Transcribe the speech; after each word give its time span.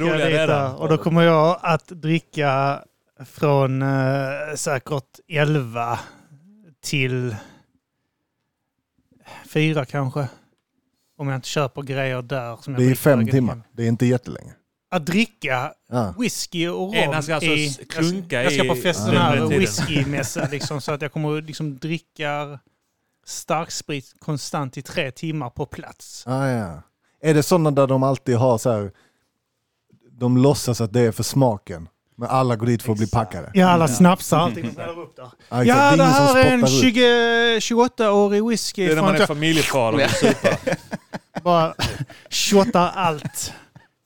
mycket 0.00 0.14
roligare 0.14 0.42
redan. 0.42 0.74
Och 0.76 0.88
då 0.88 0.98
kommer 0.98 1.22
jag 1.22 1.58
att 1.62 1.88
dricka 1.88 2.82
från 3.26 3.82
eh, 3.82 3.88
säkert 4.56 5.20
11 5.28 5.98
till 6.82 7.36
4 9.48 9.84
kanske. 9.84 10.28
Om 11.18 11.28
jag 11.28 11.34
inte 11.38 11.48
köper 11.48 11.82
grejer 11.82 12.22
där. 12.22 12.56
Som 12.56 12.74
jag 12.74 12.82
Det 12.82 12.90
är 12.90 12.94
fem 12.94 13.26
timmar. 13.26 13.52
hem. 13.52 13.62
Det 13.72 13.82
är 13.82 13.88
inte 13.88 14.06
jättelänge. 14.06 14.52
Att 14.90 15.06
dricka 15.06 15.72
Ja. 15.88 16.14
whisky 16.18 16.68
och 16.68 16.76
rom 16.78 16.94
En, 16.94 17.12
han 17.12 17.22
ska 17.22 17.34
alltså 17.34 17.50
i... 17.50 17.68
klunka 17.88 18.42
jag, 18.42 18.52
ska, 18.52 18.64
jag 18.64 18.64
ska 18.64 18.64
i- 18.64 18.68
på 18.68 18.74
fest, 18.74 19.00
Ja. 19.00 19.06
sån 19.06 19.16
här 19.16 19.34
tiden. 19.36 19.48
whiskymässa 19.48 20.48
liksom, 20.50 20.80
så 20.80 20.92
att 20.92 21.02
jag 21.02 21.12
kommer 21.12 21.38
att 21.38 21.44
liksom 21.44 21.78
dricka 21.78 22.58
starksprit 23.26 24.14
konstant 24.18 24.76
i 24.78 24.82
tre 24.82 25.10
timmar 25.10 25.50
på 25.50 25.66
plats. 25.66 26.24
Ah, 26.26 26.46
ja. 26.48 26.82
Är 27.22 27.34
det 27.34 27.42
sådana 27.42 27.70
där 27.70 27.86
de 27.86 28.02
alltid 28.02 28.36
har 28.36 28.58
så 28.58 28.70
här, 28.72 28.92
de 30.18 30.36
låtsas 30.36 30.80
att 30.80 30.92
det 30.92 31.00
är 31.00 31.12
för 31.12 31.22
smaken, 31.22 31.88
men 32.16 32.28
alla 32.28 32.56
går 32.56 32.66
dit 32.66 32.82
för 32.82 32.92
att 32.92 32.98
bli 32.98 33.06
packade? 33.06 33.50
Ja, 33.54 33.68
alla 33.68 33.88
snapsar 33.88 34.38
allting. 34.38 34.74
de 34.74 34.80
häller 34.80 35.00
upp 35.00 35.16
där. 35.16 35.28
Ja, 35.64 35.90
det 35.90 35.96
som 35.96 36.06
här 36.06 36.36
är 36.36 36.52
en 36.52 36.60
spottar 36.60 36.86
ut. 37.56 37.62
20 37.62 37.74
28-årig 37.74 38.48
whisky. 38.48 38.86
Det 38.86 38.92
är 38.92 38.96
när 38.96 39.02
man 39.02 39.14
är 39.14 39.26
familjefar 39.26 39.92
och 39.92 39.98
vill 39.98 40.08
supa. 40.08 40.48
Bara 41.42 41.74
shottar 42.30 42.90
allt. 42.94 43.52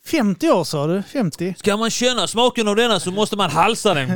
50 0.07 0.51
år 0.51 0.65
sa 0.65 0.87
du? 0.87 1.03
50? 1.03 1.55
Ska 1.59 1.77
man 1.77 1.91
känna 1.91 2.27
smaken 2.27 2.69
av 2.69 2.77
denna 2.77 3.01
så 3.01 3.11
måste 3.11 3.37
man 3.37 3.51
halsa 3.51 3.95
den. 3.95 4.09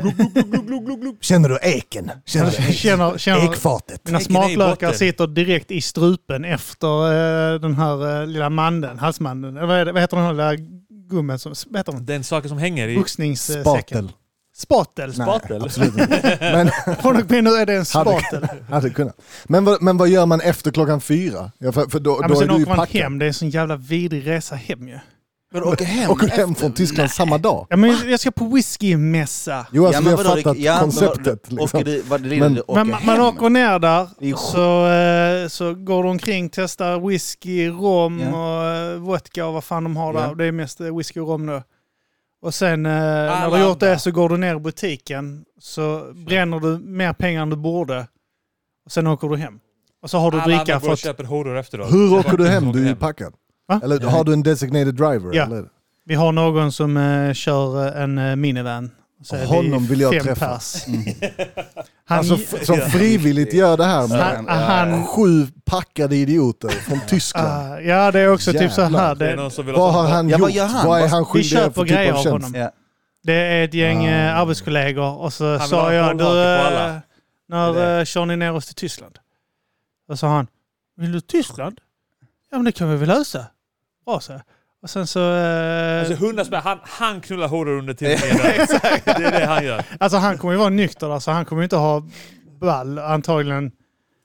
Känner 1.20 1.48
du 1.48 1.58
eken? 1.62 2.10
Känner 2.26 2.50
du 2.50 2.56
eken? 2.56 2.72
Känner, 2.74 3.18
känner, 3.18 3.52
Ekfatet? 3.52 4.00
mina 4.04 4.20
smaklökar 4.20 4.92
sitter 4.92 5.26
direkt 5.26 5.70
i 5.70 5.80
strupen 5.80 6.44
efter 6.44 7.04
eh, 7.54 7.60
den 7.60 7.74
här 7.74 8.20
eh, 8.20 8.26
lilla 8.26 8.50
mandeln, 8.50 8.98
halsmandeln. 8.98 9.56
Eller 9.56 9.66
vad, 9.66 9.88
vad 9.94 10.00
heter 10.02 10.16
den 10.16 10.26
här 10.26 10.32
lilla 10.32 10.68
gummen? 11.12 11.38
Som, 11.38 11.54
vad 11.70 11.78
heter 11.80 11.92
den? 11.92 12.06
Den 12.06 12.24
saker 12.24 12.48
som 12.48 12.58
hänger 12.58 12.88
i... 12.88 12.96
Boxningssäcken. 12.96 13.64
Spatel? 13.64 14.12
Spatel. 14.54 15.06
Nej, 15.18 15.26
Spatel? 15.26 15.64
absolut 15.64 15.98
inte. 15.98 16.38
Men 16.86 16.96
Från 16.96 17.16
och 17.22 17.30
med 17.30 17.44
nu 17.44 17.50
är 17.50 17.66
det 17.66 17.72
en 17.72 17.84
Hade- 17.94 18.20
spatel. 18.20 18.48
hade 18.70 18.90
kunnat. 18.90 19.16
Men 19.44 19.64
vad, 19.64 19.82
men 19.82 19.96
vad 19.96 20.08
gör 20.08 20.26
man 20.26 20.40
efter 20.40 20.70
klockan 20.70 21.00
fyra? 21.00 21.52
Ja, 21.58 21.72
för, 21.72 21.86
för 21.86 22.00
då, 22.00 22.10
Ja, 22.10 22.22
då 22.22 22.28
men 22.28 22.36
sen 22.36 22.48
du 22.48 22.54
ju 22.54 22.62
åker 22.62 22.68
man 22.70 22.76
packad. 22.78 23.02
hem. 23.02 23.18
Det 23.18 23.24
är 23.24 23.26
en 23.26 23.34
sån 23.34 23.50
jävla 23.50 23.76
vidrig 23.76 24.26
resa 24.26 24.54
hem 24.54 24.88
ju. 24.88 24.98
Men 25.52 25.62
åker 25.62 25.84
hem 25.84 26.10
Åker 26.10 26.28
hem 26.28 26.50
efter? 26.50 26.60
från 26.60 26.72
Tyskland 26.72 27.10
samma 27.10 27.38
dag? 27.38 27.66
Ja, 27.70 27.76
men 27.76 28.10
jag 28.10 28.20
ska 28.20 28.30
på 28.30 28.44
whiskymässa. 28.44 29.66
Jo, 29.72 29.86
alltså 29.86 30.02
Ja, 30.02 30.04
vi 30.04 30.10
har 30.10 30.24
vadå, 30.24 30.36
fattat 30.36 30.56
ja, 30.58 30.78
konceptet. 30.80 31.40
vad- 31.50 31.60
liksom. 31.60 31.80
Åker 31.80 31.84
du, 31.90 32.02
vad, 32.02 32.20
det 32.22 32.38
Men- 32.40 32.54
du 32.54 32.60
åker 32.60 32.84
Men 32.84 32.96
man, 33.06 33.20
åker 33.20 33.50
ner 33.50 33.78
där, 33.78 34.08
så, 34.36 34.86
eh, 34.88 35.48
så 35.48 35.74
går 35.74 36.02
de 36.02 36.10
omkring, 36.10 36.48
testar 36.52 37.08
whisky, 37.08 37.68
rom 37.68 38.20
Ja. 38.20 38.28
och 38.58 38.66
eh, 38.76 38.96
vodka 38.98 39.46
och 39.46 39.52
vad 39.52 39.64
fan 39.64 39.84
de 39.84 39.96
har 39.96 40.12
där. 40.12 40.20
Ja. 40.28 40.34
Det 40.34 40.44
är 40.44 40.52
mest 40.52 40.80
eh, 40.80 40.96
whisky 40.96 41.20
och 41.20 41.28
rom 41.28 41.46
nu. 41.46 41.62
Och 42.42 42.54
sen 42.54 42.82
när 42.82 43.44
du 43.50 43.56
har 43.56 43.68
gjort 43.68 43.80
det 43.80 43.98
så 43.98 44.10
går 44.10 44.28
du 44.28 44.36
ner 44.36 44.56
i 44.56 44.58
butiken, 44.60 45.44
så 45.60 46.12
bränner 46.26 46.60
du 46.60 46.78
mer 46.78 47.12
pengar 47.12 47.42
än 47.42 47.50
du 47.50 47.56
borde. 47.56 48.06
Och 48.84 48.92
sen 48.92 49.06
åker 49.06 49.28
du 49.28 49.36
hem. 49.36 49.58
Och 50.02 50.10
så 50.10 50.18
har 50.18 50.30
du 50.30 50.40
dricka 50.40 50.60
andra 50.60 50.74
för 50.74 50.80
går 50.80 50.88
och 50.88 50.92
att... 50.92 50.98
köper 50.98 51.24
horor 51.24 51.56
efteråt. 51.58 51.92
Hur 51.92 52.14
åker 52.18 52.36
du 52.36 52.48
hem? 52.48 52.72
Du 52.72 52.84
är 52.84 52.88
ju 52.88 52.96
packad. 52.96 53.34
Va? 53.68 53.80
Eller 53.84 54.00
Ja. 54.02 54.08
har 54.08 54.24
du 54.24 54.32
en 54.32 54.42
designated 54.42 54.94
driver? 54.94 55.34
Ja. 55.34 55.44
Eller? 55.44 55.64
Vi 56.04 56.14
har 56.14 56.32
någon 56.32 56.72
som 56.72 56.96
eh, 56.96 57.32
kör 57.32 57.96
eh, 57.96 58.02
en 58.02 58.18
eh, 58.18 58.36
minivan. 58.36 58.90
Så 59.24 59.36
är 59.36 59.40
vi 59.40 59.46
Honom 59.46 59.86
vill 59.86 60.00
jag 60.00 60.22
träffa. 60.22 60.60
Mm. 60.86 61.04
Han, 62.04 62.18
Alltså 62.18 62.36
som 62.64 62.76
frivilligt 62.76 63.52
gör 63.54 63.76
det 63.76 63.84
här 63.84 64.08
med 64.08 64.18
han, 64.18 64.48
han, 64.48 65.06
sju 65.06 65.46
packade 65.64 66.16
idioter 66.16 66.68
från 66.68 67.00
Tyskland. 67.08 67.48
ah, 67.48 67.80
ja, 67.80 68.10
det 68.10 68.20
är 68.20 68.32
också 68.32 68.52
typ 68.52 68.72
så 68.72 68.80
här. 68.82 68.88
Jävlar. 68.90 69.14
Det 69.14 69.30
är 69.30 69.36
Det, 69.36 69.72
Vad 69.72 69.92
ha 69.92 70.02
har 70.02 70.08
han 70.08 70.28
Ja, 70.28 70.38
vad 70.38 70.50
gjort? 70.50 70.56
gör 70.56 70.66
han? 70.66 70.86
Vad 70.86 70.98
är 70.98 71.02
Vad- 71.02 71.10
han 71.10 71.22
vi 71.22 71.26
skyldig 71.26 71.58
för 71.74 71.82
typ 71.84 71.92
grejer 71.92 72.12
av 72.12 72.22
tjänst? 72.22 72.30
honom. 72.32 72.54
Ja. 72.54 72.70
Det 73.22 73.32
är 73.34 73.64
ett 73.64 73.74
gäng 73.74 74.08
Ah. 74.08 74.32
arbetskollegor 74.32 75.16
och 75.18 75.32
så 75.32 75.58
sa 75.58 75.92
jag 75.92 76.18
du, 76.18 76.24
när 77.48 77.72
Det 77.98 78.06
kör 78.06 78.26
ni 78.26 78.36
ner 78.36 78.52
oss 78.52 78.66
till 78.66 78.74
Tyskland? 78.74 79.18
Och 80.08 80.18
sa 80.18 80.28
han, 80.28 80.46
vill 80.96 81.12
du 81.12 81.20
Tyskland? 81.20 81.78
Ja 82.52 82.58
men 82.58 82.64
det 82.64 82.72
kan 82.72 82.90
vi 82.90 82.96
väl 82.96 83.08
lösa. 83.08 83.46
Bra 84.06 84.20
så. 84.20 84.40
Och 84.82 84.90
sen 84.90 85.06
så... 85.06 85.20
eh, 85.34 85.98
Alltså 86.00 86.26
alltså, 86.26 86.44
spänn, 86.44 86.60
han, 86.64 86.78
han 86.82 87.20
knullar 87.20 87.48
horor 87.48 87.78
under 87.78 87.94
tiden. 87.94 88.18
det 89.04 89.24
är 89.24 89.40
det 89.40 89.46
han 89.46 89.64
gör. 89.64 89.84
Alltså, 90.00 90.18
han 90.18 90.38
kommer 90.38 90.52
ju 90.54 90.58
vara 90.58 90.68
nykter 90.68 91.08
där, 91.08 91.18
så 91.18 91.30
han 91.30 91.44
kommer 91.44 91.62
ju 91.62 91.64
inte 91.64 91.76
ha 91.76 92.02
ball 92.60 92.98
antagligen. 92.98 93.72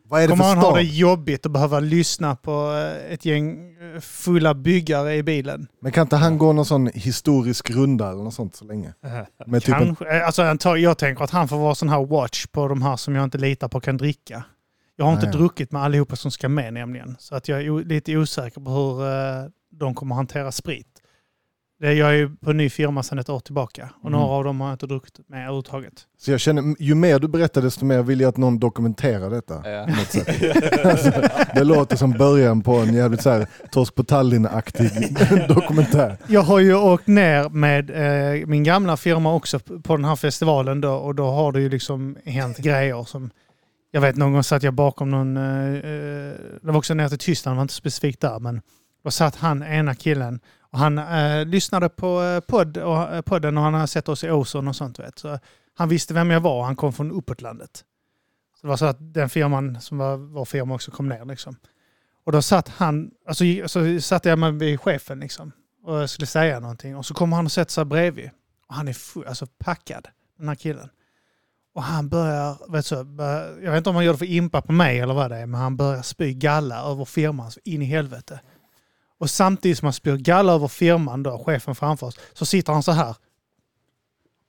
Vad 0.10 0.22
är 0.22 0.28
det 0.28 0.32
Kommer 0.32 0.44
för 0.44 0.50
han 0.50 0.58
ha 0.58 0.76
det 0.76 0.82
jobbigt 0.82 1.46
att 1.46 1.52
behöva 1.52 1.80
lyssna 1.80 2.36
på 2.36 2.74
eh, 2.74 3.14
ett 3.14 3.26
gäng 3.26 3.76
eh, 3.96 4.00
fulla 4.00 4.54
byggare 4.54 5.16
i 5.16 5.24
bilen? 5.24 5.68
Men 5.82 5.92
kan 5.92 6.02
inte 6.02 6.16
han 6.16 6.38
gå 6.38 6.54
någon 6.54 6.66
sån 6.66 6.88
historisk 6.94 7.70
runda 7.70 8.12
eller 8.12 8.24
något 8.24 8.34
sånt 8.34 8.56
så 8.56 8.66
länge? 8.66 8.94
Med 9.46 9.64
typ 9.64 9.76
en, 9.76 9.86
Kanske. 9.86 10.18
Eh, 10.18 10.26
Alltså, 10.26 10.78
jag 10.78 10.98
tänker 10.98 11.24
att 11.24 11.32
han 11.32 11.48
får 11.48 11.58
vara 11.58 11.76
sån 11.76 11.90
här 11.90 12.06
watch 12.06 12.46
på 12.46 12.68
de 12.68 12.82
här 12.82 12.96
som 12.96 13.16
jag 13.16 13.24
inte 13.24 13.38
litar 13.38 13.68
på 13.68 13.80
kan 13.80 13.98
dricka. 13.98 14.44
Jag 15.00 15.06
har 15.06 15.14
inte 15.14 15.26
Nej. 15.26 15.36
druckit 15.36 15.72
med 15.72 15.82
allihopa 15.82 16.16
som 16.16 16.32
ska 16.32 16.50
med 16.50 16.74
nämligen. 16.74 17.16
Så 17.20 17.36
att 17.36 17.48
jag 17.48 17.62
är 17.62 17.86
lite 17.86 18.18
osäker 18.18 18.62
på 18.62 18.70
hur 18.72 19.08
eh, 19.08 19.50
de 19.72 19.96
kommer 19.96 20.16
hantera 20.16 20.52
sprit. 20.52 20.88
Det, 21.80 21.94
jag 21.94 22.10
är 22.10 22.14
ju 22.14 22.36
på 22.36 22.50
en 22.52 22.58
ny 22.58 22.70
firma 22.70 23.04
sedan 23.04 23.20
ett 23.20 23.30
år 23.30 23.40
tillbaka 23.40 23.90
och 24.02 24.08
Mm. 24.10 24.20
några 24.20 24.34
av 24.34 24.44
dem 24.44 24.62
har 24.62 24.68
jag 24.68 24.74
inte 24.76 24.88
druckit 24.88 25.30
med 25.30 25.40
överhuvudtaget. 25.40 25.94
så 26.18 26.32
jag 26.32 26.40
känner, 26.40 26.76
ju 26.80 26.96
mer 26.96 27.20
du 27.20 27.28
berättar 27.28 27.62
desto 27.62 27.86
mer 27.86 28.04
vill 28.04 28.20
jag 28.20 28.30
att 28.30 28.38
någon 28.38 28.60
dokumenterar 28.60 29.30
detta. 29.30 29.70
Ja. 29.72 29.86
på 29.86 29.92
något 29.92 30.12
sätt. 30.12 30.86
alltså, 30.86 31.12
det 31.56 31.64
låter 31.64 31.96
som 31.96 32.12
början 32.12 32.62
på 32.62 32.76
en 32.76 32.94
jävligt 32.94 33.22
så 33.22 33.30
här 33.30 33.48
Torsk 33.72 33.96
på 33.96 34.04
Tallinn-aktig 34.04 34.90
dokumentär. 35.48 36.18
Jag 36.28 36.42
har 36.42 36.60
ju 36.60 36.76
åkt 36.76 37.08
ner 37.08 37.50
med 37.50 37.90
eh, 37.90 38.48
min 38.48 38.64
gamla 38.64 38.98
firma 38.98 39.34
också 39.34 39.60
på 39.60 39.96
den 39.96 40.06
här 40.06 40.16
festivalen 40.16 40.82
då 40.82 40.94
och 40.94 41.16
då 41.16 41.26
har 41.32 41.52
det 41.52 41.60
ju 41.62 41.70
liksom 41.70 42.18
hänt 42.26 42.58
grejer 42.58 43.04
som 43.04 43.30
jag 43.92 44.02
vet 44.02 44.16
någon 44.16 44.34
gång 44.34 44.44
satt 44.44 44.64
jag 44.64 44.74
bakom 44.74 45.10
någon, 45.10 45.38
eh, 45.38 45.74
eh, 45.74 46.36
det 46.62 46.72
var 46.72 46.78
också 46.78 46.94
nere 46.94 47.10
till 47.10 47.18
Tyskland, 47.18 47.56
det 47.56 47.58
var 47.58 47.62
inte 47.62 47.74
specifikt 47.74 48.22
där 48.22 48.40
men 48.40 48.62
då 49.04 49.12
satt 49.12 49.36
han 49.36 49.64
ena 49.64 49.96
killen 49.96 50.40
och 50.72 50.80
han 50.80 50.98
eh, 50.98 51.46
lyssnade 51.46 51.90
på 51.90 52.24
eh, 52.24 52.40
podd 52.40 52.78
och, 52.78 53.14
eh, 53.16 53.22
podden 53.22 53.58
och 53.58 53.64
han 53.64 53.74
har 53.74 53.88
sett 53.88 54.10
oss 54.10 54.24
i 54.24 54.32
Ozon 54.32 54.68
och 54.68 54.76
sånt 54.76 55.00
vet. 55.00 55.20
Så 55.20 55.40
han 55.76 55.90
visste 55.90 56.14
vem 56.14 56.32
jag 56.32 56.40
var, 56.40 56.64
han 56.64 56.76
kom 56.76 56.94
från 56.94 57.12
uppåtlandet. 57.12 57.84
Så 58.56 58.62
det 58.62 58.68
var 58.68 58.78
så 58.78 58.86
att 58.86 59.14
den 59.14 59.30
firman 59.30 59.82
som 59.82 59.98
var 59.98 60.18
vår 60.18 60.46
firma 60.46 60.76
också 60.76 60.92
kom 60.92 61.10
ner 61.10 61.26
liksom. 61.26 61.56
Och 62.26 62.32
då 62.32 62.42
satt 62.42 62.70
han, 62.70 63.12
alltså, 63.28 63.44
så 63.68 64.02
satt 64.02 64.26
jag 64.26 64.40
med 64.40 64.54
vid 64.54 64.80
chefen 64.80 65.20
liksom 65.20 65.52
och 65.84 66.10
skulle 66.10 66.28
säga 66.28 66.60
någonting 66.60 66.96
och 66.96 67.06
så 67.06 67.14
kommer 67.14 67.36
han 67.36 67.46
och 67.46 67.52
sätter 67.52 67.72
sig 67.72 67.86
bredvid. 67.86 68.30
Och 68.68 68.76
han 68.76 68.88
är 68.88 68.94
full, 68.94 69.28
alltså 69.28 69.48
packad, 69.58 70.08
den 70.38 70.48
här 70.48 70.56
killen. 70.56 70.90
Och 71.78 71.84
han 71.84 72.10
börjar, 72.10 72.72
vet 72.72 72.86
så, 72.86 73.04
börjar, 73.04 73.60
jag 73.64 73.72
vet 73.72 73.78
inte 73.78 73.90
om 73.90 73.96
han 73.96 74.06
gör 74.06 74.12
det 74.12 74.18
för 74.18 74.26
impa 74.26 74.62
på 74.62 74.72
mig 74.72 75.00
eller 75.00 75.14
vad 75.14 75.32
det 75.32 75.38
är, 75.38 75.46
men 75.46 75.62
han 75.62 75.78
börjar 75.78 76.02
spy 76.02 76.34
galla 76.34 76.82
över 76.92 77.06
firman 77.06 77.52
så 77.52 77.60
in 77.64 77.82
i 77.82 77.86
helvete. 77.86 78.40
Och 79.20 79.30
samtidigt 79.30 79.78
som 79.78 79.86
han 79.86 79.94
spyr 79.94 80.16
galla 80.16 80.54
över 80.54 80.68
firman, 80.68 81.24
då, 81.24 81.44
chefen 81.46 81.76
framför 81.76 82.08
oss, 82.08 82.20
så 82.34 82.46
sitter 82.46 82.74
han 82.74 82.84
så 82.84 82.92
här. 82.92 83.16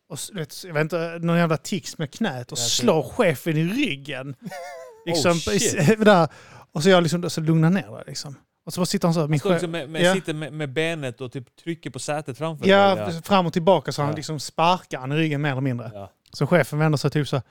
Och 0.08 0.18
vet, 0.34 0.64
jag 0.64 0.74
vet 0.74 0.82
inte, 0.82 1.18
någon 1.22 1.36
jävla 1.38 1.56
tics 1.56 1.98
med 1.98 2.10
knät 2.10 2.52
och 2.52 2.58
Ja, 2.58 2.62
slår 2.62 3.02
chefen 3.02 3.56
i 3.56 3.64
ryggen. 3.64 4.34
Liksom, 5.06 5.31
Oh, 5.31 5.36
shit. 5.36 6.00
där. 6.04 6.28
Och 6.72 6.82
så 6.82 6.88
jag 6.88 7.02
liksom, 7.02 7.31
så 7.31 7.40
lugnar 7.40 7.70
ner 7.70 7.96
det 7.98 8.04
liksom. 8.06 8.34
Och 8.66 8.72
så 8.74 8.86
sitter 8.86 9.08
han 9.08 9.14
så 9.14 9.20
här, 9.20 9.24
Han 9.24 9.31
min 9.31 9.40
chef, 9.40 9.52
liksom 9.52 9.70
med, 9.70 9.90
med, 9.90 10.02
Ja. 10.02 10.14
sitter 10.14 10.34
med, 10.34 10.52
med 10.52 10.72
benet 10.72 11.20
och 11.20 11.32
typ 11.32 11.56
trycker 11.56 11.90
på 11.90 11.98
sätet 11.98 12.38
framför 12.38 12.66
Ja, 12.69 12.94
dig. 12.94 13.22
fram 13.22 13.46
och 13.46 13.52
tillbaka 13.52 13.92
så 13.92 14.02
han 14.02 14.10
Ja. 14.10 14.16
liksom 14.16 14.40
sparkar 14.40 14.98
han 14.98 15.12
i 15.12 15.16
ryggen 15.16 15.40
mer 15.40 15.50
eller 15.52 15.60
mindre. 15.60 15.90
Ja. 15.94 16.10
Så 16.32 16.46
chefen 16.46 16.78
vänder 16.78 16.96
sig 16.98 17.10
typ 17.10 17.28
så 17.28 17.42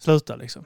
sluta 0.00 0.36
liksom. 0.36 0.64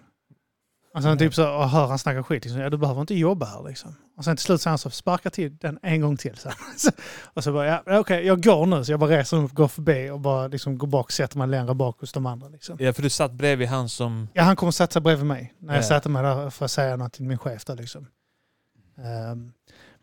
Alltså 0.95 1.09
han 1.09 1.19
typ 1.19 1.35
så 1.35 1.55
och 1.57 1.69
hör 1.71 1.87
han 1.87 1.99
snacka 1.99 2.23
skit. 2.23 2.45
Liksom, 2.45 2.61
ja, 2.61 2.71
du 2.71 2.77
behöver 2.77 3.01
inte 3.01 3.15
jobba 3.15 3.47
här 3.47 3.63
liksom. 3.69 3.97
Och 4.17 4.25
sen 4.25 4.37
till 4.37 4.45
slut 4.45 4.61
säger 4.61 4.71
han 4.71 4.79
så, 4.79 4.91
sparka 4.91 5.31
till 5.31 5.57
den 5.57 5.79
en 5.83 6.01
gång 6.01 6.17
till. 6.17 6.37
Så. 6.37 6.51
Så- 6.77 6.91
och 7.35 7.45
så 7.45 7.53
bara, 7.53 7.67
ja, 7.67 7.83
okej, 7.99 8.27
jag 8.27 8.43
går 8.43 8.67
nu. 8.67 8.85
Så 8.85 8.93
jag 8.93 9.01
bara 9.01 9.11
reser 9.19 9.37
mig 9.37 9.47
upp, 9.47 9.53
går 9.53 9.69
förbi 9.69 10.11
och 10.11 10.21
bara 10.21 10.49
liksom 10.49 10.79
går 10.79 10.87
bak, 10.87 11.11
sätter 11.13 11.39
mig 11.39 11.49
längre 11.49 11.75
bak 11.75 12.01
hos 12.01 12.13
de 12.13 12.27
andra. 12.27 12.49
Liksom. 12.49 12.77
ja, 12.81 12.93
för 12.93 13.03
du 13.03 13.11
satt 13.11 13.33
bredvid 13.33 13.69
han 13.69 13.89
som... 13.89 14.29
Ja, 14.33 14.43
han 14.43 14.57
kommer 14.57 14.73
sätta 14.73 14.93
sig 14.93 15.03
bredvid 15.03 15.27
mig 15.27 15.55
när 15.59 15.75
jag 15.75 15.83
Ja. 15.85 15.89
sätter 15.89 16.11
mig 16.11 16.23
där 16.23 16.51
för 16.51 16.65
att 16.65 16.71
säga 16.71 16.97
något 16.97 17.13
till 17.13 17.25
min 17.25 17.39
chef. 17.39 17.65
Där, 17.65 17.77
liksom. 17.77 18.07
Ehm, 18.99 19.53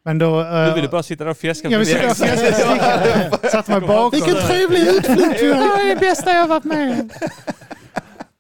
men 0.05 0.17
då... 0.17 0.43
Du 0.43 0.47
eh, 0.49 0.75
ville 0.75 0.87
bara 0.87 1.03
sitta 1.03 1.23
där 1.23 1.31
och 1.31 1.37
fjäska 1.37 1.69
jag 1.69 1.79
vill 1.79 1.87
förbi. 1.87 2.15
sitta 2.15 2.31
och 2.33 2.39
fjäska. 2.39 3.49
Satte 3.51 3.71
mig 3.71 3.81
bakom. 3.81 4.11
Vilken 4.19 4.35
trevlig 4.47 4.79
utflykt 4.87 5.39
Det 5.39 5.53
här 5.55 5.85
är 5.85 5.89
det 5.95 5.99
bästa 5.99 6.31
jag 6.33 6.41
har 6.41 6.47
varit 6.47 6.63
med. 6.63 7.13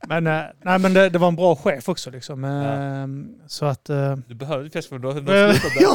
Men, 0.07 0.27
eh, 0.27 0.41
nej, 0.63 0.79
men 0.79 0.93
det, 0.93 1.09
det 1.09 1.17
var 1.19 1.27
en 1.27 1.35
bra 1.35 1.55
chef 1.55 1.89
också. 1.89 2.09
Liksom. 2.09 2.43
Ehm, 2.45 3.27
Så 3.47 3.65
att... 3.65 3.89
eh, 3.89 4.15
Du 4.27 4.35
behövde 4.35 4.69
fjäska 4.69 4.89
för 4.89 4.95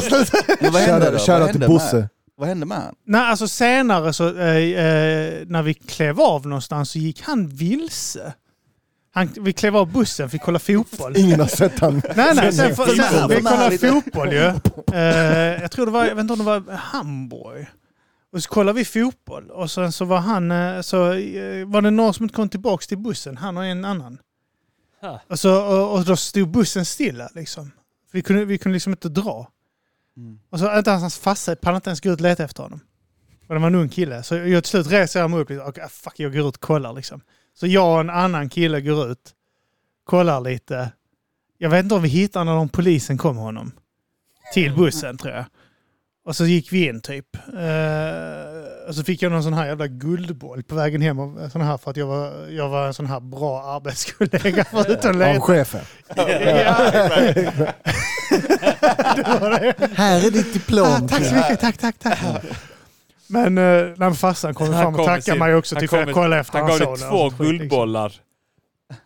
slutar. 0.01 0.63
Men 0.63 0.73
vad 0.73 0.83
hände 0.83 1.11
då? 1.11 1.19
Shoutout 1.19 1.21
Vad 1.21 1.21
shoutout 1.21 1.39
hände 1.39 1.53
till 1.53 1.61
med- 1.61 1.69
Bosse. 1.69 2.09
Vad 2.39 2.49
hände 2.49 2.67
med 2.67 2.79
han? 2.79 2.95
nej, 3.07 3.21
alltså 3.21 3.49
senare 3.49 4.13
så, 4.13 4.29
eh, 4.39 4.57
eh, 4.57 5.33
när 5.47 5.63
vi 5.63 5.75
klev 5.75 6.21
av 6.21 6.47
någonstans 6.47 6.91
så 6.91 6.99
gick 6.99 7.23
han 7.23 7.49
vilse. 7.49 8.33
Han, 9.17 9.29
vi 9.41 9.53
klev 9.53 9.77
av 9.77 9.93
bussen, 9.93 10.31
fick 10.31 10.43
kolla 10.43 10.59
fotboll. 10.59 11.17
Ingen 11.17 11.41
har 11.41 11.47
sett 11.47 11.79
han. 11.79 11.95
Nej, 12.17 12.35
nej, 12.35 12.53
sen, 12.53 12.77
för, 12.77 12.87
sen, 12.87 13.29
vi 13.29 13.43
kollade 13.43 13.79
fotboll 13.79 14.33
ju. 14.33 14.53
Eh, 14.93 15.63
jag 15.63 15.71
tror 15.71 15.87
det 15.87 15.93
var, 15.93 16.05
jag 16.05 16.15
vet 16.15 16.23
inte 16.23 16.33
om 16.33 16.39
det 16.39 16.45
var 16.45 16.73
Hamburg. 16.73 17.67
Och 18.33 18.43
så 18.43 18.49
kollade 18.49 18.79
vi 18.79 18.85
fotboll 18.85 19.51
och 19.51 19.71
sen 19.71 19.93
så 19.93 20.05
var 20.05 20.19
han, 20.19 20.51
eh, 20.51 20.81
så 20.81 21.13
eh, 21.13 21.67
var 21.67 21.83
det 21.83 21.91
någon 21.91 22.15
som 22.15 22.25
inte 22.25 22.35
kom 22.35 22.49
tillbaka 22.49 22.87
till 22.87 22.99
bussen, 22.99 23.37
han 23.37 23.57
och 23.57 23.65
en 23.65 23.85
annan. 23.85 24.19
Ha. 25.01 25.21
Och, 25.29 25.39
så, 25.39 25.65
och, 25.65 25.99
och 25.99 26.05
då 26.05 26.17
stod 26.17 26.49
bussen 26.49 26.85
stilla 26.85 27.29
liksom. 27.35 27.71
Vi 28.13 28.23
kunde, 28.23 28.45
vi 28.45 28.59
kunde 28.59 28.75
liksom 28.75 28.93
inte 28.93 29.09
dra. 29.09 29.51
Mm. 30.17 30.39
Och 30.51 30.59
så 30.59 30.79
inte 30.79 30.91
ens 30.91 31.03
hans 31.03 31.19
farsa 31.19 31.57
pallade 31.57 31.77
inte 31.77 31.91
ens 31.91 32.01
gå 32.01 32.11
ut 32.11 32.19
och 32.19 32.23
leta 32.23 32.45
efter 32.45 32.63
honom. 32.63 32.81
Och 33.49 33.55
det 33.55 33.61
var 33.61 33.67
en 33.67 33.75
ung 33.75 33.89
kille. 33.89 34.23
Så 34.23 34.35
jag 34.35 34.65
till 34.65 34.71
slut 34.71 34.87
reser 34.87 35.21
jag 35.21 35.31
mig 35.31 35.41
upp 35.41 35.51
och 35.51 35.69
okay, 35.69 35.89
fuck, 35.89 36.15
jag 36.17 36.33
går 36.33 36.49
ut 36.49 36.55
och 36.55 36.61
kollar 36.61 36.93
liksom. 36.93 37.21
Så 37.61 37.67
jag 37.67 37.95
och 37.95 38.01
en 38.01 38.11
annan 38.11 38.49
kille 38.49 38.81
går 38.81 39.11
ut, 39.11 39.31
kollar 40.05 40.41
lite. 40.41 40.93
Jag 41.59 41.71
vet 41.71 41.83
inte 41.83 41.95
om 41.95 42.03
vi 42.03 42.09
hittar 42.09 42.45
när 42.45 42.67
polisen 42.67 43.19
kom 43.19 43.37
honom. 43.37 43.73
Till 44.55 44.75
bussen 44.75 45.19
tror 45.19 45.35
jag. 45.35 45.45
Och 46.25 46.37
så 46.37 46.47
gick 46.47 46.73
vi 46.73 46.87
in 46.87 47.01
typ. 47.01 47.37
Eh, 47.37 48.89
och 48.89 48.95
så 48.95 49.05
fick 49.05 49.23
jag 49.23 49.33
någon 49.33 49.43
sån 49.43 49.55
här 49.55 49.67
jävla 49.67 49.87
guldboll 49.87 50.63
på 50.63 50.75
vägen 50.75 51.03
hem. 51.03 51.19
Av, 51.19 51.49
sån 51.49 51.61
här 51.61 51.77
för 51.77 51.91
att 51.91 51.97
jag 51.97 52.07
var, 52.07 52.49
jag 52.49 52.69
var 52.69 52.87
en 52.87 52.95
sån 52.95 53.07
här 53.07 53.21
bra 53.21 53.63
arbetskollega 53.63 54.65
förutom 54.71 55.23
Av 55.23 55.41
chefen. 55.41 55.81
Ja, 56.09 56.25
det 59.17 59.39
var 59.41 59.51
det. 59.51 59.91
Här 59.95 60.27
är 60.27 60.31
ditt 60.31 60.53
diplom. 60.53 60.87
Ah, 60.87 61.09
tack 61.09 61.25
så 61.25 61.35
mycket, 61.35 61.61
tack, 61.61 61.79
tack, 61.79 61.99
tack. 61.99 62.19
Men 63.29 63.59
uh, 63.59 63.95
när 63.97 64.11
farsan 64.11 64.55
kom 64.55 64.73
Han 64.73 64.83
fram 64.83 64.95
och 64.95 65.05
tackade 65.07 65.23
sin- 65.23 65.39
mig 65.39 65.55
också 65.55 65.77
typ 65.77 65.93
jag 65.93 66.13
kollade 66.13 66.41
efter 66.41 66.59
Han 66.59 66.69
gav 66.69 66.79
dig 66.79 66.87
två 66.87 67.25
liksom. 67.29 67.47
guldbollar. 67.47 68.13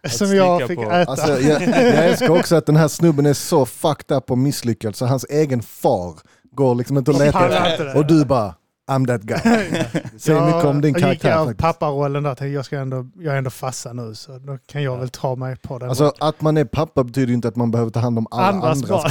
Som 0.09 0.35
jag 0.37 0.69
fick 0.69 0.79
på. 0.79 0.91
äta. 0.91 1.11
Alltså, 1.11 1.41
jag, 1.41 1.63
jag 1.63 2.05
älskar 2.07 2.31
också 2.31 2.57
att 2.57 2.67
den 2.67 2.77
här 2.77 2.89
snubben 2.89 3.27
är 3.27 3.33
så 3.35 3.67
fucked 3.67 4.17
up 4.17 4.31
och 4.31 4.39
misslyckad 4.39 4.97
så 4.97 5.07
hans 5.07 5.27
egen 5.29 5.63
far 5.63 6.15
går 6.53 6.75
liksom 6.75 6.99
inte 6.99 7.11
och 7.11 7.17
Och 7.17 7.23
letar. 7.27 7.97
Och 7.97 8.07
du 8.07 8.25
bara, 8.25 8.55
I'm 8.91 9.07
that 9.07 9.23
guy. 9.23 9.39
Säger 10.19 10.47
mycket 10.47 10.65
om 10.65 10.81
din 10.81 10.95
jag 10.99 11.11
gick 11.13 11.21
karaktär 11.23 11.37
av 11.41 11.47
faktiskt. 11.47 11.61
papparollen 11.61 12.23
där 12.23 12.35
till 12.35 12.53
jag, 12.53 12.65
ska 12.65 12.79
ändå, 12.79 13.07
jag 13.15 13.35
är 13.35 13.39
ändå 13.39 13.51
farsa 13.51 13.93
nu 13.93 14.15
så 14.15 14.39
då 14.39 14.59
kan 14.67 14.83
jag 14.83 14.99
väl 14.99 15.09
ta 15.09 15.37
mig 15.37 15.57
på 15.57 15.79
den. 15.79 15.89
Alltså 15.89 16.13
att 16.21 16.41
man 16.41 16.57
är 16.57 16.65
pappa 16.65 17.05
betyder 17.05 17.33
inte 17.33 17.49
att 17.49 17.57
man 17.57 17.71
behöver 17.71 17.91
ta 17.91 18.01
hand 18.01 18.19
om 18.19 18.27
alla 18.31 18.47
Andras 18.47 18.83
andras, 18.83 19.03
barn. 19.03 19.11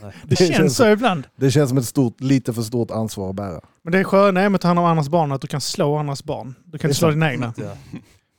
barn. 0.00 0.12
det, 0.24 0.36
känns 0.36 0.76
så 0.76 0.88
ibland. 0.90 1.26
Det 1.36 1.50
känns 1.50 1.68
som 1.68 1.78
ett 1.78 1.84
stort, 1.84 2.20
lite 2.20 2.52
för 2.52 2.62
stort 2.62 2.90
ansvar 2.90 3.30
att 3.30 3.36
bära. 3.36 3.60
Men 3.82 3.92
det 3.92 4.04
sköna 4.04 4.40
är 4.40 4.48
med 4.48 4.54
att 4.56 4.62
ta 4.62 4.68
hand 4.68 4.78
om 4.78 4.84
andras 4.84 5.08
barn 5.08 5.32
att 5.32 5.40
du 5.40 5.46
kan 5.46 5.60
slå 5.60 5.96
andras 5.96 6.24
barn. 6.24 6.54
Du 6.64 6.78
kan 6.78 6.88
Det 6.88 6.90
inte 6.90 6.98
slå 6.98 7.10
dina 7.10 7.32
egna. 7.32 7.52
Ja. 7.56 7.64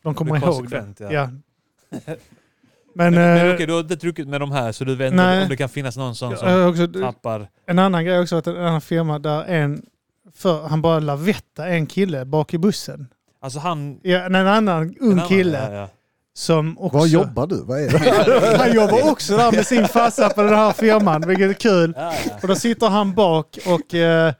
De 0.04 0.14
kommer 0.16 0.40
Det 0.40 0.46
ihåg 0.46 0.70
det. 0.70 0.86
ja. 1.00 1.12
Ja. 1.12 1.30
Men, 2.96 3.14
Men, 3.14 3.24
men 3.24 3.48
eh, 3.48 3.54
okej, 3.54 3.68
du 3.68 3.74
har 3.74 3.80
inte 3.80 3.96
druckit 3.96 4.28
med 4.28 4.42
de 4.42 4.52
här 4.52 4.72
så 4.72 4.84
du 4.84 4.96
vet 4.96 5.12
inte 5.12 5.42
om 5.44 5.50
det 5.50 5.58
kan 5.58 5.70
finnas 5.70 5.98
någon 5.98 6.16
sån 6.16 6.30
jag 6.30 6.40
som 6.40 6.48
har 6.48 6.68
också, 6.68 6.88
tappar... 6.88 7.48
En 7.66 7.80
annan 7.80 8.06
grej 8.06 8.20
också 8.20 8.36
att 8.36 8.48
en 8.48 8.58
annan 8.58 8.82
firma 8.82 9.20
där 9.20 9.44
en, 9.44 9.82
för, 10.36 10.68
han 10.68 10.82
bara 10.82 11.00
lavetta 11.00 11.68
en 11.68 11.88
kille 11.88 12.26
bak 12.26 12.54
i 12.54 12.58
bussen. 12.58 13.08
Alltså 13.42 13.60
han... 13.60 14.00
Ja, 14.04 14.20
en 14.20 14.36
annan 14.36 14.68
en 14.84 14.98
ung 15.00 15.12
annan- 15.12 15.28
kille 15.28 15.70
Ja, 15.72 15.74
ja. 15.74 15.90
som 16.34 16.78
också... 16.80 16.98
Vad 16.98 17.08
jobbar 17.08 17.48
du? 17.48 17.64
Vad 17.64 17.82
är 17.82 17.90
det? 17.90 18.58
Han 18.60 18.74
jobbar 18.74 19.12
också 19.12 19.38
där 19.38 19.52
med 19.52 19.68
sin 19.68 19.88
farsa 19.88 20.30
på 20.30 20.42
den 20.42 20.54
här 20.54 20.72
firman, 20.72 21.22
vilket 21.28 21.50
är 21.50 21.54
kul. 21.54 21.94
Ja, 21.98 22.14
ja. 22.26 22.32
Och 22.42 22.48
då 22.48 22.56
sitter 22.56 22.88
han 22.88 23.14
bak 23.14 23.60
och 23.66 23.94
eh, 23.96 24.34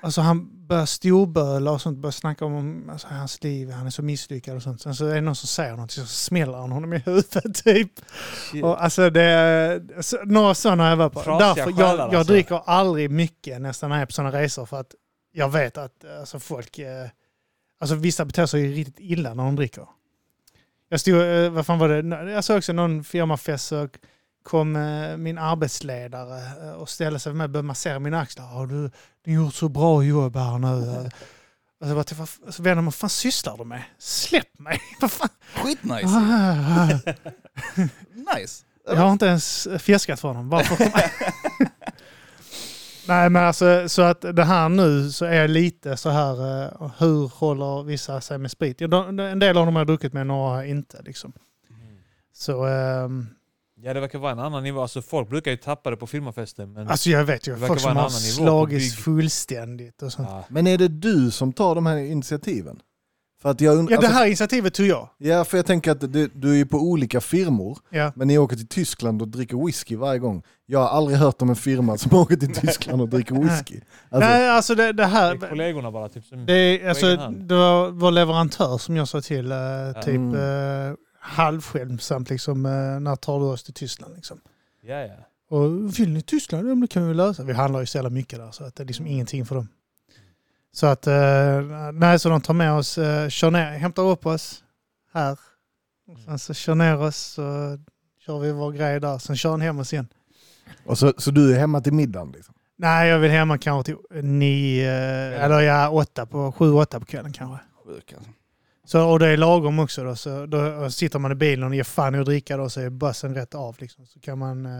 alltså 0.00 0.20
han 0.20 0.54
börjar 0.66 0.86
storböla 0.86 1.70
och 1.70 1.80
sånt, 1.80 1.98
börjar 1.98 2.12
snacka 2.12 2.44
om 2.44 2.90
alltså, 2.92 3.08
hans 3.10 3.42
liv, 3.42 3.70
han 3.70 3.86
är 3.86 3.90
så 3.90 4.02
misslyckad 4.02 4.56
och 4.56 4.62
sånt. 4.62 4.80
Sen 4.80 4.94
så 4.94 5.06
är 5.06 5.14
det 5.14 5.20
någon 5.20 5.36
som 5.36 5.48
säger 5.48 5.76
något 5.76 5.90
så 5.90 6.06
smäller 6.06 6.58
han 6.58 6.72
honom 6.72 6.92
i 6.92 6.98
huvudet 6.98 7.54
typ. 7.64 7.92
Shit. 8.50 8.64
Och, 8.64 8.84
alltså 8.84 9.10
det 9.10 9.82
några 10.24 10.54
sådana 10.54 10.82
har 10.82 10.90
jag 10.90 10.96
varit 10.96 11.12
på. 11.12 11.38
Därför, 11.38 11.60
jag, 11.60 11.78
jag 11.78 12.00
alltså. 12.00 12.32
dricker 12.32 12.62
aldrig 12.66 13.10
mycket 13.10 13.60
nästan 13.60 13.90
när 13.90 13.96
jag 13.96 14.02
är 14.02 14.06
på 14.06 14.12
sådana 14.12 14.38
resor 14.38 14.66
för 14.66 14.80
att 14.80 14.94
jag 15.36 15.48
vet 15.48 15.78
att 15.78 16.04
alltså, 16.20 16.40
folk, 16.40 16.78
eh, 16.78 17.08
alltså 17.80 17.96
vissa 17.96 18.24
beter 18.24 18.46
sig 18.46 18.60
ju 18.60 18.74
riktigt 18.74 19.00
illa 19.00 19.34
när 19.34 19.44
de 19.44 19.56
dricker. 19.56 19.86
Jag 20.88 21.00
stod, 21.00 21.20
eh, 21.22 21.50
vad 21.50 21.66
fan 21.66 21.78
var 21.78 21.88
det, 21.88 22.32
jag 22.32 22.44
såg 22.44 22.56
också 22.58 22.72
någon 22.72 23.04
firmafest 23.04 23.66
så 23.66 23.88
kom 24.42 24.76
eh, 24.76 25.16
min 25.16 25.38
arbetsledare 25.38 26.68
eh, 26.68 26.72
och 26.72 26.88
ställde 26.88 27.18
sig 27.18 27.32
med 27.32 27.36
mig 27.36 27.44
och 27.44 27.50
började 27.50 27.66
massera 27.66 27.98
mina 27.98 28.20
axlar. 28.20 28.44
Har 28.44 28.66
du, 28.66 28.90
du 29.24 29.32
gjort 29.32 29.54
så 29.54 29.68
bra 29.68 30.02
jobb 30.02 30.36
här 30.36 30.58
nu. 30.58 31.10
Och 31.80 31.86
så 31.86 31.94
bara, 31.94 32.04
till, 32.04 32.16
vad, 32.16 32.28
så 32.54 32.62
vänner, 32.62 32.82
vad 32.82 32.94
fan 32.94 33.10
sysslar 33.10 33.56
du 33.56 33.64
med? 33.64 33.82
Släpp 33.98 34.58
mig! 34.58 34.80
Vad 35.00 35.12
fan? 35.12 35.28
Skitnice. 35.54 36.06
Ah, 36.06 36.88
ah. 36.88 36.98
Nice. 38.36 38.64
Jag 38.86 38.96
har 38.96 39.12
inte 39.12 39.26
ens 39.26 39.68
fjäskat 39.78 40.20
för 40.20 40.28
honom. 40.28 40.48
Bara 40.48 40.64
för 40.64 40.76
Nej 43.08 43.30
men 43.30 43.44
alltså 43.44 43.88
så 43.88 44.02
att 44.02 44.20
det 44.20 44.44
här 44.44 44.68
nu 44.68 45.10
så 45.10 45.24
är 45.24 45.48
lite 45.48 45.96
så 45.96 46.10
här, 46.10 46.62
eh, 46.62 46.90
hur 46.98 47.28
håller 47.28 47.82
vissa 47.82 48.20
sig 48.20 48.38
med 48.38 48.50
sprit? 48.50 48.80
En 48.80 49.38
del 49.38 49.56
av 49.56 49.66
dem 49.66 49.74
har 49.74 49.80
jag 49.80 49.86
druckit 49.86 50.12
med, 50.12 50.26
några 50.26 50.56
har 50.56 50.64
inte. 50.64 51.02
Liksom. 51.02 51.32
Så 52.32 52.64
ehm, 52.64 53.26
Ja 53.76 53.94
det 53.94 54.00
verkar 54.00 54.18
vara 54.18 54.32
en 54.32 54.38
annan 54.38 54.62
nivå. 54.62 54.82
Alltså 54.82 55.02
folk 55.02 55.28
brukar 55.28 55.50
ju 55.50 55.56
tappa 55.56 55.90
det 55.90 55.96
på 55.96 56.06
firmafester 56.06 56.66
men... 56.66 56.88
alltså 56.88 57.10
jag 57.10 57.24
vet 57.24 57.48
ju 57.48 57.56
folk 57.56 57.80
som 57.80 57.96
har 57.96 58.08
slagits 58.08 58.96
fullständigt 58.96 60.02
och 60.02 60.12
sånt. 60.12 60.28
ja. 60.30 60.44
Men 60.48 60.66
är 60.66 60.78
det 60.78 60.88
du 60.88 61.30
som 61.30 61.52
tar 61.52 61.74
de 61.74 61.86
här 61.86 61.96
initiativen? 61.96 62.80
För 63.44 63.50
att 63.50 63.60
jag, 63.60 63.76
und- 63.78 63.82
Ja 63.90 64.00
det 64.00 64.06
alltså, 64.06 64.12
här 64.12 64.26
initiativet 64.26 64.74
tog 64.74 64.86
jag. 64.86 65.08
ja, 65.18 65.44
för 65.44 65.56
jag 65.58 65.66
tänker 65.66 65.90
att 65.90 66.00
du, 66.12 66.28
du 66.34 66.50
är 66.50 66.54
ju 66.56 66.66
på 66.66 66.78
olika 66.78 67.20
firmor, 67.20 67.78
Ja. 67.90 68.12
men 68.16 68.28
ni 68.28 68.38
åker 68.38 68.56
till 68.56 68.68
Tyskland 68.68 69.22
och 69.22 69.28
dricker 69.28 69.66
whisky 69.66 69.96
varje 69.96 70.18
gång. 70.18 70.42
Jag 70.66 70.78
har 70.78 70.88
aldrig 70.88 71.18
hört 71.18 71.42
om 71.42 71.50
en 71.50 71.56
firma 71.56 71.98
som 71.98 72.18
åker 72.18 72.36
till 72.36 72.54
Tyskland 72.54 73.02
och 73.02 73.08
dricker 73.08 73.34
whisky. 73.34 73.80
Alltså, 74.10 74.30
Nej 74.30 74.48
alltså 74.50 74.74
det, 74.74 74.82
det 74.86 74.92
Det 74.92 75.02
är 75.02 75.06
här, 75.06 75.36
kollegorna 75.48 75.90
bara 75.90 76.08
typ 76.08 76.24
som... 76.24 76.46
det, 76.46 76.52
är, 76.54 76.88
alltså, 76.88 77.16
det 77.30 77.54
var 77.54 77.88
vår 77.90 78.10
leverantör 78.10 78.78
som 78.78 78.96
jag 78.96 79.08
sa 79.08 79.20
till, 79.20 79.52
eh, 79.52 79.58
typ 80.04 80.14
Mm. 80.14 80.34
eh, 80.90 80.94
halvskämsamt 81.20 82.30
liksom, 82.30 82.66
eh, 82.66 82.72
när 83.00 83.16
tar 83.16 83.38
du 83.40 83.44
oss 83.46 83.62
till 83.64 83.74
Tyskland 83.74 84.14
liksom. 84.16 84.40
Ja 84.82 84.94
ja. 85.00 85.14
Och 85.50 85.98
vill 86.00 86.10
ni 86.12 86.22
Tyskland? 86.22 86.70
Ja, 86.70 86.74
det 86.74 86.86
kan 86.86 87.08
vi 87.08 87.14
lösa. 87.14 87.42
Vi 87.42 87.52
handlar 87.52 87.80
ju 87.80 87.86
så 87.86 87.98
jävla 87.98 88.10
mycket 88.10 88.38
där 88.38 88.50
så 88.50 88.64
att 88.64 88.76
det 88.76 88.82
är 88.82 88.86
liksom 88.86 89.06
ingenting 89.06 89.46
för 89.46 89.54
dem. 89.54 89.68
Så 90.74 90.86
att, 90.86 91.06
eh, 91.06 91.62
nej, 91.92 92.18
så 92.18 92.28
de 92.28 92.40
tar 92.40 92.54
med 92.54 92.72
oss, 92.72 92.98
eh, 92.98 93.28
kör 93.28 93.50
ner, 93.50 93.78
hämtar 93.78 94.02
upp 94.02 94.26
oss 94.26 94.64
här. 95.12 95.38
Och 96.06 96.18
sen 96.18 96.38
så 96.38 96.54
kör 96.54 96.74
ner 96.74 97.00
oss 97.00 97.16
så 97.16 97.78
kör 98.26 98.38
vi 98.38 98.52
vår 98.52 98.72
grej 98.72 99.00
där. 99.00 99.18
Sen 99.18 99.36
kör 99.36 99.50
han 99.50 99.60
hem 99.60 99.78
oss 99.78 99.92
igen. 99.92 100.08
och 100.86 100.98
så, 100.98 101.12
så 101.16 101.30
du 101.30 101.54
är 101.54 101.58
hemma 101.58 101.80
till 101.80 101.92
middagen? 101.92 102.32
Liksom. 102.32 102.54
Nej, 102.76 103.08
jag 103.08 103.18
vill 103.18 103.30
hemma 103.30 103.58
kanske 103.58 103.92
till 103.92 104.24
nio, 104.24 104.90
eh, 104.90 105.44
eller 105.44 105.60
ja, 105.60 105.90
åtta 105.90 106.26
på, 106.26 106.52
sju, 106.52 106.72
åtta 106.72 107.00
på 107.00 107.06
kvällen 107.06 107.32
kanske. 107.32 107.58
Sjuk 107.86 108.12
alltså. 108.12 108.30
Så, 108.84 109.10
och 109.10 109.18
det 109.18 109.26
är 109.26 109.36
lagom 109.36 109.78
också 109.78 110.04
då. 110.04 110.16
Så 110.16 110.46
då 110.46 110.90
sitter 110.90 111.18
man 111.18 111.32
i 111.32 111.34
bilen 111.34 111.68
och 111.68 111.74
ger 111.74 111.84
fan 111.84 112.14
i 112.14 112.18
att 112.18 112.26
dricka 112.26 112.56
då 112.56 112.70
så 112.70 112.80
är 112.80 112.90
bussen 112.90 113.34
rätt 113.34 113.54
av. 113.54 113.76
Liksom. 113.78 114.06
Så 114.06 114.20
kan 114.20 114.38
man 114.38 114.66
eh, 114.66 114.72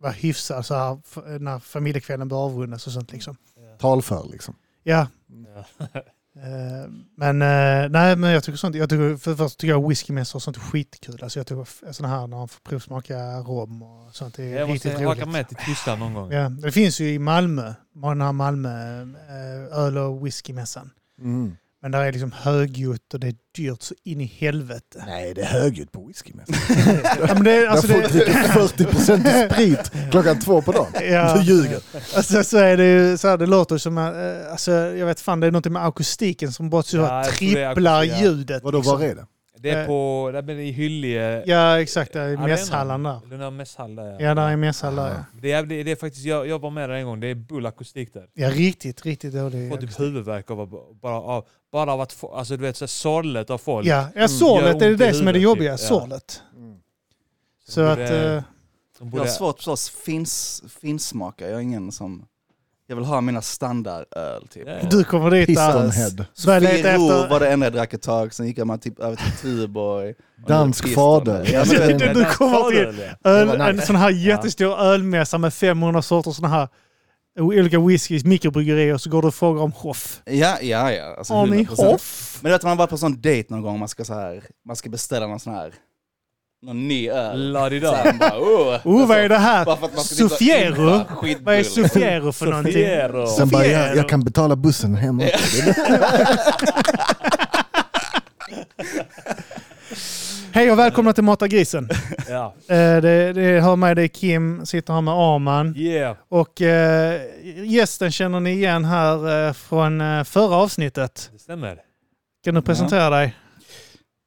vara 0.00 0.12
hyfsad 0.12 0.66
så 0.66 0.74
här, 0.74 0.98
när 1.38 1.58
familjekvällen 1.58 2.28
blir 2.28 2.44
avrundas 2.44 2.86
och 2.86 2.92
sånt 2.92 3.12
liksom. 3.12 3.36
Talför 3.78 4.28
liksom. 4.32 4.54
Ja, 4.82 5.06
eh, 6.36 6.90
men 7.16 7.42
eh, 7.42 7.88
nej 7.90 8.16
men 8.16 8.30
jag 8.30 8.44
tycker 8.44 8.56
sånt, 8.56 8.76
jag 8.76 8.90
tycker, 8.90 9.16
för 9.16 9.30
det 9.30 9.36
första 9.36 9.58
tycker 9.60 9.72
jag 9.72 9.88
whiskymässor 9.88 10.38
och 10.38 10.42
sånt 10.42 10.56
är 10.56 10.60
skitkul. 10.60 11.22
Alltså 11.22 11.38
jag 11.38 11.46
tycker 11.46 11.92
sådana 11.92 12.14
här 12.14 12.26
när 12.26 12.36
man 12.36 12.48
får 12.48 12.60
provsmaka 12.60 13.38
rom 13.38 13.82
och 13.82 14.14
sånt 14.14 14.38
är 14.38 14.42
Jag 14.42 14.68
måste 14.68 14.88
riktigt 14.88 15.06
roligt. 15.06 15.28
med 15.28 15.48
till 15.48 15.56
Tyskland 15.56 16.00
någon 16.00 16.14
gång. 16.14 16.32
Ja, 16.32 16.48
det 16.48 16.72
finns 16.72 17.00
ju 17.00 17.12
i 17.12 17.18
Malmö, 17.18 17.74
den 17.92 18.20
här 18.20 18.32
Malmö 18.32 19.02
eh, 19.02 19.78
öl 19.78 19.98
och 19.98 20.26
whiskymässan. 20.26 20.90
Mm. 21.20 21.56
Men 21.82 21.90
där 21.90 22.00
är 22.00 22.12
liksom 22.12 22.32
högljutt 22.32 23.14
och 23.14 23.20
det 23.20 23.26
är 23.26 23.34
dyrt 23.56 23.82
så 23.82 23.94
in 24.04 24.20
i 24.20 24.24
helvete. 24.24 25.04
Nej, 25.06 25.34
det 25.34 25.40
är 25.40 25.46
högljutt 25.46 25.92
på 25.92 26.06
whisky. 26.06 26.32
Men. 26.34 26.44
ja, 27.28 27.34
men 27.34 27.44
det, 27.44 27.66
alltså, 27.66 27.88
folk 27.88 28.12
dricker 28.12 28.32
40% 28.32 29.52
sprit 29.52 29.92
klockan 30.10 30.40
två 30.40 30.62
på 30.62 30.72
dagen. 30.72 30.92
ja, 31.12 31.34
Du 31.34 31.42
ljuger. 31.42 31.80
alltså, 32.16 32.44
så 32.44 32.58
är 32.58 32.76
det 32.76 32.84
ju, 32.84 33.18
så 33.18 33.28
här, 33.28 33.36
det 33.38 33.46
låter 33.46 33.78
som, 33.78 33.98
att, 33.98 34.14
eh, 34.14 34.52
alltså, 34.52 34.72
jag 34.72 35.06
vet 35.06 35.20
fan 35.20 35.40
det 35.40 35.46
är 35.46 35.50
något 35.50 35.66
med 35.66 35.86
akustiken 35.86 36.52
som 36.52 36.70
bara 36.70 36.82
så 36.82 36.96
Ja, 36.96 37.24
tripplar 37.38 38.02
ljudet. 38.04 38.62
Vadå, 38.62 38.78
liksom. 38.78 38.98
var 38.98 39.04
är 39.06 39.14
det? 39.14 39.26
Det 39.62 39.70
är 39.70 39.86
på... 39.86 40.30
Där 40.32 40.42
blir 40.42 40.56
det 40.56 40.62
i 40.62 40.70
Hyllie... 40.70 41.42
Ja 41.46 41.80
exakt, 41.80 42.12
där 42.12 42.28
i 42.28 42.36
mässhallen 42.36 43.02
där. 43.02 43.20
Eller 43.26 43.36
någon 43.38 43.56
mässhall 43.56 43.94
där 43.96 44.20
Ja, 44.20 44.34
där 44.34 44.48
är 44.48 44.56
mässhall 44.56 44.96
där 44.96 45.08
ja. 45.08 45.24
Det 45.42 45.52
är, 45.52 45.62
det 45.62 45.90
är 45.90 45.96
faktiskt, 45.96 46.24
jag, 46.24 46.46
jag 46.48 46.58
var 46.58 46.70
med 46.70 46.88
där 46.90 46.96
en 46.96 47.06
gång, 47.06 47.20
det 47.20 47.26
är 47.26 47.34
bull 47.34 47.66
akustik 47.66 48.14
där. 48.14 48.26
Ja, 48.34 48.50
riktigt, 48.50 49.02
riktigt 49.06 49.34
dålig. 49.34 49.70
Får 49.70 49.76
typ 49.76 50.00
huvudvärk 50.00 50.50
av, 50.50 50.60
att- 50.60 51.00
bara 51.00 51.14
av, 51.20 51.46
bara 51.72 51.92
av 51.92 52.00
att 52.00 52.12
få, 52.12 52.34
alltså 52.34 52.56
du 52.56 52.62
vet 52.62 52.76
så 52.76 52.86
sorlet 52.86 53.50
av 53.50 53.58
folk. 53.58 53.86
Ja, 53.86 54.06
ja 54.14 54.28
sorlet 54.28 54.72
ont 54.74 54.82
är 54.82 54.88
det 54.90 54.96
det 54.96 55.14
som 55.14 55.28
är 55.28 55.32
det 55.32 55.38
jobbiga, 55.38 55.76
typ. 55.76 55.82
Ja. 55.82 55.88
sorlet. 56.00 56.42
Så 57.66 57.72
Så 57.72 57.80
de 57.80 57.86
att... 57.90 57.98
borde- 57.98 58.34
eh, 58.36 58.42
de 58.42 58.42
Jag 58.98 59.08
borde, 59.08 59.22
har 59.22 59.28
svårt 59.28 59.60
för 59.62 59.70
oss 59.72 59.90
fins, 59.90 60.62
finsmakare. 60.80 61.48
Jag 61.50 61.58
är 61.58 61.62
ingen 61.62 61.92
som... 61.92 62.26
Jag 62.92 62.96
vill 62.96 63.04
ha 63.04 63.20
mina 63.20 63.42
standardöl 63.42 64.48
typ. 64.50 64.62
Ja, 64.66 64.72
ja. 64.82 64.88
Du 64.90 65.04
kommer 65.04 65.30
dit 65.30 65.46
där. 65.56 65.64
Efter- 66.94 67.28
var 67.30 67.40
det 67.40 67.48
enda 67.52 67.66
jag 67.66 67.72
drack 67.72 67.94
ett 67.94 68.02
tag, 68.02 68.34
sen 68.34 68.46
gick 68.46 68.58
man 68.64 68.78
typ 68.78 68.98
över 68.98 69.16
till 69.16 69.32
Tuborg. 69.42 70.14
Dansk 70.48 70.88
fader. 70.94 71.48
Ja, 71.52 71.64
men 71.68 71.88
Du- 71.88 71.98
det- 72.06 72.14
du 72.14 72.24
kommer 72.24 72.70
till- 72.70 72.96
det. 72.96 73.30
Öl, 73.30 73.48
nice. 73.48 73.64
En 73.64 73.80
sån 73.82 73.96
här 73.96 74.10
jättestor 74.10 74.78
ölmässa 74.80 75.38
med 75.38 75.54
500 75.54 76.02
sorters 76.02 76.36
såna 76.36 76.48
här 76.48 76.68
olika 77.40 77.80
whiskys, 77.80 78.24
mikrobryggerier, 78.24 78.96
så 78.96 79.10
går 79.10 79.22
du 79.22 79.28
och 79.28 79.34
frågar 79.34 79.62
om 79.62 79.72
Hoff. 79.72 80.22
Ja, 80.24 80.56
ja, 80.62 80.92
ja. 80.92 81.14
Alltså, 81.18 81.34
Har 81.34 81.46
ni 81.46 81.64
100%. 81.64 81.84
Hoff? 81.86 82.38
Men 82.42 82.50
du 82.50 82.54
vet 82.54 82.62
man 82.62 82.70
har 82.70 82.76
varit 82.76 82.90
på 82.90 82.98
sån 82.98 83.20
dejt 83.20 83.54
någon 83.54 83.62
gång, 83.62 83.78
man 83.78 83.88
ska, 83.88 84.04
så 84.04 84.14
här, 84.14 84.42
man 84.66 84.76
ska 84.76 84.90
beställa 84.90 85.26
någon 85.26 85.40
sån 85.40 85.54
här, 85.54 85.72
någon 86.62 86.88
ny 86.88 87.08
öl. 87.08 87.32
Så 87.32 87.36
La-di-da. 87.38 87.94
här, 87.94 88.04
man 88.04 88.18
bara, 88.18 88.38
oh, 88.38 88.80
Oh, 88.84 89.06
vad 89.08 89.18
är 89.18 89.28
det 89.28 89.38
här? 89.38 89.64
Skitbull. 91.06 91.44
Vad 91.44 91.54
är 91.54 91.62
Sofiero 91.62 92.32
för 92.32 92.46
någonting? 92.46 92.72
Sofiero. 92.72 93.26
Sen 93.26 93.48
bara, 93.48 93.66
jag, 93.66 93.96
jag 93.96 94.08
kan 94.08 94.24
betala 94.24 94.56
bussen 94.56 94.94
hem 94.94 95.20
också. 95.20 95.72
Hej 100.54 100.72
och 100.72 100.78
välkomna 100.78 101.12
till 101.12 101.24
Mata 101.24 101.48
grisen. 101.48 101.88
Ja. 102.28 102.54
Eh, 102.68 102.76
det, 102.76 103.32
det 103.32 103.60
hör 103.60 103.76
med 103.76 103.96
dig 103.96 104.08
Kim, 104.08 104.66
sitter 104.66 104.92
här 104.94 105.00
med 105.00 105.14
Arman. 105.14 105.76
Yeah. 105.76 106.16
Och 106.28 106.62
eh, 106.62 107.20
gästen 107.64 108.12
känner 108.12 108.40
ni 108.40 108.50
igen 108.50 108.84
här 108.84 109.46
eh, 109.46 109.52
från 109.52 110.24
förra 110.24 110.56
avsnittet. 110.56 111.30
Det 111.32 111.38
stämmer. 111.38 111.78
Kan 112.44 112.54
du 112.54 112.62
presentera 112.62 113.10
dig? 113.10 113.36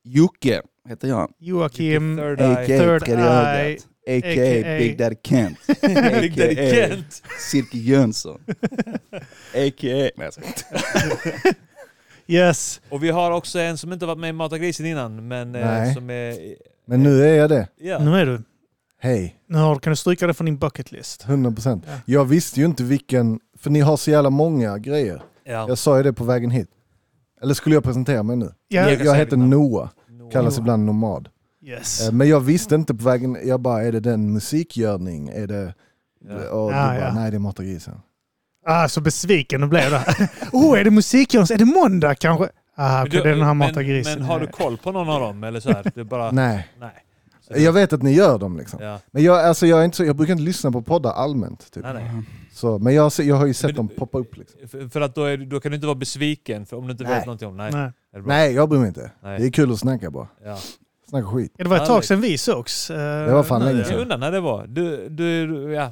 Jocke 0.04 0.62
heter 0.90 1.08
jag. 1.08 1.32
Joakim 1.40 2.18
Third 2.18 2.42
A.k.a. 2.42 2.62
Eye. 2.62 2.80
Third 2.80 3.06
Tredje 3.06 3.26
Eye. 3.26 3.78
A.k.a. 4.08 4.18
A.k.a. 4.18 4.78
Big 4.80 4.98
Daddy 4.98 5.16
Kent. 5.24 5.58
Big 6.22 6.36
Daddy 6.36 6.52
A.k.a. 6.52 6.88
Kent. 6.90 7.22
Cirke 7.52 7.78
Jönsson. 7.78 8.40
A.k.a. 9.54 10.10
Nej 10.16 10.30
jag. 10.30 10.34
Yes. 12.28 12.82
Och 12.90 13.04
vi 13.04 13.10
har 13.10 13.32
också 13.32 13.60
en 13.60 13.78
som 13.78 13.94
inte 13.94 14.06
varit 14.06 14.20
med 14.20 14.30
i 14.30 14.34
Mata 14.34 14.58
grisen 14.58 14.86
innan, 14.86 15.28
men 15.28 15.56
eh, 15.56 15.66
Nej. 15.66 15.94
som 15.94 16.10
är... 16.10 16.56
Men 16.88 17.04
nu 17.04 17.24
är 17.24 17.36
jag 17.36 17.50
det. 17.50 17.68
Ja. 17.78 18.00
Nu 18.00 18.16
är 18.16 18.26
du. 18.26 18.42
Hej, 19.00 19.36
Nu 19.48 19.58
har, 19.58 19.76
kan 19.76 19.92
du 19.92 19.96
stryka 19.98 20.28
det 20.28 20.34
från 20.34 20.46
din 20.46 20.58
bucket 20.58 20.92
list. 20.92 21.26
100%. 21.26 21.82
Ja. 21.88 21.94
Jag 22.06 22.26
visste 22.26 22.60
ju 22.60 22.66
inte 22.66 22.84
vilken, 22.84 23.40
för 23.58 23.70
ni 23.70 23.80
har 23.80 23.98
så 23.98 24.12
jävla 24.12 24.30
många 24.30 24.78
grejer. 24.78 25.22
Ja. 25.44 25.66
Jag 25.68 25.78
sa 25.78 25.98
ju 25.98 26.04
det 26.04 26.14
på 26.14 26.24
vägen 26.24 26.50
hit. 26.52 26.70
Eller 27.42 27.54
skulle 27.54 27.76
jag 27.76 27.84
presentera 27.84 28.24
mig 28.24 28.36
nu? 28.36 28.52
Ja. 28.68 28.90
Jag 28.92 29.06
Jag, 29.06 29.16
heter 29.16 29.38
Noah. 29.38 29.90
Kallas 30.32 30.58
ibland 30.58 30.86
Nomad. 30.86 31.30
Yes. 31.64 32.08
Eh, 32.08 32.14
Men 32.14 32.30
jag 32.30 32.40
visste 32.40 32.76
inte 32.76 32.96
på 32.96 33.04
vägen, 33.04 33.38
jag 33.44 33.60
bara, 33.60 33.84
är 33.84 33.92
det 33.92 34.00
den 34.00 34.34
musikgörning? 34.34 35.30
Är 35.30 35.48
det... 35.48 35.74
Ja. 36.28 36.34
Och 36.50 36.70
du 36.72 36.76
Ja, 36.78 36.84
bara, 36.86 37.00
ja. 37.00 37.14
nej 37.14 37.32
det 37.32 37.38
är 37.38 37.40
Mata 37.40 37.64
grisen. 37.64 37.94
Ah, 38.68 38.88
så 38.88 39.02
besviken 39.02 39.62
du 39.62 39.68
blev 39.68 39.92
där. 39.92 40.30
oh, 40.52 40.80
är 40.80 40.84
det 40.84 40.92
musikjons? 40.92 41.52
Är 41.52 41.58
det 41.58 41.66
måndag 41.66 42.16
kanske? 42.16 42.50
Ah, 42.76 42.98
Men 42.98 43.08
okej, 43.08 43.12
du- 43.12 43.24
det 43.24 43.30
är 43.30 43.36
den 43.36 43.46
här 43.46 43.54
men, 43.54 43.58
matagrisen. 43.68 44.20
men 44.20 44.28
har 44.28 44.40
du 44.40 44.48
koll 44.48 44.78
på 44.78 44.92
någon 44.92 45.10
av 45.10 45.20
dem? 45.22 45.44
Eller 45.44 45.60
så 45.60 45.70
här? 45.72 45.92
Det 45.96 46.00
är 46.00 46.04
bara... 46.04 46.32
Nej, 46.32 46.68
Nej. 46.80 46.92
Så 47.42 47.54
jag 47.62 47.74
vet 47.74 47.94
att 47.94 48.02
ni 48.04 48.12
gör 48.14 48.40
dem 48.40 48.58
liksom. 48.58 48.80
Ja. 48.84 49.00
Men 49.12 49.24
jag, 49.24 49.40
alltså, 49.46 49.68
jag, 49.68 49.80
är 49.80 49.86
inte 49.86 49.98
så, 49.98 50.06
jag 50.06 50.16
brukar 50.16 50.34
inte 50.34 50.44
lyssna 50.44 50.72
på 50.72 50.82
poddar 50.82 51.12
allmänt. 51.12 51.72
Typ. 51.72 51.84
Nej, 51.84 51.94
nej. 51.94 52.24
Så, 52.56 52.80
men 52.80 52.94
jag, 52.94 53.12
jag 53.20 53.36
har 53.36 53.46
ju 53.46 53.54
sett 53.54 53.68
Men 53.68 53.76
dem 53.76 53.88
poppa 53.88 54.18
upp. 54.18 54.38
Liksom. 54.38 54.68
För, 54.68 54.88
för 54.90 55.02
att 55.02 55.16
då, 55.16 55.24
är, 55.24 55.38
då 55.38 55.60
kan 55.60 55.72
du 55.72 55.76
inte 55.76 55.88
vara 55.88 55.96
besviken 55.96 56.66
för 56.66 56.78
om 56.78 56.86
du 56.88 56.92
inte 56.92 57.04
Nej. 57.04 57.14
vet 57.14 57.26
någonting 57.26 57.48
om 57.48 57.58
Nej. 57.58 57.72
Nej. 57.72 57.82
Är 57.84 57.92
det 58.18 58.22
bra? 58.22 58.28
Nej, 58.34 58.54
jag 58.54 58.70
bryr 58.70 58.80
mig 58.80 58.88
inte. 58.88 59.12
Nej. 59.22 59.40
Det 59.40 59.46
är 59.46 59.52
kul 59.52 59.72
att 59.72 59.80
snacka 59.80 60.12
bara. 60.12 60.28
Ja. 60.44 60.58
Snacka 61.10 61.28
skit. 61.28 61.52
Ja, 61.58 61.64
det 61.64 61.70
var 61.70 61.78
ett 61.78 61.86
tag 61.86 62.04
sedan 62.06 62.22
vi 62.22 62.38
sågs. 62.38 62.90
eh, 62.92 63.26
Det 63.28 63.34
var 63.34 63.44
fan 63.44 63.66
länge 63.66 63.78
ja. 63.80 63.84
sedan. 63.84 63.94
Jag 63.94 64.02
undrar 64.02 64.18
när 64.18 64.32
det 64.32 64.40
var. 64.40 64.68
Du, 64.68 65.10
du, 65.10 65.54
ja. 65.74 65.92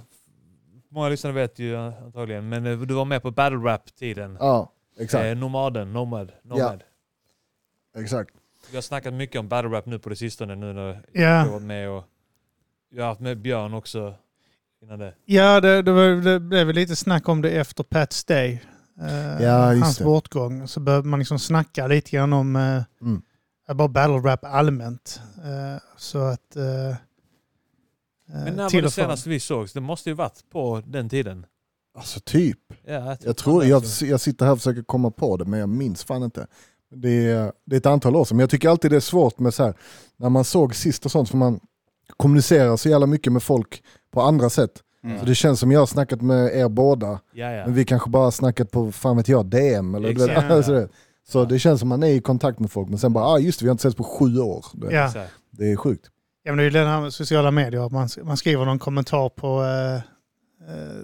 Många 0.90 1.10
lyssnare 1.10 1.34
vet 1.34 1.60
ju 1.60 1.76
antagligen, 1.78 2.50
men 2.50 2.66
eh, 2.66 2.78
du 2.80 2.94
var 2.94 3.06
med 3.06 3.22
på 3.22 3.32
battle 3.32 3.58
rap-tiden. 3.58 4.38
Ja, 4.40 4.72
exakt. 5.00 5.26
Eh, 5.26 5.36
nomaden, 5.36 5.94
Nomad. 5.94 6.32
Nomad. 6.44 6.84
exakt. 7.98 8.32
Vi 8.70 8.78
har 8.78 8.82
snackat 8.82 9.14
mycket 9.14 9.40
om 9.40 9.48
battle 9.48 9.70
rap 9.78 9.86
nu 9.86 10.00
på 10.00 10.10
det 10.10 10.16
sistone 10.16 10.56
nu 10.56 10.74
när 10.74 11.02
Ja. 11.12 11.22
jag 11.22 11.40
har 11.46 11.50
varit 11.52 11.62
med 11.64 11.90
och 11.90 12.04
jag 12.90 13.04
har 13.04 13.10
haft 13.10 13.22
med 13.22 13.38
Björn 13.42 13.74
också 13.74 14.14
innan 14.84 15.00
det. 15.00 15.14
Ja, 15.26 15.62
det, 15.62 15.82
det, 15.82 15.92
var, 15.92 16.04
det 16.30 16.40
blev 16.40 16.74
lite 16.74 16.96
snack 16.96 17.30
om 17.30 17.42
det 17.42 17.52
efter 17.52 17.84
Pat's 17.84 18.28
Day. 18.28 18.62
Eh, 19.02 19.44
Ja, 19.44 19.66
hans 19.66 19.98
det. 19.98 20.04
bortgång. 20.04 20.68
Så 20.68 20.80
behövde 20.80 21.10
man 21.10 21.20
liksom 21.20 21.40
snacka 21.40 21.88
lite 21.88 22.12
grann 22.12 22.34
om 22.34 22.56
eh, 22.56 22.84
Mm. 23.02 23.22
bara 23.78 23.88
battle 23.88 24.18
rap 24.32 24.46
allmänt. 24.46 25.22
Eh, 25.38 25.82
så 25.98 26.18
att... 26.20 26.56
eh, 26.56 26.64
eh, 26.90 26.96
Men 28.28 28.56
när 28.56 28.64
var 28.74 28.82
det 28.82 28.92
senast 28.92 29.28
vi 29.28 29.40
sågs? 29.40 29.74
Det 29.74 29.82
måste 29.82 30.10
ju 30.10 30.16
varit 30.16 30.40
på 30.52 30.82
den 30.86 31.10
tiden. 31.10 31.46
Alltså 31.98 32.20
typ. 32.20 32.60
Ja, 32.86 33.18
Jag, 33.22 33.38
tror, 33.38 33.66
jag, 33.66 33.84
jag 34.02 34.22
sitter 34.22 34.46
här 34.46 34.52
och 34.52 34.58
försöker 34.58 34.84
komma 34.84 35.12
på 35.12 35.38
det 35.38 35.46
men 35.46 35.60
jag 35.60 35.70
minns 35.70 36.04
fan 36.04 36.24
inte. 36.24 36.48
Det 36.96 37.26
är, 37.30 37.52
det 37.66 37.76
är 37.76 37.78
ett 37.78 37.86
antal 37.86 38.16
år 38.16 38.26
sedan. 38.26 38.38
Men 38.38 38.44
jag 38.44 38.50
tycker 38.50 38.70
alltid 38.70 38.92
det 38.92 38.96
är 38.96 39.00
svårt 39.00 39.40
med 39.40 39.54
så 39.54 39.64
här, 39.64 39.74
när 40.18 40.30
man 40.30 40.44
såg 40.44 40.76
sist 40.76 41.06
och 41.06 41.12
sånt 41.12 41.30
för 41.30 41.38
man 41.38 41.60
kommunicerar 42.18 42.78
så 42.78 42.90
jävla 42.90 43.06
mycket 43.08 43.34
med 43.34 43.44
folk 43.44 43.84
på 44.14 44.22
andra 44.22 44.50
sätt. 44.50 44.72
Mm. 45.04 45.20
Så 45.20 45.26
det 45.26 45.36
känns 45.36 45.60
som 45.60 45.72
jag 45.72 45.80
har 45.80 45.86
snackat 45.86 46.22
med 46.22 46.56
er 46.56 46.70
båda. 46.70 47.20
Ja, 47.34 47.52
ja. 47.52 47.66
Men 47.66 47.74
vi 47.74 47.86
kanske 47.86 48.10
bara 48.10 48.24
har 48.24 48.32
snackat 48.32 48.72
på, 48.72 48.92
fan 48.92 49.18
vet 49.18 49.28
jag, 49.28 49.46
DM 49.46 49.96
eller 49.96 50.10
Exakt. 50.10 50.32
alltså, 50.52 50.72
det. 50.72 50.88
Så 51.28 51.46
det 51.46 51.60
känns 51.60 51.80
som 51.80 51.90
man 51.90 52.04
är 52.04 52.08
i 52.08 52.22
kontakt 52.22 52.60
med 52.60 52.72
folk 52.72 52.90
men 52.90 53.00
sen 53.00 53.14
bara, 53.14 53.26
ah 53.26 53.40
just 53.40 53.60
det, 53.60 53.66
vi 53.66 53.70
har 53.70 53.72
inte 53.72 53.82
setts 53.82 53.96
på 53.96 54.04
sju 54.04 54.40
år. 54.40 54.66
Det, 54.74 54.94
Ja. 54.94 55.12
Det 55.52 55.72
är 55.72 55.76
sjukt. 55.76 56.06
Ja, 56.44 56.52
men 56.52 56.58
det 56.58 56.64
är 56.64 56.66
ju 56.66 56.70
den 56.70 56.88
här 56.88 57.02
med 57.02 57.14
sociala 57.14 57.52
medier. 57.52 57.90
Man, 57.90 58.10
man 58.24 58.38
skriver 58.38 58.66
någon 58.66 58.80
kommentar 58.80 59.30
på 59.30 59.64
eh, 59.64 59.96
eh, 60.76 61.04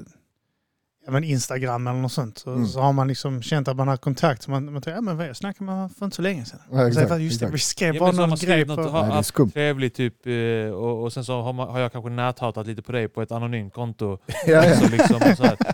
ja, 1.06 1.12
men 1.12 1.24
Instagram 1.24 1.88
eller 1.88 2.00
något 2.00 2.12
sånt. 2.12 2.38
Så, 2.38 2.50
Mm. 2.52 2.68
så 2.68 2.80
har 2.80 2.94
man 2.94 3.08
liksom 3.08 3.42
känt 3.42 3.68
att 3.68 3.76
man 3.76 3.88
har 3.88 3.98
kontakt. 3.98 4.44
Så 4.44 4.52
man, 4.52 4.66
man 4.74 4.82
tänker, 4.82 4.96
ja 4.96 5.02
men 5.02 5.18
vad, 5.18 5.28
jag 5.28 5.36
snackade 5.38 5.66
med 5.66 5.76
honom 5.76 5.90
för 5.90 6.06
inte 6.06 6.16
så 6.16 6.22
länge 6.22 6.46
sedan. 6.46 6.60
Ja, 6.72 6.86
Och 6.88 6.94
så, 6.94 7.00
exakt, 7.02 7.22
just 7.22 7.40
det, 7.40 7.46
exakt. 7.46 7.54
vi 7.56 7.60
skrev 7.60 7.96
Ja, 7.96 8.00
bara 8.00 8.12
någon 8.12 8.36
grej 8.38 8.66
på... 8.66 8.76
något 8.76 8.86
och 8.86 8.92
har 8.92 9.02
Nej, 9.08 9.24
det 9.36 9.42
är 9.42 9.46
trevligt 9.52 9.96
typ 9.96 10.28
eh, 10.28 10.74
och, 10.76 11.04
och 11.04 11.14
sen 11.14 11.26
så 11.26 11.42
har, 11.42 11.54
man, 11.54 11.70
har 11.70 11.80
jag 11.80 11.92
kanske 11.92 12.10
näthatat 12.10 12.68
lite 12.68 12.82
på 12.82 12.92
dig 12.92 13.08
på 13.08 13.22
ett 13.22 13.32
anonymt 13.32 13.74
konto. 13.74 14.18
Ja, 14.48 14.66
ja. 14.66 14.88
Liksom. 14.92 15.20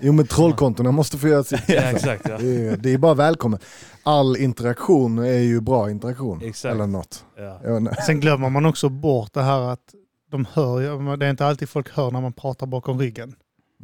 Jo 0.01 0.13
men 0.13 0.27
trollkontona 0.27 0.91
måste 0.91 1.17
få 1.17 1.27
göra 1.27 1.43
sitt. 1.43 1.61
Ja, 1.69 1.81
exakt. 1.81 2.29
Ja. 2.29 2.37
Det 2.37 2.67
är, 2.67 2.77
det 2.77 2.93
är 2.93 2.97
bara 2.97 3.13
välkommet. 3.13 3.61
All 4.03 4.37
interaktion 4.37 5.17
är 5.19 5.39
ju 5.39 5.61
bra 5.61 5.91
interaktion. 5.91 6.41
Exakt. 6.43 6.75
Eller 6.75 6.87
något. 6.87 7.25
Ja. 7.37 7.59
Sen 8.05 8.19
glömmer 8.19 8.49
man 8.49 8.65
också 8.65 8.89
bort 8.89 9.33
det 9.33 9.41
här 9.41 9.61
att 9.61 9.79
de 10.31 10.45
hör, 10.53 11.17
det 11.17 11.25
är 11.25 11.29
inte 11.29 11.45
alltid 11.45 11.69
folk 11.69 11.89
hör 11.95 12.11
när 12.11 12.21
man 12.21 12.33
pratar 12.33 12.67
bakom 12.67 12.99
ryggen. 12.99 13.35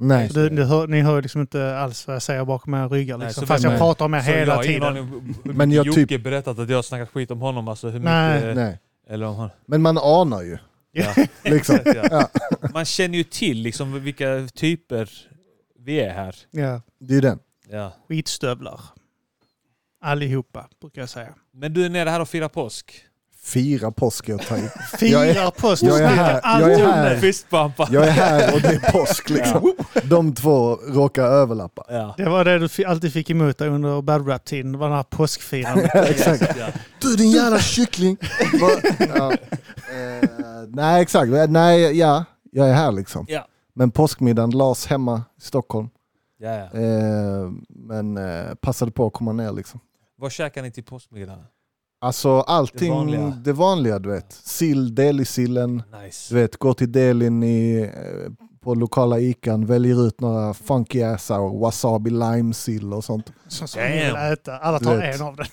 Nej. 0.03 0.29
Det, 0.34 0.50
det 0.50 0.65
hör, 0.65 0.88
ni 0.88 1.01
hör 1.01 1.22
liksom 1.22 1.41
inte 1.41 1.77
alls 1.77 2.08
vad 2.08 2.15
jag 2.15 2.22
säger 2.24 2.46
bakom 2.46 2.74
era 2.74 2.88
ryggar. 2.88 3.17
Nej, 3.17 3.27
Liksom, 3.27 3.41
så 3.41 3.48
fast 3.48 3.63
jag 3.63 3.77
pratar 3.77 4.05
om 4.05 4.13
er 4.13 4.17
jag 4.17 4.24
hela 4.24 4.53
ingen 4.53 4.65
tiden. 4.67 4.84
aning 4.84 5.36
Men 5.43 5.72
jag 5.72 5.88
jag 5.88 5.96
typ- 5.96 6.12
Jocke 6.12 6.24
berättat 6.24 6.60
att 6.60 6.70
jag 6.70 6.77
har 6.77 6.84
snackat 6.84 7.10
skit 7.10 7.31
om 7.31 7.39
honom. 7.41 7.67
Alltså 7.67 7.89
hur 7.89 8.00
Nej. 8.00 8.36
mycket, 8.41 8.55
Nej. 8.55 8.79
Eller 9.10 9.25
om 9.25 9.36
han, 9.36 9.50
Men 9.65 9.81
man 9.81 9.98
anar 9.98 10.41
ju. 10.41 10.58
ja. 10.91 11.13
Liksom. 11.43 11.79
ja. 11.86 12.29
Man 12.74 12.86
känner 12.86 13.17
ju 13.17 13.24
till 13.24 13.58
liksom 13.58 14.03
vilka 14.03 14.48
typer 14.53 15.10
vi 15.79 16.00
är 16.00 16.13
här. 16.13 16.36
Ja, 16.51 16.81
Det 17.00 17.13
är 17.13 17.15
ju 17.15 17.22
den. 17.22 17.39
Ja. 17.70 17.93
skitstövlar. 18.08 18.79
Allihopa, 20.03 20.70
brukar 20.81 21.01
jag 21.01 21.10
säga. 21.10 21.34
Men 21.53 21.74
du 21.74 21.86
är 21.86 21.89
nere 21.89 22.10
här 22.10 22.20
och 22.20 22.29
firar 22.29 22.50
påsk. 22.50 22.93
Fira 23.44 23.92
påsk 23.92 24.30
är 24.30 24.36
att 24.36 24.48
ta 24.48 24.58
i. 24.58 24.70
Jag 25.12 25.30
är- 25.30 25.52
påsk. 25.52 25.84
jag 25.84 26.00
är 26.00 26.08
här- 26.08 26.42
jag 26.60 26.72
är 26.74 26.86
här. 26.86 27.20
Jag 27.92 28.08
är 28.08 28.12
här 28.12 28.54
och 28.56 28.62
det 28.62 28.68
är 28.68 28.92
påsk 28.92 29.30
liksom. 29.30 29.74
De 30.04 30.34
två 30.36 30.76
råkar 30.76 31.24
överlappa. 31.24 31.86
Ja. 31.90 32.14
Det 32.18 32.30
var 32.30 32.46
det 32.46 32.68
du 32.68 32.86
alltid 32.86 33.14
fick 33.14 33.30
emot 33.30 33.58
dig 33.58 33.70
under 33.70 34.02
bad 34.02 34.28
rap-tiden. 34.30 34.72
Det 34.72 34.78
var 34.78 34.90
det 34.90 34.96
här 34.96 35.04
påskfirandet. 35.04 35.92
Exakt. 36.10 36.42
Ja. 36.60 36.68
Du 37.02 37.16
din 37.16 37.32
jävla 37.32 37.60
kyckling! 37.60 38.18
Ja. 39.16 39.32
Eh, 39.32 40.30
nej 40.68 41.02
exakt, 41.02 41.32
nej 41.50 41.98
ja, 41.98 42.26
jag 42.52 42.70
är 42.70 42.74
här 42.74 42.92
liksom. 42.92 43.26
Ja. 43.30 43.48
Men 43.74 43.92
påskmiddagen 43.92 44.52
lades 44.52 44.86
hemma 44.88 45.22
i 45.38 45.42
Stockholm. 45.42 45.90
Ja, 46.38 46.50
ja. 46.56 46.80
Eh, 46.80 47.50
men 47.70 48.18
eh, 48.18 48.56
passade 48.56 48.92
på 48.92 49.08
att 49.08 49.14
komma 49.14 49.32
ner 49.32 49.52
liksom. 49.52 49.80
Vad 50.18 50.32
käkar 50.32 50.62
ni 50.62 50.72
till 50.72 50.84
påskmiddag? 50.84 51.38
Alltså 52.01 52.39
allting, 52.41 52.89
Det 52.89 52.96
vanliga. 52.96 53.34
det 53.43 53.53
vanliga 53.53 54.00
du 54.00 54.10
vet. 54.10 54.34
Sill, 54.34 54.96
delisillen, 54.96 55.84
Nice. 56.03 56.34
du 56.36 56.41
vet, 56.41 56.58
går 56.58 56.74
till 56.74 56.91
delin 56.91 57.43
i, 57.43 57.81
eh, 57.81 58.31
på 58.63 58.75
lokala 58.75 59.20
ikan, 59.20 59.65
väljer 59.65 60.08
ut 60.08 60.22
några 60.22 60.53
funky 60.53 61.01
assar 61.03 61.39
och 61.39 61.60
wasabi 61.60 62.10
lime 62.10 62.53
sill 62.53 62.93
och 62.93 63.03
sånt. 63.03 63.31
Så 63.48 63.67
som 63.67 63.81
ni 63.81 64.05
vill 64.05 64.15
äta. 64.15 64.58
Alla 64.58 64.79
tar 64.79 64.98
en 65.01 65.22
av 65.22 65.36
den. 65.36 65.46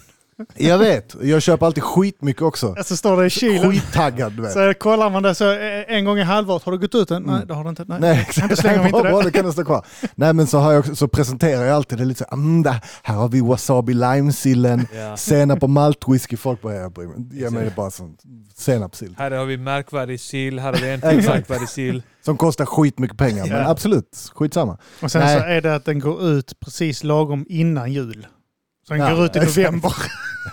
Jag 0.54 0.78
vet, 0.78 1.16
jag 1.22 1.42
köper 1.42 1.66
alltid 1.66 1.82
skitmycket 1.82 2.42
också. 2.42 2.74
Så 2.84 2.96
står 2.96 3.16
det 3.16 3.26
i 3.26 3.30
kylen. 3.30 3.72
Skittaggad 3.72 4.32
du 4.32 4.42
vet. 4.42 4.52
Så 4.52 4.74
kollar 4.74 5.10
man 5.10 5.22
det 5.22 5.34
så 5.34 5.52
eh, 5.52 5.84
en 5.96 6.04
gång 6.04 6.18
i 6.18 6.22
halvåret. 6.22 6.62
Har 6.62 6.72
du 6.72 6.78
gått 6.78 6.94
ut 6.94 7.08
den? 7.08 7.22
Nej, 7.22 7.34
Mm. 7.34 7.48
det 7.48 7.54
har 7.54 7.64
du 7.64 7.70
inte. 7.70 7.84
Nej. 7.88 7.98
Nej 8.00 8.14
Då 8.16 8.20
exakt, 8.44 8.58
slänger 8.58 8.78
vi 8.78 8.84
inte 8.88 9.02
bra, 9.02 9.18
det. 9.18 9.24
det 9.24 9.30
kan 9.30 9.44
det 9.46 9.52
stå 9.52 9.64
kvar. 9.64 9.86
Nej 10.14 10.32
men 10.32 10.46
så, 10.46 10.58
har 10.58 10.72
jag, 10.72 10.96
så 10.96 11.08
presenterar 11.08 11.64
jag 11.64 11.76
alltid 11.76 11.98
det 11.98 12.04
lite 12.04 12.24
så 12.28 12.34
mm, 12.34 12.62
där, 12.62 12.76
här 13.02 13.14
har 13.14 13.28
vi 13.28 13.40
wasabi 13.40 13.94
limesillen, 13.94 14.86
Ja. 14.96 15.16
senap 15.16 15.62
och 15.62 15.70
maltwhisky. 15.70 16.36
Folk 16.36 16.62
bara, 16.62 16.74
jag 16.74 16.92
bryr 16.92 17.06
mig. 17.06 17.16
Ge 17.32 17.50
mig 17.50 17.64
det 17.64 17.76
bara 17.76 17.90
som 17.90 18.16
senapssill. 18.56 19.14
Här 19.18 19.30
har 19.30 19.44
vi 19.44 19.56
märkvärdig 19.56 20.20
sill, 20.20 20.58
här 20.58 20.72
har 20.72 20.80
vi 20.80 20.88
en 20.90 21.00
märkvärdig 21.24 21.68
sill. 21.68 22.02
Som 22.24 22.36
kostar 22.36 22.66
skitmycket 22.66 23.18
pengar, 23.18 23.46
men 23.46 23.56
Ja. 23.56 23.68
absolut, 23.70 24.30
skitsamma. 24.34 24.78
Och 25.02 25.10
sen 25.10 25.20
Nej. 25.20 25.38
så 25.40 25.44
är 25.46 25.60
det 25.60 25.74
att 25.74 25.84
den 25.84 25.98
går 26.00 26.22
ut 26.28 26.60
precis 26.60 27.04
lagom 27.04 27.46
innan 27.48 27.92
jul. 27.92 28.26
Så 28.88 28.94
den 28.94 29.02
Ja, 29.08 29.14
går 29.14 29.24
ut 29.24 29.36
i 29.36 29.40
november. 29.40 29.92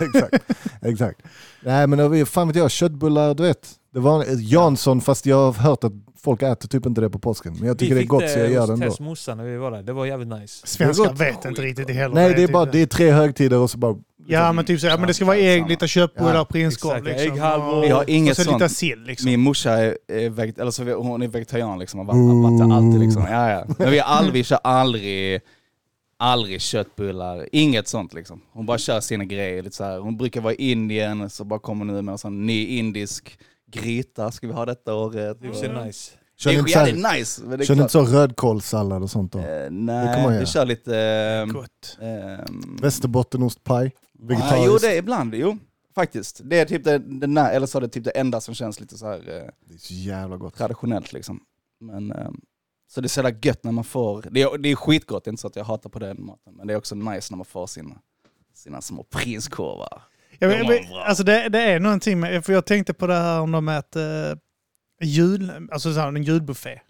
exakt, 0.00 0.52
exakt. 0.82 1.20
Nej 1.60 1.86
men 1.86 1.98
det 1.98 2.08
var 2.08 2.16
ju- 2.16 2.26
fan 2.26 2.48
vet 2.48 2.56
jag, 2.56 2.70
köttbullar, 2.70 3.34
du 3.34 3.42
vet. 3.42 3.70
Det 3.94 4.00
var 4.00 4.24
Jansson 4.52 5.00
fast 5.00 5.26
jag 5.26 5.36
har 5.36 5.52
hört 5.52 5.84
att 5.84 5.92
folk 6.22 6.42
äter 6.42 6.68
typ 6.68 6.86
inte 6.86 7.00
det 7.00 7.10
på 7.10 7.18
påsken. 7.18 7.52
Men 7.58 7.68
jag 7.68 7.78
tycker 7.78 7.94
vi 7.94 8.00
det 8.00 8.00
är 8.00 8.02
fick 8.02 8.08
gott 8.10 8.30
så 8.30 8.38
jag 8.38 8.50
gör 8.50 8.66
det 8.66 8.72
hos 8.72 8.80
ändå. 8.80 8.86
Tess 8.90 9.00
morsan 9.00 9.36
när 9.36 9.44
vi 9.44 9.56
var 9.56 9.70
där. 9.70 9.82
Det 9.82 9.92
var 9.92 10.06
jävligt 10.06 10.28
nice. 10.28 10.66
Svenskar 10.66 11.04
Det 11.12 11.24
vet 11.24 11.44
inte 11.44 11.62
riktigt 11.62 11.86
det 11.86 11.92
heller. 11.92 12.14
Nej 12.14 12.28
det 12.34 12.42
är 12.42 12.46
typ- 12.46 12.52
bara 12.52 12.64
det 12.64 12.82
är 12.82 12.86
tre 12.86 13.10
högtider 13.10 13.58
och 13.58 13.70
så 13.70 13.78
bara... 13.78 13.96
Ja 14.28 14.52
men 14.52 14.64
typ 14.64 14.80
så, 14.80 14.86
ja, 14.86 14.96
men 14.96 15.06
det 15.06 15.14
ska 15.14 15.24
vara 15.24 15.36
ägg, 15.36 15.68
lite 15.68 15.88
köttbullar, 15.88 16.34
Ja, 16.34 16.44
prinskorv 16.44 17.04
liksom. 17.04 17.32
Ägghalvor. 17.32 17.80
Vi 17.82 17.88
har 17.88 18.04
inget 18.10 18.30
och 18.30 18.36
så 18.36 18.42
sånt. 18.50 18.62
lite 18.62 18.74
sill 18.74 19.02
liksom. 19.02 19.30
Min 19.30 19.40
morsa 19.40 19.72
är, 19.72 19.96
är, 20.08 20.30
veget, 20.30 20.58
eller 20.58 20.70
så 20.70 20.84
vi- 20.84 20.92
hon 20.92 21.22
är 21.22 21.28
vegetarian 21.28 21.78
liksom, 21.78 22.00
och 22.00 22.06
det 22.68 22.74
alltid 22.74 23.00
liksom. 23.00 23.22
Ja, 23.30 23.50
ja. 23.50 23.64
Men 23.78 23.90
vi, 23.90 24.00
aldrig, 24.00 24.32
vi 24.32 24.44
kör 24.44 24.58
aldrig, 24.64 25.40
aldrig 26.18 26.60
köttbullar, 26.60 27.48
inget 27.52 27.88
sånt 27.88 28.14
liksom. 28.14 28.40
Hon 28.52 28.66
bara 28.66 28.78
kör 28.78 29.00
sina 29.00 29.24
grejer 29.24 29.62
lite 29.62 29.76
så 29.76 29.84
här. 29.84 29.98
Hon 29.98 30.16
brukar 30.16 30.40
vara 30.40 30.54
i 30.54 30.70
Indien, 30.70 31.30
så 31.30 31.44
bara 31.44 31.60
kommer 31.60 31.84
nu 31.84 32.02
med 32.02 32.12
en 32.12 32.18
sån 32.18 32.46
ny 32.46 32.66
indisk 32.66 33.38
gryta, 33.70 34.30
ska 34.30 34.46
vi 34.46 34.52
ha 34.52 34.66
detta 34.66 34.94
året. 34.94 35.40
Det 35.40 35.46
är 35.46 35.84
nice. 35.84 36.12
Kör 36.38 36.50
det 36.52 36.62
ni 36.62 36.70
är 36.70 36.72
så 36.72 36.78
här- 36.78 37.16
nice. 37.18 37.42
Men 37.44 37.58
det 37.58 37.64
är 37.64 37.66
Kör 37.66 37.74
klart. 37.74 37.78
inte 37.84 37.92
så 37.92 38.02
rödkålssallad 38.04 39.02
och 39.02 39.10
sånt 39.10 39.32
då? 39.32 39.38
Eh, 39.38 39.44
Det 39.44 39.70
nej, 39.70 40.38
vi 40.40 40.46
kör 40.46 40.64
lite... 40.64 40.98
ehm, 40.98 41.52
Gott. 41.52 41.98
ehm, 42.00 42.76
Västerbottenostpaj? 42.82 43.92
Ja, 44.18 44.26
Vegetariskt? 44.26 44.66
jo 44.66 44.78
det 44.80 44.94
är 44.94 44.98
ibland, 44.98 45.34
jo. 45.34 45.58
Faktiskt. 45.94 46.40
Det 46.44 46.58
är 46.60 46.64
typ 46.64 46.84
det, 46.84 46.98
det 46.98 47.26
när, 47.26 47.52
eller 47.52 47.66
så 47.66 47.78
är 47.78 47.82
det 47.82 47.88
typ 47.88 48.04
det 48.04 48.10
enda 48.10 48.40
som 48.40 48.54
känns 48.54 48.80
lite 48.80 48.98
så 48.98 49.06
här 49.06 49.14
eh, 49.18 49.50
Det 49.68 49.74
är 49.74 49.78
så 49.78 49.94
jävla 49.94 50.36
gott. 50.36 50.54
traditionellt 50.56 51.12
liksom. 51.12 51.40
Men, 51.80 52.12
eh, 52.12 52.28
så 52.88 53.00
det 53.00 53.06
är 53.06 53.08
så 53.08 53.20
jävla 53.20 53.38
gött 53.42 53.64
när 53.64 53.72
man 53.72 53.84
får, 53.84 54.24
det 54.30 54.42
är, 54.42 54.58
det 54.58 54.68
är 54.68 54.76
skitgott, 54.76 55.24
det 55.24 55.28
är 55.28 55.32
inte 55.32 55.40
så 55.40 55.46
att 55.46 55.56
jag 55.56 55.64
hatar 55.64 55.90
på 55.90 55.98
den 55.98 56.26
maten, 56.26 56.54
men 56.54 56.66
det 56.66 56.72
är 56.72 56.76
också 56.76 56.94
nice 56.94 57.32
när 57.32 57.36
man 57.36 57.44
får 57.44 57.66
sina, 57.66 57.94
sina 58.54 58.80
små 58.80 59.02
prinskorvar. 59.02 60.02
Jag, 60.38 60.48
vet- 60.48 60.92
alltså 60.92 61.24
det, 61.24 61.48
det 61.48 61.60
är 61.60 61.80
någonting 61.80 62.20
med, 62.20 62.44
för 62.44 62.52
jag 62.52 62.66
tänkte 62.66 62.94
på 62.94 63.06
det 63.06 63.14
här 63.14 63.40
om 63.40 63.52
de 63.52 63.68
äter 63.68 64.30
uh, 64.30 64.38
jul, 65.00 65.68
alltså 65.72 65.94
så 65.94 66.00
här, 66.00 66.08
en 66.08 66.22
julbuffé. 66.22 66.80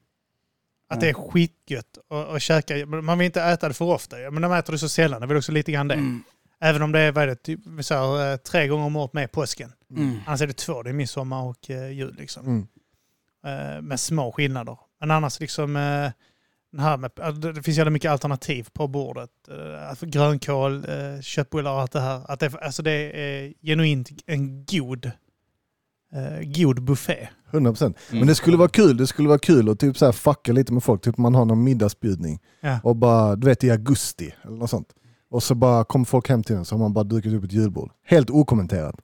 Att 0.88 1.00
det 1.00 1.08
är 1.08 1.14
skitgött 1.14 1.98
att, 2.34 2.42
käka, 2.42 2.86
man 2.86 3.18
vill 3.18 3.26
inte 3.26 3.42
äta 3.42 3.68
det 3.68 3.74
för 3.74 3.84
ofta, 3.84 4.16
men 4.30 4.42
de 4.42 4.52
äter 4.52 4.72
det 4.72 4.78
så 4.78 4.88
sällan, 4.88 5.20
det 5.20 5.24
är 5.24 5.28
väl 5.28 5.36
också 5.36 5.52
lite 5.52 5.72
grann 5.72 5.88
det. 5.88 5.94
Mm. 5.94 6.22
Även 6.60 6.82
om 6.82 6.92
det 6.92 7.00
är, 7.00 7.12
vad 7.12 7.22
är 7.22 7.26
det, 7.26 7.36
typ, 7.36 7.60
vi 7.66 7.82
säger, 7.82 8.32
eh, 8.32 8.36
tre 8.36 8.68
gånger 8.68 8.86
om 8.86 8.96
året 8.96 9.12
med 9.12 9.32
påsken. 9.32 9.72
Mm. 9.90 10.18
Annars 10.26 10.40
är 10.40 10.46
det 10.46 10.52
två, 10.52 10.82
det 10.82 10.90
är 10.90 10.94
midsommar 10.94 11.42
och 11.42 11.70
uh, 11.70 11.92
jul 11.92 12.14
liksom. 12.18 12.46
Mm. 12.46 12.66
Eh, 13.46 13.82
med 13.82 14.00
små 14.00 14.32
skillnader. 14.32 14.78
Men 15.00 15.10
annars 15.10 15.40
liksom, 15.40 15.76
eh, 15.76 16.10
den 16.72 16.80
här 16.80 16.96
med, 16.96 17.10
alltså, 17.20 17.52
det 17.52 17.62
finns 17.62 17.76
jävligt 17.76 17.92
mycket 17.92 18.10
alternativ 18.10 18.68
på 18.72 18.88
bordet. 18.88 19.30
Uh, 19.50 19.88
alltså 19.88 20.06
grönkål, 20.06 20.86
uh, 20.88 21.20
köttbullar 21.20 21.72
och 21.72 21.80
allt 21.80 21.92
det 21.92 22.00
här. 22.00 22.30
Att 22.30 22.40
det, 22.40 22.54
alltså 22.62 22.82
det 22.82 22.92
är 22.92 23.54
genuint 23.62 24.08
en 24.26 24.64
god, 24.64 25.06
eh, 26.12 26.40
god 26.44 26.82
buffé. 26.82 27.28
100%. 27.50 27.82
Mm. 27.82 28.18
Men 28.18 28.26
det 28.28 28.34
skulle 28.34 28.56
vara 28.56 28.68
kul, 28.68 28.96
det 28.96 29.06
skulle 29.06 29.28
vara 29.28 29.38
kul 29.38 29.68
att 29.68 29.78
typ 29.78 29.98
så 29.98 30.04
här 30.04 30.12
fucka 30.12 30.52
lite 30.52 30.72
med 30.72 30.84
folk, 30.84 31.02
typ 31.02 31.16
man 31.18 31.34
har 31.34 31.44
någon 31.44 31.64
middagsbjudning 31.64 32.40
Ja. 32.60 32.78
och 32.82 32.96
bara, 32.96 33.36
du 33.36 33.46
vet 33.46 33.64
i 33.64 33.70
augusti 33.70 34.34
eller 34.44 34.56
något 34.56 34.70
sånt. 34.70 34.88
Och 35.30 35.42
så 35.42 35.54
bara 35.54 35.84
kommer 35.84 36.04
folk 36.04 36.28
hem 36.28 36.42
till 36.42 36.56
en 36.56 36.64
så 36.64 36.74
har 36.74 36.80
man 36.80 36.92
bara 36.92 37.04
dukat 37.04 37.32
upp 37.32 37.44
ett 37.44 37.52
julbord. 37.52 37.90
Helt 38.04 38.30
okommenterat. 38.30 39.00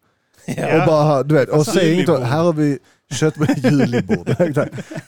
Ja. 0.47 0.81
Och 0.81 0.87
bara, 0.87 1.23
du 1.23 1.35
vet, 1.35 1.49
och 1.49 1.57
Alltså, 1.57 1.73
säger 1.73 2.01
inte, 2.01 2.25
här 2.25 2.43
har 2.43 2.53
vi 2.53 2.79
köttbullar, 3.13 3.55
julibord. 3.71 4.31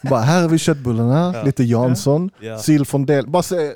bara, 0.02 0.20
här 0.20 0.42
har 0.42 0.48
vi 0.48 0.58
köttbullarna, 0.58 1.32
Ja. 1.36 1.42
lite 1.42 1.64
Jansson, 1.64 2.30
Ja. 2.40 2.58
sill 2.58 2.84
från 2.86 3.06
del, 3.06 3.26
bara 3.26 3.42
se 3.42 3.72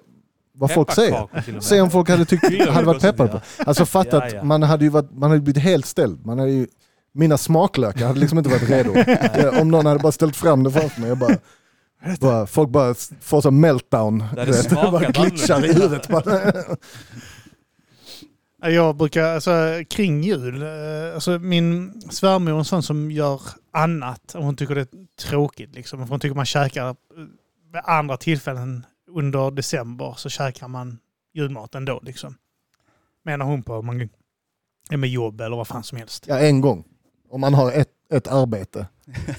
vad 0.55 0.71
folk 0.73 0.93
säger. 0.93 1.61
Se 1.61 1.81
om 1.81 1.91
folk 1.91 2.09
hade 2.09 2.25
tyckt, 2.25 2.45
hade 2.71 2.87
varit 2.87 3.03
peppade 3.03 3.29
på. 3.29 3.41
Alltså 3.67 3.87
fatta 3.87 4.17
Ja, 4.17 4.39
att 4.39 4.47
man 4.47 4.63
hade 4.63 4.85
ju 4.85 4.91
varit, 4.91 5.13
man 5.13 5.31
hade 5.31 5.43
blivit 5.43 5.63
helt 5.63 5.87
ställd. 5.87 6.27
Man 6.27 6.39
hade 6.39 6.51
ju, 6.51 6.67
mina 7.15 7.39
smaklökar 7.39 8.07
hade 8.07 8.21
liksom 8.21 8.39
inte 8.39 8.51
varit 8.51 8.71
redo. 8.71 8.95
Eh, 9.35 9.61
om 9.61 9.71
någon 9.71 9.87
hade 9.87 9.99
bara 9.99 10.13
ställt 10.13 10.37
fram 10.37 10.63
det 10.65 10.71
framför 10.71 11.01
mig. 11.01 11.09
Jag 11.09 11.19
bara, 11.19 11.37
bara, 12.21 12.47
folk 12.47 12.69
bara 12.71 12.95
får 13.21 13.41
så 13.41 13.51
meltdown. 13.51 14.25
Det 14.37 14.53
smakat 14.53 14.91
bara 14.93 15.11
glitchar 15.11 15.65
i 15.65 15.73
huvudet. 15.73 16.09
Jag 18.63 18.97
brukar, 18.97 19.35
alltså 19.35 19.83
kring 19.91 20.23
jul, 20.23 20.63
eh, 20.63 21.15
alltså 21.15 21.39
min 21.39 22.01
svärmor 22.11 22.55
är 22.55 22.59
en 22.59 22.65
sån 22.65 22.83
som 22.83 23.11
gör 23.11 23.41
annat. 23.71 24.35
Hon 24.35 24.57
tycker 24.57 24.75
det 24.75 24.81
är 24.81 24.89
tråkigt 25.21 25.75
liksom. 25.75 26.09
Hon 26.09 26.21
tycker 26.21 26.37
man 26.37 26.47
käkar, 26.47 26.89
eh, 26.89 26.95
vid 27.73 27.83
andra 27.85 28.17
tillfällen 28.17 28.87
under 29.11 29.51
december 29.51 30.15
så 30.17 30.29
käkar 30.29 30.69
man 30.69 30.99
julmat 31.35 31.75
ändå 31.75 32.01
liksom. 32.03 32.35
Menar 33.25 33.47
hon 33.47 33.63
på 33.63 33.75
om 33.75 33.87
man 33.87 34.09
är 34.91 34.97
med 34.97 35.11
jobb 35.11 35.41
eller 35.41 35.57
vad 35.57 35.69
fan 35.69 35.85
som 35.85 35.99
helst. 35.99 36.25
Ja, 36.29 36.39
en 36.39 36.61
gång. 36.61 36.85
Om 37.31 37.41
man 37.41 37.55
har 37.55 37.73
ett, 37.73 37.93
ett 38.13 38.29
arbete 38.29 38.87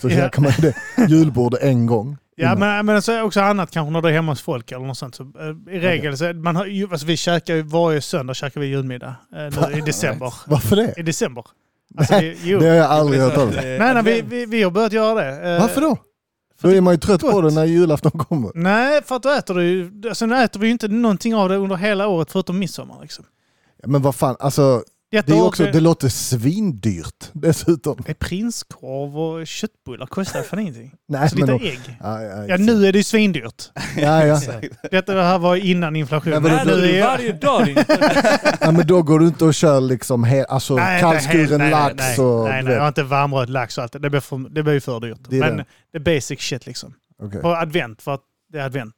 så 0.01 0.09
käkar 0.09 0.41
man 0.41 0.51
det 0.57 0.75
julbord 1.09 1.55
en 1.61 1.85
gång. 1.85 2.17
Ja, 2.39 2.45
innan. 2.51 2.59
men, 2.59 2.85
men 2.85 3.01
så 3.01 3.11
är 3.11 3.21
också 3.23 3.41
annat 3.41 3.71
kanske 3.71 3.91
när 3.91 4.01
det 4.01 4.09
är 4.09 4.13
hemma 4.13 4.31
hos 4.31 4.41
folk 4.41 4.71
eller 4.71 4.85
något 4.85 4.97
sånt. 4.97 5.15
Så, 5.15 5.23
eh, 5.23 5.73
I 5.75 5.79
regel 5.79 6.17
så, 6.17 6.33
man 6.33 6.55
har, 6.55 6.65
ju- 6.65 6.87
alltså, 6.91 7.07
vi 7.07 7.17
käkar 7.17 7.55
ju 7.55 7.61
varje 7.61 8.01
söndag 8.01 8.33
käkar 8.33 8.61
vi 8.61 8.67
julmiddag 8.67 9.15
eh, 9.35 9.71
nu 9.71 9.77
i 9.77 9.81
december. 9.85 10.33
Varför 10.47 10.75
det? 10.75 10.93
I 10.97 11.01
december. 11.01 11.45
Alltså, 11.97 12.13
det, 12.19 12.35
jo. 12.43 12.59
Det 12.59 12.67
har 12.69 12.75
jag 12.75 12.85
aldrig 12.91 13.21
hört 13.21 13.33
talas 13.35 13.55
om. 13.55 13.61
Nej, 13.63 13.93
nej, 13.93 14.03
vi, 14.03 14.21
vi, 14.29 14.45
vi 14.45 14.63
har 14.63 14.71
börjat 14.71 14.93
göra 14.93 15.21
det. 15.23 15.49
Eh, 15.55 15.61
Varför 15.61 15.81
då? 15.81 15.97
Då 16.61 16.69
är 16.69 16.81
man 16.81 16.93
ju 16.93 16.97
trött 16.97 17.21
på 17.21 17.41
det 17.41 17.51
när 17.53 17.65
julafton 17.65 18.11
kommer. 18.11 18.51
Nej, 18.55 19.01
för 19.05 19.15
att 19.15 19.23
då 19.23 19.29
äter 19.29 19.53
du 19.53 19.63
ju... 19.63 19.91
Alltså, 20.09 20.25
nu 20.25 20.35
äter 20.43 20.59
vi 20.59 20.65
ju 20.65 20.71
inte 20.71 20.87
någonting 20.87 21.35
av 21.35 21.49
det 21.49 21.55
under 21.55 21.75
hela 21.75 22.07
året 22.07 22.31
förutom 22.31 22.59
midsommar. 22.59 23.01
Liksom. 23.01 23.25
Ja, 23.81 23.87
Men 23.87 24.01
vad 24.01 24.15
fan, 24.15 24.35
alltså 24.39 24.83
Detta 25.11 25.31
det, 25.31 25.37
är 25.37 25.43
också, 25.43 25.65
det 25.65 25.79
låter 25.79 26.09
svindyrt 26.09 27.29
dessutom. 27.33 27.97
det 28.05 28.09
är 28.11 28.13
prinskorv 28.13 29.17
och 29.19 29.47
köttbullar 29.47 30.05
kostar 30.05 30.41
fan 30.41 30.59
ingenting. 30.59 30.95
Nej, 31.07 31.29
Så 31.29 31.35
lite 31.35 31.51
då, 31.51 31.59
ägg. 31.59 31.97
ja, 31.99 32.21
ja, 32.21 32.45
Ja, 32.47 32.57
nu 32.57 32.85
är 32.87 32.91
det 32.91 32.97
ju 32.97 33.03
svindyrt. 33.03 33.63
ja, 33.97 34.25
ja. 34.25 34.41
Detta 34.91 35.13
här 35.13 35.39
var 35.39 35.55
innan 35.55 35.95
inflation. 35.95 36.31
Men 36.33 36.43
vadå, 36.43 36.55
Men 36.55 36.67
Äter 36.67 36.81
nu 36.81 36.89
är- 36.95 37.05
varje 37.05 37.33
dag 37.33 37.75
men 38.73 38.87
då 38.87 39.01
går 39.03 39.19
du 39.19 39.27
inte 39.27 39.45
och 39.45 39.53
kör 39.53 39.81
liksom 39.81 40.23
he, 40.23 40.43
alltså, 40.45 40.75
Nej, 40.75 41.01
kallskuren 41.01 41.59
nej, 41.59 41.71
lax 41.71 41.95
nej, 41.97 42.19
och... 42.19 42.43
Nej, 42.49 42.61
du 42.61 42.67
nej, 42.67 42.73
jag 42.75 42.81
har 42.81 42.87
inte 42.87 43.03
varmröd 43.03 43.49
lax 43.49 43.77
och 43.77 43.83
allt 43.83 43.91
det. 44.01 44.09
Blir, 44.09 44.19
för, 44.19 44.49
det 44.49 44.63
blir 44.63 44.73
ju 44.73 44.79
för 44.81 44.99
dyrt. 44.99 45.19
Det 45.29 45.39
Men 45.39 45.57
det. 45.57 45.65
det 45.91 45.97
är 45.97 46.15
basic 46.15 46.39
shit 46.41 46.65
liksom. 46.65 46.93
Okej. 47.23 47.41
På 47.41 47.49
advent, 47.55 48.01
för 48.01 48.13
att 48.13 48.21
det 48.51 48.59
är 48.59 48.65
advent. 48.65 48.95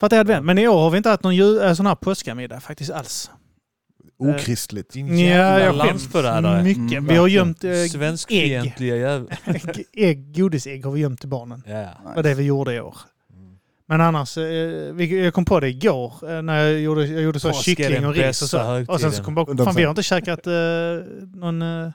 För 0.00 0.06
att 0.06 0.10
det 0.10 0.16
är 0.16 0.20
advent. 0.20 0.44
Men 0.46 0.58
i 0.58 0.68
år 0.68 0.78
har 0.78 0.90
vi 0.90 0.96
inte 0.96 1.08
haft 1.08 1.22
någon 1.22 1.36
jul, 1.36 1.62
äh, 1.62 1.72
sån 1.74 1.86
här 1.86 1.94
påskamiddag 1.94 2.60
faktiskt 2.60 2.90
alls. 2.90 3.30
Okristligt. 4.20 4.92
Din 4.92 5.18
jävla 5.18 5.60
jag 5.60 5.74
skäms 5.74 5.86
landsförrädare. 5.86 6.62
Mycket. 6.62 6.78
Mm, 6.78 7.06
vi 7.06 7.16
har 7.16 7.22
verkligen. 7.22 7.46
gömt 7.46 7.64
äh, 7.64 7.70
ägg. 7.70 7.90
Svenskfientliga 7.90 8.96
jävel. 8.96 9.26
ägg. 9.92 10.36
Godisägg 10.36 10.84
har 10.84 10.92
vi 10.92 11.00
gömt 11.00 11.20
till 11.20 11.28
barnen. 11.28 11.62
Ja. 11.66 11.72
Det 11.74 12.16
var 12.16 12.22
det 12.22 12.34
vi 12.34 12.42
gjorde 12.42 12.74
i 12.74 12.80
år. 12.80 12.96
Men 13.88 14.00
annars, 14.00 14.38
eh, 14.38 14.44
vi, 14.94 15.24
jag 15.24 15.34
kom 15.34 15.44
på 15.44 15.60
det 15.60 15.68
igår 15.68 16.12
eh, 16.30 16.42
när 16.42 16.62
jag 16.64 16.80
gjorde, 16.80 17.06
jag 17.06 17.22
gjorde 17.22 17.40
så 17.40 17.48
Påsk 17.48 17.64
kyckling 17.64 18.06
och 18.06 18.14
ris 18.14 18.42
och 18.42 18.48
så. 18.48 18.84
Och 18.88 19.00
sen 19.00 19.12
så 19.12 19.22
kom 19.22 19.36
jag 19.36 19.46
på, 19.46 19.52
100%. 19.52 19.64
fan 19.64 19.74
vi 19.74 19.82
har 19.82 19.90
inte 19.90 20.02
käkat 20.02 20.46
eh, 20.46 20.52
någon 21.34 21.62
eh, 21.62 21.90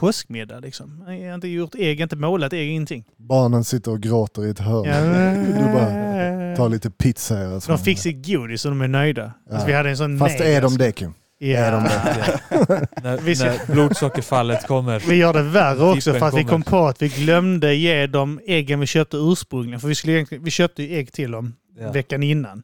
påskmiddag 0.00 0.60
liksom. 0.60 1.04
Jag 1.08 1.28
har 1.28 1.34
inte 1.34 1.48
gjort 1.48 1.74
ägg, 1.74 2.00
inte 2.00 2.16
målat 2.16 2.52
ägg, 2.52 2.68
ingenting. 2.70 3.04
Barnen 3.16 3.64
sitter 3.64 3.90
och 3.90 4.00
gråter 4.00 4.46
i 4.46 4.50
ett 4.50 4.58
hörn. 4.58 4.84
Ja. 4.84 5.58
Du 5.58 5.72
bara 5.72 6.56
tar 6.56 6.68
lite 6.68 6.90
pizza 6.90 7.34
här. 7.36 7.54
och 7.56 7.62
så. 7.62 7.72
De 7.72 7.78
fick 7.78 7.98
sitt 7.98 8.26
godis 8.26 8.64
och 8.64 8.70
de 8.70 8.80
är 8.80 8.88
nöjda. 8.88 9.32
Ja. 9.46 9.52
Alltså, 9.52 9.66
vi 9.66 9.72
hade 9.72 9.90
en 9.90 9.96
sån 9.96 10.18
Fast 10.18 10.38
neger. 10.38 10.56
är 10.56 10.62
de 10.62 10.78
det 10.78 10.92
Kim? 10.92 11.14
Ja. 11.38 11.58
är 11.58 11.72
de 11.72 11.82
när, 13.02 13.18
Vi 13.18 13.34
när 13.34 13.72
blodsockerfallet 13.72 14.66
kommer. 14.66 15.00
Vi 15.00 15.14
gör 15.14 15.32
det 15.32 15.42
värre 15.42 15.82
också 15.82 16.12
för 16.14 16.26
att 16.26 16.34
vi 16.34 16.44
kom 16.44 16.62
på 16.62 16.86
att 16.86 17.02
vi 17.02 17.08
glömde 17.08 17.74
ge 17.74 18.06
dem 18.06 18.40
äggen 18.46 18.80
vi 18.80 18.86
köpte 18.86 19.16
ursprungligen. 19.16 19.80
För 19.80 19.88
vi, 19.88 19.94
skulle 19.94 20.12
egentligen, 20.12 20.44
vi 20.44 20.50
köpte 20.50 20.82
ju 20.82 20.96
ägg 20.98 21.12
till 21.12 21.30
dem 21.30 21.54
Ja. 21.80 21.92
veckan 21.92 22.22
innan. 22.22 22.62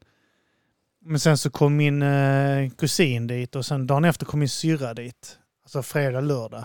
Men 1.04 1.20
sen 1.20 1.38
så 1.38 1.50
kom 1.50 1.76
min 1.76 2.02
eh, 2.02 2.70
kusin 2.78 3.26
dit 3.26 3.56
och 3.56 3.66
sen 3.66 3.86
dagen 3.86 4.04
efter 4.04 4.26
kom 4.26 4.40
min 4.40 4.48
syrra 4.48 4.94
dit. 4.94 5.38
Alltså 5.64 5.82
fredag, 5.82 6.20
lördag. 6.20 6.64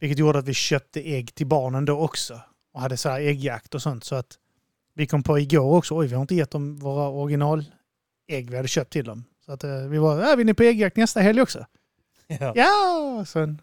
Vilket 0.00 0.18
gjorde 0.18 0.38
att 0.38 0.48
vi 0.48 0.54
köpte 0.54 1.00
ägg 1.00 1.34
till 1.34 1.46
barnen 1.46 1.84
då 1.84 1.98
också. 1.98 2.40
Och 2.74 2.80
hade 2.80 2.96
så 2.96 3.08
här 3.08 3.20
äggjakt 3.20 3.74
och 3.74 3.82
sånt. 3.82 4.04
Så 4.04 4.14
att 4.14 4.26
vi 4.94 5.06
kom 5.06 5.22
på 5.22 5.38
igår 5.38 5.76
också, 5.76 5.94
oj 5.96 6.06
vi 6.06 6.14
har 6.14 6.22
inte 6.22 6.34
gett 6.34 6.50
dem 6.50 6.76
våra 6.76 7.08
originalägg 7.08 8.50
vi 8.50 8.56
hade 8.56 8.68
köpt 8.68 8.92
till 8.92 9.04
dem. 9.04 9.24
Så 9.46 9.52
att 9.52 9.64
eh, 9.64 9.70
vi 9.70 9.98
var, 9.98 10.30
äh, 10.30 10.36
vi 10.36 10.50
är 10.50 10.54
på 10.54 10.62
äggjakt 10.62 10.96
nästa 10.96 11.20
helg 11.20 11.42
också. 11.42 11.66
Ja. 12.26 12.52
Ja! 12.56 13.24
Sen, 13.28 13.60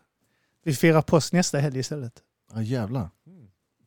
vi 0.63 0.75
firar 0.75 1.01
påsk 1.01 1.33
nästa 1.33 1.57
helg 1.59 1.79
istället. 1.79 2.13
Ja 2.53 2.61
jävlar. 2.61 3.09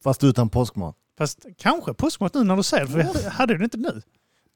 Fast 0.04 0.24
utan 0.24 0.48
påskmat. 0.48 0.96
Fast 1.18 1.46
kanske 1.58 1.94
påskmat 1.94 2.34
nu 2.34 2.44
när 2.44 2.56
du 2.56 2.62
säger 2.62 2.84
det, 2.86 2.90
för 2.90 2.98
vi 3.22 3.28
hade- 3.28 3.58
det 3.58 3.64
inte 3.64 3.76
nu. 3.76 4.02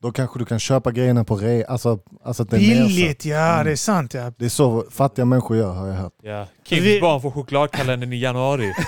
Då 0.03 0.13
kanske 0.13 0.39
du 0.39 0.45
kan 0.45 0.59
köpa 0.59 0.91
grejerna 0.93 1.25
på 1.25 1.37
re, 1.37 1.65
alltså, 1.69 1.99
alltså 2.25 2.43
att 2.43 2.51
det 2.51 2.57
är. 2.57 2.61
Billigt, 2.61 3.25
ja 3.25 3.53
Mm. 3.53 3.65
det 3.67 3.73
är 3.73 3.77
sant 3.77 4.15
ja. 4.15 4.33
Det 4.39 4.45
är 4.45 4.49
så 4.49 4.85
fattiga 4.91 5.25
människor 5.25 5.57
gör 5.57 5.73
har 5.73 5.87
jag 5.87 5.95
hört. 5.95 6.13
Ja. 6.23 6.47
Kims 6.65 6.83
Vi- 6.83 7.01
barn 7.01 7.23
får 7.23 7.31
chokladkalendern 7.31 8.13
i 8.13 8.17
januari. 8.21 8.73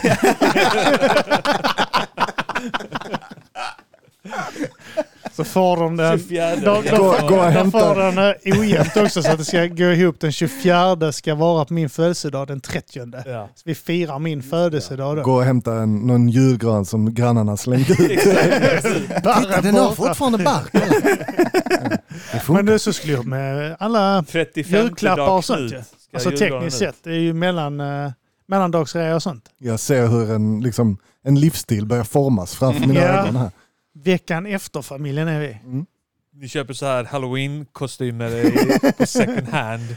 Så 5.33 5.45
får 5.45 5.77
de 5.77 5.97
den... 5.97 6.19
24. 6.19 6.51
De, 6.57 6.61
de, 6.61 6.73
Gå- 6.73 7.15
Ja. 7.21 7.27
gå 7.29 7.37
och 7.37 7.43
de 7.45 7.51
hämta. 7.51 7.81
får 7.81 7.95
den 8.01 8.19
eh, 8.45 8.61
ojämnt 8.61 8.97
också 8.97 9.23
så 9.23 9.31
att 9.31 9.39
det 9.39 9.45
ska 9.45 9.67
gå 9.67 9.85
ihop. 9.85 10.21
Den 10.21 10.33
24 10.33 11.13
ska 11.13 11.35
vara 11.35 11.65
på 11.65 11.75
min 11.75 11.91
födelsedag 11.91 12.47
den 12.49 12.61
30. 12.61 13.01
Ja. 13.27 13.49
Så 13.55 13.63
vi 13.65 13.75
firar 13.75 14.19
min 14.19 14.43
födelsedag 14.43 15.17
då. 15.17 15.23
Gå 15.23 15.35
och 15.35 15.45
hämta 15.45 15.75
en, 15.75 15.97
någon 15.97 16.29
julgran 16.29 16.85
som 16.85 17.15
grannarna 17.15 17.57
slängt 17.57 17.91
ut. 17.91 17.97
Titta, 18.21 19.61
den 19.63 19.75
har 19.75 19.95
fortfarande 19.95 20.39
bark. 20.39 20.73
Men 22.49 22.67
det 22.67 22.79
så 22.79 22.93
skulle 22.93 23.13
jag 23.13 23.27
med 23.27 23.77
alla 23.79 24.25
35 24.29 24.81
julklappar 24.83 25.31
och 25.31 25.45
sånt 25.45 25.73
Alltså 26.15 26.31
tekniskt 26.31 26.79
sett. 26.79 26.97
Det 27.03 27.11
är 27.11 27.19
ju 27.21 27.33
mellan, 27.33 27.81
eh, 27.81 28.11
mellandagsrea 28.49 29.15
och 29.15 29.23
sånt. 29.23 29.45
Jag 29.59 29.81
ser 29.81 30.07
hur 30.07 30.31
en, 30.33 30.61
liksom, 30.61 30.97
en 31.25 31.41
livsstil 31.41 31.87
börjar 31.87 32.05
formas 32.05 32.55
framför 32.55 32.87
mina 32.87 33.01
Ja. 33.01 33.07
ögon 33.07 33.37
här. 33.37 33.51
Veckan 33.95 34.47
efter 34.47 34.83
familjen 34.83 35.29
är 35.29 35.41
vi. 35.41 35.59
Mm. 35.65 35.87
Ni 36.35 36.49
köper 36.49 36.75
så 36.75 36.87
här 36.87 37.05
halloween-kostymer 37.05 38.31
i- 38.31 38.93
på 38.99 39.07
second 39.07 39.49
hand. 39.49 39.83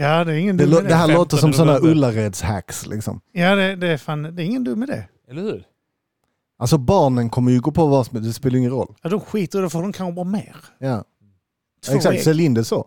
Ja, 0.00 0.24
det 0.24 0.32
är 0.32 0.36
ingen 0.36 0.56
Det, 0.56 0.66
dum 0.66 0.84
det 0.84 0.94
här 0.94 1.06
15 1.06 1.14
låter 1.20 1.36
som 1.36 1.52
sådana. 1.52 1.78
Ullareds-hacks. 1.78 2.88
Liksom. 2.88 3.20
Ja, 3.32 3.54
det, 3.56 3.76
det, 3.76 3.88
är 3.88 3.96
fan, 3.96 4.22
det 4.22 4.42
är 4.42 4.44
ingen 4.46 4.64
dum 4.64 4.82
idé. 4.82 5.04
Eller 5.30 5.42
hur? 5.42 5.64
Alltså 6.58 6.78
barnen 6.78 7.30
kommer 7.30 7.52
ju 7.52 7.60
gå 7.60 7.70
på 7.70 7.86
vad 7.86 8.06
som 8.06 8.16
helst, 8.16 8.28
det 8.30 8.32
spelar 8.32 8.56
ingen 8.58 8.70
roll. 8.70 8.94
Ja, 9.02 9.08
de 9.10 9.20
skiter 9.20 9.58
i 9.58 9.62
det 9.62 9.70
för 9.70 9.82
de 9.82 9.92
kan 9.92 10.14
bara 10.14 10.24
mer. 10.24 10.56
Ja. 10.78 11.04
Två 11.86 11.94
Exakt, 11.94 12.14
ägg. 12.14 12.22
Celine 12.24 12.54
det 12.54 12.64
så. 12.64 12.86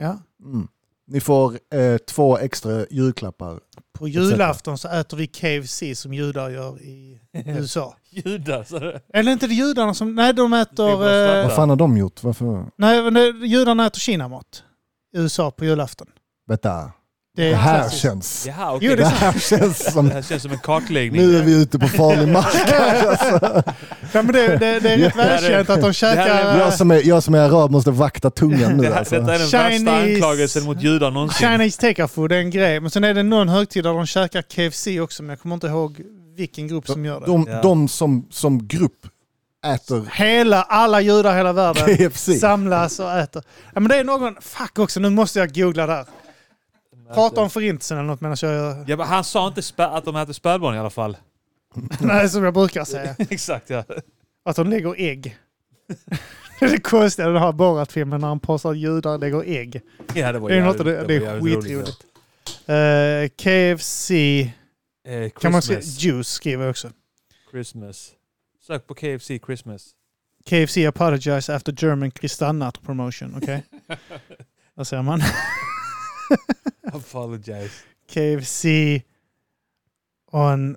Ja. 0.00 0.18
Mm. 0.44 0.68
Ni 1.06 1.20
får 1.20 1.58
eh, 1.74 1.96
två 1.96 2.38
extra 2.38 2.86
julklappar. 2.90 3.60
På 4.02 4.08
julafton 4.08 4.78
så 4.78 4.88
äter 4.88 5.16
vi 5.16 5.26
KFC 5.26 5.82
som 5.94 6.14
judar 6.14 6.50
gör 6.50 6.82
i 6.82 7.20
USA. 7.46 7.96
Judar, 8.10 8.64
så 8.64 8.78
det. 8.78 9.00
Eller 9.14 9.32
inte 9.32 9.46
det 9.46 9.54
judarna 9.54 9.94
som... 9.94 10.14
Nej, 10.14 10.32
de 10.34 10.52
äter... 10.52 10.90
Eh, 10.90 11.42
Vad 11.46 11.56
fan 11.56 11.68
har 11.68 11.76
de 11.76 11.96
gjort? 11.96 12.22
Varför? 12.22 12.66
nej, 12.76 13.02
men 13.02 13.14
det, 13.14 13.46
judarna 13.46 13.86
äter 13.86 13.98
kinamat 14.00 14.64
i 15.16 15.18
USA 15.18 15.50
på 15.50 15.64
julafton. 15.64 16.06
Vänta, 16.48 16.92
Det, 17.36 17.48
det 17.50 17.56
här 17.56 17.80
klassiskt. 17.80 18.02
känns... 18.02 18.46
Jaha, 18.46 18.70
Jo, 18.70 18.76
okej. 18.76 18.88
det 18.88 18.96
Det 18.96 19.02
är 19.02 19.08
här 19.08 19.32
känns 19.38 19.92
som... 19.92 20.08
Det 20.08 20.14
här 20.14 20.22
känns 20.22 20.42
som 20.42 20.50
en 20.52 20.58
kartläggning. 20.58 21.22
Nu 21.22 21.36
är 21.38 21.42
vi 21.42 21.62
ute 21.62 21.78
på 21.78 21.88
farlig 21.88 22.28
mark. 22.28 22.46
Alltså. 23.08 23.62
Ja, 24.12 24.22
men 24.22 24.26
det, 24.32 24.46
det, 24.56 24.80
det 24.80 24.92
är 24.92 24.98
rätt 24.98 25.16
välkänt 25.16 25.70
att 25.70 25.80
de 25.80 25.92
käkar... 25.92 26.58
Jag 26.58 26.74
som, 26.74 26.90
är, 26.90 27.02
jag 27.08 27.22
som 27.22 27.34
är 27.34 27.38
arab 27.38 27.70
måste 27.70 27.90
vakta 27.90 28.30
tungan 28.30 28.72
nu. 28.76 28.82
det 28.82 28.88
här, 28.88 28.98
Alltså. 28.98 29.20
Detta 29.20 29.34
är 29.34 29.38
den 29.38 29.48
Chinese- 29.48 29.84
värsta 29.84 29.92
anklagelsen 30.02 30.64
mot 30.64 30.82
judar 30.82 31.10
någonsin. 31.10 31.48
Chinese 31.48 31.80
take-off-food 31.80 32.32
är 32.32 32.38
en 32.38 32.50
grej. 32.50 32.80
Men 32.80 32.90
sen 32.90 33.04
är 33.04 33.14
det 33.14 33.22
någon 33.22 33.48
högtid 33.48 33.84
där 33.84 33.92
de 33.94 34.06
käkar 34.06 34.42
KFC 34.42 34.86
också, 35.02 35.22
men 35.22 35.30
jag 35.30 35.40
kommer 35.40 35.54
inte 35.54 35.66
ihåg 35.66 36.00
vilken 36.36 36.68
grupp 36.68 36.86
som 36.86 37.04
gör 37.04 37.20
det. 37.20 37.26
De, 37.26 37.46
Ja. 37.50 37.62
de 37.62 37.88
som, 37.88 38.26
som 38.30 38.66
grupp 38.68 39.06
äter 39.66 40.08
Hela, 40.12 40.62
alla 40.62 41.00
judar 41.00 41.32
i 41.34 41.36
hela 41.36 41.52
världen 41.52 41.96
KFC. 41.96 42.40
samlas 42.40 43.00
och 43.00 43.12
äter. 43.12 43.42
Ja, 43.74 43.80
men 43.80 43.88
det 43.88 43.96
är 43.96 44.04
någon... 44.04 44.34
Fuck 44.40 44.78
också, 44.78 45.00
nu 45.00 45.10
måste 45.10 45.38
jag 45.38 45.54
googla 45.54 45.86
där. 45.86 46.06
Prata 47.14 47.40
om 47.40 47.50
förintelsen 47.50 47.98
eller 47.98 48.06
något 48.06 48.20
medan 48.20 48.36
jag 48.42 48.52
gör... 48.52 48.84
Ja, 48.86 48.96
men 48.96 49.06
han 49.06 49.24
sa 49.24 49.48
inte 49.48 49.60
spä- 49.60 49.96
att 49.96 50.04
de 50.04 50.16
äter 50.16 50.32
spädbarn 50.32 50.74
i 50.74 50.78
alla 50.78 50.90
fall. 50.90 51.16
Nej, 52.00 52.28
som 52.28 52.44
jag 52.44 52.54
brukar 52.54 52.84
säga. 52.84 53.14
Exakt 53.30 53.70
ja. 53.70 53.84
Att 54.44 54.56
de 54.56 54.70
lägger 54.70 54.94
ägg. 54.98 55.38
Det 56.60 56.66
är 56.66 57.20
i 57.20 57.22
den 57.22 57.36
här 57.36 57.52
Borat-filmen 57.52 58.20
när 58.20 58.28
han 58.28 58.40
påstår 58.40 58.70
att 58.70 58.78
judar 58.78 59.18
lägger 59.18 59.42
ägg. 59.46 59.80
ja 60.14 60.32
det, 60.32 60.38
var 60.38 60.48
Det 60.48 60.56
är, 60.56 60.64
något, 60.64 60.78
det, 60.78 61.16
är 61.16 61.40
skitroligt. 61.40 62.06
Uh, 62.68 63.28
KFC... 63.28 64.10
Eh, 64.10 65.30
Kan 65.30 65.52
man 65.52 65.62
skriva? 65.62 65.80
Juice 65.80 66.28
skriver 66.28 66.64
jag 66.64 66.70
också. 66.70 66.90
Christmas. 67.50 68.10
Sök 68.66 68.86
på 68.86 68.94
KFC 68.94 69.30
Christmas. 69.46 69.90
KFC 70.46 70.76
apologize 70.76 71.54
after 71.54 71.74
German 71.78 72.10
Kristallnacht 72.10 72.82
promotion. 72.82 73.34
Okej? 73.42 73.62
Vad 74.74 74.86
säger 74.86 75.02
man? 75.02 75.22
Apologize. 76.92 77.70
KFC 78.12 78.64
on 80.32 80.76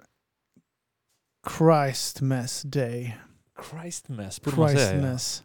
Christmas 1.57 2.61
Day. 2.61 3.17
Christmas 3.71 4.41
borde 4.41 4.57
man 4.57 4.69
säga. 4.69 4.81
Ja. 4.81 4.89
Christmas. 4.91 5.43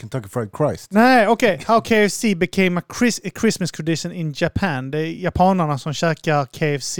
Kentucky 0.00 0.28
Fried 0.28 0.50
Christ. 0.56 0.90
Nej, 0.92 1.26
okej. 1.28 1.64
How 1.66 1.80
KFC 1.80 2.24
became 2.36 2.80
a, 2.80 2.82
Chris, 2.98 3.20
a 3.24 3.30
Christmas 3.40 3.72
tradition 3.72 4.12
in 4.12 4.34
Japan. 4.36 4.90
Det 4.90 4.98
är 4.98 5.06
japanerna 5.22 5.78
som 5.78 5.92
käkar 5.92 6.46
KFC 6.46 6.98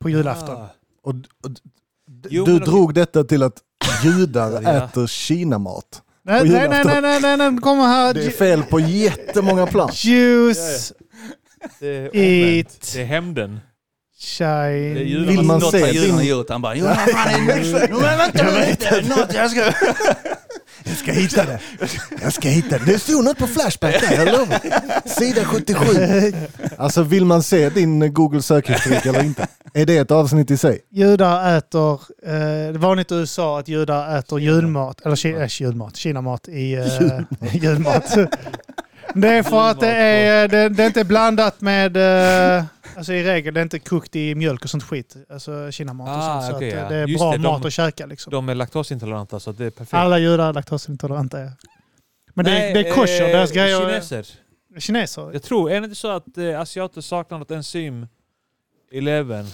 på 0.00 0.08
julafton. 0.10 0.56
Ah. 0.56 0.68
Och, 1.02 1.14
och, 1.14 1.50
Jo, 2.30 2.44
du 2.44 2.52
men 2.52 2.60
drog 2.60 2.94
detta 2.94 3.24
till 3.24 3.42
att 3.42 3.62
judar 4.04 4.62
Ja. 4.62 4.70
äter 4.72 5.06
kinamat. 5.06 6.02
Nej, 6.22 6.40
på 6.40 6.46
nej, 6.46 6.52
nej, 6.52 6.62
julafton. 6.62 6.92
nej, 6.92 7.02
nej, 7.02 7.20
nej, 7.20 7.36
nej, 7.36 7.52
det 7.52 7.58
kommer 7.60 7.84
här. 7.86 8.14
Det 8.14 8.24
är 8.26 8.30
fel 8.30 8.62
på 8.62 8.80
jättemånga 8.80 9.66
plan. 9.66 9.90
Juice, 9.92 10.92
Det 11.80 12.16
är. 12.16 12.64
Det 12.94 13.04
hämnden. 13.04 13.60
chai... 14.18 14.94
Det 14.94 15.00
är 15.00 15.26
Vill 15.26 15.42
man 15.42 15.60
Något 15.60 15.70
se 15.70 15.92
din... 15.92 16.20
gjort. 16.20 16.50
Han 16.50 16.62
bara, 16.62 16.74
är? 16.74 17.88
Men 18.00 18.18
vänta 18.18 18.50
lite, 18.50 19.02
något 19.08 19.34
jag 19.34 19.50
ska... 19.50 19.72
Jag 20.84 20.96
ska 20.96 21.12
hitta 21.12 21.44
det. 21.44 21.60
Jag 22.22 22.32
ska 22.32 22.48
hitta 22.48 22.78
det. 22.78 22.84
Det 22.84 22.98
stod 22.98 23.24
något 23.24 23.38
på 23.38 23.46
Flashback 23.46 24.00
där, 24.00 24.16
jag 24.16 24.38
lovar. 24.38 25.08
Sida 25.08 25.44
77. 25.44 26.32
Alltså 26.78 27.02
vill 27.02 27.24
man 27.24 27.42
se 27.42 27.68
din 27.68 28.14
Google 28.14 28.42
sökhistorik 28.42 29.06
eller 29.06 29.24
inte? 29.24 29.46
Är 29.74 29.86
det 29.86 29.96
ett 29.96 30.10
avsnitt 30.10 30.50
i 30.50 30.56
sig? 30.56 30.80
Judar 30.90 31.56
äter, 31.56 31.92
eh, 31.92 32.30
det 32.32 32.34
är 32.34 32.72
vanligt 32.72 33.12
i 33.12 33.14
USA 33.14 33.58
att 33.58 33.68
judar 33.68 34.18
äter 34.18 34.40
julmat, 34.40 35.00
eller 35.00 35.16
ki, 35.16 35.32
äh, 35.32 35.46
julmat, 35.48 35.96
kinamat 35.96 36.48
i 36.48 36.74
eh, 36.74 37.56
julmat. 37.62 38.16
Det 39.14 39.28
är 39.28 39.42
för 39.42 39.70
att 39.70 39.80
det 39.80 39.88
är, 39.96 40.48
det, 40.48 40.68
det 40.68 40.82
är 40.82 40.86
inte 40.86 41.04
blandat 41.04 41.60
med, 41.60 41.96
eh, 42.58 42.64
alltså 42.96 43.12
i 43.12 43.22
regel, 43.24 43.54
det 43.54 43.60
är 43.60 43.62
inte 43.62 43.78
kokt 43.78 44.16
i 44.16 44.34
mjölk 44.34 44.64
och 44.64 44.70
sånt 44.70 44.82
skit. 44.82 45.16
Alltså 45.30 45.70
kinamat 45.70 46.08
och 46.08 46.14
Ah, 46.14 46.40
sånt. 46.40 46.50
Så 46.50 46.56
okej, 46.56 46.72
att 46.72 46.82
ja. 46.82 46.88
det 46.88 46.96
är 46.96 47.06
Just 47.06 47.20
bra 47.20 47.30
det, 47.30 47.36
de- 47.38 47.42
mat 47.42 47.64
att 47.64 47.72
käka 47.72 48.06
liksom. 48.06 48.30
De 48.30 48.48
är 48.48 48.54
laktosintoleranta 48.54 49.40
så 49.40 49.52
det 49.52 49.64
är 49.64 49.70
perfekt. 49.70 49.94
Alla 49.94 50.18
judar 50.18 50.48
är 50.48 50.52
laktosintoleranta. 50.52 51.40
Ja. 51.40 51.50
Men 52.34 52.44
det, 52.44 52.50
Nej, 52.50 52.70
är- 52.70 52.74
det 52.74 52.88
är 52.88 52.92
kosher, 52.94 53.22
eh, 53.22 53.28
deras 53.28 53.52
grejer. 53.52 53.80
Kineser. 53.80 54.26
Kineser. 54.78 55.30
Jag 55.32 55.42
tror, 55.42 55.70
är 55.70 55.80
det 55.80 55.84
inte 55.84 55.96
så 55.96 56.08
att 56.10 56.38
eh, 56.38 56.60
asiater 56.60 57.00
saknar 57.00 57.38
något 57.38 57.50
enzym 57.50 58.06
i 58.92 59.00
levern? 59.00 59.46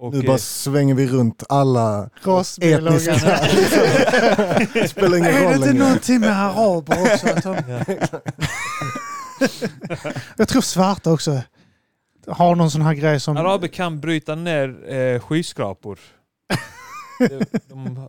Och, 0.00 0.12
Nu 0.12 0.18
eh, 0.20 0.24
bara 0.26 0.38
svänger 0.38 0.94
vi 0.94 1.06
runt 1.06 1.42
alla 1.48 2.10
etniska... 2.60 3.12
Det 4.74 4.88
spelar 4.90 5.16
ingen 5.18 5.30
Är 5.30 5.40
det 5.40 5.44
roll 5.44 5.54
inte 5.54 5.66
längre. 5.68 5.84
någonting 5.84 6.20
med 6.20 6.30
araber 6.42 7.02
också? 7.14 7.26
Att 7.28 7.42
de... 7.42 7.56
ja. 8.12 8.20
Jag 10.36 10.48
tror 10.48 10.62
svarta 10.62 11.12
också 11.12 11.42
har 12.30 12.56
någon 12.56 12.70
sån 12.70 12.82
här 12.82 12.94
grej 12.94 13.20
som... 13.20 13.36
Araber 13.36 13.68
kan 13.68 14.00
bryta 14.00 14.34
ner 14.34 14.92
eh, 14.92 15.20
skyskrapor. 15.20 15.98
de, 17.18 17.44
de, 17.68 18.08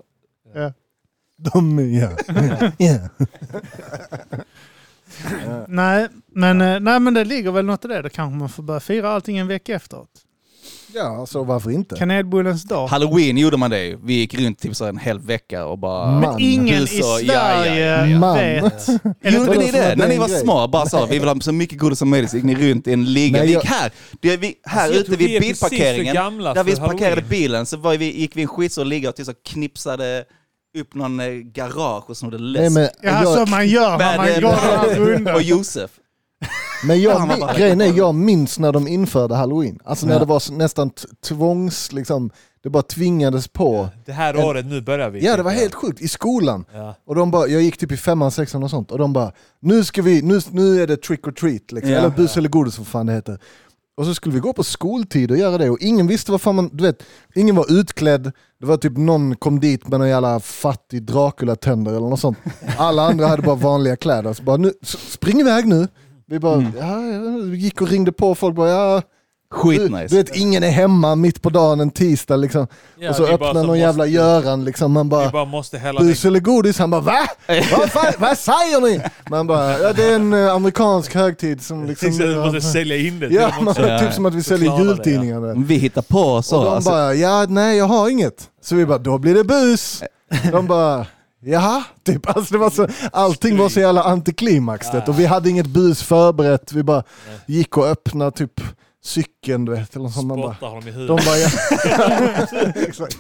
Ja. 0.54 0.74
De, 1.38 1.94
ja. 1.94 2.12
ja. 2.78 3.10
Nej, 5.68 6.08
men, 6.28 6.62
eh, 6.62 6.80
nej, 6.80 7.00
men 7.00 7.14
det 7.14 7.26
ligger 7.26 7.52
väl 7.52 7.66
något 7.66 7.86
i 7.86 7.88
det. 7.88 8.02
Då 8.02 8.10
kanske 8.10 8.38
man 8.40 8.50
får 8.50 8.64
börja 8.64 8.80
fira 8.80 9.10
allting 9.10 9.38
en 9.38 9.48
vecka 9.48 9.76
efteråt. 9.76 10.10
Ja, 10.96 11.26
så 11.26 11.44
varför 11.44 11.72
inte? 11.72 11.96
Kanelbullens 11.96 12.64
dag. 12.64 12.88
Halloween 12.88 13.38
gjorde 13.38 13.58
man 13.58 13.72
det. 13.72 13.96
Vi 14.04 14.14
gick 14.14 14.34
runt 14.34 14.60
typ 14.60 14.76
så 14.76 14.86
en 14.86 14.98
hel 14.98 15.20
vecka 15.20 15.66
och 15.66 15.78
bara... 15.80 16.12
Men 16.12 16.20
Men 16.30 16.40
ingen 16.40 16.68
i 16.68 16.72
hus 16.80 16.92
och- 16.92 17.22
ja, 17.22 17.34
Sverige 17.34 17.86
ja, 17.86 18.06
ja. 18.06 18.20
Man. 18.20 18.36
vet. 18.38 18.88
Är 18.90 19.00
det 19.22 19.30
Gjorde 19.30 19.60
ni 19.60 19.72
det? 19.72 19.96
När 19.96 20.06
är 20.06 20.10
ni 20.10 20.18
var 20.18 20.28
små, 20.28 20.68
bara 20.68 20.86
sa 20.86 21.06
vi 21.06 21.20
vill 21.20 21.28
ha 21.28 21.40
så 21.42 21.52
mycket 21.52 21.78
godis 21.80 22.00
som 22.00 22.10
möjligt, 22.10 22.30
så 22.32 22.36
gick 22.38 22.46
ni 22.46 22.56
runt 22.56 22.88
i 22.88 22.94
en 22.94 23.14
liga. 23.14 23.38
Nej, 23.38 23.48
vi 23.48 23.54
jag- 23.54 23.62
gick 23.64 23.72
här, 23.72 23.92
det, 24.22 24.38
vi, 24.38 24.56
här 24.64 24.82
Alltså, 24.84 24.96
jag 24.96 25.02
ute 25.02 25.12
vi 25.12 25.28
vid 25.28 25.36
för 25.42 25.70
bilparkeringen, 25.70 26.14
gamla 26.16 26.54
där 26.54 26.64
vi 26.64 26.76
parkerade 26.76 27.06
Halloween. 27.06 27.30
bilen 27.30 27.66
så 27.66 27.78
var 27.78 27.98
vi, 27.98 28.20
gick 28.22 28.36
vi 28.36 28.42
en 28.42 28.48
skitstor 28.48 28.86
liga 28.86 29.10
och 29.10 29.16
typ 29.16 29.26
så 29.26 29.34
knipsade 29.46 30.24
upp 30.80 30.96
någon 30.96 31.20
eh, 31.20 31.28
garage 31.30 32.10
och 32.10 32.18
snodde 32.18 32.38
Nej, 32.38 32.52
läsk. 32.52 32.74
men, 32.74 32.90
Ja, 33.02 33.24
jag, 33.24 33.34
som 33.34 33.50
man 33.50 33.68
gör 33.68 33.98
när 33.98 34.18
man 34.18 34.28
går 34.42 34.50
eh, 34.50 34.56
här 34.56 34.96
rundan. 34.96 35.36
och 35.36 35.42
Josef. 35.42 35.92
Men 36.88 37.02
jag, 37.02 37.28
bara- 37.28 37.54
grejen 37.54 37.82
är, 37.82 37.98
jag 37.98 38.16
minns 38.16 38.60
när 38.60 38.72
de 38.72 38.88
införde 38.88 39.36
halloween. 39.36 39.80
Alltså 39.84 40.06
när 40.06 40.14
Ja. 40.14 40.20
det 40.20 40.26
var 40.26 40.52
nästan 40.58 40.92
tvångs, 41.28 41.92
liksom, 41.92 42.30
det 42.64 42.70
bara 42.70 42.84
tvingades 42.84 43.48
på. 43.48 43.90
Det 44.06 44.12
här 44.12 44.34
En- 44.34 44.44
året, 44.44 44.66
nu 44.66 44.82
börjar 44.82 45.10
vi. 45.10 45.26
Ja 45.26 45.38
det 45.38 45.44
var 45.44 45.52
helt 45.52 45.74
sjukt, 45.76 46.02
i 46.02 46.08
skolan. 46.08 46.66
Ja. 46.74 46.96
Och 47.08 47.16
de 47.16 47.32
bara, 47.32 47.48
jag 47.48 47.62
gick 47.62 47.78
typ 47.78 47.92
i 47.92 47.98
femman, 47.98 48.32
sexan 48.32 48.64
och 48.64 48.70
sånt 48.70 48.92
och 48.92 48.98
de 48.98 49.14
bara 49.14 49.32
nu 49.62 49.84
ska 49.84 50.02
vi, 50.02 50.22
nu, 50.22 50.40
nu 50.52 50.82
är 50.84 50.88
det 50.88 50.98
trick 50.98 51.28
or 51.28 51.32
treat 51.32 51.72
liksom. 51.72 51.92
Eller 51.94 52.10
bus 52.10 52.38
eller 52.38 52.50
godis 52.50 52.78
vad 52.78 52.88
fan 52.88 53.06
det 53.06 53.14
heter. 53.14 53.40
Och 53.98 54.06
så 54.06 54.14
skulle 54.16 54.36
vi 54.36 54.40
gå 54.42 54.54
på 54.54 54.64
skoltid 54.64 55.32
och 55.32 55.38
göra 55.38 55.58
det 55.58 55.70
och 55.70 55.78
ingen 55.82 56.08
visste 56.08 56.32
vad 56.32 56.42
fan 56.42 56.56
man, 56.56 56.70
du 56.74 56.84
vet, 56.84 57.04
ingen 57.36 57.56
var 57.56 57.72
utklädd, 57.80 58.32
det 58.60 58.66
var 58.66 58.78
typ 58.78 58.98
någon 58.98 59.36
kom 59.36 59.60
dit 59.60 59.88
med 59.88 60.00
någon 60.00 60.10
jävla 60.10 60.40
fattig 60.40 61.04
Dracula-tänder 61.04 61.92
eller 61.92 62.08
något 62.10 62.20
sånt. 62.20 62.38
Alla 62.78 63.04
andra 63.08 63.28
hade 63.28 63.42
bara 63.42 63.56
vanliga 63.56 63.96
kläder, 63.96 64.34
så 64.34 64.44
bara 64.44 64.58
nu, 64.58 64.74
spring 65.10 65.40
iväg 65.40 65.68
nu. 65.68 65.88
Vi 66.30 66.40
bara, 66.40 66.54
Mm. 66.56 66.72
ja, 66.80 67.02
ja, 67.02 67.20
vi 67.44 67.58
gick 67.58 67.82
och 67.82 67.88
ringde 67.88 68.12
på 68.12 68.36
folk 68.36 68.56
bara, 68.56 68.70
ja, 68.70 69.02
Du, 69.52 69.58
Skitnice. 69.58 70.08
du 70.08 70.16
vet, 70.16 70.36
ingen 70.36 70.64
är 70.64 70.70
hemma 70.70 71.16
mitt 71.16 71.42
på 71.42 71.50
dagen 71.50 71.80
en 71.80 71.90
tisdag 71.92 72.36
liksom. 72.36 72.68
Ja, 73.00 73.10
och 73.10 73.16
så 73.16 73.26
öppnar 73.28 73.54
någon 73.64 73.80
jävla 73.80 74.04
måste- 74.04 74.12
Göran 74.16 74.64
liksom. 74.66 74.92
Man 74.92 75.10
bara, 75.10 75.30
bara 75.30 75.46
måste 75.46 75.78
hälla 75.78 76.00
bus 76.00 76.26
eller 76.26 76.40
godis? 76.40 76.80
Han 76.80 76.90
bara 76.92 77.02
va? 77.02 77.18
Vad, 77.48 77.90
fan, 77.90 78.14
vad 78.20 78.38
säger 78.38 78.82
ni? 78.82 79.02
Man 79.30 79.48
bara, 79.48 79.80
ja 79.80 79.94
det 79.94 80.04
är 80.04 80.16
en 80.16 80.34
eh, 80.34 80.54
amerikansk 80.54 81.16
högtid 81.16 81.62
som 81.62 81.86
liksom... 81.86 82.10
Vi 82.12 82.36
måste 82.36 82.62
sälja 82.62 82.98
in 82.98 83.20
det 83.20 83.28
Ja, 83.28 83.52
man. 83.62 83.76
Ja. 83.78 84.00
typ 84.00 84.14
som 84.14 84.26
att 84.26 84.34
vi 84.34 84.44
säljer 84.44 84.80
jultidningar. 84.80 85.42
där. 85.42 85.56
Vi 85.66 85.76
hittar 85.76 86.02
på 86.02 86.42
så. 86.42 86.58
Och 86.58 86.64
de 86.66 86.74
alltså. 86.74 86.90
bara, 86.90 87.14
ja 87.14 87.46
nej 87.50 87.78
jag 87.78 87.86
har 87.86 88.10
inget. 88.10 88.50
Så 88.64 88.76
vi 88.76 88.86
bara, 88.86 88.98
då 88.98 89.18
blir 89.18 89.34
det 89.36 89.44
bus. 89.44 90.04
De 90.52 90.68
bara, 90.68 91.06
jaha? 91.40 91.84
Typ, 92.04 92.30
alltså 92.30 92.54
det 92.54 92.60
var 92.60 92.70
så, 92.70 92.88
allting 93.12 93.58
var 93.58 93.70
så 93.70 93.80
jävla 93.80 94.04
antiklimax 94.04 94.92
det. 94.92 95.08
Och 95.08 95.20
vi 95.20 95.26
hade 95.26 95.50
inget 95.50 95.68
bus 95.68 96.04
förberett. 96.04 96.72
Vi 96.72 96.84
bara 96.84 97.04
gick 97.46 97.78
och 97.78 97.88
öppnade 97.88 98.32
typ 98.32 98.62
cykeln 99.04 99.66
du 99.66 99.72
vet. 99.72 99.96
Eller 99.96 100.04
något 100.04 100.14
sånt. 100.14 100.28
Man 100.28 100.42
bara, 100.42 100.56
honom 100.70 100.88
i 100.88 100.92
de 100.92 100.98
huvudet. 100.98 101.26
bara, 101.26 101.38
ja. 101.38 102.82
Exakt. 102.88 103.18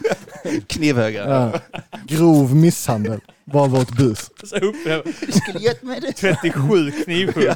Knivhögar. 0.67 1.29
Ja. 1.29 1.59
Grov 2.07 2.55
misshandel 2.55 3.21
var 3.45 3.67
vårt 3.67 3.97
bus. 3.97 4.31
Så 4.43 4.55
upp 4.55 4.75
det. 4.85 5.03
37 6.13 6.91
knivhugg. 6.91 7.49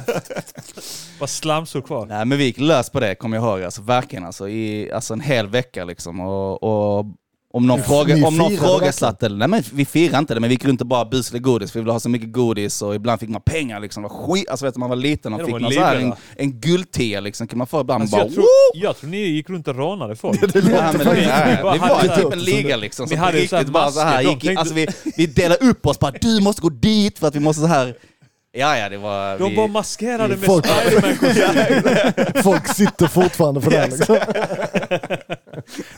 Bara 1.20 1.26
slamsor 1.26 1.80
kvar. 1.80 2.06
Nej 2.06 2.24
men 2.24 2.38
vi 2.38 2.44
gick 2.44 2.58
lös 2.58 2.90
på 2.90 3.00
det, 3.00 3.14
kommer 3.14 3.36
jag 3.36 3.44
ihåg. 3.44 3.62
Alltså, 3.62 3.82
verkligen 3.82 4.24
alltså, 4.24 4.48
i 4.48 4.92
alltså, 4.92 5.14
en 5.14 5.20
hel 5.20 5.48
vecka 5.48 5.84
liksom. 5.84 6.20
Och, 6.20 6.62
och 6.62 7.06
om 7.54 7.66
någon, 7.66 7.82
fråga, 7.82 8.14
om 8.14 8.36
någon 8.36 8.50
firade 8.50 8.68
frågasatte, 8.68 9.28
nej 9.28 9.48
men 9.48 9.62
vi 9.72 9.84
firade 9.84 10.18
inte 10.18 10.34
det, 10.34 10.40
men 10.40 10.48
vi 10.48 10.54
gick 10.54 10.64
runt 10.64 10.80
och 10.80 10.86
bara 10.86 11.04
busade 11.04 11.38
godis, 11.38 11.72
för 11.72 11.78
vi 11.78 11.82
ville 11.82 11.92
ha 11.92 12.00
så 12.00 12.08
mycket 12.08 12.32
godis 12.32 12.82
och 12.82 12.94
ibland 12.94 13.20
fick 13.20 13.28
man 13.28 13.40
pengar 13.40 13.80
liksom. 13.80 14.02
Det 14.02 14.08
var 14.08 14.26
skit, 14.26 14.48
alltså 14.48 14.64
vet 14.66 14.74
du, 14.74 14.80
man 14.80 14.88
var 14.88 14.96
liten 14.96 15.34
och 15.34 15.40
fick 15.46 15.60
man 15.60 15.72
så 15.72 15.80
här, 15.80 15.96
en, 15.96 16.12
en 16.36 16.60
guldtia 16.60 17.20
liksom, 17.20 17.46
kan 17.46 17.58
man 17.58 17.66
få 17.66 17.80
ibland 17.80 18.02
Alltså, 18.02 18.16
bara 18.16 18.24
jag, 18.24 18.34
tror, 18.34 18.46
jag 18.74 18.96
tror 18.96 19.10
ni 19.10 19.18
gick 19.18 19.50
runt 19.50 19.68
och 19.68 19.76
rånade 19.76 20.16
folk. 20.16 20.40
Ja, 20.54 20.92
men 20.92 21.06
det, 21.06 21.22
ja, 21.22 21.62
bara 21.62 21.72
vi 21.72 21.78
var 21.78 21.86
hade- 21.88 22.16
typ 22.16 22.32
en 22.32 22.42
liga 22.42 22.76
liksom. 22.76 23.06
Vi 23.08 23.16
Så 23.16 23.22
hade 23.22 23.48
så 23.48 23.56
här 23.56 23.64
bara 23.64 23.90
så 23.90 24.00
här, 24.00 24.22
gick, 24.22 24.46
alltså 24.46 24.74
vi, 24.74 24.86
vi 25.16 25.26
delade 25.26 25.66
upp 25.66 25.86
oss, 25.86 25.98
bara 25.98 26.12
du 26.20 26.40
måste 26.40 26.62
gå 26.62 26.68
dit 26.68 27.18
för 27.18 27.28
att 27.28 27.34
vi 27.34 27.40
måste 27.40 27.60
så 27.60 27.66
här. 27.66 27.94
Ja, 28.56 28.78
ja, 28.78 28.88
det 28.88 28.96
var... 28.96 29.38
De 29.38 29.50
vi, 29.50 29.56
var 29.56 29.68
maskerade 29.68 30.36
med 30.36 30.44
Folk- 30.46 30.66
Spiderman-kostym. 30.66 32.42
Folk 32.42 32.68
sitter 32.68 33.06
fortfarande 33.06 33.60
för 33.60 33.70
det. 33.70 33.86
Liksom. 33.86 34.16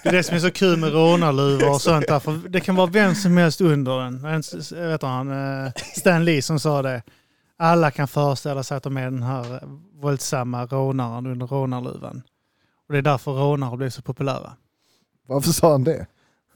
Det 0.03 0.09
är 0.09 0.13
det 0.13 0.23
som 0.23 0.37
är 0.37 0.41
så 0.41 0.51
kul 0.51 0.77
med 0.79 0.93
rånarluvor 0.93 1.71
och 1.71 1.83
sånt 1.83 2.09
där. 2.09 2.19
För 2.21 2.49
det 2.49 2.61
kan 2.61 2.75
vara 2.75 2.87
vem 2.87 3.15
som 3.15 3.37
helst 3.37 3.61
under 3.61 3.99
den. 3.99 4.25
En, 4.25 4.43
vet 4.89 5.01
du, 5.01 5.07
han, 5.07 5.65
eh, 5.65 5.73
Stan 5.97 6.25
Lee 6.25 6.43
som 6.43 6.61
sa 6.61 6.83
det. 6.83 7.03
Alla 7.59 7.91
kan 7.91 8.09
föreställa 8.09 8.63
sig 8.63 8.77
att 8.77 8.83
de 8.83 8.97
är 8.97 9.05
den 9.05 9.23
här 9.23 9.61
våldsamma 10.01 10.67
rånaren 10.67 11.27
under 11.27 11.47
rånarluvan. 11.47 12.23
Och 12.89 12.93
det 12.93 12.99
är 12.99 13.03
därför 13.03 13.33
rånare 13.33 13.77
blir 13.77 13.91
så 13.91 14.03
populära. 14.03 14.53
Varför 15.29 15.51
sa 15.51 15.71
han 15.73 15.85
det? 15.85 16.07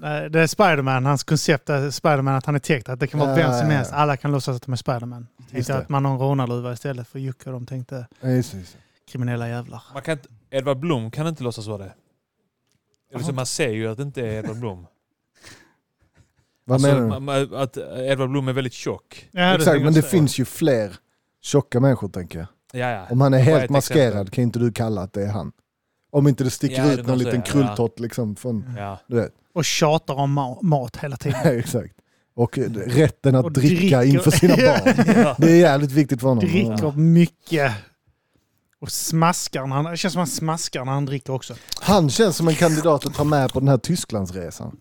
Nej, 0.00 0.30
Det 0.30 0.40
är 0.40 0.46
Spiderman, 0.46 1.06
hans 1.06 1.24
koncept 1.24 1.70
är 1.70 1.90
Spiderman 1.90 2.34
att 2.34 2.46
han 2.46 2.54
är 2.54 2.58
täckt. 2.58 2.88
Att 2.88 3.00
det 3.00 3.06
kan 3.06 3.20
vara 3.20 3.30
Ja, 3.30 3.36
vem 3.36 3.52
som 3.52 3.66
ja, 3.66 3.72
ja. 3.72 3.76
helst. 3.76 3.92
Alla 3.92 4.16
kan 4.16 4.32
låtsas 4.32 4.56
att 4.56 4.62
de 4.62 4.72
är 4.72 4.76
Spiderman. 4.76 5.26
Tänkte 5.50 5.72
det. 5.72 5.78
att 5.78 5.88
man 5.88 6.04
har 6.04 6.12
en 6.12 6.18
rånarluva 6.18 6.72
istället 6.72 7.08
för 7.08 7.18
Jocke 7.18 7.46
och 7.46 7.52
de 7.52 7.66
tänkte 7.66 8.06
Ja, 8.20 8.28
just 8.28 8.54
just 8.54 8.76
kriminella 9.10 9.48
jävlar. 9.48 9.82
Man 9.94 10.02
kan 10.02 10.12
inte, 10.12 10.28
Edvard 10.50 10.78
Blom 10.78 11.10
kan 11.10 11.26
inte 11.26 11.42
låtsas 11.44 11.66
vara 11.66 11.78
det. 11.78 11.92
det 13.08 13.14
är 13.14 13.18
liksom, 13.18 13.36
man 13.36 13.46
ser 13.46 13.70
ju 13.70 13.88
att 13.88 13.96
det 13.96 14.02
inte 14.02 14.20
är 14.26 14.32
Edvard 14.38 14.56
Blom. 14.60 14.86
Vad 16.64 16.74
Alltså, 16.74 16.88
menar 16.94 17.14
du? 17.14 17.20
man- 17.20 17.54
Att 17.62 17.76
Edvard 17.96 18.30
Blom 18.30 18.48
är 18.48 18.52
väldigt 18.52 18.72
tjock. 18.72 19.28
Ja, 19.32 19.54
Exakt, 19.54 19.82
men 19.82 19.92
det 19.94 20.02
säga. 20.02 20.10
finns 20.10 20.38
ju 20.38 20.44
fler 20.44 20.96
tjocka 21.42 21.80
människor 21.80 22.08
tänker 22.08 22.38
jag. 22.38 22.48
Ja, 22.72 22.90
ja. 22.90 23.06
Om 23.10 23.20
han 23.20 23.34
är 23.34 23.38
helt 23.38 23.70
maskerad 23.70 24.06
exempel? 24.08 24.30
kan 24.34 24.42
inte 24.44 24.58
du 24.58 24.72
kalla 24.72 25.02
att 25.02 25.12
det 25.12 25.22
är 25.22 25.30
han. 25.30 25.52
Om 26.12 26.28
inte 26.28 26.44
det 26.44 26.50
sticker 26.50 26.76
Ja, 26.76 26.84
det 26.86 26.94
ut 27.00 27.06
någon 27.06 27.18
liten 27.18 27.34
jag, 27.34 27.46
ja. 27.48 27.52
krulltott 27.52 28.00
liksom 28.00 28.36
från, 28.36 28.74
Ja. 28.78 28.98
du 29.06 29.16
vet. 29.16 29.32
Och 29.54 29.64
tjatar 29.64 30.14
om 30.14 30.38
ma- 30.38 30.62
mat 30.62 30.96
hela 30.96 31.16
tiden. 31.16 31.40
Exakt. 31.58 31.94
Och 32.34 32.58
eh, 32.58 32.70
rätten 32.72 33.34
att 33.34 33.44
Och 33.44 33.52
dricka 33.52 33.74
dricker. 33.98 34.02
inför 34.02 34.30
sina 34.30 34.56
barn. 34.56 35.04
Ja. 35.24 35.34
Det 35.38 35.50
är 35.52 35.56
jävligt 35.56 35.92
viktigt 35.92 36.20
för 36.20 36.28
honom. 36.28 36.44
Dricker 36.44 36.92
mycket. 36.96 37.72
Och 38.80 38.92
smaskar 38.92 39.66
när 39.66 39.76
han, 39.76 39.84
det 39.84 39.96
känns 39.96 40.12
som 40.12 40.18
han 40.20 40.26
smaskar 40.26 40.84
när 40.84 40.92
han 40.92 41.06
dricker 41.06 41.32
också. 41.32 41.54
Han 41.80 42.10
känns 42.10 42.36
som 42.36 42.48
en 42.48 42.54
kandidat 42.54 43.06
att 43.06 43.14
ta 43.14 43.24
med 43.24 43.52
på 43.52 43.60
den 43.60 43.68
här 43.68 43.78
Tysklandsresan. 43.78 44.76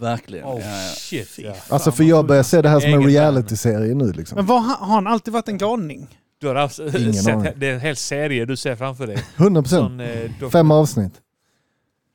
Verkligen. 0.00 0.44
Oh 0.46 0.60
ja, 0.60 0.66
ja. 0.82 0.92
shit. 0.96 1.38
Ja. 1.38 1.54
Alltså 1.68 1.92
för 1.92 2.04
jag 2.04 2.26
börjar 2.26 2.42
se 2.42 2.62
det 2.62 2.68
här 2.68 2.80
som 2.80 2.92
en 2.92 3.04
reality-serie 3.06 3.94
nu 3.94 4.12
liksom. 4.12 4.36
Men 4.36 4.46
vad, 4.46 4.62
har 4.62 4.86
han 4.86 5.06
alltid 5.06 5.32
varit 5.32 5.48
en 5.48 5.58
galning? 5.58 6.08
Du 6.40 6.46
har 6.48 6.54
alltså 6.54 6.98
Ingen 6.98 7.14
sett, 7.14 7.34
aning. 7.34 7.52
det 7.56 7.66
är 7.68 7.74
en 7.74 7.80
hel 7.80 7.96
serie 7.96 8.44
du 8.44 8.56
ser 8.56 8.76
framför 8.76 9.06
dig. 9.06 9.16
100%. 9.36 9.64
Sån, 9.64 10.00
eh, 10.00 10.30
Fem 10.52 10.70
avsnitt. 10.70 11.12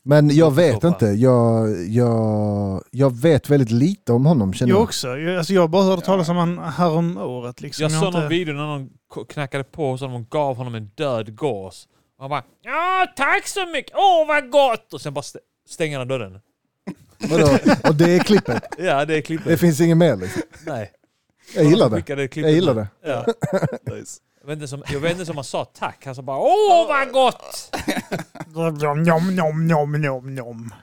Men 0.08 0.36
jag 0.36 0.56
vet 0.56 0.84
inte. 0.84 1.06
Jag, 1.06 1.70
jag, 1.88 2.84
jag 2.91 3.15
vet 3.22 3.50
väldigt 3.50 3.72
lite 3.72 4.13
om 4.13 4.26
honom 4.26 4.54
känner 4.54 4.70
Jag 4.70 4.78
jag. 4.78 4.84
också. 4.84 5.17
Jag, 5.17 5.38
alltså 5.38 5.54
jag 5.54 5.70
bara 5.70 5.84
hörde 5.84 6.02
talas 6.02 6.30
om 6.30 6.38
han 6.38 6.60
här 6.60 6.89
om 6.89 7.17
året. 7.17 7.62
Liksom. 7.62 7.84
Jag 7.84 7.89
har 7.89 8.00
såg 8.00 8.08
inte- 8.08 8.20
någon 8.20 8.30
video 8.30 8.54
när 8.54 8.65
någon 8.65 8.89
knackade 9.30 9.63
på 9.63 9.91
honom 9.96 10.13
och 10.22 10.30
gav 10.30 10.56
honom 10.56 10.76
en 10.76 10.86
död 10.96 11.36
gås. 11.36 11.88
Och 12.17 12.24
han 12.24 12.30
bara 12.30 12.43
ja 12.63 13.08
tack 13.15 13.48
så 13.48 13.65
mycket, 13.74 13.91
åh 13.96 14.28
vad 14.28 14.50
gott! 14.52 14.93
Och 14.93 15.02
sen 15.02 15.13
bara 15.13 15.20
st- 15.20 15.39
stänger 15.70 15.98
han 15.98 16.08
dörren. 16.08 16.39
Vadå? 17.30 17.58
Och 17.89 17.96
det 17.96 18.12
är 18.15 18.20
klippet. 18.20 18.63
Ja 18.78 19.06
det 19.06 19.17
är 19.17 19.22
klippet. 19.22 19.48
Det 19.48 19.58
finns 19.58 19.82
inget 19.82 19.98
mer 19.98 20.15
liksom. 20.15 20.41
Nej. 20.65 20.91
Jag 21.56 21.65
gillar 21.65 21.89
det. 21.89 22.04
Jag 22.36 22.52
gillar 22.52 22.74
det. 22.74 22.88
Ja. 23.06 23.26
Nice. 23.96 24.20
Jag 24.48 24.52
vet 24.52 24.56
inte 24.62 24.68
som- 24.68 24.84
jag 24.94 25.00
vet 25.00 25.12
inte 25.12 25.26
som 25.26 25.36
han 25.36 25.44
sa 25.44 25.66
tack, 25.66 26.06
han 26.06 26.16
sa 26.16 26.22
bara 26.22 26.38
åh 26.38 26.88
vad 26.88 27.12
gott! 27.12 27.76
Njom, 28.56 29.04
njom, 29.04 29.36
njom, 29.68 30.02
njom, 30.02 30.36
njom. 30.36 30.74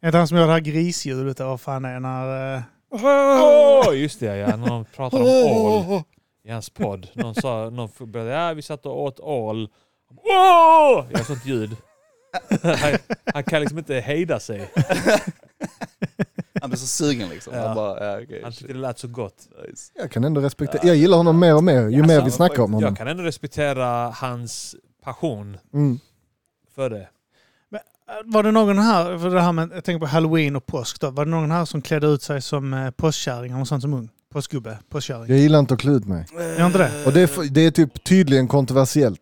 Är 0.00 0.12
det 0.12 0.18
han 0.18 0.28
som 0.28 0.36
gör 0.38 0.46
det 0.46 0.52
här 0.52 0.60
grisljudet? 0.60 1.40
Vad 1.40 1.60
fan 1.60 1.84
är 1.84 1.94
det? 1.94 2.00
När, 2.00 2.54
eh, 2.56 2.62
Åh, 2.90 3.94
just 3.98 4.20
det 4.20 4.36
ja, 4.36 4.56
de 4.56 4.84
pratade 4.96 5.22
om 5.22 5.28
ål 5.28 6.02
i 6.44 6.50
hans 6.50 6.70
podd. 6.70 7.08
Någon 7.14 7.34
sa, 7.34 7.70
någon 7.70 7.90
började, 8.12 8.30
ja 8.30 8.52
vi 8.52 8.62
satt 8.62 8.86
och 8.86 9.02
åt 9.02 9.20
ål. 9.20 9.68
Åh! 10.24 11.04
Jag 11.10 11.18
har 11.18 11.24
sånt 11.24 11.46
ljud. 11.46 11.76
Han, 12.62 12.98
han 13.34 13.44
kan 13.44 13.60
liksom 13.60 13.78
inte 13.78 13.94
hejda 13.94 14.40
sig. 14.40 14.70
Han 16.62 16.70
blev 16.70 16.78
så 16.78 16.86
sugen 16.86 17.28
liksom. 17.28 17.54
Ja. 17.54 17.66
Han 17.66 17.76
bara, 17.76 18.04
ja, 18.18 18.20
okej. 18.24 18.40
Han 18.42 18.52
tyckte 18.52 18.72
det 18.72 18.78
lät 18.78 18.98
så 18.98 19.08
gott. 19.08 19.34
Nice. 19.68 19.92
Jag 19.94 20.10
kan 20.10 20.24
ändå 20.24 20.40
respektera. 20.40 20.82
Jag 20.86 20.96
gillar 20.96 21.16
honom 21.16 21.38
mer 21.38 21.54
och 21.54 21.64
mer 21.64 21.74
ju 21.80 21.86
Alltså, 21.86 22.06
mer 22.16 22.24
vi 22.24 22.30
snackar 22.30 22.62
om 22.62 22.72
honom. 22.72 22.88
Jag 22.88 22.96
kan 22.98 23.08
ändå 23.08 23.22
respektera 23.22 24.10
hans 24.10 24.76
passion 25.04 25.56
Mm. 25.74 25.98
för 26.74 26.90
det. 26.90 27.08
var 28.24 28.42
det 28.42 28.50
någon 28.52 28.78
här, 28.78 29.18
för 29.18 29.30
det 29.30 29.40
här 29.40 29.52
med, 29.52 29.70
jag 29.74 29.84
tänker 29.84 30.00
på 30.00 30.06
halloween 30.06 30.56
och 30.56 30.66
påsk 30.66 31.00
då. 31.00 31.10
Var 31.10 31.24
det 31.24 31.30
någon 31.30 31.50
här 31.50 31.64
som 31.64 31.82
klädde 31.82 32.06
ut 32.06 32.22
sig 32.22 32.40
som 32.42 32.74
eh, 32.74 32.90
påskkärring 32.90 33.50
eller 33.50 33.58
något 33.58 33.68
sånt 33.68 33.82
som 33.82 33.94
ung? 33.94 34.08
Påskgubbe? 34.32 34.78
Påskkärring? 34.88 35.26
Jag 35.28 35.38
gillar 35.38 35.58
inte 35.58 35.74
att 35.74 35.80
klä 35.80 35.92
ut 35.92 36.04
mig. 36.06 36.26
Gör 36.58 36.66
inte 36.66 36.78
det? 36.78 37.06
Och 37.06 37.12
det 37.12 37.20
är, 37.20 37.50
det 37.50 37.60
är 37.60 37.70
typ 37.70 38.04
tydligen 38.04 38.48
kontroversiellt. 38.48 39.20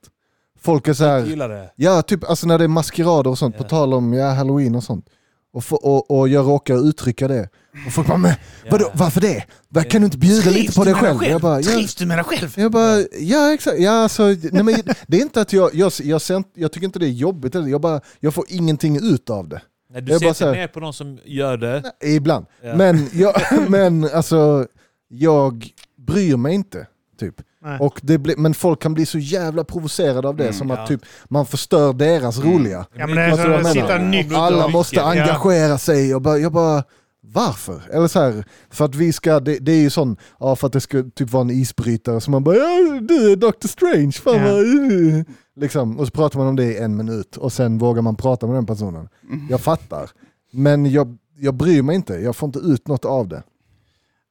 Folk 0.61 0.89
är 0.89 0.93
så 0.93 1.05
Jag 1.05 1.11
här, 1.11 1.27
gillar 1.27 1.49
det. 1.49 1.71
ja 1.77 2.03
typ 2.03 2.25
alltså 2.31 2.47
när 2.47 2.59
det 2.59 2.65
är 2.65 2.69
maskerader 2.69 3.31
och 3.31 3.39
sånt, 3.39 3.57
på 3.57 3.63
Ja. 3.65 3.69
tal 3.69 3.95
om 3.95 4.13
ja, 4.13 4.31
halloween 4.31 4.75
och 4.75 4.85
sånt. 4.85 5.07
Och, 5.57 5.65
få- 5.65 5.77
och, 5.77 6.11
och 6.19 6.29
jag 6.29 6.47
råkar 6.47 6.89
uttrycka 6.89 7.29
det. 7.29 7.49
Och 7.87 7.93
folk 7.93 8.09
bara, 8.09 8.19
men 8.19 8.35
vadå, 8.71 8.91
varför 8.95 9.21
det? 9.21 9.45
Kan 9.91 10.01
du 10.01 10.05
inte 10.05 10.19
bjuda 10.19 10.51
lite 10.51 10.73
på 10.75 10.85
dig 10.85 10.95
själv? 10.95 11.23
Jag 11.25 11.41
bara, 11.41 11.61
ja, 11.61 11.71
Trivs 11.73 11.95
du 11.95 12.07
med 12.07 12.19
dig 12.19 12.25
själv? 12.25 12.55
jag 12.57 12.73
bara, 12.73 12.99
ja 13.19 13.53
exakt. 13.55 13.79
Ja, 13.79 13.91
alltså, 13.91 14.23
nej, 14.27 14.63
men, 14.63 14.75
det 15.07 15.17
är 15.17 15.23
inte 15.23 15.41
att 15.41 15.53
jag, 15.53 15.75
jag, 15.75 15.93
jag, 16.03 16.21
ser 16.21 16.37
inte- 16.37 16.61
jag 16.61 16.73
tycker 16.73 16.85
inte 16.85 16.99
det 16.99 17.07
är 17.07 17.11
jobbigt, 17.11 17.55
jag, 17.55 17.81
bara, 17.81 18.01
jag 18.21 18.35
får 18.35 18.45
ingenting 18.49 18.97
ut 19.13 19.31
av 19.31 19.49
det. 19.49 19.63
Nej, 19.93 20.03
du 20.03 20.13
Jag 20.13 20.21
ser 20.21 20.29
inte 20.29 20.53
ner 20.53 20.69
på 20.69 20.81
någon 20.81 20.93
som 20.93 21.19
gör 21.25 21.57
det. 21.57 21.83
Ibland. 22.05 22.47
Ja. 22.63 22.77
Men, 22.77 23.09
jag, 23.13 23.35
men 23.69 24.05
alltså, 24.15 24.67
jag 25.09 25.69
bryr 26.07 26.37
mig 26.37 26.55
inte. 26.55 26.87
Typ. 27.21 27.35
Nej. 27.67 27.79
Och 27.81 28.01
det 28.03 28.19
blir, 28.19 28.37
men 28.37 28.55
folk 28.55 28.83
kan 28.83 28.95
bli 28.95 29.07
så 29.07 29.19
jävla 29.19 29.65
provocerade 29.65 30.29
av 30.29 30.37
det, 30.37 30.45
Mm, 30.45 30.55
som 30.55 30.71
ja. 30.71 30.79
att 30.79 30.89
typ, 30.89 31.01
man 31.29 31.47
förstör 31.47 31.93
deras 31.93 32.39
roliga. 32.39 32.87
Ja, 32.95 33.07
men 33.07 33.17
det 33.17 33.23
är 33.23 33.63
så 33.63 33.69
sitta. 33.69 34.39
Alla 34.39 34.69
måste 34.69 34.97
Ja. 34.97 35.11
engagera 35.11 35.79
sig 35.79 36.15
och 36.15 36.23
bara, 36.23 36.39
jag 36.39 36.53
bara 36.53 36.85
varför? 37.21 37.83
Eller 37.93 38.09
så 38.09 38.21
här, 38.21 38.45
för 38.71 38.85
att 38.85 38.95
vi 38.95 39.13
ska, 39.13 39.41
det, 39.41 39.59
det 39.59 39.73
är 39.73 39.81
ju 39.81 39.91
sån, 39.91 40.17
ja 40.41 40.57
för 40.57 40.67
att 40.67 40.73
det 40.73 40.81
ska 40.81 41.03
typ 41.15 41.31
vara 41.31 41.41
en 41.41 41.51
isbrytare 41.51 42.21
så 42.21 42.31
man 42.31 42.45
bara 42.45 42.57
ja, 42.57 43.01
du 43.01 43.33
är 43.33 43.37
Dr. 43.37 43.67
Strange, 43.69 44.13
fan 44.13 44.35
Ja. 44.35 44.53
vad... 44.53 44.61
uh." 44.65 45.23
Liksom, 45.61 45.99
och 45.99 46.07
så 46.07 46.11
pratar 46.11 46.39
man 46.39 46.49
om 46.49 46.57
det 46.57 46.65
i 46.65 46.77
en 46.79 46.97
minut 46.97 47.37
och 47.37 47.53
sen 47.53 47.79
vågar 47.79 48.03
man 48.03 48.17
prata 48.17 48.47
med 48.47 48.57
den 48.57 48.67
personen. 48.67 49.09
Jag 49.51 49.61
fattar. 49.61 50.11
Men 50.53 50.91
jag, 50.91 51.17
jag 51.39 51.55
bryr 51.55 51.83
mig 51.83 51.97
inte, 51.97 52.15
jag 52.15 52.37
får 52.37 52.47
inte 52.47 52.59
ut 52.59 52.89
något 52.89 53.05
av 53.05 53.29
det. 53.29 53.43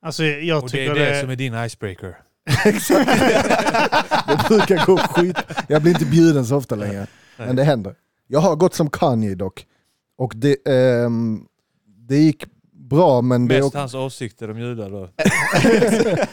Alltså 0.05 0.23
jag 0.23 0.57
Och 0.57 0.63
det 0.63 0.69
tycker 0.71 0.91
är 0.91 0.95
det... 0.99 1.05
det 1.09 1.21
som 1.21 1.29
är 1.29 1.35
din 1.35 1.63
icebreaker. 1.65 2.17
Det 4.27 4.47
brukar 4.47 4.85
gå 4.85 4.97
skit. 4.97 5.37
Jag 5.67 5.81
blir 5.81 5.91
inte 5.91 6.05
bjuden 6.05 6.45
så 6.45 6.55
ofta 6.55 6.75
längre. 6.75 7.07
Men 7.37 7.55
det 7.55 7.63
händer. 7.63 7.95
Jag 8.27 8.39
har 8.39 8.55
gått 8.55 8.73
som 8.73 8.89
Kanye 8.89 9.35
dock. 9.35 9.65
Och 10.17 10.33
det, 10.35 10.57
ehm, 10.67 11.45
det 12.07 12.17
gick 12.17 12.45
bra 12.89 13.21
men 13.21 13.47
det 13.47 13.55
är 13.55 13.57
Mest 13.57 13.67
också 13.67 13.77
hans 13.77 13.93
åsikter 13.93 14.51
om 14.51 14.59
judar 14.59 14.89
då. 14.89 15.09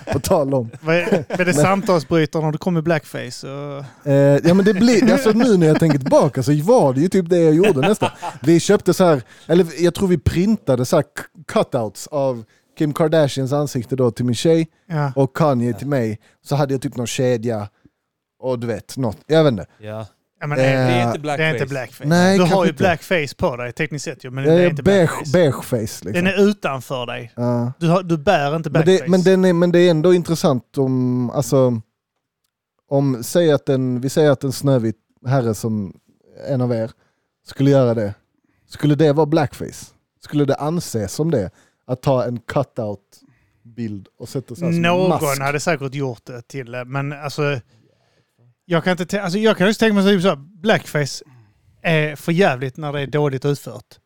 på 0.12 0.20
tal 0.20 0.54
om. 0.54 0.70
Vad 0.80 0.96
är, 0.96 1.24
vad 1.28 1.40
är 1.40 1.44
det 1.44 1.54
samtalsbrytare 1.54 2.42
när 2.42 2.52
du 2.52 2.58
kommer 2.58 2.82
blackface? 2.82 3.48
Och... 3.48 4.08
Eh, 4.10 4.40
ja 4.44 4.54
men 4.54 4.64
det 4.64 4.74
blir, 4.74 5.12
alltså 5.12 5.30
nu 5.30 5.56
när 5.56 5.66
jag 5.66 5.78
tänker 5.78 5.98
tillbaka 5.98 6.42
så 6.42 6.52
var 6.62 6.94
det 6.94 7.00
ju 7.00 7.08
typ 7.08 7.28
det 7.28 7.38
jag 7.38 7.54
gjorde 7.54 7.80
nästan. 7.88 8.10
Vi 8.40 8.60
köpte 8.60 8.94
så 8.94 9.04
här, 9.04 9.22
eller 9.46 9.66
jag 9.78 9.94
tror 9.94 10.08
vi 10.08 10.18
printade 10.18 10.84
så 10.84 10.96
här 10.96 11.04
cutouts 11.46 12.06
av 12.06 12.44
Kim 12.82 12.92
Kardashians 12.94 13.52
ansikte 13.52 13.96
då 13.96 14.10
till 14.10 14.24
min 14.24 14.34
tjej 14.34 14.68
Ja. 14.86 15.12
och 15.16 15.36
Kanye 15.36 15.72
till 15.74 15.86
mig. 15.86 16.18
Så 16.44 16.56
hade 16.56 16.74
jag 16.74 16.82
typ 16.82 16.96
någon 16.96 17.06
kedja 17.06 17.68
och 18.38 18.58
du 18.58 18.66
vet, 18.66 18.96
något, 18.96 19.18
jag 19.26 19.44
vet 19.44 19.50
inte. 19.52 19.66
Ja. 19.78 20.06
Ja, 20.40 20.46
men 20.46 20.58
det, 20.58 20.64
Det 20.64 20.68
är 20.70 21.02
inte 21.06 21.12
det 21.12 21.18
blackface. 21.22 21.44
är 21.44 21.54
inte 21.54 21.66
blackface. 21.66 22.08
Nej, 22.08 22.36
du 22.36 22.42
har 22.42 22.48
kanske 22.48 22.64
ju 22.66 22.70
inte. 22.70 22.82
blackface 22.82 23.34
på 23.36 23.56
dig 23.56 23.72
tekniskt 23.72 24.04
sett 24.04 24.24
ju, 24.24 24.30
men 24.30 24.44
det 24.44 24.52
är 24.52 24.58
är 24.58 24.70
inte 24.70 24.82
beige, 24.82 25.10
blackface. 25.10 25.32
beige 25.32 25.62
face 25.64 25.78
liksom. 25.80 26.12
Den 26.12 26.26
är 26.26 26.48
utanför 26.48 27.06
dig. 27.06 27.32
Ja. 27.36 27.72
Du, 27.78 27.88
har, 27.88 28.02
du 28.02 28.18
bär 28.18 28.56
inte 28.56 28.70
Men, 28.70 28.82
blackface. 28.84 29.04
det, 29.04 29.10
men, 29.10 29.22
den 29.22 29.44
är, 29.44 29.52
men 29.52 29.72
det 29.72 29.78
är 29.78 29.90
ändå 29.90 30.14
intressant 30.14 30.78
om, 30.78 31.30
alltså, 31.30 31.80
om 32.88 33.22
säg 33.24 33.52
att 33.52 33.68
en, 33.68 34.00
vi 34.00 34.08
säger 34.08 34.30
att 34.30 34.44
en 34.44 34.52
snövit 34.52 34.96
herre 35.26 35.54
som 35.54 35.94
en 36.48 36.60
av 36.60 36.72
er 36.72 36.90
skulle 37.46 37.70
göra 37.70 37.94
det. 37.94 38.14
Skulle 38.68 38.94
det 38.94 39.12
vara 39.12 39.26
blackface? 39.26 39.86
Skulle 40.20 40.44
det 40.44 40.54
anses 40.56 41.12
som 41.12 41.30
det? 41.30 41.50
Att 41.86 42.02
ta 42.02 42.24
en 42.24 42.40
cutout 42.40 43.20
bild 43.62 44.08
och 44.18 44.28
sätta 44.28 44.54
här 44.54 44.56
som 44.72 44.82
Någon 44.82 45.08
mask? 45.08 45.40
hade 45.40 45.60
säkert 45.60 45.94
gjort 45.94 46.24
det 46.24 46.42
till 46.42 46.72
det, 46.72 46.84
men 46.84 47.12
alltså... 47.12 47.60
Jag 48.64 48.84
kan, 48.84 48.98
inte 49.00 49.22
alltså, 49.22 49.38
jag 49.38 49.56
kan 49.56 49.68
också 49.68 49.78
tänka 49.78 49.94
mig 49.94 50.04
typ 50.04 50.22
så 50.22 50.28
här, 50.28 50.36
blackface 50.36 51.24
är 51.82 52.16
för 52.16 52.32
jävligt 52.32 52.76
när 52.76 52.92
det 52.92 53.00
är 53.00 53.06
dåligt 53.06 53.44
utfört. 53.44 53.98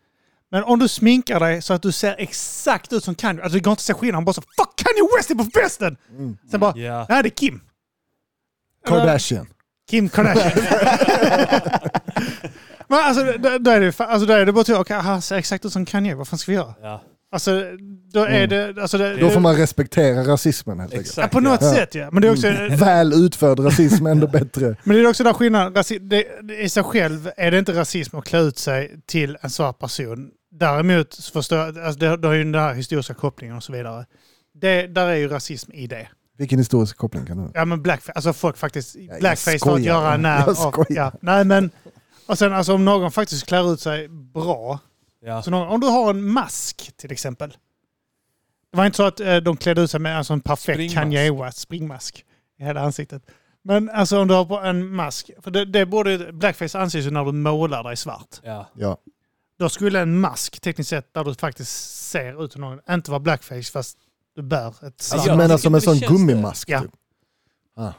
Men 0.51 0.65
om 0.65 0.79
du 0.79 0.89
sminkar 0.89 1.41
dig 1.41 1.63
så 1.63 1.75
att 1.75 1.83
du 1.83 1.93
ser 1.93 2.15
exakt 2.19 2.93
ut 2.93 3.05
som 3.05 3.15
Kanye, 3.15 3.43
alltså 3.43 3.55
det 3.59 3.61
går 3.65 3.71
inte 3.73 3.79
att 3.81 3.85
se 3.85 3.95
skillnad, 3.95 4.25
bara 4.25 4.33
så 4.33 4.43
Fuck 4.43 4.77
Kanye 4.77 5.09
West 5.19 5.31
är 5.31 5.35
på 5.35 5.45
festen! 5.45 5.97
Mm. 6.11 6.37
Sen 6.51 6.61
bara, 6.61 6.79
Ja. 6.79 7.07
nej 7.09 7.23
det 7.23 7.29
är 7.29 7.31
Kim. 7.31 7.61
Kardashian. 8.87 9.47
Kim 9.91 10.09
Kardashian. 10.09 10.65
Men 12.89 12.99
alltså, 12.99 13.25
då, 13.39 13.59
då 13.59 13.71
är 13.71 13.81
det, 13.81 14.01
alltså, 14.01 14.27
då 14.27 14.33
är 14.33 14.47
det 14.47 14.53
bara 14.53 14.65
till, 14.65 14.75
okej, 14.75 14.97
han 14.97 15.23
ser 15.23 15.37
exakt 15.37 15.65
ut 15.65 15.73
som 15.73 15.87
Kanye, 15.87 16.15
vad 16.15 16.29
fan 16.29 16.39
ska 16.39 16.53
vi 16.53 16.57
göra? 16.57 16.75
ja. 16.83 17.03
Alltså, 17.33 17.63
då 18.13 18.25
är 18.25 18.47
det... 18.47 18.83
Alltså, 18.83 18.99
det 18.99 19.17
Då 19.17 19.31
får 19.31 19.41
man 19.41 19.57
respektera 19.57 20.25
rasismen 20.25 20.81
helt 20.81 20.93
enkelt. 20.95 21.17
ja, 21.17 21.29
på 21.29 21.41
något 21.41 21.63
ja. 21.63 21.75
sätt 21.75 21.95
ja. 21.95 22.09
Men 22.13 22.23
det 22.23 22.29
är 22.29 22.33
också... 22.33 22.47
Väl 22.85 23.13
utförd 23.13 23.59
rasism, 23.61 24.07
ändå 24.07 24.27
bättre. 24.27 24.77
Men 24.85 24.97
det 24.97 25.03
är 25.03 25.09
också 25.09 25.25
där 25.25 25.33
skillnaden. 25.33 25.75
Rasi- 25.75 25.99
det, 25.99 26.25
det, 26.43 26.57
I 26.63 26.69
sig 26.69 26.83
själv 26.83 27.31
är 27.37 27.51
det 27.51 27.59
inte 27.59 27.73
rasism 27.73 28.17
att 28.17 28.25
klä 28.25 28.39
ut 28.41 28.59
sig 28.59 29.01
till 29.07 29.37
en 29.41 29.51
svart 29.51 29.79
person. 29.79 30.31
Däremot 30.51 31.15
förstår 31.33 31.59
alltså 31.59 31.99
det, 31.99 32.17
det 32.17 32.27
har 32.29 32.35
ju 32.35 32.45
den 32.45 32.55
här 32.63 32.75
historiska 32.75 33.15
kopplingen 33.15 33.57
och 33.57 33.63
så 33.63 33.73
vidare. 33.73 34.07
Det, 34.61 34.87
där 34.87 35.07
är 35.07 35.15
ju 35.17 35.29
rasism 35.29 35.73
i 35.73 35.87
det. 35.87 36.09
Vilken 36.39 36.59
historisk 36.59 36.97
koppling 36.97 37.27
kan 37.27 37.37
du 37.37 37.51
Ja 37.55 37.65
men 37.65 37.83
blackface, 37.83 38.13
alltså 38.13 38.33
folk 38.33 38.57
faktiskt, 38.57 38.97
jag 38.97 39.21
blackface 39.21 39.59
skojar. 39.59 39.77
att 39.77 39.83
göra 39.83 40.17
när 40.17 40.39
Jag 40.47 40.57
skojar. 40.57 40.87
ja, 40.89 41.13
Nej 41.21 41.45
men, 41.45 41.71
och 42.27 42.39
sen 42.39 42.53
alltså 42.53 42.75
om 42.75 42.85
någon 42.85 43.13
faktiskt 43.13 43.47
klär 43.47 43.73
ut 43.73 43.81
sig 43.81 44.09
bra. 44.09 44.79
Ja. 45.27 45.43
Så 45.43 45.51
någon, 45.51 45.69
om 45.69 45.81
du 45.81 45.87
har 45.87 46.11
en 46.11 46.23
mask 46.33 46.93
till 46.97 47.13
exempel. 47.13 47.51
Det 48.71 48.77
var 48.77 48.87
inte 48.87 48.97
så 48.97 49.03
att 49.07 49.21
eh, 49.21 49.37
de 49.37 49.57
klädde 49.57 49.81
ut 49.83 49.91
sig 49.91 50.01
med 50.01 50.19
alltså, 50.19 50.33
en 50.33 50.41
perfekt 50.41 50.63
Springmask. 50.77 50.95
Kanye 50.95 51.33
West 51.33 51.59
springmask 51.59 52.25
i 52.59 52.65
hela 52.65 52.81
ansiktet. 52.81 53.23
Men 53.63 53.91
alltså 53.91 54.21
om 54.21 54.29
du 54.29 54.35
har 54.35 54.45
på 54.45 54.59
en 54.61 54.95
mask, 54.95 55.31
för 55.41 55.51
det, 55.51 55.65
det 55.65 55.87
borde, 55.87 56.33
blackface 56.33 56.79
anses 56.79 57.07
ju 57.07 57.11
när 57.11 57.25
du 57.25 57.33
målar 57.33 57.83
dig 57.85 57.97
svart. 57.97 58.41
Ja. 58.43 58.67
Ja. 58.75 58.97
Då 59.59 59.69
skulle 59.69 60.01
en 60.01 60.21
mask 60.21 60.61
tekniskt 60.61 60.91
sett 60.91 61.15
där 61.15 61.25
du 61.25 61.35
faktiskt 61.35 62.01
ser 62.11 62.45
ut 62.45 62.53
som 62.53 62.61
någon, 62.61 62.81
inte 62.91 63.11
vara 63.11 63.21
blackface 63.21 63.73
fast 63.73 63.99
du 64.35 64.43
bär 64.43 64.69
ett 64.69 65.01
svart. 65.01 65.19
Alltså, 65.19 65.31
du 65.31 65.37
menar 65.37 65.59
som 65.59 65.75
en 65.75 65.81
sån 65.81 65.99
gummimask? 65.99 66.69
Ja. 66.69 66.81
Typ. 66.81 66.91
Ah. 67.77 67.93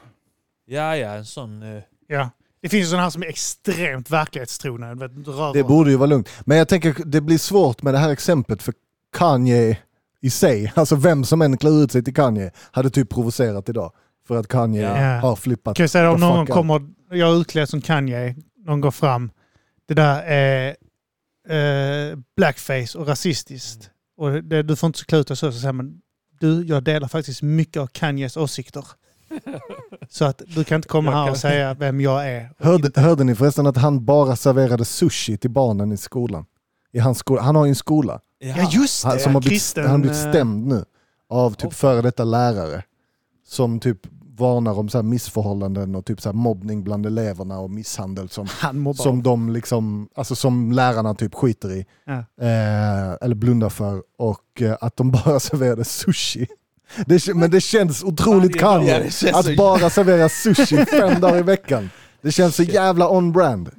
ja, 0.66 0.96
ja, 0.96 1.14
en 1.14 1.26
sån... 1.26 1.62
eh, 1.62 1.82
Ja. 2.06 2.30
Det 2.60 2.68
finns 2.68 2.82
ju 2.82 2.86
sådana 2.86 3.02
här 3.02 3.10
som 3.10 3.22
är 3.22 3.26
extremt 3.26 4.10
verklighetstrogna. 4.10 4.94
Det 5.52 5.62
borde 5.64 5.90
ju 5.90 5.96
vara 5.96 6.06
lugnt. 6.06 6.28
Men 6.44 6.58
jag 6.58 6.68
tänker 6.68 6.94
det 7.04 7.20
blir 7.20 7.38
svårt 7.38 7.82
med 7.82 7.94
det 7.94 7.98
här 7.98 8.10
exemplet 8.10 8.62
för 8.62 8.74
Kanye 9.16 9.78
i 10.20 10.30
sig, 10.30 10.72
alltså 10.76 10.96
vem 10.96 11.24
som 11.24 11.42
än 11.42 11.56
klär 11.58 11.82
ut 11.84 11.92
sig 11.92 12.04
till 12.04 12.14
Kanye, 12.14 12.50
hade 12.70 12.90
typ 12.90 13.10
provocerat 13.10 13.68
idag. 13.68 13.92
För 14.28 14.36
att 14.36 14.48
Kanye 14.48 14.82
Ja. 14.82 15.20
har 15.20 15.36
flippat. 15.36 15.76
Kan 15.76 15.82
jag 15.84 15.90
säga 15.90 16.10
om 16.10 16.20
någon 16.20 16.46
kommer, 16.46 16.80
jag 17.10 17.30
är 17.30 17.40
utklädd 17.40 17.68
som 17.68 17.80
Kanye, 17.80 18.34
någon 18.66 18.80
går 18.80 18.90
fram, 18.90 19.30
det 19.88 19.94
där 19.94 20.22
är 20.22 20.76
eh, 21.48 22.18
blackface 22.36 22.98
och 22.98 23.06
rasistiskt. 23.08 23.90
Och 24.16 24.44
det, 24.44 24.62
du 24.62 24.76
får 24.76 24.86
inte 24.86 25.04
klä 25.04 25.18
ut 25.18 25.28
dig 25.28 25.36
så, 25.36 25.52
så 25.52 25.58
säger 25.58 25.72
man, 25.72 26.00
du, 26.40 26.62
jag 26.64 26.82
delar 26.84 27.08
faktiskt 27.08 27.42
mycket 27.42 27.80
av 27.80 27.86
Kanyes 27.86 28.36
åsikter. 28.36 28.84
så 30.08 30.24
att 30.24 30.42
du 30.46 30.64
kan 30.64 30.76
inte 30.76 30.88
komma 30.88 31.10
här 31.10 31.30
och 31.30 31.36
säga 31.36 31.74
vem 31.74 32.00
jag 32.00 32.28
är. 32.28 32.50
Hörde, 32.58 33.00
hörde 33.00 33.24
ni 33.24 33.34
förresten 33.34 33.66
att 33.66 33.76
han 33.76 34.04
bara 34.04 34.36
serverade 34.36 34.84
sushi 34.84 35.36
till 35.36 35.50
barnen 35.50 35.92
i 35.92 35.96
skolan? 35.96 36.44
I 36.92 36.98
hans 36.98 37.18
skola. 37.18 37.42
Han 37.42 37.56
har 37.56 37.64
ju 37.64 37.68
en 37.68 37.74
skola. 37.74 38.20
Ja 38.38 38.70
just 38.72 39.02
det, 39.02 39.08
Han, 39.08 39.18
som 39.18 39.34
har 39.34 39.40
blivit, 39.40 39.56
kristen, 39.56 39.84
han 39.84 39.92
har 39.92 39.98
blivit 39.98 40.24
eh, 40.24 40.30
stämd 40.30 40.66
nu 40.66 40.84
av 41.28 41.50
typ 41.54 41.66
Oh. 41.66 41.72
före 41.72 42.02
detta 42.02 42.24
lärare. 42.24 42.82
Som 43.46 43.80
typ 43.80 43.98
varnar 44.38 44.78
om 44.78 44.88
så 44.88 44.98
här 44.98 45.02
missförhållanden 45.02 45.94
och 45.94 46.04
typ 46.04 46.20
så 46.20 46.28
här 46.28 46.34
mobbning 46.34 46.84
bland 46.84 47.06
eleverna 47.06 47.58
och 47.58 47.70
misshandel 47.70 48.28
som, 48.28 48.46
som 48.94 49.22
de 49.22 49.48
liksom, 49.48 50.08
alltså 50.14 50.34
som 50.34 50.72
lärarna 50.72 51.14
typ 51.14 51.34
skiter 51.34 51.72
i. 51.72 51.86
Ja. 52.04 52.12
Eh, 52.46 53.16
eller 53.20 53.34
blundar 53.34 53.68
för. 53.68 54.02
Och 54.18 54.62
eh, 54.62 54.76
att 54.80 54.96
de 54.96 55.10
bara 55.10 55.40
serverade 55.40 55.84
sushi. 55.84 56.46
Det, 57.06 57.34
men 57.34 57.50
det 57.50 57.60
känns 57.60 58.04
otroligt 58.04 58.60
känns 59.10 59.34
att 59.36 59.44
så- 59.44 59.54
bara 59.54 59.90
servera 59.90 60.28
sushi 60.28 60.84
fem 60.90 61.20
dagar 61.20 61.38
i 61.38 61.42
veckan. 61.42 61.90
Det 62.22 62.32
känns 62.32 62.56
så 62.56 62.62
jävla 62.62 63.08
on-brand. 63.10 63.70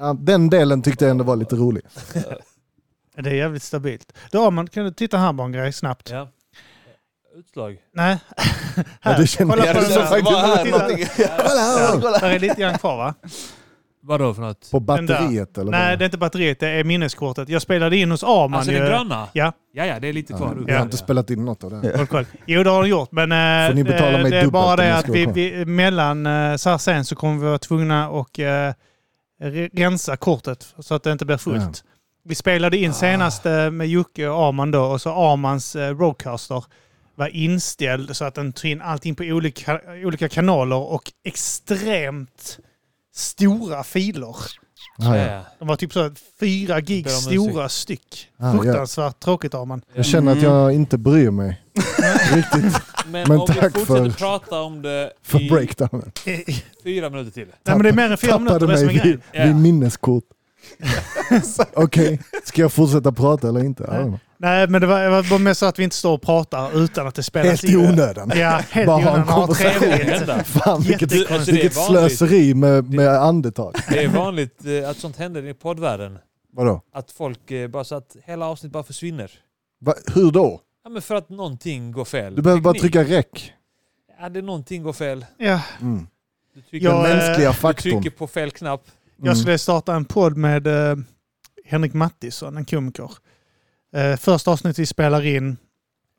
Eh, 0.00 0.14
den 0.14 0.50
delen 0.50 0.82
tyckte 0.82 1.04
jag 1.04 1.10
ändå 1.10 1.24
var 1.24 1.36
lite 1.36 1.56
rolig. 1.56 1.82
Det 3.16 3.30
är 3.30 3.34
jävligt 3.34 3.62
stabilt. 3.62 4.12
Då 4.30 4.50
man, 4.50 4.66
kan 4.68 4.84
du 4.84 4.90
titta 4.92 5.18
här 5.18 5.32
bara 5.32 5.44
en 5.44 5.52
grej 5.52 5.72
snabbt? 5.72 6.10
Ja. 6.10 6.28
Utslag. 7.36 7.76
Nej. 7.94 8.18
Ja, 9.02 9.18
det 9.18 9.26
kände 9.26 9.54
kolla 9.56 9.62
på 9.74 9.78
Ja, 9.80 9.84
den 9.84 9.92
Bara 10.24 11.58
här. 11.58 12.00
Kolla! 12.00 12.18
Där 12.18 12.30
är 12.30 12.38
lite 12.38 12.60
grann 12.60 12.78
kvar 12.78 12.96
va? 12.96 13.14
Vadå 14.04 14.34
för 14.34 14.42
något? 14.42 14.70
På 14.70 14.80
batteriet 14.80 15.58
eller? 15.58 15.70
Nej, 15.70 15.90
vad? 15.90 15.98
det 15.98 16.02
är 16.02 16.06
inte 16.06 16.18
batteriet, 16.18 16.60
det 16.60 16.68
är 16.68 16.84
minneskortet. 16.84 17.48
Jag 17.48 17.62
spelade 17.62 17.96
in 17.96 18.10
hos 18.10 18.24
Arman 18.24 18.54
Alltså 18.54 18.72
ju. 18.72 18.78
den 18.78 18.86
gröna? 18.88 19.28
Ja, 19.32 19.52
Ja, 19.72 19.86
ja, 19.86 20.00
det 20.00 20.08
är 20.08 20.12
lite 20.12 20.32
Ja, 20.32 20.36
kvar. 20.38 20.64
jag 20.68 20.76
har 20.76 20.82
inte 20.84 20.96
spelat 20.96 21.30
in 21.30 21.44
något 21.44 21.64
av 21.64 21.70
det. 21.70 22.06
koll. 22.06 22.26
Jo, 22.46 22.62
det 22.62 22.70
har 22.70 22.82
de 22.82 22.88
gjort. 22.88 23.12
Men 23.12 23.32
eh, 23.32 23.68
Får 23.68 23.74
ni 23.74 23.84
betala 23.84 24.16
eh, 24.16 24.22
mig 24.22 24.30
det 24.30 24.38
är 24.40 24.46
bara 24.46 24.76
det 24.76 24.96
att 24.96 25.08
vi, 25.08 25.26
vi, 25.26 25.64
mellan 25.64 26.26
eh, 26.26 26.56
så 26.56 26.70
här 26.70 26.78
sen 26.78 27.04
så 27.04 27.14
kommer 27.16 27.38
vi 27.40 27.46
vara 27.46 27.58
tvungna 27.58 28.06
att 28.06 28.38
eh, 28.38 28.42
re- 29.42 29.70
rensa 29.72 30.16
kortet 30.16 30.74
så 30.78 30.94
att 30.94 31.02
det 31.02 31.12
inte 31.12 31.24
blir 31.24 31.36
fullt. 31.36 31.62
Ja. 31.84 31.90
Vi 32.24 32.34
spelade 32.34 32.76
in 32.76 32.90
Ah. 32.90 32.94
senast 32.94 33.46
eh, 33.46 33.70
med 33.70 33.88
Jocke 33.88 34.28
och 34.28 34.44
Arman 34.48 34.70
då 34.70 34.82
och 34.84 35.00
så 35.00 35.32
Armans 35.32 35.76
eh, 35.76 35.96
roadcaster 35.96 36.64
var 37.14 37.28
inställd 37.36 38.16
så 38.16 38.24
att 38.24 38.34
den 38.34 38.52
tog 38.52 38.70
in 38.70 38.82
allting 38.82 39.14
på 39.14 39.22
olika, 39.24 39.80
olika 40.04 40.28
kanaler 40.28 40.76
och 40.76 41.12
extremt 41.24 42.58
stora 43.14 43.84
filer. 43.84 44.28
Ah, 44.28 44.36
Ja, 44.98 45.16
ja. 45.16 45.32
ja. 45.32 45.42
De 45.58 45.68
var 45.68 45.76
typ 45.76 45.92
så 45.92 46.10
fyra 46.40 46.80
gig 46.80 47.10
stora 47.10 47.68
styck. 47.68 48.28
Ah, 48.38 48.46
ja. 48.54 48.62
Fruktansvärt 48.62 49.20
tråkigt 49.20 49.54
Arman. 49.54 49.82
Jag 49.94 50.04
känner 50.06 50.32
att 50.32 50.42
jag 50.42 50.72
inte 50.72 50.98
bryr 50.98 51.30
mig 51.30 51.62
riktigt 52.34 52.82
Men, 53.06 53.28
Men 53.28 53.40
om 53.40 53.46
vi 53.48 53.54
tack 53.60 53.72
fortsätter 53.72 54.10
för- 54.10 54.18
prata 54.18 54.60
om 54.60 54.82
det 54.82 55.12
för 55.22 55.40
i 55.40 55.48
breakdownen. 55.50 56.12
Nej 56.26 56.64
fyra 56.84 57.10
minuter 57.10 57.30
till. 57.30 57.46
men 57.64 57.82
det 57.82 57.88
är 57.88 57.92
mer 57.92 58.10
än 58.10 58.16
fyra 58.18 58.38
minuter, 58.38 58.58
Tappade 58.58 58.72
det 58.72 58.78
är 58.82 58.86
som 58.86 58.86
mig 58.86 59.00
vid, 59.04 59.20
Ja. 59.32 59.44
vid 59.46 59.56
minneskort. 59.56 60.24
Okej, 61.74 62.20
ska 62.44 62.60
jag 62.62 62.72
fortsätta 62.72 63.12
prata 63.12 63.48
eller 63.48 63.64
inte? 63.64 64.18
Nej 64.42 64.68
men 64.68 64.80
det 64.80 64.86
var, 64.86 65.00
det 65.02 65.08
var 65.10 65.22
bara 65.30 65.38
mest 65.38 65.60
så 65.60 65.66
att 65.66 65.78
vi 65.78 65.84
inte 65.84 65.96
står 65.96 66.14
och 66.14 66.22
pratar 66.22 66.78
utan 66.84 67.06
att 67.06 67.14
det 67.14 67.22
spelas 67.22 67.62
Helt 67.62 67.64
i 67.74 67.76
onödan. 67.76 68.32
Ja, 68.34 68.60
helt 68.70 68.86
Bara 68.86 69.00
i 69.00 69.04
ha 69.04 69.10
en 69.10 69.14
onödan. 69.16 69.28
Ha 69.34 69.46
konversation. 69.46 69.80
trevligt. 69.80 70.18
Hända. 70.18 70.44
Fan 70.44 70.80
vilket. 70.80 71.30
Alltså, 71.30 71.52
vilket 71.52 71.74
slöseri 71.74 72.54
med, 72.54 72.90
med 72.94 73.08
andetag. 73.08 73.74
Det 73.88 74.04
är 74.04 74.08
vanligt 74.08 74.66
eh, 74.66 74.90
att 74.90 74.96
sånt 74.96 75.16
händer 75.16 75.46
i 75.46 75.54
poddvärlden. 75.54 76.18
Vadå? 76.52 76.82
Att 76.92 77.10
folk 77.12 77.50
eh, 77.50 77.68
bara 77.68 77.84
så 77.84 77.94
att 77.94 78.16
hela 78.24 78.46
avsnitt 78.46 78.72
bara 78.72 78.82
försvinner. 78.82 79.30
Va, 79.80 79.94
hur 80.14 80.30
då? 80.30 80.60
Ja, 80.84 80.90
men 80.90 81.02
för 81.02 81.14
att 81.14 81.28
någonting 81.28 81.92
går 81.92 82.04
fel. 82.04 82.34
Du 82.34 82.42
behöver 82.42 82.62
bara 82.62 82.74
Teknik. 82.74 82.92
trycka 82.92 83.16
räck. 83.16 83.52
Ja, 84.20 84.28
det 84.28 84.38
är 84.38 84.42
någonting 84.42 84.82
går 84.82 84.92
fel. 84.92 85.26
Ja, 85.38 85.60
Mm. 85.80 86.06
Du 86.54 86.60
trycker, 86.62 86.86
Jag, 86.86 87.04
Den 87.04 87.12
eh, 87.12 87.16
mänskliga 87.26 87.48
du 87.50 87.54
faktorn. 87.56 87.92
trycker 88.02 88.18
på 88.18 88.26
fel 88.26 88.50
knapp. 88.50 88.82
jag 89.16 89.26
Mm. 89.26 89.36
skulle 89.36 89.58
starta 89.58 89.94
en 89.94 90.04
podd 90.04 90.36
med 90.36 90.68
Henrik 91.64 91.92
Mattisson, 91.94 92.56
en 92.56 92.64
komiker. 92.64 93.10
Eh, 93.94 94.16
första 94.16 94.50
avsnittet 94.50 94.78
vi 94.78 94.86
spelar 94.86 95.26
in 95.26 95.56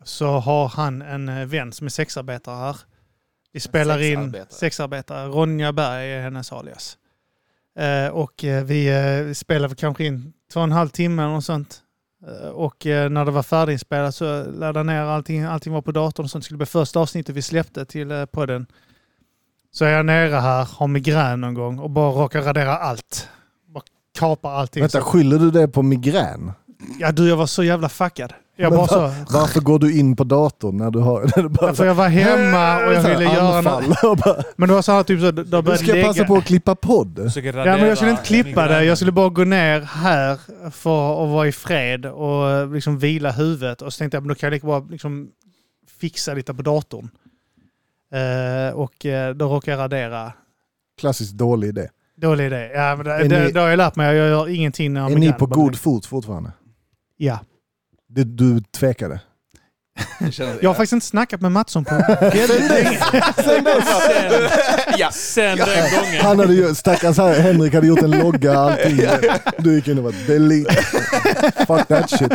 så 0.04 0.28
har 0.40 0.68
han 0.68 1.02
en 1.02 1.30
eh, 1.30 1.46
vän 1.46 1.72
som 1.74 1.86
är 1.86 1.90
sexarbetare 1.90 2.56
här. 2.56 2.78
Vi 3.54 3.60
spelar 3.60 4.02
in 4.02 4.16
sexarbetare? 4.18 4.48
sexarbetare. 4.60 5.28
Ronja 5.28 5.74
Berg 5.74 6.12
är 6.12 6.22
hennes 6.22 6.52
alias. 6.52 6.98
Eh, 7.80 8.08
och 8.08 8.44
eh, 8.44 8.64
vi 8.64 8.88
eh, 9.28 9.34
spelar 9.34 9.68
väl 9.68 9.78
kanske 9.78 10.06
in 10.06 10.34
två 10.54 10.60
och 10.60 10.64
en 10.64 10.72
halv 10.72 10.90
timme 10.90 11.24
eller 11.24 11.34
något 11.34 11.46
sånt. 11.46 11.80
Eh, 12.28 12.48
Och 12.50 12.86
eh, 12.86 13.10
när 13.10 13.26
det 13.26 13.32
var 13.32 13.44
färdiginspelat 13.44 14.16
så 14.16 14.44
laddade 14.44 14.80
jag 14.80 14.86
ner 14.86 15.02
allting, 15.02 15.44
allting 15.44 15.74
var 15.74 15.82
på 15.82 15.92
datorn 15.92 16.24
och 16.24 16.30
sånt. 16.32 16.44
Det 16.44 16.46
skulle 16.46 16.58
bli 16.58 16.66
första 16.66 17.00
avsnittet 17.00 17.36
vi 17.36 17.42
släppte 17.42 17.86
till 17.86 18.12
eh, 18.12 18.26
podden. 18.26 18.66
Så 19.72 19.86
är 19.86 19.90
jag 19.90 20.06
nere 20.06 20.36
här, 20.36 20.68
har 20.72 20.88
migrän 20.88 21.42
någon 21.42 21.54
gång 21.54 21.80
och 21.80 21.90
bara 21.90 22.12
råkar 22.12 22.42
radera 22.42 22.78
allt. 22.78 23.30
Bara 23.68 23.84
kapar 24.20 24.52
allting. 24.52 24.82
Vänta, 24.84 25.02
skyller 25.02 25.40
du 25.40 25.52
det 25.52 25.68
på 25.68 25.82
migrän? 25.82 26.52
Ja 27.00 27.12
du, 27.12 27.30
jag 27.30 27.38
var 27.38 27.46
så 27.46 27.64
jävla 27.64 27.90
fuckad. 27.90 28.34
Jag 28.56 28.72
bara 28.72 28.88
så... 28.88 29.14
Varför 29.30 29.62
går 29.62 29.80
du 29.80 30.00
in 30.00 30.16
på 30.16 30.24
datorn 30.24 30.78
när 30.78 30.92
du 30.92 31.00
har... 31.00 31.22
När 31.36 31.44
du 31.44 31.50
bara 31.50 31.74
För 31.74 31.86
jag 31.86 31.96
var 31.96 32.10
hemma 32.10 32.86
och 32.88 32.94
jag 32.94 33.04
ville 33.04 33.24
göra 33.24 33.62
något. 33.62 34.46
Men 34.56 34.70
det 34.70 34.76
var 34.76 34.82
så 34.82 34.92
här 34.92 35.04
typ 35.04 35.22
så, 35.22 35.32
då 35.32 35.62
började 35.62 35.78
ska 35.78 35.88
jag 35.88 35.96
lägga... 35.96 36.08
passa 36.08 36.24
på 36.24 36.36
att 36.36 36.46
klippa 36.46 36.76
podd. 36.76 37.32
Ja, 37.36 37.52
men 37.64 37.88
jag 37.88 37.98
skulle 37.98 38.12
inte 38.12 38.24
klippa 38.24 38.68
det. 38.68 38.84
Jag 38.84 38.98
skulle 38.98 39.12
bara 39.12 39.30
gå 39.30 39.44
ner 39.44 39.82
här 39.82 40.40
för 40.72 41.24
att 41.24 41.30
vara 41.30 41.48
i 41.48 41.52
fred 41.52 42.06
och 42.06 42.68
liksom 42.74 42.98
vila 43.00 43.32
huvudet. 43.32 43.82
Och 43.82 43.94
så 43.94 43.98
tänkte 43.98 44.18
jag, 44.18 44.22
men 44.24 44.28
då 44.28 44.36
kan 44.36 44.48
jag 44.48 44.54
lika 44.54 44.68
bra 44.68 44.88
liksom 44.90 45.30
fixa 46.00 46.34
lite 46.34 46.54
på 46.54 46.62
datorn. 46.62 47.10
Eh, 48.14 48.76
och 48.76 49.06
eh, 49.06 49.36
då 49.36 49.50
råkade 49.50 49.78
jag 49.78 49.84
radera. 49.84 50.34
Klassiskt 51.00 51.34
dålig 51.34 51.68
idé. 51.68 51.88
Dålig 52.18 52.46
idé. 52.46 52.72
Ja, 52.74 52.96
men 52.96 53.06
det, 53.06 53.14
Är 53.14 53.30
det, 53.30 53.46
ni- 53.46 53.52
det 53.52 53.60
har 53.60 53.68
jag 53.68 53.78
lärt 53.78 53.96
mig. 53.96 54.16
Jag 54.16 54.30
gör 54.30 54.50
ingenting 54.50 54.94
när 54.94 55.02
jag 55.02 55.12
Är 55.12 55.16
ni 55.16 55.34
på 55.34 55.46
god 55.46 55.76
fot 55.80 56.06
fortfarande? 56.06 56.52
Ja. 57.18 57.40
Du, 58.08 58.24
du 58.24 58.60
tvekade? 58.62 59.20
Jag 60.20 60.48
Jag 60.62 60.70
har 60.70 60.74
faktiskt 60.74 60.94
inte 60.94 61.06
snackat 61.06 61.42
med 61.42 61.52
Mattsson 61.52 61.86
på 61.86 61.96
väldigt 62.22 62.70
länge. 62.72 63.00
Sen, 63.36 63.66
Ja. 64.98 65.12
sen 65.12 65.58
den 65.58 65.68
gången. 66.00 66.22
Han 66.22 66.40
hade 66.40 66.54
ju, 66.54 66.76
stackars 66.76 67.18
här, 67.18 67.40
Henrik 67.40 67.74
hade 67.74 67.88
gjort 67.88 68.02
en 68.02 68.12
logga 68.12 68.58
allting. 68.60 69.00
Du 69.58 69.76
gick 69.76 69.88
in 69.88 69.98
och 69.98 70.04
bara 70.04 70.14
delete. 70.28 70.74
Fuck 71.68 71.88
that 71.88 72.10
shit. 72.10 72.34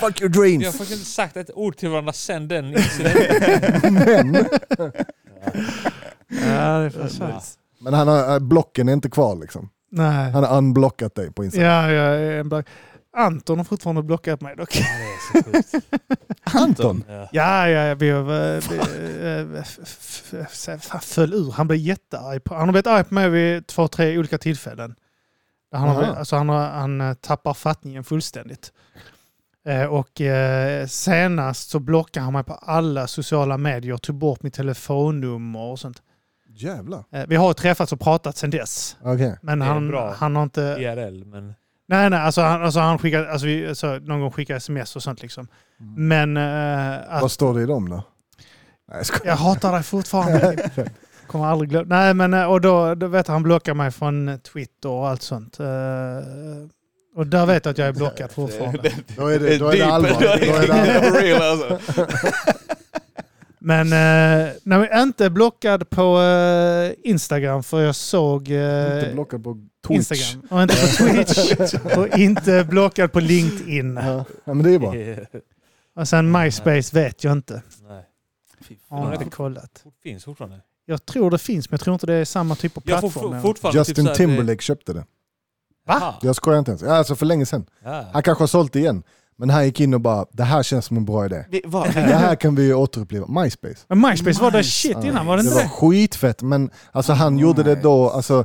Fuck 0.00 0.20
your 0.20 0.30
Vi 0.30 0.38
har 0.40 0.58
dreams. 0.58 0.64
faktiskt 0.66 0.92
inte 0.92 1.04
sagt 1.04 1.36
ett 1.36 1.50
ord 1.54 1.76
till 1.76 1.88
varandra 1.88 2.12
sen 2.12 2.48
den 2.48 2.64
incidenten. 2.76 3.94
Men, 3.94 4.34
Ja, 6.28 6.78
det 6.78 6.86
är 6.86 6.90
för 6.90 7.32
men 7.80 7.94
han 7.94 8.08
har, 8.08 8.40
blocken 8.40 8.88
är 8.88 8.92
inte 8.92 9.10
kvar 9.10 9.36
liksom. 9.36 9.68
Nej. 9.90 10.30
Han 10.30 10.44
har 10.44 10.56
unblockat 10.58 11.14
dig 11.14 11.32
på 11.32 11.44
Instagram. 11.44 11.70
Ja, 11.70 11.90
jag 11.92 12.14
är 12.16 12.40
en 12.40 12.48
bra- 12.48 12.62
Anton 13.16 13.58
har 13.58 13.64
fortfarande 13.64 14.02
blockat 14.02 14.40
mig 14.40 14.56
dock. 14.56 14.76
Ja, 14.76 14.80
det 14.98 15.38
är 15.38 15.42
så 15.42 15.50
sjukt. 15.52 15.86
Anton? 16.54 17.04
Ja. 17.08 17.28
Ja, 17.32 17.68
ja, 17.68 17.94
vi 17.94 18.10
har, 18.10 18.22
vi, 18.22 19.58
f- 19.58 19.78
f- 19.82 20.34
f- 20.68 20.82
fan, 20.84 21.00
föll 21.00 21.34
ur. 21.34 21.50
Han 21.52 21.66
blev 21.68 21.80
jättearg. 21.80 22.44
På, 22.44 22.54
han 22.54 22.68
har 22.68 22.72
blivit 22.72 22.86
arg 22.86 23.04
på 23.04 23.14
mig 23.14 23.30
vid 23.30 23.66
två, 23.66 23.88
tre 23.88 24.18
olika 24.18 24.38
tillfällen. 24.38 24.94
Han, 25.72 25.88
har, 25.88 26.02
alltså 26.02 26.36
han, 26.36 26.48
har, 26.48 26.66
han 26.68 27.00
eh, 27.00 27.14
tappar 27.14 27.54
fattningen 27.54 28.04
fullständigt. 28.04 28.72
Eh, 29.66 29.84
Och 29.84 30.20
eh, 30.20 30.86
senast 30.86 31.70
så 31.70 31.78
blockade 31.80 32.24
han 32.24 32.32
mig 32.32 32.44
på 32.44 32.54
alla 32.54 33.06
sociala 33.06 33.58
medier, 33.58 33.96
tog 33.96 34.16
bort 34.16 34.42
mitt 34.42 34.54
telefonnummer 34.54 35.60
och 35.60 35.78
sånt. 35.78 36.02
Jävlar. 36.48 37.04
Eh, 37.12 37.24
Vi 37.28 37.36
har 37.36 37.52
träffats 37.52 37.92
och 37.92 38.00
pratat 38.00 38.36
sedan 38.36 38.50
dess. 38.50 38.96
Okej. 39.02 39.36
Men 39.42 39.60
han, 39.60 39.94
han 40.14 40.36
har 40.36 40.42
inte... 40.42 40.60
IRL, 40.80 41.24
men... 41.24 41.54
Nej, 41.92 42.10
nej, 42.10 42.18
alltså 42.18 42.40
han, 42.40 42.62
alltså 42.62 42.80
han 42.80 42.98
skickar, 42.98 43.26
alltså 43.26 43.46
vi, 43.46 43.68
alltså 43.68 43.86
någon 43.98 44.20
gång 44.20 44.30
skickar 44.30 44.56
sms 44.56 44.96
och 44.96 45.02
sånt 45.02 45.22
liksom. 45.22 45.48
Men 45.96 46.36
eh, 46.36 47.14
att, 47.14 47.22
Vad 47.22 47.30
står 47.30 47.54
det 47.54 47.62
i 47.62 47.66
dem 47.66 47.88
då? 47.88 48.02
Nej, 48.92 49.02
jag 49.10 49.26
jag 49.26 49.36
hatar 49.36 49.72
dig 49.72 49.82
fortfarande. 49.82 50.70
Kommer 51.26 51.46
aldrig 51.46 51.70
glömma. 51.70 51.96
Nej, 51.96 52.14
men 52.14 52.34
eh, 52.34 52.44
och 52.44 52.60
då, 52.60 52.94
då 52.94 53.06
vet 53.06 53.28
jag, 53.28 53.32
han 53.32 53.42
blockar 53.42 53.74
mig 53.74 53.90
från 53.90 54.38
Twitter 54.52 54.88
och 54.88 55.08
allt 55.08 55.22
sånt. 55.22 55.60
Eh, 55.60 55.66
och 57.16 57.26
där 57.26 57.46
vet 57.46 57.64
jag 57.64 57.72
att 57.72 57.78
jag 57.78 57.88
är 57.88 57.92
blockad 57.92 58.30
fortfarande. 58.34 58.92
Då 59.16 59.26
är 59.26 59.38
det, 59.38 59.58
då 59.58 59.68
är 59.68 59.72
det 59.72 59.78
Deep. 59.78 59.92
allvar. 59.92 60.10
Då 61.10 61.18
är 61.18 61.38
det 61.38 61.50
allvar. 61.50 61.78
Men 63.64 63.86
eh, 63.86 64.52
nej, 64.62 64.78
men 64.78 65.02
inte 65.02 65.30
blockad 65.30 65.90
på 65.90 66.20
eh, 66.20 66.92
Instagram 67.10 67.62
för 67.62 67.82
jag 67.82 67.94
såg 67.94 68.50
eh, 68.50 68.94
Inte 68.94 69.10
blockad 69.14 69.44
på 69.44 69.66
Twitch. 69.86 69.96
Instagram. 69.96 70.46
Och 70.50 70.62
inte 70.62 70.74
på 70.74 70.86
Twitch. 70.86 71.74
och 71.96 72.18
inte 72.18 72.64
blockad 72.64 73.12
på 73.12 73.20
LinkedIn. 73.20 73.96
Ja. 73.96 74.24
ja, 74.44 74.54
men 74.54 74.62
det 74.62 74.74
är 74.74 74.78
bra. 74.78 74.94
Och 75.96 76.08
sen 76.08 76.32
MySpace 76.32 76.96
vet 76.96 77.24
jag 77.24 77.32
inte. 77.32 77.62
Nej. 77.88 78.04
Har 78.88 79.12
inte 79.12 79.30
kollat. 79.30 79.82
Det 79.84 80.08
finns 80.10 80.24
fortfarande. 80.24 80.60
Jag 80.84 81.06
tror 81.06 81.30
det 81.30 81.38
finns, 81.38 81.70
men 81.70 81.74
jag 81.76 81.84
tror 81.84 81.94
inte 81.94 82.06
det 82.06 82.14
är 82.14 82.24
samma 82.24 82.54
typ 82.54 82.76
av 82.76 82.80
får 82.80 82.86
plattform. 82.86 83.74
Justin 83.74 84.06
typ 84.06 84.14
Timberlake 84.14 84.62
köpte 84.62 84.92
det. 84.92 85.04
Va? 85.86 86.14
Jag 86.22 86.36
skojar 86.36 86.58
inte 86.58 86.70
ens. 86.70 86.82
Ja, 86.82 86.96
Alltså 86.96 87.16
för 87.16 87.26
länge 87.26 87.46
sedan. 87.46 87.66
Ja. 87.84 88.04
Han 88.12 88.22
kanske 88.22 88.42
har 88.42 88.48
sålt 88.48 88.72
det 88.72 88.78
igen. 88.78 89.02
Men 89.42 89.50
han 89.50 89.64
gick 89.64 89.80
in 89.80 89.94
och 89.94 90.00
bara, 90.00 90.26
det 90.32 90.42
här 90.44 90.62
känns 90.62 90.84
som 90.86 90.96
en 90.96 91.04
bra 91.04 91.24
idé. 91.26 91.44
Vi- 91.50 91.62
vad? 91.64 91.86
Det 91.94 92.00
här 92.00 92.34
kan 92.34 92.54
vi 92.54 92.62
ju 92.66 92.74
återuppliva. 92.74 93.26
MySpace. 93.42 93.74
Men 93.88 94.00
MySpace 94.00 94.42
var 94.42 94.50
det 94.50 94.58
Nice. 94.58 94.70
shit 94.70 94.96
innan, 95.04 95.26
var 95.26 95.36
det 95.36 95.42
Det 95.42 95.46
inte 95.46 95.54
var 95.56 95.62
det? 95.62 95.68
skitfett, 95.68 96.42
men 96.42 96.70
alltså 96.92 97.12
han 97.12 97.38
gjorde 97.38 97.62
det 97.62 97.74
då, 97.74 98.10
alltså, 98.10 98.44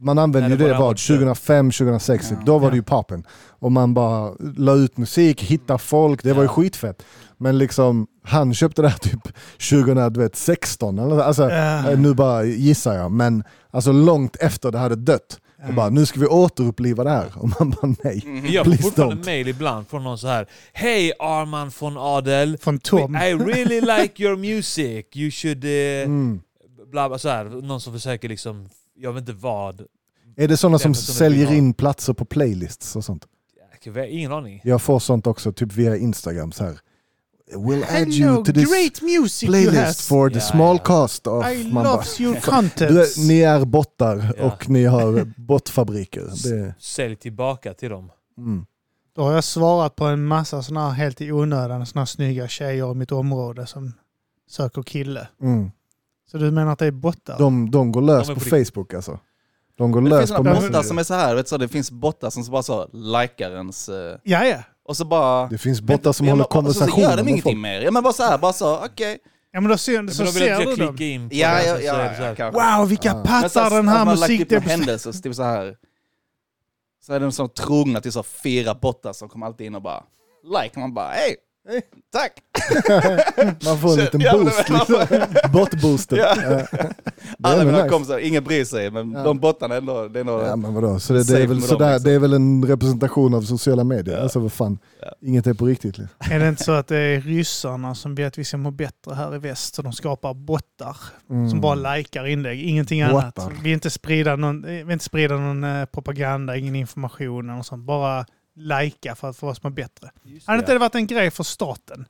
man 0.00 0.18
använde 0.18 0.48
Nej, 0.48 0.58
ju 0.58 0.64
det 0.64 0.68
det 0.70 0.78
var 0.78 0.86
vad, 0.86 0.96
det. 0.96 1.00
2005, 1.00 1.70
2006, 1.70 2.26
Ja. 2.30 2.36
då 2.46 2.58
var 2.58 2.66
Ja. 2.66 2.70
det 2.70 2.76
ju 2.76 2.82
poppen. 2.82 3.24
Och 3.48 3.72
man 3.72 3.94
bara 3.94 4.32
la 4.56 4.72
ut 4.74 4.96
musik, 4.96 5.42
hitta 5.42 5.78
folk, 5.78 6.22
det 6.22 6.32
var 6.32 6.42
ju 6.42 6.48
Ja. 6.48 6.52
skitfett. 6.52 7.02
Men 7.38 7.58
liksom, 7.58 8.06
han 8.24 8.54
köpte 8.54 8.82
det 8.82 8.88
här 8.88 8.98
typ 8.98 9.28
2016, 9.70 10.98
eller, 10.98 11.18
alltså, 11.20 11.50
Ja. 11.50 11.90
eh, 11.90 11.98
nu 11.98 12.14
bara 12.14 12.44
gissar 12.44 12.94
jag, 12.94 13.12
men 13.12 13.44
alltså 13.70 13.92
långt 13.92 14.36
efter 14.36 14.70
det 14.72 14.78
hade 14.78 14.96
dött. 14.96 15.38
Och 15.68 15.74
bara, 15.74 15.88
nu 15.90 16.06
ska 16.06 16.20
vi 16.20 16.26
återuppliva 16.26 17.04
det 17.04 17.10
här. 17.10 17.32
Och 17.38 17.48
man 17.60 17.70
bara 17.70 17.94
nej. 18.04 18.42
Jag 18.52 18.66
får 18.66 18.72
fortfarande 18.72 19.16
don't. 19.16 19.24
mail 19.26 19.48
ibland 19.48 19.88
från 19.88 20.04
någon 20.04 20.18
så 20.18 20.26
här. 20.28 20.46
Hej 20.72 21.12
Arman 21.18 21.70
von 21.80 21.96
Adel. 21.98 22.58
Från 22.58 22.78
Tom. 22.78 23.16
I 23.16 23.18
really 23.34 23.80
like 23.80 24.22
your 24.22 24.36
music. 24.36 25.06
You 25.14 25.30
should... 25.30 25.64
Uh, 25.64 25.70
Mm. 25.70 26.40
bla, 26.90 27.08
bla, 27.08 27.18
så 27.18 27.28
här. 27.28 27.44
Någon 27.44 27.80
som 27.80 27.92
försöker 27.92 28.28
liksom... 28.28 28.68
Jag 28.96 29.12
vet 29.12 29.20
inte 29.20 29.32
vad. 29.32 29.86
Är 30.36 30.48
det 30.48 30.56
sådana 30.56 30.78
som 30.78 30.94
säljer 30.94 31.52
in 31.52 31.74
platser 31.74 32.12
på 32.12 32.24
playlists 32.24 32.96
och 32.96 33.04
sånt? 33.04 33.26
Jag 33.84 33.92
har 33.92 34.06
ingen 34.06 34.32
aning. 34.32 34.60
Jag 34.64 34.82
får 34.82 34.98
sånt 34.98 35.26
också, 35.26 35.52
typ 35.52 35.72
via 35.72 35.96
Instagram 35.96 36.52
så 36.52 36.64
här. 36.64 36.78
We'll 37.54 37.84
add 38.02 38.08
you 38.08 38.44
to 38.44 38.52
this 38.52 38.70
great 38.70 39.02
music 39.02 39.48
you 39.48 39.54
have. 39.56 39.70
playlist 39.70 40.08
for 40.08 40.30
the 40.30 40.34
Ja, 40.38 40.40
small 40.40 40.76
ja. 40.76 40.82
cost 40.84 41.26
of... 41.26 41.46
I 41.46 41.64
Man 41.72 41.84
bara, 41.84 41.94
loves 41.94 42.20
your 42.20 42.34
du, 42.34 42.40
contents. 42.40 43.16
ni 43.18 43.40
är 43.40 43.64
bottar 43.64 44.34
Ja. 44.38 44.44
och 44.44 44.68
ni 44.70 44.84
har 44.84 45.32
bottfabriker. 45.36 46.22
Det, 46.44 46.74
Sälj 46.78 47.16
tillbaka 47.16 47.74
till 47.74 47.90
dem. 47.90 48.10
mm. 48.38 48.66
Då 49.16 49.22
har 49.24 49.32
jag 49.32 49.44
svarat 49.44 49.96
på 49.96 50.04
en 50.04 50.26
massa 50.26 50.62
sådana 50.62 50.90
här 50.90 51.04
helt 51.04 51.20
i 51.20 51.32
onödan, 51.32 51.86
sådana 51.86 52.00
här 52.00 52.06
snygga 52.06 52.48
tjejer 52.48 52.92
i 52.92 52.94
mitt 52.94 53.12
område 53.12 53.66
som 53.66 53.92
söker 54.50 54.82
kille. 54.82 55.28
Mm. 55.42 55.70
Så 56.30 56.38
du 56.38 56.50
menar 56.50 56.72
att 56.72 56.78
det 56.78 56.86
är 56.86 56.90
bottar? 56.90 57.38
De, 57.38 57.70
de 57.70 57.92
går 57.92 58.02
lös 58.02 58.26
De 58.26 58.30
är 58.32 58.34
på 58.34 58.40
på 58.40 58.44
riktigt. 58.56 58.74
Facebook 58.74 58.94
alltså. 58.94 59.18
De 59.78 59.92
går 59.92 60.00
Det 60.02 60.08
lös 60.10 60.18
finns 60.20 60.30
på 60.36 60.42
bottar 60.42 60.54
Messenger. 60.60 60.82
som 60.82 60.98
är 60.98 61.02
så 61.02 61.14
här, 61.14 61.34
vet 61.34 61.46
du, 61.46 61.48
så 61.48 61.56
det 61.56 61.68
finns 61.68 61.90
bottar 61.90 62.30
som 62.30 62.44
bara 62.52 62.62
så 62.62 62.88
likar 62.92 63.50
ens... 63.50 63.88
eh, 63.88 64.18
Ja, 64.22 64.44
ja. 64.44 64.58
Och 64.88 64.96
så 64.96 65.04
bara... 65.04 65.46
Det 65.48 65.58
finns 65.58 65.80
bottar 65.80 66.12
som 66.12 66.26
Ja, 66.26 66.32
håller 66.32 66.46
men- 66.54 66.66
och 66.66 66.74
så- 66.74 66.80
så 66.80 66.84
gör 66.84 66.86
konversationer 66.86 67.16
de 67.16 67.22
med 67.22 67.30
ingenting 67.30 67.42
folk. 67.42 67.56
mer. 67.62 67.80
Ja 67.80 67.90
men 67.90 68.02
bara 68.02 68.12
så 68.12 68.22
här, 68.22 68.38
bara 68.38 68.52
så, 68.52 68.84
okej. 68.84 69.18
Ja, 69.52 69.60
men 69.60 69.70
då 69.70 69.78
ser, 69.78 70.02
Men 70.02 70.14
så 70.14 70.22
att 70.22 70.32
ser 70.32 70.58
du 70.58 70.64
dem. 70.64 70.74
klicka 70.96 71.04
in 71.14 71.28
på 71.28 71.34
Ja, 71.34 71.54
det, 71.54 71.66
ja, 71.66 71.76
så 71.76 71.82
ja, 71.82 72.04
ja, 72.28 72.34
kanske. 72.36 72.76
Wow, 72.78 72.88
vilka 72.88 73.08
Ja. 73.08 73.14
Men 73.14 73.24
pattar 73.24 73.70
den 73.70 73.88
här 73.88 73.98
man 73.98 74.08
har 74.08 74.16
lagt 74.16 74.22
upp 74.32 74.38
musiken... 74.38 74.56
en 74.62 74.68
händelse, 74.70 75.12
så 75.12 75.20
typ 75.22 75.34
så 75.34 75.42
här. 75.42 75.76
Så 77.06 77.12
är 77.14 77.20
de 77.20 77.32
så 77.32 77.48
trogna 77.48 78.00
till 78.00 78.12
så 78.12 78.22
fyra 78.22 78.74
bottar 78.74 79.12
som 79.12 79.28
kommer 79.28 79.46
alltid 79.46 79.66
in 79.66 79.74
och 79.74 79.82
bara 79.82 80.02
like. 80.62 80.78
Man 80.80 80.94
bara 80.94 81.10
hej, 81.10 81.36
Hej. 81.68 81.82
tack. 82.12 82.32
Man 83.64 83.78
får 83.78 83.92
en 83.92 83.98
liten 83.98 84.20
Ja, 84.20 84.32
boost. 84.38 84.68
Liksom. 84.68 84.96
Bot-boosten. 85.52 86.18
Ja. 86.18 86.34
Alla 87.42 87.64
mina 87.64 87.76
nice. 87.78 87.88
kompisar, 87.88 88.18
ingen 88.18 88.44
bryr 88.44 88.64
sig, 88.64 88.90
men 88.90 89.12
Ja. 89.12 89.22
de 89.22 89.38
bottarna 89.40 89.76
ändå, 89.76 90.08
det 90.08 90.20
är 90.20 90.24
nog... 90.24 90.40
Ja, 90.42 90.56
men 90.56 90.74
vadå? 90.74 90.98
Så 91.00 91.12
det, 91.12 91.22
det, 91.28 91.42
är 91.42 91.46
väl 91.46 91.62
sådär, 91.62 91.84
dem, 91.84 91.92
liksom. 91.92 92.10
det 92.10 92.14
är 92.14 92.18
väl 92.18 92.32
en 92.32 92.64
representation 92.64 93.34
av 93.34 93.42
sociala 93.42 93.84
medier. 93.84 94.16
Ja. 94.16 94.22
Alltså 94.22 94.38
vad 94.40 94.52
fan, 94.52 94.78
Ja. 95.02 95.12
inget 95.20 95.46
är 95.46 95.54
på 95.54 95.66
riktigt. 95.66 95.98
Liksom. 95.98 96.16
Är 96.32 96.38
det 96.38 96.48
inte 96.48 96.64
så 96.64 96.72
att 96.72 96.86
det 96.88 96.96
är 96.98 97.20
ryssarna 97.20 97.94
som 97.94 98.14
ber 98.14 98.24
att 98.24 98.38
vi 98.38 98.44
ska 98.44 98.56
må 98.56 98.70
bättre 98.70 99.14
här 99.14 99.34
i 99.34 99.38
väst? 99.38 99.74
Så 99.74 99.82
de 99.82 99.92
skapar 99.92 100.34
bottar 100.34 100.96
Mm. 101.30 101.50
som 101.50 101.60
bara 101.60 101.94
likar 101.96 102.26
inlägg, 102.26 102.62
ingenting 102.62 103.08
Bottar. 103.10 103.42
annat. 103.42 103.52
Vi 103.62 103.72
inte 103.72 103.90
sprida 103.90 104.36
någon, 104.36 104.62
vi 104.86 104.92
inte 104.92 105.04
sprida 105.04 105.36
någon 105.36 105.64
eh, 105.64 105.84
propaganda, 105.84 106.56
ingen 106.56 106.76
information 106.76 107.50
eller 107.50 107.62
sånt. 107.62 107.84
Bara 107.84 108.26
lajka 108.58 109.14
för 109.14 109.30
att 109.30 109.36
få 109.36 109.48
oss 109.48 109.62
må 109.62 109.70
bättre. 109.70 110.10
Just 110.22 110.46
Hade 110.46 110.58
det. 110.58 110.62
inte 110.62 110.72
det 110.72 110.78
varit 110.78 110.94
en 110.94 111.06
grej 111.06 111.30
för 111.30 111.44
staten? 111.44 112.04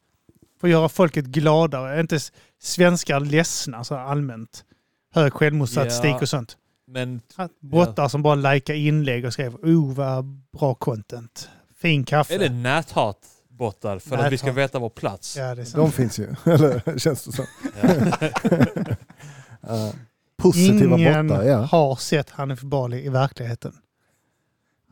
För 0.60 0.66
att 0.68 0.72
göra 0.72 0.88
folket 0.88 1.24
gladare? 1.24 1.94
Är 1.96 2.00
inte 2.00 2.18
svenskar 2.62 3.20
ledsna 3.20 3.84
så 3.84 3.94
allmänt? 3.94 4.64
Hög 5.14 5.32
självmordsstatistik 5.32 6.10
Ja. 6.10 6.18
och 6.20 6.28
sånt. 6.28 6.56
Men 6.86 7.20
Bottar 7.60 8.08
som 8.08 8.22
bara 8.22 8.34
likar 8.34 8.74
inlägg 8.74 9.24
och 9.24 9.32
skrev 9.32 9.54
oh 9.54 9.94
vad 9.94 10.24
bra 10.58 10.74
content. 10.74 11.48
Fin 11.80 12.04
kaffe. 12.04 12.34
är 12.34 12.38
det 12.38 12.48
näthatbottar 12.48 13.98
för 13.98 14.16
att 14.18 14.32
vi 14.32 14.38
ska 14.38 14.46
Näthat. 14.46 14.58
veta 14.58 14.78
vår 14.78 14.88
plats? 14.90 15.36
Ja, 15.36 15.42
är. 15.44 15.76
De 15.76 15.92
finns 15.92 16.18
ju, 16.18 16.24
eller 16.44 16.98
känns 16.98 17.24
det 17.24 17.32
som. 17.32 17.44
Ja. 17.82 18.28
Ja. 19.60 19.92
Positiva 20.36 20.96
Ingen 20.98 21.28
bottar, 21.28 21.44
ja. 21.44 21.56
har 21.62 21.96
sett 21.96 22.30
Hanif 22.30 22.60
Bali 22.60 23.04
i 23.04 23.08
verkligheten. 23.08 23.72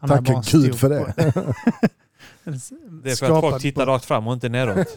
Han 0.01 0.09
Tacka 0.11 0.33
en 0.33 0.43
stor 0.43 0.63
gud 0.63 0.79
för 0.79 0.89
det. 0.89 1.15
Det 3.03 3.11
är 3.11 3.17
för 3.17 3.35
att 3.37 3.41
folk 3.41 3.63
tittar 3.63 3.87
rakt 3.87 4.05
fram 4.05 4.27
och 4.27 4.33
inte 4.33 4.49
neråt. 4.49 4.97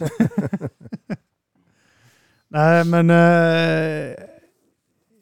Nej, 2.48 2.84
men... 2.84 3.10
eh, 3.10 4.14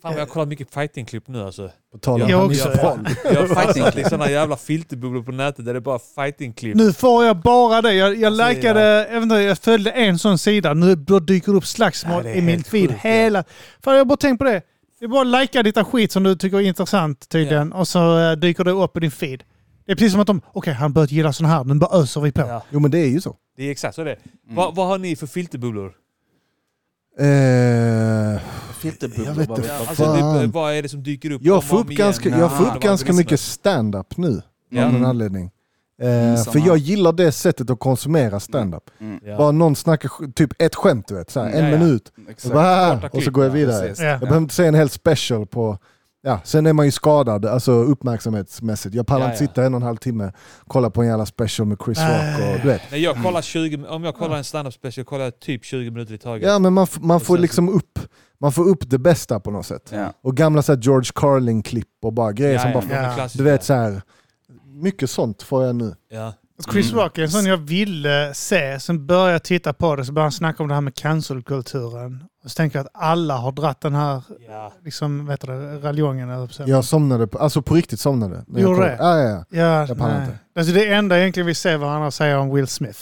Fan 0.03 0.13
vad 0.13 0.21
jag 0.21 0.27
har 0.27 0.33
kollat 0.33 0.49
mycket 0.49 0.75
fighting-klipp 0.75 1.29
nu 1.29 1.43
alltså. 1.43 1.71
På 1.93 1.99
tal 1.99 2.23
om 2.23 2.29
Jag 2.29 2.47
också, 2.47 2.71
Paul. 2.71 3.09
Jag 3.25 3.41
har 3.41 3.47
fastnat 3.55 3.99
i 3.99 4.05
sådana 4.11 4.31
jävla 4.31 4.57
filterbubblor 4.57 5.23
på 5.23 5.33
nätet 5.33 5.65
där 5.65 5.73
det 5.75 5.79
är 5.79 5.81
bara 5.81 5.99
fighting-klipp. 5.99 6.77
nu 6.77 6.93
får 6.93 7.25
jag 7.25 7.37
bara 7.37 7.83
det. 7.83 7.95
Jag, 7.95 8.17
jag 8.17 8.33
Alltså, 8.33 8.49
likade, 8.49 9.09
jag, 9.13 9.43
jag 9.43 9.59
följde 9.59 9.91
en 9.91 10.19
sån 10.19 10.39
sida. 10.39 10.75
Nu 10.75 10.95
då 10.95 11.21
dyker 11.21 11.55
upp 11.55 11.67
slagsmål 11.67 12.27
är 12.27 12.35
i 12.35 12.43
min 12.43 12.65
feed 12.65 12.91
ja. 12.91 12.97
hela... 13.11 13.45
Fan, 13.83 13.95
jag 13.95 14.01
har 14.01 14.05
bara 14.05 14.17
tänkt 14.17 14.39
på 14.39 14.45
det. 14.45 14.63
Det 14.99 15.05
är 15.05 15.09
bara 15.09 15.21
att 15.37 15.43
likea 15.43 15.63
lite 15.63 15.85
skit 15.85 16.13
som 16.13 16.23
du 16.23 16.37
tycker 16.37 16.57
är 16.57 16.61
intressant 16.61 17.29
tydligen 17.29 17.73
och 17.73 17.89
så 17.89 18.19
eh, 18.19 18.33
dyker 18.33 18.65
det 18.65 18.71
upp 18.71 18.97
i 18.97 19.01
din 19.01 19.11
feed. 19.11 19.43
Det 19.89 19.93
är 19.93 19.97
precis 19.97 20.13
som 20.13 20.21
att 20.21 20.27
de, 20.27 20.41
okej 20.53 20.73
han 20.75 20.93
börjat 20.93 21.13
gilla 21.13 21.33
sån 21.33 21.47
här, 21.47 21.65
nu 21.65 21.75
bara 21.75 22.01
öser 22.01 22.21
vi 22.21 22.33
på. 22.33 22.41
Ja, 22.41 22.63
Jo 22.71 22.81
men 22.81 22.91
det 22.91 22.99
är 22.99 23.07
ju 23.09 23.21
så. 23.21 23.37
det 23.57 23.65
är 23.65 23.71
exakt 23.71 23.95
så 23.95 24.05
det 24.05 24.11
är. 24.11 24.19
Vad, 24.49 24.75
vad 24.75 24.87
har 24.87 24.99
ni 24.99 25.17
för 25.17 25.27
filterbubblor? 25.27 25.93
Eh, 27.19 28.41
Filterbubblor. 28.79 29.27
Jag 29.27 29.35
vet 29.35 29.49
vad- 29.49 29.59
inte. 29.59 29.69
Ja, 29.71 29.77
vad- 29.79 29.89
alltså, 29.89 30.05
Fan. 30.05 30.45
typ, 30.45 30.55
vad 30.55 30.75
är 30.75 30.83
det 30.83 30.89
som 30.89 31.03
dyker 31.03 31.31
upp? 31.31 31.43
jag 31.45 31.65
får 31.65 31.79
upp 31.79 31.87
ganska, 31.89 32.29
jag 32.29 32.51
får 32.57 32.65
upp 32.65 32.69
det 32.73 32.75
var 32.75 32.81
ganska 32.81 33.13
mycket 33.13 33.41
stand-up 33.41 34.17
nu. 34.17 34.43
Ja. 34.71 34.87
Av 34.87 34.93
någon 34.93 35.05
anledning. 35.05 35.51
Eh, 36.03 36.09
Mm, 36.09 36.37
för 36.37 36.67
jag 36.67 36.77
gillar 36.77 37.13
det 37.13 37.33
sättet 37.33 37.71
att 37.71 37.79
konsumera 37.79 38.41
stand-up. 38.41 38.91
Mm, 39.01 39.21
Ja. 39.25 39.37
Bara 39.39 39.51
någon 39.53 39.77
snackar 39.77 40.33
typ 40.33 40.51
ett 40.59 40.75
skämt 40.75 41.09
du 41.09 41.15
vet, 41.15 41.31
såhär, 41.31 41.47
Mm, 41.47 41.59
en 41.59 41.65
ja, 41.65 41.71
ja. 41.77 41.79
minut. 41.79 42.13
Bara, 42.53 43.09
och 43.13 43.23
så 43.23 43.31
går 43.31 43.45
jag 43.45 43.51
ja, 43.51 43.55
vidare. 43.55 43.95
Ja. 43.99 44.05
Jag 44.05 44.21
behöver 44.21 44.39
inte 44.41 44.55
se 44.55 44.67
en 44.67 44.75
hel 44.75 44.89
special 44.89 45.47
på... 45.47 45.79
Ja, 46.29 46.41
sen 46.45 46.67
är 46.67 46.73
man 46.73 46.85
ju 46.87 46.91
skadad, 46.93 47.47
alltså 47.47 47.73
uppmärksamhetsmässigt. 47.73 48.95
Jag 48.95 49.07
pallar 49.07 49.27
Ja, 49.27 49.33
inte 49.33 49.45
ja. 49.45 49.49
sitta 49.49 49.65
en 49.65 49.75
och 49.75 49.81
en 49.81 49.87
halv 49.87 49.97
timme 49.97 50.33
kolla 50.67 50.91
på 50.91 51.03
en 51.03 51.09
jävla 51.09 51.27
special 51.27 51.69
med 51.69 51.79
Chris 51.85 51.99
Rock 51.99 52.55
och 52.55 52.61
du 52.63 52.69
vet. 52.69 52.83
Nej, 52.91 53.01
jag 53.03 53.23
kollar 53.23 53.43
20, 53.43 53.87
om 53.89 54.05
jag 54.05 54.15
kollar 54.15 54.37
en 54.37 54.45
stand-up 54.45 54.75
special 54.75 55.05
kollar 55.05 55.25
jag 55.25 55.41
typ 55.41 55.65
20 55.65 55.91
minuter 55.91 56.15
i 56.15 56.19
taget. 56.19 56.49
Ja 56.49 56.59
men 56.59 56.73
man, 56.73 56.87
man 57.01 57.17
Och 57.17 57.23
får 57.23 57.39
liksom 57.39 57.69
upp, 57.69 57.99
man 58.41 58.53
får 58.53 58.69
upp 58.69 58.91
det 58.91 58.99
bästa 58.99 59.41
på 59.41 59.51
något 59.51 59.67
sätt. 59.67 59.91
Ja. 59.95 60.13
Och 60.23 60.37
gamla 60.37 60.63
så 60.63 60.73
här, 60.73 60.81
George 60.81 61.11
Carlin-klipp 61.15 61.89
och 62.03 62.13
bara 62.13 62.33
grejer 62.33 62.55
Ja, 62.55 62.61
som 62.61 62.73
bara... 62.73 63.29
Du 63.35 63.45
vet 63.45 63.65
så 63.65 63.75
här. 63.75 64.03
Mycket 64.67 65.11
sånt 65.11 65.43
får 65.43 65.65
jag 65.65 65.77
nu. 65.77 65.95
Ja. 66.11 66.33
Chris 66.73 66.93
Mm. 66.93 67.05
Rock 67.05 67.19
är 67.19 67.23
en 67.23 67.31
sån 67.31 67.47
jag 67.47 67.57
ville 67.57 68.35
se. 68.35 68.81
Sen 68.81 69.07
började 69.07 69.33
jag 69.33 69.43
titta 69.45 69.73
på 69.73 69.97
det 69.97 70.05
så 70.05 70.13
började 70.13 70.25
han 70.25 70.33
snacka 70.33 70.63
om 70.63 70.69
det 70.69 70.75
här 70.75 70.81
med 70.81 70.95
cancelkulturen. 70.95 72.25
Och 72.49 72.53
så 72.53 72.57
tänker 72.57 72.79
jag 72.79 72.87
att 72.87 72.93
alla 72.95 73.37
har 73.37 73.53
dratt 73.53 73.81
den 73.81 73.95
här 73.95 74.23
Ja. 74.49 74.73
liksom, 74.85 75.27
vet 75.27 75.41
du, 75.41 75.53
raljongen. 75.83 76.31
eller 76.31 76.47
så. 76.47 76.63
Jag 76.67 76.85
somnade, 76.85 77.27
på, 77.27 77.39
alltså 77.39 77.63
på 77.63 77.75
riktigt 77.75 78.01
somnade. 78.01 78.45
när 78.47 78.61
jag 78.61 78.71
Gjorde 78.71 78.87
det? 78.87 78.97
Ja, 78.99 79.19
ja, 79.21 79.29
ja. 79.31 79.45
Ja, 79.51 79.87
Jag 79.89 79.99
nej. 79.99 80.23
inte. 80.25 80.39
Alltså 80.57 80.73
det 80.75 80.87
enda 80.95 81.19
egentligen 81.21 81.47
vi 81.47 81.55
ser 81.55 81.77
vad 81.77 81.91
han 81.91 82.01
har 82.01 82.09
att 82.09 82.15
säga 82.15 82.39
om 82.41 82.55
Will 82.55 82.67
Smith. 82.67 82.99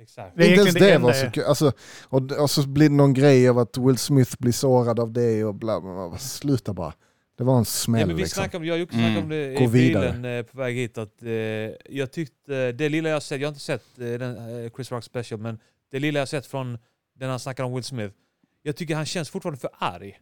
Exakt. 0.00 0.32
Det 0.36 0.44
är 0.44 0.48
Inte 0.48 0.60
ens 0.60 0.74
det 0.74 0.90
det 0.90 0.98
var 0.98 1.12
så 1.12 1.24
jag- 1.24 1.34
kul. 1.34 1.44
Alltså, 1.44 1.72
och, 2.04 2.32
och 2.32 2.50
så 2.50 2.68
blir 2.68 2.88
det 2.88 2.94
någon 2.94 3.14
grej 3.14 3.48
av 3.48 3.58
att 3.58 3.76
Will 3.78 3.98
Smith 3.98 4.34
blir 4.38 4.52
sårad 4.52 5.00
av 5.00 5.12
det 5.12 5.44
och 5.44 5.54
bla 5.54 5.80
bla 5.80 6.08
bla. 6.08 6.18
Sluta 6.18 6.72
bara. 6.72 6.92
Det 7.38 7.44
var 7.44 7.52
en 7.54 7.58
Nej, 7.58 7.64
smäll 7.66 8.06
men 8.06 8.16
vi 8.16 8.22
liksom. 8.22 8.42
snackade 8.42 8.66
jag 8.66 8.78
Jocke 8.78 8.94
Mm. 8.96 9.06
snackade 9.06 9.22
om 9.24 9.28
det 9.28 9.62
i 9.62 9.66
vidare. 9.66 10.12
bilen 10.12 10.38
eh, 10.38 10.42
på 10.42 10.58
väg 10.58 10.76
hit. 10.76 10.98
Att, 10.98 11.22
eh, 11.22 11.30
jag 11.96 12.10
tyckte, 12.12 12.72
det 12.72 12.88
lilla 12.88 13.08
jag 13.08 13.22
sett, 13.22 13.40
jag 13.40 13.46
har 13.48 13.52
inte 13.52 13.60
sett 13.64 13.82
eh, 13.98 14.04
den, 14.06 14.64
eh, 14.64 14.70
Chris 14.76 14.90
Rock 14.92 15.04
special, 15.04 15.40
men 15.40 15.58
det 15.92 15.98
lilla 15.98 16.18
jag 16.18 16.28
sett 16.28 16.46
från 16.46 16.78
den 17.18 17.30
han 17.30 17.38
snackar 17.38 17.64
om 17.64 17.74
Will 17.74 17.84
Smith. 17.84 18.14
Jag 18.68 18.76
tycker 18.76 18.94
han 18.96 19.06
känns 19.06 19.30
fortfarande 19.30 19.60
för 19.60 19.70
arg. 19.78 20.18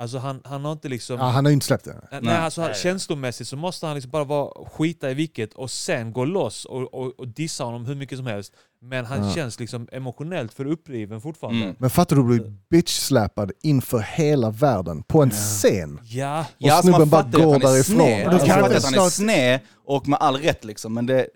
Alltså 0.00 0.18
han, 0.18 0.40
han 0.44 0.64
har 0.64 0.72
inte 0.72 0.88
liksom... 0.88 1.18
Ja, 1.18 1.24
han 1.24 1.44
har 1.44 1.52
inte 1.52 1.66
släppt 1.66 1.84
det. 1.84 1.94
Nej, 2.10 2.20
Nej. 2.22 2.36
alltså, 2.36 2.62
han- 2.62 2.74
känslomässigt 2.74 3.48
så 3.48 3.56
måste 3.56 3.86
han 3.86 3.94
liksom 3.94 4.10
bara 4.10 4.24
vara, 4.24 4.64
skita 4.68 5.10
i 5.10 5.14
vilket 5.14 5.54
och 5.54 5.70
sen 5.70 6.12
gå 6.12 6.24
loss 6.24 6.64
och, 6.64 6.94
och, 6.94 7.20
och 7.20 7.28
dissa 7.28 7.64
honom 7.64 7.86
hur 7.86 7.94
mycket 7.94 8.18
som 8.18 8.26
helst. 8.26 8.52
Men 8.82 9.04
han 9.04 9.24
Ja. 9.26 9.34
känns 9.34 9.60
liksom 9.60 9.88
emotionellt 9.92 10.54
för 10.54 10.64
uppriven 10.66 11.20
fortfarande. 11.20 11.62
Mm. 11.64 11.76
Men 11.78 11.90
fattar 11.90 12.16
du 12.16 12.22
att 12.22 12.28
bli 12.28 12.40
bitch-slappad 12.70 13.50
inför 13.62 13.98
hela 13.98 14.50
världen 14.50 15.02
på 15.02 15.22
en 15.22 15.30
scen? 15.30 16.00
Ja, 16.04 16.40
Och 16.40 16.46
Ja, 16.58 16.82
snubben 16.82 17.08
bara 17.08 17.22
går 17.22 17.40
att 17.56 17.62
han 17.62 17.70
är 17.70 17.74
därifrån. 17.74 17.96
sned. 17.96 18.26
Du 18.26 18.30
Alltså, 18.30 18.46
kan 18.46 18.60
man 18.60 18.70
inte 18.70 18.80
fattar 18.82 18.88
att 18.88 18.94
han 18.98 19.06
är 19.06 19.10
sned 19.10 19.60
och 19.86 20.08
med 20.08 20.18
all 20.20 20.36
rätt 20.36 20.64
liksom. 20.64 20.94
Men 20.94 21.06
det, 21.06 21.26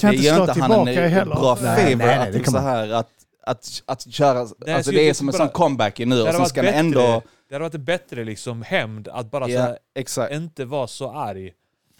Kan 0.00 0.12
det 0.12 0.18
slå 0.22 0.40
inte 0.40 0.60
han 0.60 0.88
en 0.88 1.28
bra 1.28 1.56
favor 1.56 1.66
nej, 1.76 1.96
nej, 1.96 2.18
att, 2.18 2.32
det 2.32 2.40
kan 2.40 2.52
så 2.52 2.58
här, 2.58 2.90
att, 2.90 3.08
att, 3.46 3.82
att 3.86 4.12
köra, 4.12 4.38
alltså 4.40 4.54
så 4.82 4.90
det 4.90 5.08
är 5.08 5.14
som 5.14 5.28
en 5.28 5.32
bara- 5.32 5.38
sån 5.38 5.48
comeback 5.48 5.98
nu 5.98 6.22
och 6.22 6.34
sen 6.34 6.46
ska 6.46 6.62
bättre. 6.62 6.76
ändå... 6.76 7.22
Det 7.48 7.54
hade 7.54 7.62
varit 7.64 7.80
bättre 7.80 8.24
liksom, 8.24 8.62
hämnd 8.62 9.08
att 9.08 9.30
bara 9.30 9.44
så 9.46 9.50
Ja, 9.52 9.60
här, 9.62 9.78
exakt. 9.94 10.34
inte 10.34 10.64
vara 10.64 10.86
så 10.86 11.10
arg. 11.12 11.52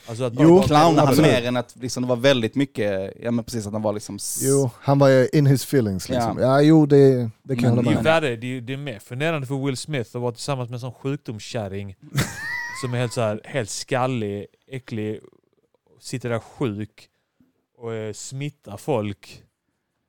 Alltså 0.08 0.24
att 0.24 0.32
Jo, 0.38 0.56
bara, 0.56 0.66
Clownar 0.66 1.06
han 1.06 1.16
mer 1.22 1.44
än 1.44 1.56
att 1.56 1.76
liksom, 1.76 2.02
det 2.02 2.08
var 2.08 2.16
väldigt 2.16 2.54
mycket, 2.54 3.12
ja 3.22 3.30
men 3.30 3.44
precis 3.44 3.66
att 3.66 3.72
han 3.72 3.82
var 3.82 3.92
liksom... 3.92 4.18
Jo, 4.40 4.70
han 4.80 4.98
var 4.98 5.08
ju 5.08 5.28
in 5.32 5.46
his 5.46 5.62
feelings 5.64 6.08
liksom. 6.08 6.38
Ja, 6.40 6.60
jo 6.60 6.86
det, 6.86 7.30
det 7.42 7.56
kan 7.56 7.64
jag 7.64 7.70
hålla 7.70 7.82
Det 7.82 7.82
är 7.82 7.84
med 7.84 7.92
ju 7.92 7.98
om. 7.98 8.04
värre, 8.04 8.36
det 8.36 8.46
är, 8.56 8.60
det 8.60 8.72
är 8.72 8.76
mer 8.76 8.98
förnedrande 8.98 9.46
för 9.46 9.66
Will 9.66 9.76
Smith 9.76 10.16
att 10.16 10.22
vara 10.22 10.32
tillsammans 10.32 10.68
med 10.70 10.74
en 10.76 10.80
sån 10.80 10.92
sjukdomskärring 10.92 11.96
som 12.82 12.94
är 12.94 12.98
helt, 12.98 13.12
så 13.12 13.20
här, 13.20 13.40
helt 13.44 13.70
skallig, 13.70 14.46
äcklig, 14.70 15.20
sitter 16.00 16.28
där 16.28 16.38
sjuk 16.38 17.08
och 17.78 17.94
eh, 17.94 18.12
smittar 18.12 18.76
folk. 18.76 19.42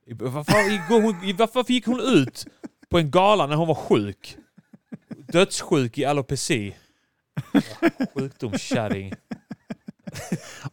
I- 0.08 0.14
Varför, 0.14 0.70
gick 0.72 0.82
hon, 0.90 1.36
varför 1.38 1.72
gick 1.72 1.86
hon 1.86 2.00
ut 2.00 2.46
på 2.90 2.98
en 2.98 3.12
gala 3.12 3.48
när 3.48 3.56
hon 3.56 3.68
var 3.68 3.76
sjuk? 3.76 4.38
Dödssjuk 5.32 5.98
i 5.98 6.06
alopeci. 6.06 6.76
Sjukdomskärring. 8.14 9.14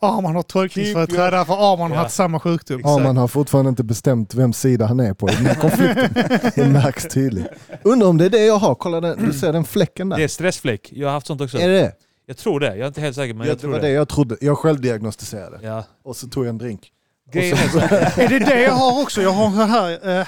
Arman 0.00 0.34
har 0.34 0.42
tolkningsföreträdare 0.42 1.44
för 1.44 1.72
Arman 1.72 1.90
har 1.90 1.96
Ja. 1.98 2.02
haft 2.02 2.14
samma 2.14 2.40
sjukdom. 2.40 2.78
Exakt. 2.80 3.00
Arman 3.00 3.16
har 3.16 3.28
fortfarande 3.28 3.68
inte 3.68 3.84
bestämt 3.84 4.34
vems 4.34 4.58
sida 4.58 4.86
han 4.86 5.00
är 5.00 5.14
på 5.14 5.28
i 5.30 5.34
den 5.34 5.46
här 5.46 5.54
konflikten. 5.54 6.14
det 6.54 6.68
märks 6.70 7.08
tydligt. 7.08 7.46
Undrar 7.82 8.08
om 8.08 8.18
det 8.18 8.24
är 8.24 8.30
det 8.30 8.44
jag 8.44 8.58
har. 8.58 8.74
Kolla 8.74 9.00
den, 9.00 9.24
du 9.26 9.32
ser 9.32 9.52
den 9.52 9.64
fläcken 9.64 10.08
där. 10.08 10.16
Det 10.16 10.24
är 10.24 10.28
stressfläck. 10.28 10.92
Jag 10.92 11.08
har 11.08 11.12
haft 11.12 11.26
sånt 11.26 11.40
också. 11.40 11.58
Är 11.58 11.68
det 11.68 11.74
det? 11.80 11.92
Jag 12.26 12.36
tror 12.36 12.60
det. 12.60 12.66
Jag 12.66 12.78
är 12.78 12.86
inte 12.86 13.00
helt 13.00 13.16
säker 13.16 13.34
men 13.34 13.46
Ja, 13.46 13.48
jag 13.50 13.56
det 13.56 13.60
tror 13.60 13.70
var 13.72 13.80
det. 13.80 13.86
det 13.86 13.92
jag 13.92 14.08
trodde. 14.08 14.36
Jag 14.40 14.58
självdiagnostiserade. 14.58 15.58
Ja. 15.62 15.84
Och 16.02 16.16
så 16.16 16.28
tog 16.28 16.44
jag 16.44 16.48
en 16.48 16.58
drink. 16.58 16.90
Grejen 17.34 17.58
är 17.58 17.68
så 17.68 17.78
här, 17.78 18.18
Är 18.24 18.28
det 18.28 18.38
det 18.38 18.62
jag 18.62 18.72
har 18.72 19.02
också? 19.02 19.22
Jag 19.22 19.30
har 19.30 19.50
så 19.50 19.62
här... 19.62 19.90
Uh, 19.90 20.26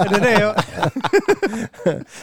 är 0.00 0.08
det 0.08 0.20
det 0.20 0.40
jag... 0.40 0.54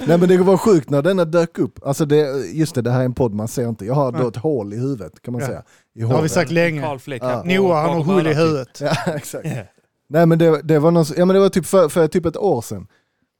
Nej 0.07 0.18
men 0.18 0.30
det 0.30 0.38
var 0.38 0.57
sjukt 0.57 0.89
när 0.89 1.01
denna 1.01 1.26
dök 1.26 1.57
upp. 1.57 1.80
Alltså 1.86 2.05
det, 2.05 2.45
just 2.53 2.76
det, 2.76 2.82
det 2.82 2.91
här 2.91 2.99
är 3.01 3.05
en 3.05 3.14
podd 3.14 3.34
man 3.34 3.47
ser 3.47 3.70
inte. 3.70 3.86
Jag 3.86 3.93
har 3.93 4.12
då 4.12 4.28
ett 4.28 4.36
hål 4.36 4.74
i 4.74 4.78
huvudet 4.78 5.22
kan 5.22 5.32
man 5.32 5.41
Ja. 5.41 5.47
säga. 5.47 5.64
I 5.95 5.99
Det 6.01 6.05
har 6.07 6.22
vi 6.22 6.30
sagt 6.30 6.51
länge. 6.51 6.82
Ja. 7.22 7.43
Noah 7.45 7.82
han 7.82 7.89
har 7.97 8.03
hål 8.03 8.28
i 8.28 8.34
huvudet. 8.34 8.82
Ja, 8.82 8.95
exakt. 9.16 9.45
Ja. 9.45 9.64
Nej 10.09 10.26
men 10.26 10.39
det, 10.39 10.62
det 10.62 10.80
var, 10.80 10.91
någon, 10.91 11.05
ja, 11.18 11.26
men 11.26 11.34
det 11.34 11.39
var 11.39 11.49
typ 11.49 11.66
för, 11.66 11.89
för 11.89 12.07
typ 12.07 12.26
ett 12.26 12.38
år 12.38 12.62
sedan. 12.62 12.88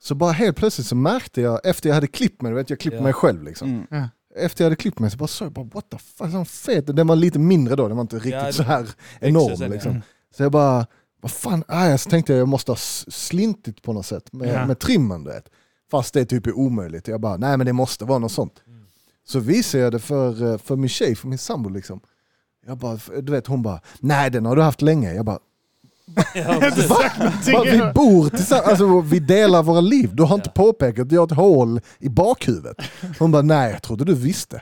Så 0.04 0.16
bara 0.16 0.32
helt 0.32 0.58
plötsligt 0.58 0.88
så 0.88 0.96
märkte 0.96 1.42
jag, 1.42 1.60
efter 1.66 1.90
jag 1.90 1.94
hade 1.96 2.08
klippt 2.08 2.42
mig, 2.42 2.52
du 2.52 2.56
vet, 2.56 2.70
jag 2.70 2.80
klippte 2.80 2.98
Ja. 2.98 3.04
mig 3.04 3.14
själv 3.14 3.44
liksom. 3.44 3.86
Mm. 3.92 4.08
Efter 4.36 4.64
jag 4.64 4.66
hade 4.66 4.76
klippt 4.76 5.00
mig 5.00 5.12
så 5.12 5.18
bara 5.18 5.28
såg 5.28 5.46
jag 5.46 5.54
bara 5.54 5.66
what 5.66 5.90
the 5.90 5.98
fuck, 5.98 6.32
sån 6.32 6.46
fet. 6.46 6.96
Den 6.96 7.08
var 7.08 7.16
lite 7.16 7.40
mindre 7.40 7.76
då, 7.76 7.88
den 7.88 7.98
var 7.98 8.02
inte 8.02 8.16
riktigt 8.16 8.32
Ja, 8.34 8.52
så 8.52 8.64
här 8.64 8.90
enorm 9.20 9.56
ja. 9.62 9.68
liksom. 9.68 9.92
Mm. 9.92 10.04
Så 10.38 10.44
jag 10.44 10.52
bara, 10.52 10.88
vad 11.22 11.32
fan, 11.32 11.64
ah, 11.68 11.98
så 11.98 12.10
tänkte 12.10 12.34
jag 12.34 12.40
jag 12.40 12.48
måste 12.48 12.72
ha 12.72 12.78
slintit 13.08 13.82
på 13.82 13.94
något 13.94 14.06
sätt 14.06 14.34
med, 14.34 14.48
Ja. 14.48 14.66
med 14.68 14.80
trimmen 14.80 15.24
du 15.24 15.32
vet. 15.32 15.50
Fast 15.92 16.14
det 16.14 16.26
typ 16.26 16.48
är 16.48 16.54
omöjligt. 16.58 17.08
Jag 17.08 17.22
bara, 17.22 17.38
nej 17.38 17.58
men 17.58 17.66
det 17.66 17.74
måste 17.74 18.06
vara 18.06 18.20
något 18.20 18.32
sånt. 18.32 18.62
Mm. 18.68 18.84
Så 19.28 19.40
visade 19.40 19.84
jag 19.84 19.92
det 19.92 20.00
för, 20.00 20.52
eh, 20.52 20.58
för 20.58 20.76
min 20.76 20.90
tjej, 20.90 21.16
för 21.16 21.28
min 21.28 21.38
sambo 21.38 21.70
liksom. 21.70 22.00
Jag 22.66 22.78
bara, 22.78 23.00
du 23.22 23.32
vet 23.32 23.48
hon 23.48 23.62
bara, 23.62 23.82
nej 24.00 24.30
den 24.32 24.46
har 24.46 24.56
du 24.56 24.62
haft 24.62 24.82
länge. 24.82 25.14
Jag 25.14 25.26
bara, 25.26 25.40
Ja, 26.36 26.60
bara 27.54 27.64
vi 27.64 27.94
bor 27.94 28.30
tillsammans, 28.30 28.68
alltså, 28.68 29.02
vi 29.02 29.20
delar 29.20 29.64
våra 29.64 29.82
liv. 29.82 30.10
Du 30.14 30.24
har 30.24 30.36
inte 30.36 30.50
påpekat 30.50 31.06
att 31.06 31.12
jag 31.12 31.22
har 31.22 31.26
ett 31.26 31.32
hål 31.32 31.82
i 32.00 32.10
bakhuvudet. 32.10 32.78
Hon 33.20 33.32
bara, 33.32 33.42
nej 33.42 33.72
jag 33.72 33.82
trodde 33.82 34.06
du 34.06 34.16
visste. 34.16 34.62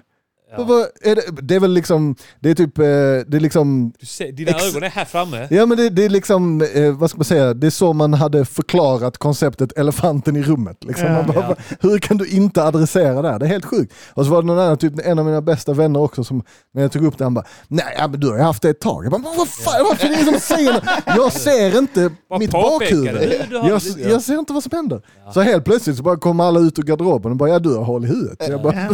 Ja. 0.58 0.64
Vad- 0.64 0.88
Är 1.02 1.16
det, 1.16 1.22
det 1.42 1.56
är 1.56 1.60
väl 1.60 1.72
liksom, 1.74 2.16
det 2.40 2.50
är 2.50 2.56
typ, 2.56 2.78
eh, 2.78 2.84
det 2.84 3.34
är 3.38 3.40
liksom 3.40 3.94
Du 4.00 4.06
ser, 4.06 4.32
dina 4.32 4.52
Ex- 4.52 4.70
ögon 4.70 4.84
är 4.84 4.90
här 4.90 5.06
framme. 5.06 5.48
Ja 5.50 5.66
men 5.66 5.78
det, 5.78 5.90
det 5.90 6.06
är 6.06 6.10
liksom, 6.10 6.62
eh, 6.74 6.92
vad 6.92 7.10
ska 7.10 7.18
man 7.18 7.26
säga, 7.26 7.54
det 7.54 7.68
är 7.68 7.72
så 7.72 7.94
man 7.94 8.14
hade 8.14 8.46
förklarat 8.46 9.18
konceptet 9.18 9.78
elefanten 9.78 10.36
i 10.36 10.42
rummet. 10.44 10.84
Liksom. 10.84 11.06
Ja. 11.08 11.24
bara, 11.24 11.46
Ja. 11.50 11.56
Hur 11.80 12.00
kan 12.00 12.18
du 12.18 12.28
inte 12.28 12.64
adressera 12.64 13.22
det 13.22 13.30
här? 13.32 13.40
Det 13.40 13.46
är 13.46 13.50
helt 13.50 13.66
sjukt. 13.66 13.94
Och 14.14 14.26
så 14.26 14.32
var 14.32 14.42
det 14.42 14.48
någon 14.48 14.60
annan, 14.60 14.78
typ 14.78 14.94
en 15.06 15.20
av 15.20 15.26
mina 15.26 15.42
bästa 15.42 15.74
vänner 15.74 16.00
också, 16.02 16.24
som 16.24 16.44
när 16.74 16.82
jag 16.82 16.92
tog 16.92 17.06
upp 17.06 17.18
det, 17.18 17.24
han 17.24 17.34
bara, 17.34 17.46
nej 17.68 17.96
ja, 17.98 18.08
men 18.08 18.20
du 18.20 18.28
har 18.30 18.36
ju 18.38 18.42
haft 18.44 18.62
det 18.62 18.70
ett 18.70 18.80
tag. 18.82 19.06
Jag 19.06 19.12
bara, 19.12 19.22
"Men 19.22 19.32
vad 19.38 19.48
fan, 19.48 19.86
varför 19.90 20.06
är 20.06 20.10
det 20.10 20.22
ingen 20.22 20.40
som 20.40 20.56
säger 20.56 20.74
något? 20.74 20.84
Jag 21.06 21.32
ser 21.34 21.78
inte 21.78 22.10
Bara 22.30 22.40
mitt 22.40 22.52
bakhuvud. 22.52 23.34
Jag, 23.52 23.64
ja. 23.66 23.80
jag 24.10 24.22
ser 24.22 24.40
inte 24.40 24.54
vad 24.54 24.64
som 24.64 24.72
händer. 24.76 25.02
Så 25.34 25.42
helt 25.42 25.66
plötsligt 25.66 25.98
så 25.98 26.04
bara 26.04 26.18
kommer 26.18 26.44
alla 26.44 26.60
ut 26.60 26.80
ur 26.80 26.84
garderoben 26.84 27.32
och 27.32 27.38
bara, 27.38 27.50
ja 27.50 27.60
du 27.60 27.76
har 27.76 27.84
hål 27.84 28.06
i 28.06 28.08
huvudet. 28.08 28.48
Jag 28.50 28.62
bara, 28.62 28.72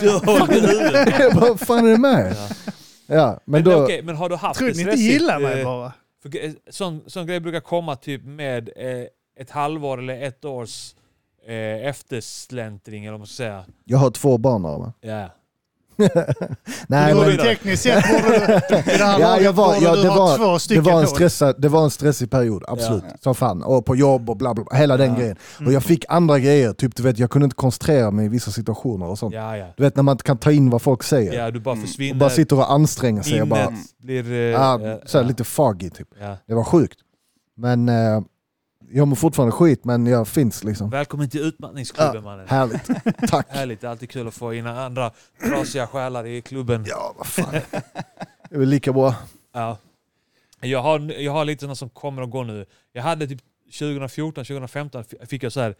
Du 0.00 0.08
har 0.10 0.46
bara 1.34 1.40
vad 1.48 1.60
fan 1.60 1.86
är 1.86 1.90
det 1.90 1.98
med? 1.98 2.36
Ja. 2.36 2.48
Ja, 3.08 3.26
men 3.26 3.40
Men, 3.44 3.64
då, 3.64 3.82
okej, 3.84 4.02
men 4.02 4.16
har 4.16 4.28
du 4.28 4.36
haft 4.36 4.58
Tror 4.58 4.68
det 4.68 4.74
ni 4.74 4.80
inte 4.80 4.92
stressigt, 4.92 5.12
gillar 5.12 5.40
mig 5.40 5.60
eh, 5.60 5.64
bara? 5.64 5.92
För, 6.22 6.28
ge- 6.28 6.54
sån, 6.70 7.02
sån 7.06 7.26
grej 7.26 7.40
brukar 7.40 7.60
komma 7.60 7.96
typ 7.96 8.24
med 8.24 8.70
eh, 8.76 9.04
ett 9.40 9.50
halvår 9.50 9.98
eller 9.98 10.22
ett 10.22 10.44
års 10.44 10.94
eh, 11.46 11.86
eftersläntring 11.86 13.04
eller 13.04 13.12
vad 13.12 13.20
man 13.20 13.26
ska 13.26 13.36
säga. 13.36 13.64
jag 13.84 13.98
har 13.98 14.10
två 14.10 14.38
barn 14.38 14.62
va? 14.62 14.92
Ja. 15.00 15.28
Nej, 16.88 17.14
men. 17.14 17.36
Tekniskt 17.38 17.82
sett 17.82 18.04
borde 18.08 18.38
du, 18.38 18.46
det 18.76 18.96
Ja, 18.98 19.40
jag 19.40 19.52
var- 19.52 19.80
det 20.02 20.08
ha 20.08 20.16
var- 20.18 20.36
två 20.36 20.52
det, 20.52 20.60
stycken 20.60 20.84
var 20.84 21.00
en 21.00 21.06
stressad, 21.06 21.54
det 21.58 21.68
var 21.68 21.84
en 21.84 21.90
stressig 21.90 22.30
period, 22.30 22.64
absolut. 22.68 23.04
Ja. 23.08 23.16
Som 23.20 23.34
fan. 23.34 23.62
Och 23.62 23.84
på 23.86 23.96
jobb 23.96 24.30
och 24.30 24.36
bla 24.36 24.54
bla, 24.54 24.64
bla 24.64 24.78
hela 24.78 24.96
den 24.96 25.12
Ja. 25.12 25.18
grejen. 25.18 25.36
Och 25.66 25.72
jag 25.72 25.82
fick 25.84 26.04
andra 26.08 26.38
grejer, 26.38 26.72
typ 26.72 26.96
du 26.96 27.02
vet 27.02 27.18
jag 27.18 27.30
kunde 27.30 27.44
inte 27.44 27.56
koncentrera 27.56 28.10
mig 28.10 28.26
i 28.26 28.28
vissa 28.28 28.50
situationer 28.50 29.06
och 29.06 29.18
sånt. 29.18 29.34
Ja, 29.34 29.56
ja. 29.56 29.66
Du 29.76 29.82
vet 29.82 29.96
när 29.96 30.02
man 30.02 30.12
inte 30.12 30.24
kan 30.24 30.38
ta 30.38 30.52
in 30.52 30.70
vad 30.70 30.82
folk 30.82 31.02
säger. 31.02 31.32
Ja, 31.32 31.50
du 31.50 31.60
bara 31.60 31.72
Mm. 31.72 31.82
Och 31.82 31.88
försvinner. 31.88 32.20
bara 32.20 32.30
sitter 32.30 32.56
och 32.56 32.72
anstränger 32.72 33.22
sig. 33.22 33.42
Och 33.42 33.48
bara, 33.48 33.72
blir... 34.02 34.32
eh, 34.32 34.36
ja, 34.38 34.80
eh, 34.82 34.96
så 35.06 35.22
lite 35.22 35.44
foggy 35.44 35.90
typ. 35.90 36.08
Ja. 36.20 36.36
Det 36.48 36.54
var 36.54 36.64
sjukt. 36.64 36.98
Men 37.56 37.88
eh, 37.88 38.20
jag 38.90 39.08
mår 39.08 39.16
fortfarande 39.16 39.52
skit 39.52 39.84
men 39.84 40.06
jag 40.06 40.28
finns 40.28 40.64
liksom. 40.64 40.90
Välkommen 40.90 41.30
till 41.30 41.40
utmattningsklubben 41.40 42.24
mannen. 42.24 42.48
Härligt. 42.48 42.90
Tack. 43.28 43.46
Härligt, 43.50 43.80
det 43.80 43.86
är 43.86 43.90
alltid 43.90 44.10
kul 44.10 44.28
att 44.28 44.34
få 44.34 44.54
in 44.54 44.66
andra 44.66 45.12
trasiga 45.40 45.86
själar 45.86 46.26
i 46.26 46.42
klubben. 46.42 46.84
Ja, 46.88 47.14
vad 47.18 47.26
fan. 47.26 47.52
Det 47.52 48.54
är 48.54 48.58
väl 48.58 48.68
lika 48.68 48.92
bra. 48.92 49.14
Ja. 49.52 49.78
Jag, 50.60 50.82
har, 50.82 51.12
jag 51.20 51.32
har 51.32 51.44
lite 51.44 51.60
sådana 51.60 51.74
som 51.74 51.88
kommer 51.90 52.22
och 52.22 52.30
går 52.30 52.44
nu. 52.44 52.66
Jag 52.92 53.02
hade 53.02 53.26
typ 53.26 53.40
2014, 53.78 54.44
2015 54.44 55.04
f- 55.10 55.28
fick 55.28 55.42
jag 55.42 55.52
så 55.52 55.60
här 55.60 55.74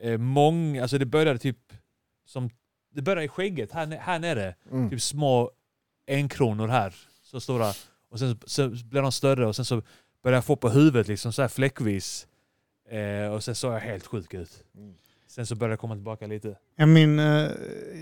eh, 0.00 0.18
många, 0.18 0.82
alltså 0.82 0.98
det 0.98 1.06
började 1.06 1.38
typ 1.38 1.58
som, 2.26 2.50
det 2.94 3.02
började 3.02 3.24
i 3.24 3.28
skägget 3.28 3.72
här, 3.72 3.86
här 3.86 4.18
nere. 4.18 4.54
Mm. 4.70 4.90
Typ 4.90 5.02
små 5.02 5.50
enkronor 6.06 6.68
här, 6.68 6.94
så 7.22 7.40
stora. 7.40 7.72
Och 8.10 8.18
sen 8.18 8.40
så 8.46 8.68
blev 8.68 9.02
de 9.02 9.12
större 9.12 9.46
och 9.46 9.56
sen 9.56 9.64
så 9.64 9.82
började 10.22 10.36
jag 10.36 10.44
få 10.44 10.56
på 10.56 10.68
huvudet 10.70 11.08
liksom 11.08 11.32
så 11.32 11.42
här 11.42 11.48
fläckvis. 11.48 12.26
Eh, 12.90 13.32
och 13.32 13.44
sen 13.44 13.54
såg 13.54 13.72
jag 13.74 13.78
helt 13.80 14.06
sjuk 14.06 14.34
ut. 14.34 14.50
Mm. 14.76 14.94
Sen 15.28 15.46
så 15.46 15.54
började 15.54 15.72
jag 15.72 15.80
komma 15.80 15.94
tillbaka 15.94 16.26
lite. 16.26 16.56
Jag, 16.76 16.88
min, 16.88 17.18
eh, 17.18 17.50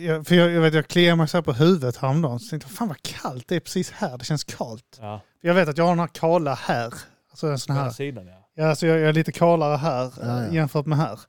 jag, 0.07 0.27
för 0.27 0.35
jag, 0.35 0.51
jag, 0.51 0.61
vet, 0.61 0.75
jag 0.75 0.89
kliar 0.89 1.17
mig 1.17 1.29
så 1.29 1.37
här 1.37 1.43
på 1.43 1.53
huvudet 1.53 1.97
häromdagen. 1.97 2.41
Så 2.41 2.51
tänkte 2.51 2.69
jag, 2.71 2.77
fan 2.77 2.89
vad 2.89 3.03
kallt 3.03 3.49
det 3.49 3.57
är 3.57 3.61
precis 3.61 3.91
här. 3.91 4.19
Det 4.19 4.25
känns 4.25 4.45
kallt. 4.45 4.99
Ja, 5.01 5.21
För 5.41 5.49
jag 5.49 5.55
vet 5.55 5.69
att 5.69 5.79
jag 5.79 5.85
har 5.85 5.91
den 5.93 5.99
här 6.01 6.07
kala 6.07 6.55
här. 6.55 6.95
Alltså 7.31 7.47
en 7.47 7.59
sån 7.59 7.75
på 7.75 7.79
här. 7.79 7.85
den 7.85 7.95
sidan 7.95 8.27
ja. 8.27 8.49
Ja, 8.55 8.69
alltså 8.69 8.87
jag, 8.87 8.99
jag 8.99 9.09
är 9.09 9.13
lite 9.13 9.33
kalare 9.33 9.77
här 9.77 10.03
Ja, 10.03 10.27
ja. 10.27 10.47
eh, 10.47 10.55
jämfört 10.55 10.87
med 10.87 10.99
här. 10.99 11.21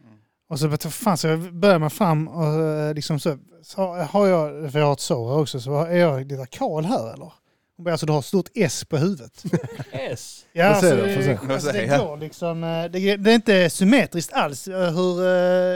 Mm. 0.00 0.18
Och 0.48 0.58
så, 0.58 0.90
fan, 0.90 1.18
så 1.18 1.26
jag 1.28 1.54
börjar 1.54 1.78
mig 1.78 1.90
fram 1.90 2.28
och 2.28 2.60
eh, 2.60 2.94
liksom 2.94 3.20
så, 3.20 3.38
så 3.62 3.94
har 3.94 4.26
jag, 4.26 4.72
för 4.72 4.78
jag 4.78 4.86
har 4.86 4.92
ett 4.92 5.00
sår 5.00 5.38
också, 5.38 5.60
så 5.60 5.80
är 5.84 5.96
jag 5.96 6.26
lite 6.26 6.46
kal 6.50 6.84
här 6.84 7.12
eller? 7.14 7.32
Hon 7.76 7.84
bara, 7.84 7.90
alltså 7.92 8.06
du 8.06 8.12
har 8.12 8.18
ett 8.18 8.24
stort 8.24 8.48
S 8.54 8.84
på 8.84 8.96
huvudet. 8.96 9.44
S. 9.92 10.44
Ja, 10.52 10.64
alltså, 10.64 10.88
se. 10.90 10.96
det, 10.96 11.54
alltså, 11.54 11.72
det 11.72 11.82
Ja. 11.84 12.04
går 12.04 12.16
liksom, 12.16 12.64
eh, 12.64 12.84
det, 12.84 13.16
det 13.16 13.30
är 13.30 13.34
inte 13.34 13.70
symmetriskt 13.70 14.32
alls 14.32 14.68
eh, 14.68 14.94
hur... 14.94 15.26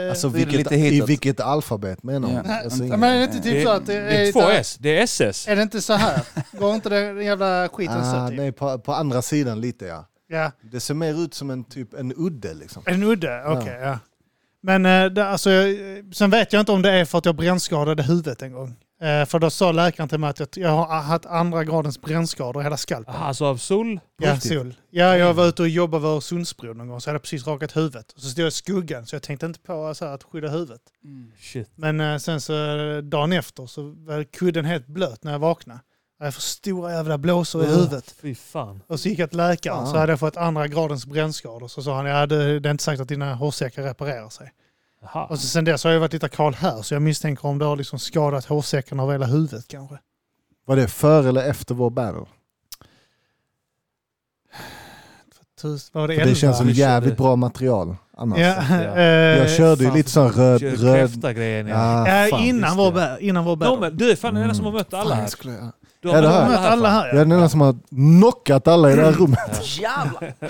eh, 0.05 0.09
Alltså 0.09 0.27
vilket, 0.27 0.53
lite 0.57 0.75
i 0.75 1.01
vilket 1.01 1.39
alfabet 1.39 2.03
menar 2.03 2.27
hon? 2.27 2.41
Ja. 2.45 2.59
Alltså, 2.63 2.83
ja, 2.83 2.97
men 2.97 3.09
är 3.13 3.17
det 3.17 3.23
inte 3.23 3.37
typ 3.39 3.53
Det, 3.53 3.63
så 3.63 3.69
att 3.69 3.85
det 3.85 3.93
det 3.93 4.17
är 4.17 4.27
är, 4.27 4.31
två 4.31 4.49
S, 4.49 4.77
det 4.79 4.97
är 4.97 5.03
SS. 5.03 5.47
Är 5.47 5.55
det 5.55 5.61
inte 5.61 5.81
så 5.81 5.93
här? 5.93 6.21
Går 6.51 6.75
inte 6.75 6.89
den 6.89 7.25
jävla 7.25 7.69
skiten 7.69 7.97
ah, 7.97 8.23
så? 8.25 8.29
Typ? 8.29 8.37
nej, 8.37 8.51
på, 8.51 8.79
på 8.79 8.93
andra 8.93 9.21
sidan 9.21 9.61
lite 9.61 9.85
ja. 9.85 10.07
Ja. 10.27 10.51
Det 10.71 10.79
ser 10.79 10.93
mer 10.93 11.23
ut 11.23 11.33
som 11.33 11.49
en 11.49 11.63
typ 11.63 11.93
en 11.93 12.13
udde 12.17 12.53
liksom. 12.53 12.83
En 12.85 13.03
udde? 13.03 13.43
Okej, 13.45 13.79
ja. 13.81 13.99
Men 14.63 14.85
eh, 14.85 15.05
det, 15.05 15.27
alltså, 15.27 15.49
sen 16.13 16.29
vet 16.29 16.53
jag 16.53 16.59
inte 16.59 16.71
om 16.71 16.81
det 16.81 16.91
är 16.91 17.05
för 17.05 17.17
att 17.17 17.25
jag 17.25 17.35
brännskadade 17.35 18.03
huvudet 18.03 18.41
en 18.41 18.53
gång. 18.53 18.75
Eh, 19.01 19.25
för 19.25 19.39
då 19.39 19.49
sa 19.49 19.71
läkaren 19.71 20.09
till 20.09 20.17
mig 20.19 20.29
att 20.29 20.39
jag, 20.39 20.47
jag 20.55 20.69
har 20.69 21.01
haft 21.01 21.25
andra 21.25 21.63
gradens 21.63 22.01
brännskador 22.01 22.61
i 22.61 22.63
hela 22.63 22.77
skalpen. 22.77 23.15
Aha, 23.15 23.25
alltså 23.25 23.45
av 23.45 23.57
sol? 23.57 23.99
ja, 24.17 24.39
sol. 24.39 24.73
Ja, 24.89 25.17
jag 25.17 25.33
var 25.33 25.47
ute 25.47 25.61
och 25.61 25.67
jobbade 25.69 26.01
vid 26.03 26.11
Öresundsbron 26.11 26.77
någon 26.77 26.87
gång 26.87 27.01
så 27.01 27.09
jag 27.09 27.13
hade 27.13 27.21
precis 27.21 27.47
rakat 27.47 27.75
huvudet. 27.77 28.11
Och 28.11 28.19
så 28.21 28.27
stod 28.29 28.41
jag 28.43 28.47
i 28.47 28.51
skuggan 28.51 29.05
så 29.05 29.15
jag 29.15 29.23
tänkte 29.23 29.45
inte 29.45 29.59
på 29.59 29.93
så 29.95 30.05
att 30.05 30.23
skydda 30.23 30.47
huvudet. 30.49 30.81
Shit. 31.39 31.69
Men 31.75 31.99
eh, 31.99 32.17
sen 32.17 32.41
så 32.41 32.53
dagen 33.03 33.31
efter 33.33 33.65
så 33.65 33.81
var 33.97 34.23
kudden 34.23 34.65
helt 34.65 34.87
blöt 34.87 35.23
när 35.23 35.31
jag 35.31 35.39
vaknade. 35.39 35.79
Jag 36.19 36.33
för 36.33 36.41
stora 36.41 36.91
jävla 36.91 37.17
blåsor 37.17 37.63
i 37.63 37.65
Oh. 37.67 37.69
huvudet. 37.69 38.15
Fy 38.21 38.35
fan. 38.35 38.83
Och 38.87 38.99
så 38.99 39.09
gick 39.09 39.19
jag 39.19 39.29
till 39.29 39.37
läkaren 39.37 39.77
Fan. 39.77 39.87
så 39.91 39.97
hade 39.97 40.11
jag 40.11 40.19
fått 40.19 40.37
andra 40.37 40.67
gradens 40.67 41.05
brännskador. 41.05 41.67
Så 41.67 41.81
sa 41.83 41.95
han, 41.95 42.05
ja 42.05 42.25
det, 42.25 42.59
det 42.59 42.69
är 42.69 42.71
inte 42.71 42.83
sagt 42.83 43.01
att 43.01 43.07
dina 43.07 43.33
hårsäckar 43.35 43.83
reparerar 43.83 44.29
sig. 44.29 44.51
Aha. 45.05 45.25
Och 45.29 45.39
så 45.39 45.47
sen 45.47 45.65
dess 45.65 45.83
har 45.83 45.91
jag 45.91 45.99
varit 45.99 46.13
lite 46.13 46.29
kal 46.29 46.53
här 46.53 46.81
så 46.81 46.93
jag 46.93 47.01
misstänker 47.01 47.45
om 47.45 47.57
det 47.59 47.65
har 47.65 47.75
liksom 47.75 47.99
skadat 47.99 48.45
hårsäckarna 48.45 49.03
av 49.03 49.11
hela 49.11 49.25
huvudet 49.25 49.67
kanske. 49.67 49.97
Var 50.65 50.75
det 50.75 50.87
före 50.87 51.29
eller 51.29 51.43
efter 51.49 51.75
vår 51.75 51.89
battle? 51.89 52.25
Var 55.91 56.07
det 56.07 56.15
det 56.15 56.21
11? 56.21 56.35
känns 56.35 56.57
som 56.57 56.69
jävligt 56.69 57.17
bra 57.17 57.35
material 57.35 57.95
annars. 58.17 58.39
Ja, 58.39 58.55
Ja. 58.69 58.75
eh, 58.95 59.03
Jag 59.37 59.49
körde 59.49 59.83
ju 59.83 59.89
fan. 59.89 59.97
lite 59.97 60.09
sån 60.09 60.31
röd... 60.31 60.61
Röd 60.61 60.79
kräfta-grejen 60.79 61.67
ja. 61.67 61.75
Ah, 61.77 62.07
Ja, 62.07 62.27
fan, 62.29 62.43
innan, 62.43 62.77
vår, 62.77 62.93
innan 63.19 63.45
vår 63.45 63.55
No, 63.55 63.59
battle. 63.59 63.79
men 63.79 63.97
du 63.97 64.11
är 64.11 64.15
fan 64.15 64.33
den 64.33 64.43
enda 64.43 64.55
som 64.55 64.65
har 64.65 64.71
mött 64.71 64.93
alla 64.93 65.15
Fan, 65.15 65.51
här. 65.53 65.59
ja. 65.61 65.71
Du 65.99 66.07
har 66.09 66.15
Ja, 66.15 66.21
det 66.21 66.27
mött 66.49 66.59
alla 66.59 66.81
fan. 66.89 66.93
här. 66.93 67.07
jag 67.07 67.15
är 67.15 67.19
den 67.19 67.31
enda 67.31 67.49
som 67.49 67.61
har 67.61 67.75
knockat 68.19 68.67
alla 68.67 68.91
i 68.91 68.95
det 68.95 69.01
här 69.05 69.11
rummet. 69.11 69.39
Jävlar! 69.79 70.33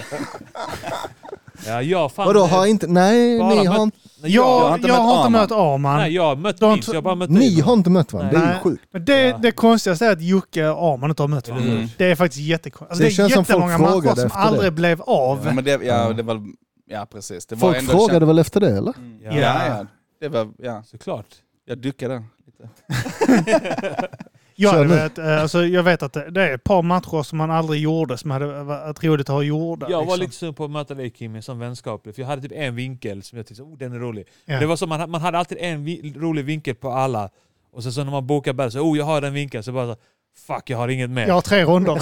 Ja, 1.68 1.82
jag 1.82 2.12
fan... 2.12 2.28
Vadå, 2.28 2.40
har 2.46 2.66
inte... 2.66 2.88
Nej, 2.88 3.40
bara 3.40 3.50
ni 3.50 3.56
mött- 3.56 3.68
har 3.68 3.84
inte, 3.84 3.98
Nej, 4.22 4.32
Jag, 4.32 4.46
jag, 4.46 4.60
har 4.70 4.76
inte 4.76 4.88
jag 4.88 4.94
mött 4.98 5.06
har 5.06 5.12
inte 5.14 5.26
Arman. 5.26 5.32
mött 5.42 5.52
Arman. 5.52 5.98
nej, 5.98 6.14
jag 6.14 6.24
har 6.24 6.36
mött 6.36 6.62
Vince, 6.62 6.86
två- 6.86 6.92
jag 6.94 6.98
har 6.98 7.02
bara 7.02 7.16
mött 7.16 7.30
ni 7.30 7.60
har 7.62 7.74
inte 7.74 7.90
mött 7.90 8.14
varandra, 8.14 8.32
det 8.32 8.38
är 8.38 8.42
ju 8.42 8.48
Nej. 8.48 8.60
sjukt. 8.64 8.84
Men 8.94 9.06
det, 9.06 9.22
Ja. 9.22 9.38
det 9.38 9.52
konstigaste 9.52 10.06
är 10.06 10.12
att 10.12 10.22
Jocke 10.22 10.68
och 10.68 10.94
Arman 10.94 11.10
inte 11.10 11.24
har 11.24 11.28
mött 11.28 11.50
varandra. 11.50 11.72
Mm. 11.72 11.88
Det 11.98 12.06
är 12.06 12.16
faktiskt 12.16 12.42
jättekonstigt. 12.42 12.92
Alltså, 12.92 13.04
Det 13.04 13.10
det, 13.10 13.14
känns 13.16 13.32
är 13.32 13.36
som 13.36 13.46
folk 13.46 13.58
jättemånga 13.72 13.78
matcher 13.78 13.92
frågade 13.92 14.16
som 14.16 14.26
efter 14.28 14.40
aldrig 14.40 14.64
det. 14.68 14.72
blev 14.72 15.02
av. 15.02 15.40
Ja, 15.46 15.52
men 15.54 15.64
det, 15.64 15.80
Ja. 15.84 16.14
det 16.14 16.24
var, 16.24 16.42
ja 16.90 17.08
precis. 17.12 17.46
Det 17.46 17.56
var 17.56 17.60
Folk 17.70 17.78
ändå 17.78 17.92
frågade 17.92 18.26
väl 18.26 18.40
efter 18.40 18.60
det 18.60 18.78
eller? 18.78 18.94
Mm. 18.98 19.20
Ja. 19.24 19.32
Ja. 19.32 19.66
ja, 19.68 19.86
Det 20.22 20.30
var, 20.30 20.48
ja. 20.58 20.84
Såklart. 20.92 21.26
Jag 21.66 21.78
duckade 21.78 22.24
lite. 22.46 22.70
Jag, 24.62 24.86
vet, 24.86 25.18
eh, 25.18 25.42
alltså, 25.42 25.66
jag 25.66 25.84
vet 25.84 26.04
att 26.04 26.14
det, 26.14 26.32
det 26.32 26.50
är 26.50 26.56
ett 26.56 26.64
par 26.64 26.82
matcher 26.82 27.24
som 27.24 27.38
man 27.38 27.52
aldrig 27.52 27.82
gjorde 27.82 28.18
som 28.18 28.32
hade 28.32 28.64
varit 28.64 29.04
roligt 29.04 29.30
att 29.30 29.36
ha 29.36 29.44
gjorda. 29.44 29.88
Jag 29.90 29.98
var 29.98 30.06
liksom. 30.06 30.20
lite 30.20 30.34
sugen 30.34 30.54
på 30.54 30.66
att 30.66 30.72
möta 30.72 30.94
dig 30.94 31.10
Kim 31.10 31.42
som 31.42 31.60
vänskaplig, 31.60 32.16
för 32.16 32.22
jag 32.22 32.30
hade 32.30 32.42
typ 32.42 32.52
en 32.56 32.76
vinkel 32.76 33.24
som 33.24 33.38
jag 33.38 33.48
tyckte 33.48 33.64
oh, 33.64 33.78
den 33.78 33.94
är 33.94 34.00
rolig. 34.00 34.28
Ja. 34.46 34.60
Det 34.60 34.66
var 34.66 34.76
så, 34.76 34.88
man, 34.88 35.12
man 35.12 35.22
hade 35.22 35.38
alltid 35.38 35.58
en 35.62 35.84
vi, 35.84 36.14
rolig 36.18 36.46
vinkel 36.46 36.76
på 36.76 36.92
alla. 36.92 37.30
Och 37.74 37.84
sen 37.84 37.94
så 37.94 38.04
när 38.04 38.12
man 38.12 38.28
bokar 38.28 38.54
battle 38.54 38.72
så 38.72 38.80
oh 38.80 38.98
jag 38.98 39.06
har 39.06 39.22
den 39.22 39.34
vinkeln, 39.34 39.64
så 39.64 39.72
bara 39.72 39.88
så, 39.88 40.00
fuck 40.48 40.70
jag 40.70 40.78
har 40.78 40.88
inget 40.88 41.10
mer. 41.10 41.28
Jag 41.28 41.34
har 41.34 41.42
tre 41.42 41.64
ronder. 41.64 42.02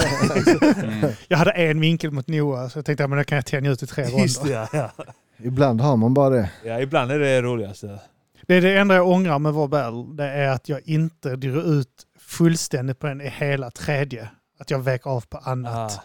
Mm. 0.82 1.12
jag 1.28 1.38
hade 1.38 1.50
en 1.50 1.80
vinkel 1.80 2.10
mot 2.10 2.28
Noah 2.28 2.68
så 2.68 2.78
jag 2.78 2.84
tänkte 2.84 3.04
att 3.04 3.10
det 3.10 3.24
kan 3.24 3.36
jag 3.36 3.46
tänja 3.46 3.70
ut 3.70 3.82
i 3.82 3.86
tre 3.86 4.04
Just 4.04 4.40
ronder. 4.40 4.68
det, 4.72 4.78
ja, 4.78 4.90
ja. 4.96 5.04
Ibland 5.42 5.80
har 5.80 5.96
man 5.96 6.14
bara 6.14 6.30
det. 6.30 6.50
ja, 6.64 6.80
ibland 6.80 7.12
är 7.12 7.18
det 7.18 7.42
roligaste. 7.42 7.98
Det 8.46 8.54
är 8.54 8.60
det 8.60 8.78
enda 8.78 8.94
jag 8.94 9.08
ångrar 9.08 9.38
med 9.38 9.52
vår 9.52 9.68
battle. 9.68 10.16
Det 10.16 10.30
är 10.30 10.48
att 10.48 10.68
jag 10.68 10.80
inte 10.88 11.36
drog 11.36 11.64
ut 11.64 12.06
fullständigt 12.30 12.98
på 12.98 13.06
den 13.06 13.20
i 13.20 13.28
hela 13.28 13.70
tredje. 13.70 14.28
Att 14.60 14.70
jag 14.70 14.78
vek 14.78 15.06
av 15.06 15.20
på 15.28 15.38
annat. 15.38 15.92
Ah. 15.98 16.02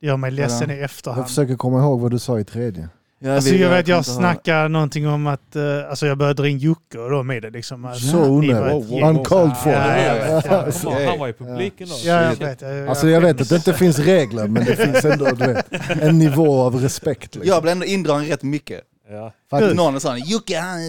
Det 0.00 0.06
gör 0.06 0.16
mig 0.16 0.30
ledsen 0.30 0.70
i 0.70 0.74
Jag 0.74 0.82
efterhand. 0.84 1.26
försöker 1.28 1.56
komma 1.56 1.78
ihåg 1.78 2.00
vad 2.00 2.10
du 2.10 2.18
sa 2.18 2.38
i 2.40 2.44
tredje. 2.44 2.88
Ja, 3.18 3.34
Alltså 3.34 3.50
vi- 3.50 3.62
jag 3.62 3.70
vet, 3.70 3.88
jag 3.88 3.96
ihåg. 3.96 4.04
snackade 4.06 4.68
någonting 4.68 5.08
om 5.08 5.26
att 5.26 5.56
uh, 5.56 5.90
alltså 5.90 6.06
jag 6.06 6.18
började 6.18 6.42
dra 6.42 6.48
in 6.48 6.58
Jocke 6.58 6.98
och 6.98 7.10
de 7.10 7.30
i 7.30 7.40
det. 7.40 7.50
Liksom, 7.50 7.84
att, 7.84 7.98
Så 7.98 8.24
onödigt. 8.30 8.88
gäng. 8.90 9.04
Uncalled 9.04 9.56
for. 9.56 9.72
Ja, 9.72 9.96
jag 9.96 10.16
Ja, 10.28 10.42
ja. 10.84 11.10
han 11.10 11.18
var 11.18 11.28
i 11.28 11.32
publiken 11.32 11.88
då. 11.88 11.94
Ja, 12.04 12.22
jag 12.22 12.36
vet. 12.36 12.60
Jag, 12.60 12.88
Alltså 12.88 13.08
jag 13.08 13.20
vet 13.20 13.40
att 13.40 13.48
det 13.48 13.56
inte 13.56 13.74
finns 13.74 13.98
regler 13.98 14.46
men 14.48 14.64
det 14.64 14.76
finns 14.76 15.04
ändå 15.04 15.24
du 15.24 15.46
vet, 15.46 15.66
en 16.02 16.18
nivå 16.18 16.62
av 16.62 16.76
respekt. 16.76 17.34
Liksom. 17.34 17.42
Jag 17.48 17.62
blev 17.62 17.72
ändå 17.72 17.86
indragen 17.86 18.26
rätt 18.28 18.42
mycket. 18.42 18.80
Ja. 19.10 19.32
Faktiskt. 19.50 19.76
Någon 19.76 20.00
sa 20.00 20.16
Jocke 20.16 20.58
han... 20.58 20.80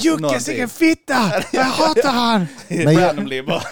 Jocke, 0.00 0.38
vilken 0.46 0.68
fitta! 0.68 1.32
Jag 1.52 1.62
hatar 1.64 2.08
han! 2.12 2.46
Men 2.68 2.94
jag. 2.94 3.62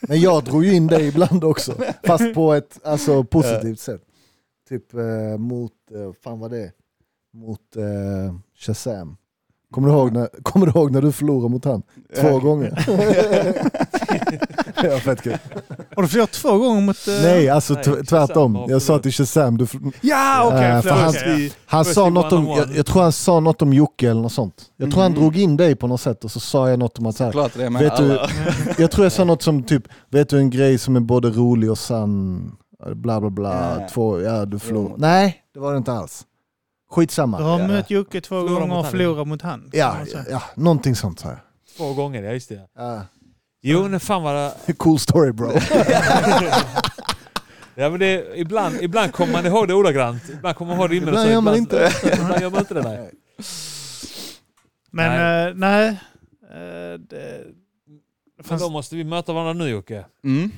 Men 0.00 0.20
jag 0.20 0.44
drog 0.44 0.64
ju 0.64 0.74
in 0.74 0.86
dig 0.86 1.08
ibland 1.08 1.44
också. 1.44 1.74
Fast 2.04 2.34
på 2.34 2.52
ett 2.52 2.78
alltså, 2.84 3.24
positivt 3.24 3.80
sätt. 3.80 4.02
Typ 4.68 4.94
eh, 4.94 5.38
mot, 5.38 5.72
eh, 5.94 6.12
fan 6.24 6.38
vad 6.38 6.50
det 6.50 6.62
är? 6.62 6.72
Mot 7.32 7.76
eh, 7.76 8.34
Shazam. 8.58 9.16
Kommer 9.70 9.88
du, 9.88 9.94
ihåg 9.94 10.12
när, 10.12 10.28
kommer 10.42 10.66
du 10.66 10.72
ihåg 10.72 10.92
när 10.92 11.02
du 11.02 11.12
förlorade 11.12 11.48
mot 11.48 11.64
han? 11.64 11.82
Två 12.20 12.38
gånger. 12.38 12.86
var 14.88 14.98
fett 14.98 15.22
kul. 15.22 15.38
Har 15.96 16.02
du 16.02 16.08
förlorat 16.08 16.32
två 16.32 16.58
gånger 16.58 16.80
mot... 16.80 17.08
eh, 17.08 17.14
Nej, 17.22 17.48
alltså 17.48 17.74
Nej, 17.74 18.04
tvärtom. 18.06 18.64
Jag 18.68 18.82
sa 18.82 18.98
till 18.98 19.12
Shazam, 19.12 19.58
du, 19.58 19.66
Ja, 20.00 20.44
okej. 20.46 20.64
Eh, 20.70 20.80
för 20.82 20.88
förlåt, 20.90 21.16
han- 21.16 21.42
ja. 21.44 21.50
han 21.66 21.84
sa 21.84 22.08
något 22.08 22.32
om, 22.32 22.46
jag, 22.46 22.76
jag 22.76 22.86
tror 22.86 23.02
han 23.02 23.12
sa 23.12 23.40
något 23.40 23.62
om 23.62 23.72
Jocke 23.72 24.10
eller 24.10 24.20
något 24.22 24.32
sånt. 24.32 24.62
Jag 24.76 24.90
tror 24.90 25.02
han 25.02 25.12
Mhm. 25.12 25.20
drog 25.20 25.36
in 25.36 25.56
dig 25.56 25.76
på 25.76 25.86
något 25.86 26.00
sätt 26.00 26.24
och 26.24 26.30
så 26.30 26.40
sa 26.40 26.70
jag 26.70 26.78
något 26.78 26.98
om 26.98 27.06
att 27.06 27.16
så 27.16 27.24
här, 27.24 27.32
Klart 27.32 27.52
det 27.54 27.68
Vet 27.68 27.96
du-. 27.96 28.20
Jag 28.78 28.90
tror 28.90 29.04
jag 29.04 29.12
sa 29.12 29.24
något 29.24 29.42
som 29.42 29.62
typ, 29.62 29.82
vet 30.10 30.28
du 30.28 30.38
en 30.38 30.50
grej 30.50 30.78
som 30.78 30.96
är 30.96 31.00
både 31.00 31.30
rolig 31.30 31.70
och 31.70 31.78
sann, 31.78 32.52
bla 32.94 33.20
bla 33.20 33.30
bla, 33.30 33.80
Ja. 33.80 33.88
två, 33.88 34.20
ja 34.20 34.44
du 34.44 34.58
förlorar. 34.58 34.94
Nej, 34.96 35.36
det 35.54 35.60
var 35.60 35.72
det 35.72 35.78
inte 35.78 35.92
alls. 35.92 36.24
Du 36.90 36.94
Skitsamma. 36.94 37.38
har 37.38 37.60
Ja. 37.60 37.66
mött 37.66 37.90
Jocke 37.90 38.20
två 38.20 38.28
Förlorar 38.40 38.60
gånger 38.60 38.76
och 38.76 38.82
han. 38.82 38.90
förlorat 38.90 39.28
mot 39.28 39.42
han. 39.42 39.70
Ja, 39.72 39.96
ja, 40.30 40.42
någonting 40.54 40.94
sånt 40.96 41.20
sa 41.20 41.28
jag. 41.28 41.38
Två 41.76 41.94
gånger, 41.94 42.22
ja 42.22 42.32
just 42.32 42.48
det. 42.48 42.60
Ja. 42.78 43.00
Jo, 43.62 43.88
men 43.88 44.00
fan 44.00 44.22
vad 44.22 44.34
det... 44.66 44.72
Cool 44.78 44.98
story 44.98 45.32
bro. 45.32 45.52
Ja, 47.74 47.90
men 47.90 48.00
det, 48.00 48.26
ibland, 48.36 48.76
ibland 48.80 49.12
kommer 49.12 49.32
man 49.32 49.46
ihåg 49.46 49.68
det 49.68 49.74
ordagrant. 49.74 50.22
Ibland 50.32 50.56
kommer 50.56 50.72
man 50.76 50.80
ihåg 50.80 50.92
rimmen. 50.92 51.08
Ibland 51.08 51.26
så, 51.26 51.32
gör 51.32 51.40
man 51.40 51.56
ibland- 51.56 51.82
inte 51.82 52.12
Ibland 52.22 52.42
gör 52.42 52.50
man 52.50 52.60
inte 52.60 52.74
det. 52.74 52.82
Nej. 52.82 53.10
Men 54.90 55.10
Nej. 55.20 55.54
nej, 55.54 55.96
nej 56.50 56.92
eh, 56.94 56.98
det, 57.00 57.44
Men 58.48 58.58
då 58.58 58.68
måste 58.70 58.96
vi 58.96 59.04
möta 59.04 59.32
varandra 59.32 59.52
nu 59.64 59.70
Jocke. 59.70 60.04
Mm. 60.24 60.50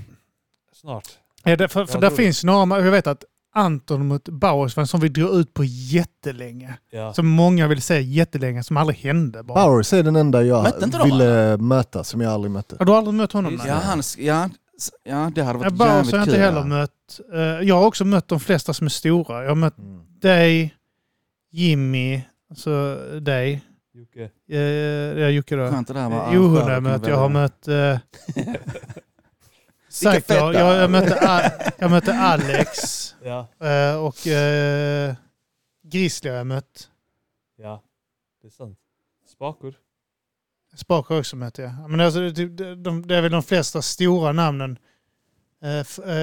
Snart. 0.72 1.08
är 1.44 1.56
det, 1.56 1.68
för 1.68 1.86
för 1.86 1.94
Ja, 1.94 2.00
där 2.00 2.10
finns 2.10 2.44
några, 2.44 2.84
jag 2.84 2.90
vet 2.90 3.06
att 3.06 3.24
Anton 3.54 4.06
mot 4.06 4.28
Bowers 4.28 4.76
var 4.76 4.80
en 4.80 4.86
som 4.86 5.00
vi 5.00 5.08
drog 5.08 5.34
ut 5.40 5.54
på 5.54 5.64
jättelänge. 5.64 6.74
Ja. 6.90 7.12
Som 7.14 7.28
många 7.28 7.66
ville 7.68 7.80
se 7.80 8.00
jättelänge, 8.00 8.62
som 8.62 8.76
aldrig 8.76 8.98
hände 8.98 9.42
bara. 9.42 9.66
Bowers 9.66 9.92
är 9.92 10.02
den 10.02 10.16
enda 10.16 10.42
jag 10.42 10.72
ville 11.04 11.56
möta 11.56 12.04
som 12.04 12.20
jag 12.20 12.32
aldrig 12.32 12.50
mötte. 12.50 12.76
Har 12.78 12.86
du 12.86 12.92
aldrig 12.92 13.14
mött 13.14 13.32
honom? 13.32 13.60
Ja, 13.66 13.74
han, 13.74 14.02
ja, 14.18 14.48
ja, 15.04 15.30
det 15.34 15.42
hade 15.42 15.58
Ja, 15.58 15.62
varit 15.62 15.72
Bowers 15.72 15.88
jävligt 15.94 16.12
har 16.12 16.18
jag 16.18 16.26
inte 16.28 16.38
heller 16.40 16.58
ja. 16.60 16.64
mött. 16.66 17.20
Eh, 17.34 17.40
Jag 17.68 17.74
har 17.78 17.86
också 17.86 18.04
mött 18.04 18.28
de 18.28 18.40
flesta 18.40 18.74
som 18.74 18.84
är 18.86 18.90
stora. 18.90 19.42
Jag 19.42 19.50
har 19.50 19.54
mött 19.56 19.78
Mm. 19.78 20.00
dig, 20.20 20.74
Jimmy, 21.52 22.20
alltså 22.50 22.98
dig. 23.20 23.62
Jocke. 23.94 24.30
Eh, 24.50 24.58
Ja, 25.22 25.28
Jocke 25.28 25.56
då. 25.56 25.70
Skönt 25.70 25.88
det 25.88 25.94
där 25.94 26.08
med 26.08 26.18
Eh, 26.28 26.34
Johan 26.34 26.62
har 26.62 26.70
jag 26.70 26.82
mött. 26.82 27.06
Jag 27.06 27.16
har 27.16 27.28
mött... 27.28 27.68
Vilka 30.00 30.10
Psycho. 30.20 30.34
feta. 30.34 30.52
Jag, 30.52 30.76
jag, 30.82 30.90
mötte 30.90 31.14
jag 31.78 31.90
mötte 31.90 32.14
Alex. 32.14 33.08
Ja. 33.24 33.48
eh, 33.68 33.96
och 33.96 34.26
uh, 34.26 35.14
Grizzly 35.82 36.30
har 36.30 36.36
jag 36.36 36.46
mött. 36.46 36.88
ja. 37.58 37.82
Det 38.42 38.48
är 38.48 38.50
sant. 38.50 38.78
Spakor. 39.32 39.74
Jag 40.70 40.78
också 41.18 41.36
mött, 41.36 41.58
ja. 41.58 41.88
Men 41.88 42.00
alltså, 42.00 42.20
det, 42.30 42.74
de, 42.74 43.06
det 43.06 43.16
är 43.16 43.22
väl 43.22 43.32
de 43.32 43.42
flesta 43.42 43.82
stora 43.82 44.32
namnen. 44.32 44.78
Eh, 45.62 45.70
eh, 45.70 46.16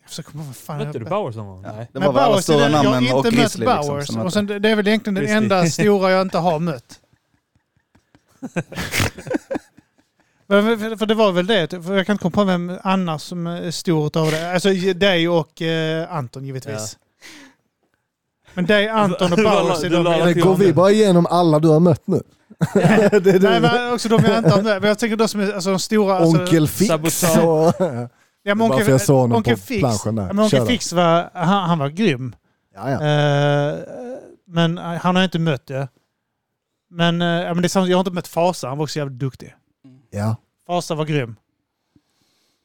jag 0.00 0.08
försöker 0.08 0.30
komma 0.30 0.44
vad 0.44 0.56
fan 0.56 0.78
Mötte 0.78 0.98
jag- 0.98 1.06
du 1.06 1.10
Bowers 1.10 1.36
någon 1.36 1.46
gång? 1.46 1.64
Ja, 1.64 1.72
Nej. 1.76 1.88
det 1.92 1.98
var 1.98 2.12
väl 2.12 2.22
alla 2.22 2.28
Bowers 2.32 2.44
stora 2.44 2.68
namnen 2.68 3.04
Jag 3.04 3.12
har 3.12 3.18
och 3.20 3.26
inte 3.26 3.36
mött 3.36 3.42
Grizzly. 3.42 3.66
Liksom, 3.66 3.86
Bowers. 3.86 4.06
som 4.06 4.16
och 4.18 4.24
mötte. 4.24 4.34
sen, 4.34 4.46
det 4.46 4.68
är 4.70 4.76
väl 4.76 4.88
egentligen 4.88 5.14
den 5.14 5.24
Grizzly. 5.24 5.36
enda 5.36 5.66
stora 5.66 6.10
jag 6.10 6.22
inte 6.22 6.38
har 6.38 6.58
mött. 6.58 7.00
För, 10.48 10.96
för 10.96 11.06
det 11.06 11.14
var 11.14 11.32
väl 11.32 11.46
det, 11.46 11.82
för 11.82 11.96
jag 11.96 12.06
kan 12.06 12.14
inte 12.14 12.22
komma 12.22 12.34
på 12.34 12.44
vem 12.44 12.78
annars 12.82 13.22
som 13.22 13.46
är 13.46 13.70
stor 13.70 14.06
utav 14.06 14.30
det. 14.30 14.52
Alltså 14.52 14.68
dig 14.94 15.28
och 15.28 15.62
eh, 15.62 16.12
Anton 16.16 16.44
givetvis. 16.44 16.98
Men 18.54 18.66
dig, 18.66 18.88
Anton 18.88 19.32
och 19.32 19.38
Bowers 19.44 19.84
är 19.84 19.90
de 19.90 20.02
Men 20.02 20.40
går 20.40 20.56
vi 20.56 20.72
bara 20.72 20.90
igenom 20.90 21.26
alla 21.26 21.58
du 21.58 21.68
har 21.68 21.80
mött 21.80 22.06
nu? 22.06 22.22
det 22.74 22.80
är 22.82 23.20
Nej, 23.20 23.40
det. 23.40 23.60
men 23.60 23.92
också 23.92 24.08
de 24.08 24.24
jag 24.24 24.38
inte 24.38 24.50
har 24.50 24.62
mött. 24.62 24.82
Men 24.82 24.88
jag 24.88 24.98
tänker 24.98 25.16
de 25.16 25.28
som 25.28 25.40
är 25.40 25.52
alltså, 25.52 25.70
de 25.70 25.78
stora... 25.78 26.18
Alltså, 26.18 26.40
Onkel 26.40 26.68
Fix 26.68 26.88
Sabotage. 26.88 27.44
och... 27.44 27.74
ja, 28.42 28.54
men 28.54 28.60
onkel, 28.60 28.88
jag 28.88 29.00
såg 29.00 29.16
honom 29.16 29.36
onkel 29.36 29.56
på 29.56 29.62
Fix, 29.62 29.80
planschen 29.80 30.14
där. 30.14 30.26
Ja, 30.26 30.32
men 30.32 30.44
onkel. 30.44 30.66
Fix 30.66 30.92
var, 30.92 31.30
han, 31.34 31.68
han 31.68 31.78
var 31.78 31.88
grym. 31.88 32.34
Ja, 32.74 32.90
ja. 32.90 33.02
Eh, 33.02 33.78
men 34.46 34.78
han 34.78 35.16
har 35.16 35.22
jag 35.22 35.24
inte 35.26 35.38
mött 35.38 35.66
det. 35.66 35.88
Men, 36.90 37.20
ja, 37.20 37.54
men 37.54 37.62
det 37.62 37.66
är 37.66 37.68
samma, 37.68 37.86
jag 37.86 37.96
har 37.96 38.00
inte 38.00 38.10
mött 38.10 38.28
Fasa, 38.28 38.68
han 38.68 38.78
var 38.78 38.84
också 38.84 38.98
jävligt 38.98 39.18
duktig. 39.18 39.54
Ja. 40.10 40.36
Fasa 40.66 40.94
var 40.94 41.04
grym. 41.04 41.36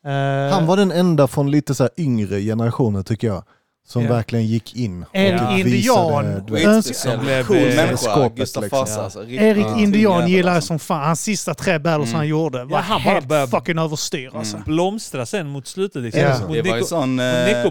Eh, 0.06 0.54
Han 0.54 0.66
var 0.66 0.78
den 0.78 0.92
enda 0.92 1.28
från 1.28 1.52
lite 1.52 1.76
så 1.76 1.90
yngre 1.98 2.42
generationer 2.42 3.04
tycker 3.04 3.28
jag. 3.28 3.44
Som 3.88 4.04
Ja. 4.04 4.10
verkligen 4.10 4.46
gick 4.46 4.76
in. 4.76 5.06
Erik 5.14 5.42
Ja. 5.42 5.58
Indian. 5.58 6.44
Skitspeciell, 6.50 7.16
Som 7.16 7.26
blev, 7.26 7.44
cool 7.46 7.58
människa, 7.58 8.30
Gustav. 8.36 8.64
Vasa. 8.72 9.04
Alltså, 9.04 9.20
riktigt 9.20 9.42
Erik 9.42 9.66
Indian 9.78 10.28
gillar 10.30 10.50
jag 10.50 10.56
alltså. 10.56 10.68
som 10.68 10.80
fan. 10.80 11.06
Hans 11.06 11.22
sista 11.22 11.54
tre 11.54 11.80
battles 11.80 12.10
Mm. 12.10 12.18
han 12.18 12.28
gjorde 12.28 12.64
var 12.64 12.72
Ja, 12.72 12.78
han 12.78 13.04
bara 13.04 13.14
helt 13.14 13.28
började- 13.28 13.52
fucking 13.52 13.78
överstyr 13.78 14.30
alltså. 14.38 14.56
Mm. 14.56 14.66
Blomstra 14.66 15.26
sen 15.26 15.48
mot 15.48 15.68
slutet 15.68 16.02
liksom. 16.04 16.22
Ja. 16.22 16.40
Mot 16.48 16.54
Det 16.54 16.62
var 16.72 16.82
sån... 16.82 17.16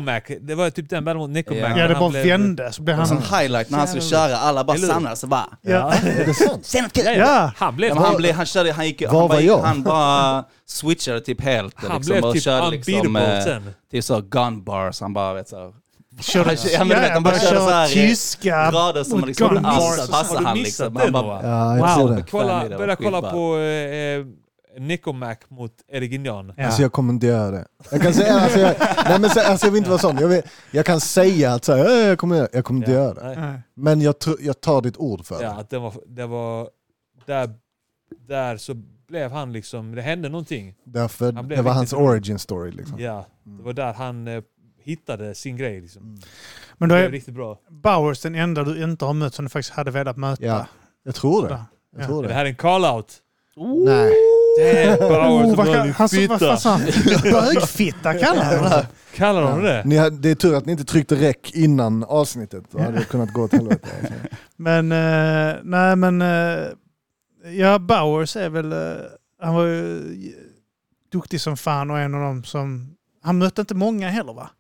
Mac. 0.05 0.21
Det 0.41 0.55
var 0.55 0.71
typ 0.71 0.91
den 0.91 1.05
battlen 1.05 1.19
mot 1.21 1.31
Nico 1.31 1.55
Ja. 1.55 1.69
Mac. 1.69 1.79
Ja, 1.79 1.89
det 1.89 1.95
bara 1.95 2.11
blev- 2.11 2.27
vände 2.27 2.73
så 2.73 2.83
blev 2.83 2.95
en 2.95 2.99
han... 2.99 3.09
sån 3.09 3.39
highlight 3.41 3.71
när 3.71 3.79
han 3.79 3.89
skulle 3.89 4.03
köra, 4.05 4.37
alla 4.37 4.65
bara 4.65 4.79
samlades 4.79 5.23
och 5.23 5.29
bara... 5.29 5.47
Ja. 5.63 5.93
Ja. 7.17 7.53
Han 7.57 7.77
blev, 7.77 7.97
han, 7.97 8.17
blev, 8.17 8.35
han, 8.35 8.47
körde, 8.47 8.73
han, 8.73 8.87
gick, 8.87 9.03
Var 9.03 9.09
han, 9.09 9.21
var 9.21 9.29
bara, 9.29 9.41
jag? 9.41 9.59
han 9.63 9.83
bara 9.83 10.45
switchade 10.67 11.21
typ 11.21 11.41
helt 11.43 11.75
han 11.77 11.97
liksom, 11.97 12.13
blev 12.13 12.25
och 12.25 12.35
typ 12.35 12.47
liksom, 12.47 13.07
unbeatable 13.07 13.39
eh, 13.39 13.45
sen. 13.45 13.63
typ 13.91 14.05
så 14.05 14.21
gun 14.21 14.65
bars, 14.65 15.01
han 15.01 15.13
bara 15.13 15.35
vet 15.35 15.49
så 15.49 15.73
Körde, 16.23 16.57
Ja, 16.73 16.85
men 16.85 16.89
vet, 17.01 17.11
han 17.11 17.23
bara 17.23 17.39
körde 17.39 17.57
så 17.61 17.71
här, 17.71 17.85
eh, 17.85 17.89
tyska 17.93 18.71
grader 18.71 19.05
som 19.05 19.25
liksom 19.25 19.57
inte 19.57 19.69
alls 19.69 20.31
du 20.31 20.37
han 20.45 20.59
missat 20.59 20.93
liksom. 20.93 20.97
Han 20.97 21.13
bara? 21.13 21.47
Ja, 21.49 21.77
jag 21.79 21.99
Wow. 22.07 22.17
det. 22.17 22.25
Kolla, 22.31 22.69
det 22.69 22.77
börja 22.79 22.97
kolla 22.97 23.23
på 23.23 23.59
eh, 23.59 24.27
Nico 24.79 25.13
Mac 25.13 25.37
mot 25.49 25.73
Erik 25.89 26.13
Indian. 26.13 26.53
Ja. 26.57 26.65
Alltså 26.67 26.83
jag 26.83 26.93
kommer 26.93 27.13
inte 27.13 27.27
göra 27.27 27.51
det. 27.51 27.67
Jag 27.91 28.03
kan 28.03 28.15
säga, 28.15 28.41
alltså 28.41 28.59
jag, 28.61 28.75
nej 29.09 29.19
men 29.21 29.31
så, 29.31 29.41
alltså 29.41 29.67
jag 29.67 29.73
vill 29.73 29.79
inte 29.79 29.91
vara 29.91 30.01
sån. 30.01 30.19
Jag, 30.19 30.29
vill, 30.29 30.43
jag 30.71 30.87
kan 30.87 31.01
säga 31.01 31.53
att 31.55 31.65
så 31.65 31.75
här, 31.77 31.85
"Eh, 32.03 32.09
jag 32.09 32.19
kommer, 32.19 32.37
göra- 32.37 32.49
jag 32.53 32.65
kommer 32.65 32.81
inte 32.81 32.91
göra 32.93 33.15
det. 33.35 33.41
Nej. 33.41 33.61
Men 33.77 34.01
jag, 34.01 34.15
tr- 34.15 34.37
jag 34.41 34.61
tar 34.61 34.83
ditt 34.83 34.97
ord 34.97 35.25
för 35.27 35.35
Ja, 35.43 35.49
det. 35.49 35.55
att 35.57 35.71
det 35.71 35.79
var, 35.79 35.93
det 36.07 36.27
var 36.27 36.69
där, 37.27 37.51
där 38.29 38.57
så 38.57 38.75
blev 39.09 39.31
han 39.33 39.53
liksom, 39.53 39.95
det 39.95 40.03
hände 40.03 40.29
någonting. 40.29 40.75
Därför, 40.85 41.33
Han 41.33 41.47
blev 41.47 41.59
det 41.59 41.63
var 41.63 41.73
hans 41.73 41.93
origin 41.93 42.39
story. 42.39 42.71
Liksom. 42.71 42.99
Ja, 43.01 43.27
det 43.45 43.63
var 43.63 43.73
där 43.73 43.93
han 43.93 44.29
eh, 44.29 44.43
hittade 44.83 45.35
sin 45.35 45.57
grej 45.57 45.81
liksom. 45.81 46.03
Mm. 46.03 46.21
Men 46.79 46.89
Det 46.89 46.95
då 46.95 46.99
blev 46.99 47.09
är 47.09 47.13
riktigt 47.13 47.35
bra. 47.35 47.59
Bowers 47.71 48.21
den 48.21 48.35
enda 48.35 48.65
du 48.65 48.83
inte 48.85 49.05
har 49.05 49.15
mött 49.15 49.35
som 49.35 49.45
du 49.45 49.49
faktiskt 49.49 49.75
hade 49.75 49.91
velat 49.91 50.17
möta. 50.17 50.45
Ja, 50.45 50.67
jag 51.05 51.15
tror 51.15 51.43
det. 51.49 51.55
Ja. 51.55 51.65
Jag 51.99 52.07
tror 52.07 52.23
Det 52.23 52.29
det. 52.29 52.35
här 52.35 52.45
är 52.45 52.49
en 52.49 52.55
call-out. 52.57 53.17
Nej. 53.87 54.13
Oh, 55.01 55.55
vad 55.57 55.67
kan, 55.75 55.91
han, 55.91 56.09
sa- 56.09 56.17
vad 56.29 56.59
han? 56.65 56.81
Bögfitta 57.23 58.15
kallar 58.19 58.45
han 58.45 58.65
det. 58.71 58.87
Kallar 59.15 59.43
de 59.43 59.63
det? 59.63 59.83
Ni 59.85 59.97
har, 59.97 60.11
det 60.11 60.31
är 60.31 60.35
tur 60.35 60.55
att 60.55 60.67
ni 60.67 60.73
inte 60.73 60.85
tryckte 60.85 61.15
räck 61.15 61.51
innan 61.55 62.05
avsnittet. 62.05 62.65
Då 62.71 62.79
hade 62.79 62.99
det 62.99 63.05
kunnat 63.05 63.33
gå 63.33 63.43
åt 63.43 63.53
helvete. 63.53 63.89
Alltså. 64.01 64.15
Men, 64.57 64.93
eh, 64.93 65.57
nej 65.63 65.97
men, 65.97 66.23
eh, 66.23 66.67
ja 67.53 67.79
Bowers 67.79 68.37
är 68.37 68.49
väl, 68.49 68.73
eh, 68.73 68.79
han 69.43 69.55
var 69.55 69.65
ju 69.65 70.03
duktig 71.13 71.41
som 71.41 71.57
fan 71.57 71.91
och 71.91 71.99
en 71.99 72.15
av 72.15 72.21
dem 72.21 72.45
som, 72.45 72.97
han 73.23 73.39
mötte 73.39 73.61
inte 73.61 73.75
många 73.75 74.09
heller 74.09 74.33
va? 74.33 74.51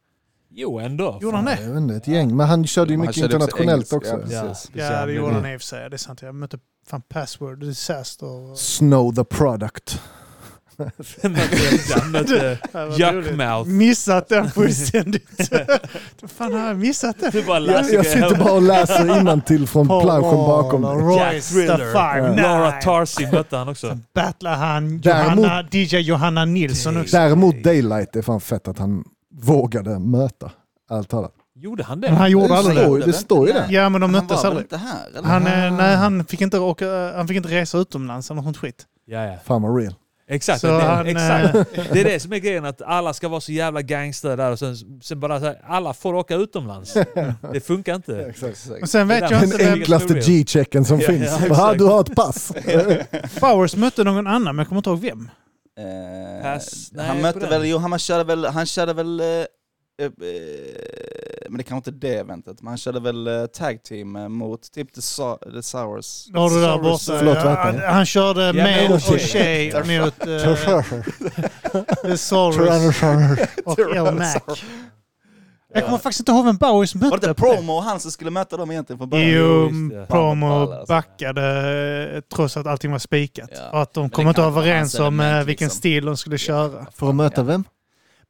Jo, 0.53 0.79
ändå. 0.79 1.19
Gjorde 1.23 1.37
han 1.37 1.45
det? 1.45 1.59
Jag 1.63 1.69
vet 1.69 1.77
inte, 1.77 1.95
ett 1.95 2.09
gäng. 2.09 2.37
Men 2.37 2.47
han 2.49 2.67
körde 2.67 2.91
ju 2.93 2.97
mycket 2.99 3.17
körde 3.17 3.27
också 3.37 3.47
internationellt 3.47 3.93
engelska, 3.93 4.17
också. 4.17 4.33
ja. 4.35 4.43
Precis. 4.43 4.71
Ja 4.75 5.07
det 5.07 5.13
gjorde 5.13 5.33
han 5.35 5.47
i 5.53 5.57
och 5.57 5.61
för 5.61 5.67
sig, 5.67 5.91
det 5.91 5.97
är 5.97 5.99
sant. 5.99 6.23
Jag 6.23 6.35
mötte 6.35 6.59
fan 6.91 7.03
Password, 7.09 7.61
Disaster. 7.61 8.27
och- 8.27 8.59
Snow 8.59 9.15
the 9.15 9.25
product. 9.25 10.01
Han 11.23 11.33
mötte- 11.33 12.01
Han 12.01 12.11
mötte 12.11 12.59
Ja, 12.73 12.87
vad 12.87 12.99
Jack 12.99 13.15
roligt. 13.15 13.37
Mouth. 13.37 13.71
Missat 13.71 14.29
den 14.29 14.51
fullständigt. 14.55 15.51
Vad 16.21 16.31
fan 16.31 16.53
har 16.53 16.67
jag 16.67 16.77
missat 16.77 17.17
den? 17.21 17.31
Du 17.33 17.43
bara 17.43 17.61
Jag, 17.61 17.93
jag 17.93 18.07
sitter 18.07 18.39
bara 18.45 18.53
och 18.53 18.63
läser 18.63 19.41
till 19.47 19.67
från 19.67 19.87
planschen 19.87 20.21
bakom 20.37 20.83
Paul 20.83 21.03
mig. 21.05 21.17
Jack 21.17 21.33
Royce, 21.35 21.49
the 21.49 21.55
Thriller. 21.55 21.93
five 21.93 22.43
Laura 22.43 22.71
nine. 22.71 22.81
Tarsi 22.83 23.27
mötte 23.33 23.57
han 23.57 23.69
också. 23.69 23.99
Battlar 24.15 24.57
han 24.57 25.01
Däremot- 25.01 25.45
Johanna, 25.45 25.69
DJ 25.73 25.97
Johanna 25.97 26.45
Nilsson 26.45 26.97
också. 27.01 27.17
Däremot 27.17 27.65
Daylight 27.65 28.17
är 28.17 28.23
fan 28.23 28.41
fett 28.41 28.69
att 28.69 28.79
han 28.79 29.05
vågade 29.35 29.99
möta. 29.99 30.51
Allt 30.91 31.09
talat. 31.09 31.33
Gjorde 31.55 31.85
han 31.85 32.01
Men 32.01 32.11
det? 32.11 32.17
han 32.17 32.31
gjorde 32.31 32.55
aldrig 32.55 32.79
står, 32.79 32.99
det. 32.99 33.07
det 33.07 33.13
står 33.13 33.47
ju 33.47 33.53
det. 33.53 33.67
Ja 33.71 33.89
men 33.89 34.01
de 34.01 34.15
Han 34.15 34.23
möttes 34.25 34.45
aldrig. 34.45 34.65
inte 34.65 34.77
här? 34.77 35.09
Eller? 35.09 35.23
Han, 35.29 35.47
eh, 35.47 35.73
nej, 35.77 35.97
han, 35.97 36.25
fick 36.25 36.41
inte 36.41 36.59
åka, 36.59 37.13
han 37.17 37.29
fick 37.29 37.37
inte 37.37 37.49
resa 37.49 37.79
utomlands 37.79 38.31
eller 38.31 38.43
något 38.43 38.57
skit. 38.57 38.87
Ja, 39.07 39.25
ja. 39.25 39.37
Fan 39.45 39.63
vad 39.63 39.77
real. 39.79 39.95
Exakt. 40.29 40.61
Så 40.61 40.67
det, 40.67 40.83
han, 40.83 41.07
exakt. 41.07 41.55
eh, 41.55 41.85
det 41.93 42.01
är 42.01 42.05
det 42.05 42.21
som 42.21 42.33
är 42.33 42.39
grejen, 42.39 42.65
att 42.65 42.83
alla 42.83 43.13
ska 43.15 43.29
vara 43.29 43.41
så 43.41 43.53
jävla 43.53 43.83
gangster 43.83 44.37
där 44.37 44.51
och 44.53 44.59
sen, 44.59 44.77
sen 45.03 45.21
bara 45.21 45.41
så 45.41 45.47
här, 45.47 45.61
alla 45.67 45.95
får 45.95 46.15
åka 46.15 46.35
utomlands. 46.37 46.95
Det 47.53 47.61
funkar 47.61 47.95
inte. 47.95 48.35
Men 48.81 48.87
sen 48.89 49.09
Det 49.09 49.15
vet 49.21 49.31
jag 49.31 49.45
inte 49.45 49.57
Den 49.57 49.67
vem... 49.67 49.75
enklaste. 49.79 50.15
G-checken 50.15 50.85
som 50.85 51.01
Ja, 51.01 51.07
finns. 51.07 51.27
ja, 51.41 51.47
exakt. 51.47 51.79
du 51.79 51.85
har 51.85 52.01
ett 52.01 52.15
pass. 52.15 52.53
Bowers 53.41 53.77
mötte 53.77 54.05
någon 54.05 54.27
annan 54.27 54.43
men 54.43 54.59
jag 54.59 54.69
kommer 54.69 54.79
inte 54.79 54.91
ihåg 54.91 55.01
vem. 55.01 55.29
Eh, 55.81 56.43
Pass. 56.43 56.89
Nej, 56.93 57.07
han 57.07 57.21
mötte 57.21 57.47
väl, 57.47 57.65
jo 57.67 57.79
han 57.79 57.99
körde 57.99 58.25
väl, 58.25 58.45
han 58.45 58.67
körde 58.67 58.93
väl, 58.93 59.21
eh, 59.21 59.27
eh, 59.27 59.45
eh, 60.01 60.11
men 61.49 61.59
det 61.59 61.65
kanske 61.65 61.91
inte 61.91 62.07
det 62.07 62.15
eventet, 62.19 62.63
men 62.63 62.69
han 62.69 62.79
körde 62.79 63.01
väl 63.01 63.27
eh, 63.27 63.47
tag 63.47 63.83
team 63.83 64.17
eh, 64.17 64.29
mot 64.29 64.73
typ 64.73 64.93
The, 64.95 65.03
Sa- 65.03 65.39
The 65.53 65.63
Sours. 65.63 66.27
Har 66.35 66.51
du 66.51 66.61
där 66.61 66.79
borta. 66.79 66.99
Förlåt, 67.19 67.37
vad 67.37 67.47
heter 67.49 67.63
han, 67.63 67.77
det? 67.77 67.87
han 67.87 68.07
körde 68.07 68.43
Ja, 68.47 68.53
med 68.53 68.91
men 68.91 68.93
och 68.97 69.01
okej. 69.09 69.71
Shay 69.73 70.01
mot 70.01 70.27
uh, 70.27 70.57
The 72.03 72.17
Sorrows 72.19 73.03
och 73.65 73.79
El 73.97 74.15
Mac. 74.15 74.41
Jag 75.75 75.85
kommer 75.85 75.99
faktiskt 75.99 76.21
inte 76.21 76.33
ihåg 76.33 76.45
vem 76.45 76.57
Bowers 76.57 76.95
Var 76.95 77.01
det 77.01 77.11
mötte. 77.11 77.29
inte. 77.31 77.43
Promo 77.43 77.73
och 77.73 77.83
han 77.83 78.01
som 78.01 78.11
skulle 78.11 78.31
möta 78.31 78.57
dem 78.57 78.71
egentligen 78.71 78.99
från 78.99 79.09
början? 79.11 79.31
Jo, 79.31 79.63
just 79.71 79.91
det. 79.95 80.07
Promo 80.07 80.85
backade 80.89 81.43
eh, 82.15 82.21
trots 82.37 82.57
att 82.57 82.67
allting 82.67 82.91
var 82.93 82.99
spikat. 82.99 83.51
Ja. 83.55 83.71
För 83.71 83.83
att 83.83 83.95
de 83.95 84.11
kom 84.11 84.29
inte 84.29 84.43
överens 84.43 84.99
om 84.99 85.21
eh, 85.21 85.37
vilken 85.45 85.67
liksom. 85.67 85.79
stil 85.79 86.05
de 86.05 86.17
skulle 86.17 86.39
köra. 86.39 86.87
För 86.93 87.09
att 87.09 87.15
möta 87.15 87.43
vem? 87.43 87.65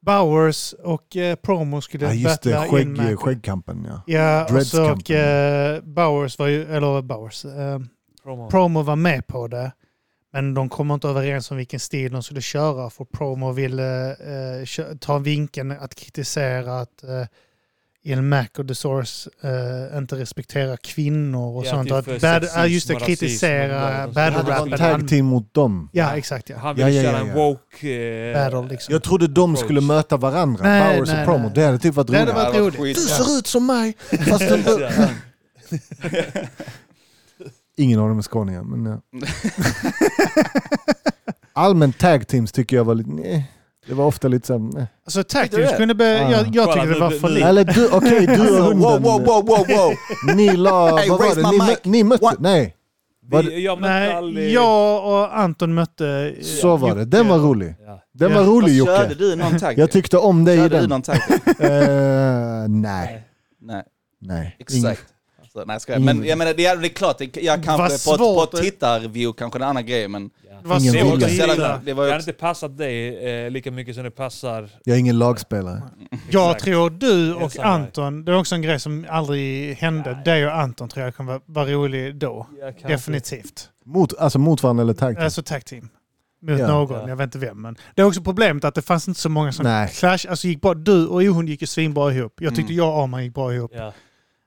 Bowers 0.06 0.72
och 0.72 1.16
eh, 1.16 1.34
Promo 1.36 1.80
skulle 1.80 2.06
Ja 2.06 2.12
just 2.12 2.42
det, 2.42 2.52
battla 2.52 2.80
in 2.80 2.92
Mac. 2.92 3.04
skägg, 3.04 3.18
skäggkampen 3.18 3.86
ja. 3.88 4.02
Ja, 4.06 4.56
och 4.58 4.66
så 4.66 4.92
och 4.92 5.10
eh, 5.10 5.80
Bowers 5.82 6.38
var 6.38 6.46
ju, 6.46 6.76
eller 6.76 7.02
Bowers, 7.02 7.44
eh, 7.44 7.78
Promo. 8.22 8.50
Promo 8.50 8.82
var 8.82 8.96
med 8.96 9.26
på 9.26 9.48
det. 9.48 9.72
Men 10.32 10.54
de 10.54 10.68
kom 10.68 10.90
inte 10.90 11.08
överens 11.08 11.50
om 11.50 11.56
vilken 11.56 11.80
stil 11.80 12.12
de 12.12 12.22
skulle 12.22 12.40
köra 12.40 12.90
för 12.90 13.04
Promo 13.04 13.52
ville 13.52 14.10
eh, 14.10 14.64
kö- 14.66 14.94
ta 15.00 15.18
vinkeln 15.18 15.70
att 15.72 15.94
kritisera 15.94 16.80
att 16.80 17.02
eh, 17.02 17.24
Ian 18.02 18.28
Mac 18.28 18.46
och 18.58 18.68
The 18.68 18.74
Source 18.74 19.30
eh, 19.92 19.98
inte 19.98 20.16
respekterar 20.16 20.76
kvinnor 20.76 21.56
och 21.58 21.66
Ja, 21.66 21.70
sånt. 21.70 21.88
typ 21.88 21.96
att 21.96 22.06
bad, 22.06 22.20
sexism 22.42 22.66
just 22.66 22.88
det, 22.88 22.94
kritisera 22.94 24.04
och- 24.06 24.12
battle 24.12 24.22
Ja, 24.22 24.42
det 24.42 24.50
var 24.50 24.52
en 24.66 24.70
rappen. 24.70 25.00
tag 25.00 25.08
team 25.08 25.26
mot 25.26 25.54
dem. 25.54 25.88
Ja, 25.92 26.16
exakt 26.16 26.48
ja. 26.48 26.58
Han 26.58 26.76
Ja, 26.78 26.86
ville 26.86 26.96
ja, 27.02 27.02
köra 27.02 27.16
ja, 27.18 27.24
en 27.24 27.28
ja. 27.28 27.34
woke... 27.34 27.88
Eh, 28.30 28.34
Battle 28.50 28.68
liksom. 28.70 28.92
Jag 28.92 29.02
trodde 29.02 29.26
de 29.28 29.50
Approach. 29.50 29.64
skulle 29.64 29.80
möta 29.80 30.16
varandra, 30.16 30.64
Nej, 30.64 30.96
Bowers 30.96 31.08
nej, 31.10 31.18
och 31.20 31.24
Promo. 31.26 31.44
nej. 31.44 31.52
Det 31.54 31.64
hade 31.64 31.78
typ 31.78 31.94
varit 31.94 32.06
Det 32.06 32.18
hade 32.18 32.32
roligt. 32.32 32.60
varit 32.62 32.78
roligt. 32.78 32.96
Du 32.96 33.02
ser 33.02 33.38
ut 33.38 33.46
som 33.46 33.66
mig! 33.66 33.96
Fast 34.28 34.48
du... 34.48 34.88
Ingen 37.82 38.00
av 38.00 38.08
dem 38.08 38.18
är 38.18 38.22
skåningar, 38.22 38.62
men 38.62 38.86
ja. 39.12 39.26
Allmänt 41.52 41.98
tag 41.98 42.28
teams 42.28 42.52
tycker 42.52 42.76
jag 42.76 42.84
var 42.84 42.94
lite... 42.94 43.10
Nej. 43.10 43.50
Det 43.88 43.94
var 43.94 44.04
ofta 44.06 44.28
lite 44.28 44.46
såhär... 44.46 44.60
nej. 44.60 44.86
Alltså 45.04 45.22
tag 45.24 45.42
Tyckte 45.42 45.56
teams 45.56 45.76
kunde 45.76 45.94
be, 45.94 46.04
Ja. 46.04 46.30
jag, 46.30 46.46
jag 46.54 46.64
Kolla, 46.64 46.82
tycker 46.82 46.94
det 46.94 47.00
var 47.00 47.10
för 47.10 47.28
lite. 47.28 47.46
Eller 47.46 47.64
du, 47.64 47.88
okej 47.92 48.26
du 48.26 48.58
och 48.58 48.64
hunden. 48.64 48.78
Wow, 48.82 49.02
wow, 49.02 49.24
wow, 49.24 49.46
wow, 49.46 49.66
wow! 49.76 49.92
Ni 50.36 50.56
la... 50.56 50.96
Hey, 50.96 51.08
vad 51.08 51.18
var 51.18 51.26
raise 51.26 51.40
det? 51.40 51.46
my 51.52 51.58
Ni, 51.58 51.64
mic. 51.66 51.78
ni 51.84 52.04
mötte... 52.04 52.24
What? 52.24 52.36
Nej, 52.40 52.74
Var 53.22 53.42
det- 53.42 53.48
Vi, 53.50 53.64
jag 53.64 53.80
mötte 53.80 54.20
Nej, 54.20 54.52
jag 54.52 55.04
och 55.08 55.38
Anton 55.38 55.74
mötte... 55.74 56.34
eh, 56.38 56.42
så 56.44 56.76
var 56.76 56.94
det. 56.96 57.04
Den 57.04 57.28
var 57.28 57.38
rolig. 57.38 57.74
Ja. 57.86 58.02
Den 58.12 58.30
Ja. 58.32 58.38
var 58.38 58.44
rolig 58.44 58.84
Körde 58.84 59.02
Jocke. 59.02 59.14
du 59.14 59.36
någon 59.36 59.58
tag? 59.58 59.78
Jag 59.78 59.90
tyckte 59.90 60.18
om 60.18 60.44
dig 60.44 60.54
i 60.54 60.58
Körde 60.58 60.74
du 60.76 60.80
den. 60.80 60.88
någon 60.90 61.02
tag? 61.02 61.16
Eh, 61.58 62.68
nej, 62.68 63.26
Nej, 63.62 63.82
nej. 64.20 64.56
Exakt. 64.58 65.04
Så, 65.52 65.64
nej, 65.64 65.80
ska 65.80 65.92
jag. 65.92 66.02
Ingen- 66.02 66.18
Men 66.18 66.28
jag 66.28 66.38
menar, 66.38 66.54
det 66.54 66.66
är, 66.66 66.76
det 66.76 66.86
är 66.86 66.88
klart, 66.88 67.18
det, 67.18 67.36
jag 67.36 67.64
kanske 67.64 68.10
på, 68.10 68.18
på 68.18 68.42
att- 68.42 68.62
tittarview 68.62 69.32
kanske 69.38 69.58
en 69.58 69.62
annan 69.62 69.86
grej, 69.86 70.08
men 70.08 70.30
Ja. 70.50 70.56
Det 70.62 70.68
var 70.68 70.80
Sällan- 71.28 71.50
hitta. 71.50 71.80
det 71.84 71.92
var 71.94 72.02
Det 72.04 72.08
ju 72.08 72.12
hade 72.12 72.16
också, 72.16 72.30
inte 72.30 72.40
passat 72.40 72.78
dig 72.78 73.16
eh, 73.44 73.50
lika 73.50 73.70
mycket 73.70 73.94
som 73.94 74.04
det 74.04 74.10
passar... 74.10 74.68
Jag 74.84 74.94
är 74.94 74.98
ingen 75.00 75.18
lagspelare. 75.18 75.82
Jag 76.30 76.58
tror 76.58 76.90
du 76.90 77.34
och. 77.34 77.56
Anton, 77.58 78.24
det 78.24 78.32
är 78.32 78.36
också 78.36 78.54
en 78.54 78.62
grej 78.62 78.80
som 78.80 79.06
aldrig 79.10 79.76
hände. 79.76 80.22
Dig 80.24 80.46
och 80.46 80.54
Anton 80.58 80.88
tror 80.88 81.04
jag 81.04 81.16
kan 81.16 81.26
vara, 81.26 81.40
vara 81.46 81.66
rolig 81.66 82.14
då. 82.16 82.46
Ja. 82.82 82.88
Definitivt. 82.88 83.68
Mot, 83.84 84.18
alltså 84.18 84.38
mot 84.38 84.62
varandra 84.62 84.82
eller 84.82 84.94
tag 84.94 85.14
team? 85.14 85.24
Alltså 85.24 85.42
tag 85.42 85.64
team. 85.64 85.88
Mot 86.42 86.58
Ja. 86.60 86.66
någon, 86.68 86.96
Ja. 87.00 87.08
jag 87.08 87.16
vet 87.16 87.24
inte 87.24 87.38
vem. 87.38 87.62
Men 87.62 87.76
det 87.94 88.02
är 88.02 88.06
också 88.06 88.22
problemet 88.22 88.64
att 88.64 88.74
det 88.74 88.82
fanns 88.82 89.08
inte 89.08 89.20
så 89.20 89.28
många 89.28 89.52
som 89.52 89.64
Nej. 89.64 89.88
clash. 89.88 90.18
Alltså 90.28 90.46
gick 90.48 90.60
bra. 90.60 90.74
Du 90.74 91.06
och 91.06 91.16
Ohun 91.20 91.46
gick 91.46 91.60
ju 91.60 91.66
svinbra 91.66 92.12
ihop. 92.12 92.32
Jag 92.40 92.54
tyckte 92.56 92.72
Mm. 92.72 92.84
jag 92.84 92.94
och 92.96 93.02
Arman 93.02 93.24
gick 93.24 93.34
bra 93.34 93.54
ihop. 93.54 93.70
Ja. 93.74 93.92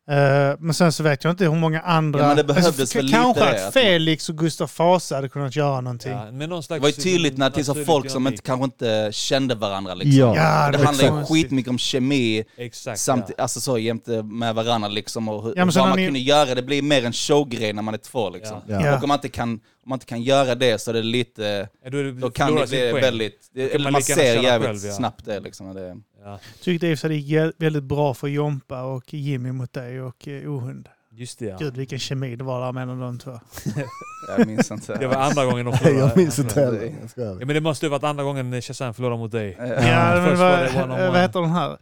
Eh, 0.09 0.55
men 0.59 0.73
sen 0.73 0.91
så 0.91 1.03
vet 1.03 1.23
jag 1.23 1.31
inte 1.31 1.43
hur 1.45 1.55
många 1.55 1.81
andra... 1.81 2.19
Ja, 2.19 2.27
men 2.27 2.37
det 2.37 2.43
behövdes 2.43 2.79
alltså, 2.79 2.97
väl 2.97 3.11
Kanske 3.11 3.39
lite 3.45 3.53
det, 3.53 3.67
att 3.67 3.73
Felix 3.73 4.29
och 4.29 4.37
Gustav 4.37 4.67
Fasa 4.67 5.15
hade 5.15 5.29
kunnat 5.29 5.55
göra 5.55 5.81
någonting. 5.81 6.11
Ja, 6.11 6.31
men 6.31 6.49
någon 6.49 6.63
slags 6.63 6.79
det 6.79 6.81
var 6.81 6.89
ju 6.89 6.93
tydligt 6.93 7.37
när 7.37 7.49
det 7.49 7.57
naturlig 7.67 7.85
folk 7.85 8.09
som 8.09 8.27
inte, 8.27 8.41
kanske 8.41 8.63
inte 8.63 9.09
kände 9.11 9.55
varandra 9.55 9.93
liksom. 9.93 10.19
Ja. 10.19 10.35
Ja, 10.35 10.71
det 10.71 10.77
var 10.77 10.85
handlar 10.85 11.19
ju 11.19 11.25
skitmycket 11.25 11.69
om 11.69 11.77
kemi, 11.77 12.43
Exakt, 12.57 12.99
samt, 12.99 13.25
ja. 13.27 13.43
alltså 13.43 13.61
så 13.61 13.77
jämte 13.77 14.23
med 14.23 14.55
varandra 14.55 14.87
liksom 14.89 15.29
och 15.29 15.43
hur, 15.43 15.53
Ja, 15.57 15.65
vad 15.65 15.75
man 15.75 15.97
ni- 15.97 16.05
kunde 16.05 16.19
göra. 16.19 16.55
Det 16.55 16.61
blir 16.63 16.81
mer 16.81 17.05
en 17.05 17.13
showgrej 17.13 17.73
när 17.73 17.81
man 17.81 17.93
är 17.93 17.97
två 17.97 18.29
liksom. 18.29 18.61
Ja. 18.67 18.97
Och 18.97 19.03
om 19.03 19.07
man, 19.07 19.17
inte 19.17 19.29
kan, 19.29 19.49
om 19.49 19.59
man 19.89 19.95
inte 19.95 20.05
kan 20.05 20.21
göra 20.21 20.55
det 20.55 20.81
så 20.81 20.91
är 20.91 20.93
det 20.93 21.03
lite, 21.03 21.67
Ja, 21.83 21.89
Då, 21.89 21.97
är 21.97 22.03
det, 22.03 22.11
då 22.11 22.31
kan 22.31 22.55
det 22.55 22.69
bli 22.69 22.91
väldigt, 22.91 23.49
det, 23.53 23.75
eller 23.75 23.83
man 23.83 23.93
man 23.93 24.01
ser 24.01 24.43
jävligt 24.43 24.67
själv, 24.67 24.79
ja. 24.85 24.93
snabbt 24.93 25.25
det 25.25 25.39
liksom. 25.39 25.73
Det, 25.73 25.95
Ja, 26.23 26.39
Tyckte 26.61 26.87
i 26.87 26.93
och 26.93 26.99
för 26.99 27.07
sig 27.07 27.09
det 27.09 27.15
gick 27.15 27.53
väldigt 27.57 27.83
bra 27.83 28.13
för 28.13 28.27
Jompa 28.27 28.81
och 28.83 29.13
Jimmy 29.13 29.51
mot 29.51 29.73
dig 29.73 30.01
och 30.01 30.27
eh, 30.27 30.51
Ohund. 30.53 30.89
just 31.11 31.39
det 31.39 31.45
ja. 31.45 31.57
Gud 31.59 31.77
vilken 31.77 31.99
kemi 31.99 32.35
det 32.35 32.43
var 32.43 32.65
där 32.65 32.71
mellan 32.71 32.99
de 32.99 33.19
två. 33.19 33.39
jag 34.37 34.47
minns 34.47 34.71
inte. 34.71 34.97
Det 34.97 35.07
var 35.07 35.15
andra 35.15 35.45
gången 35.45 35.65
de 35.65 35.73
förlorade. 35.77 36.07
Jag 36.07 36.17
minns 36.17 36.39
inte 36.39 36.59
Ja, 36.59 36.65
heller. 36.65 37.07
Skojar. 37.07 37.35
men 37.35 37.47
det 37.47 37.61
måste 37.61 37.85
ju 37.85 37.89
varit 37.89 38.03
andra 38.03 38.23
gången 38.23 38.61
Shazam 38.61 38.93
förlorade 38.93 39.17
mot 39.19 39.31
dig. 39.31 39.55
Ja. 39.59 39.65
Ja, 39.65 40.21
men 40.21 40.37
vad, 40.37 41.11
vad 41.11 41.21
heter 41.21 41.41
den 41.41 41.51
här? 41.51 41.77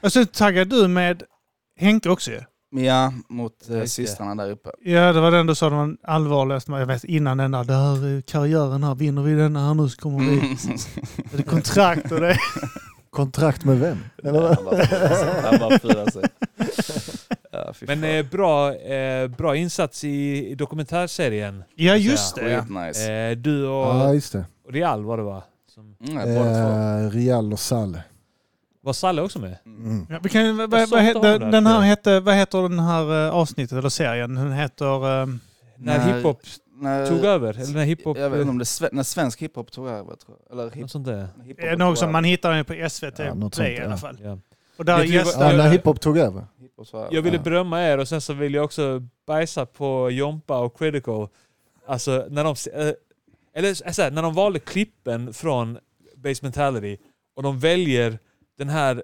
Och 0.00 0.12
sen 0.12 0.26
taggade 0.26 0.76
du 0.82 0.88
med 0.88 1.22
Henke 1.76 2.08
också 2.10 2.30
ju. 2.30 2.40
Ja, 2.76 3.12
mot 3.28 3.70
eh, 3.70 3.84
systrarna 3.84 4.44
där 4.44 4.50
uppe. 4.50 4.70
Ja, 4.80 5.12
det 5.12 5.20
var 5.20 5.30
den 5.30 5.46
du 5.46 5.54
sa 5.54 5.70
det 5.70 5.76
var 5.76 5.86
den 5.86 5.98
allvarligaste. 6.02 6.72
Jag 6.72 6.86
vet 6.86 7.04
innan 7.04 7.38
den 7.38 7.50
där, 7.50 7.64
det 7.64 7.72
här 7.74 8.20
karriären 8.20 8.84
här, 8.84 8.94
vinner 8.94 9.22
vi 9.22 9.34
den 9.34 9.56
här 9.56 9.74
nu 9.74 9.88
så 9.88 10.00
kommer 10.00 10.18
vi... 10.18 10.38
Mm. 10.38 10.56
Det 11.32 11.38
är 11.38 11.42
kontrakt 11.42 12.12
och 12.12 12.20
det. 12.20 12.38
Kontrakt 13.14 13.64
med 13.64 13.78
vem? 13.78 13.98
Eller 14.24 14.56
Men 17.86 18.04
eh, 18.04 18.26
bra, 18.30 18.74
eh, 18.74 19.28
bra 19.28 19.56
insats 19.56 20.04
i, 20.04 20.46
i 20.50 20.54
dokumentärserien. 20.54 21.64
Ja, 21.74 21.96
just 21.96 22.34
det. 22.34 22.50
Ja. 22.50 22.60
Skitnice. 22.62 23.12
Eh, 23.12 23.36
du 23.36 23.66
och, 23.66 23.86
Ja, 23.86 24.14
just 24.14 24.32
det. 24.32 24.44
och 24.66 24.72
Real 24.72 25.04
var 25.04 25.16
det 25.16 25.22
va? 25.22 25.42
Som, 25.74 25.96
Mm, 26.08 26.22
två. 26.24 26.44
Eh, 26.44 27.10
Rial 27.10 27.52
och 27.52 27.58
Salle. 27.60 28.02
var 28.82 28.92
Salle 28.92 29.22
också 29.22 29.38
med? 29.38 29.56
Mm. 29.66 30.06
Ja, 30.10 30.18
vi 30.22 30.28
kan, 30.28 30.56
vad, 30.56 30.70
sa 30.70 30.82
inte 30.84 31.00
heter, 31.00 31.38
den 31.38 31.66
här 31.66 31.80
hette, 31.80 32.20
vad 32.20 32.34
heter 32.34 32.62
den 32.62 32.78
här 32.78 33.26
eh, 33.26 33.34
avsnittet 33.34 33.78
eller 33.78 33.88
serien? 33.88 34.34
Den 34.34 34.52
heter... 34.52 35.22
ehm, 35.22 35.40
När 35.76 35.98
När- 35.98 36.16
hiphop 36.16 36.40
När, 36.76 37.06
tog 37.06 37.24
över? 37.24 37.54
Eller 37.54 37.74
när 37.74 37.84
hiphop... 37.84 38.18
Jag 38.18 38.30
vet 38.30 38.40
inte 38.40 38.50
om 38.50 38.58
det 38.58 38.64
sve- 38.64 38.88
när 38.92 39.02
svensk 39.02 39.42
hiphop 39.42 39.72
tog 39.72 39.88
över, 39.88 40.16
tror 40.16 40.38
jag. 40.48 40.52
Eller 40.58 40.70
hip, 40.70 40.80
Något 40.80 40.90
sånt 40.90 41.06
där. 41.06 41.28
eh, 41.58 41.76
något 41.78 41.98
som 41.98 42.04
över. 42.06 42.12
man 42.12 42.24
hittar 42.24 42.62
på 42.64 42.88
SVT 42.90 43.18
Ja, 43.18 43.34
något 43.34 43.56
Play 43.56 43.76
sånt, 43.76 43.82
i 43.82 43.86
alla 43.86 43.96
fall. 43.96 44.18
Ja. 44.22 44.38
Och 44.76 44.84
där 44.84 45.04
gästar... 45.04 45.50
Ja, 45.50 45.56
när 45.56 45.70
hiphop 45.70 46.00
tog 46.00 46.18
över. 46.18 46.46
Hiphop 46.60 46.90
tog 46.90 47.00
över. 47.00 47.14
Jag 47.14 47.22
ville 47.22 47.38
berömma 47.38 47.82
er 47.82 47.98
och 47.98 48.08
sen 48.08 48.20
så 48.20 48.32
vill 48.32 48.54
jag 48.54 48.64
också 48.64 49.02
bajsa 49.26 49.66
på 49.66 50.10
Jompa 50.10 50.58
och 50.58 50.78
Critical. 50.78 51.28
Alltså 51.86 52.26
när 52.30 52.44
de... 52.44 52.54
eh, 52.88 52.94
Eller 53.54 53.92
så 53.92 54.02
här, 54.02 54.10
när 54.10 54.22
de 54.22 54.34
valde 54.34 54.58
klippen 54.58 55.34
från 55.34 55.78
Basementality 56.16 56.96
och 57.36 57.42
de 57.42 57.58
väljer 57.58 58.18
den 58.58 58.68
här 58.68 59.02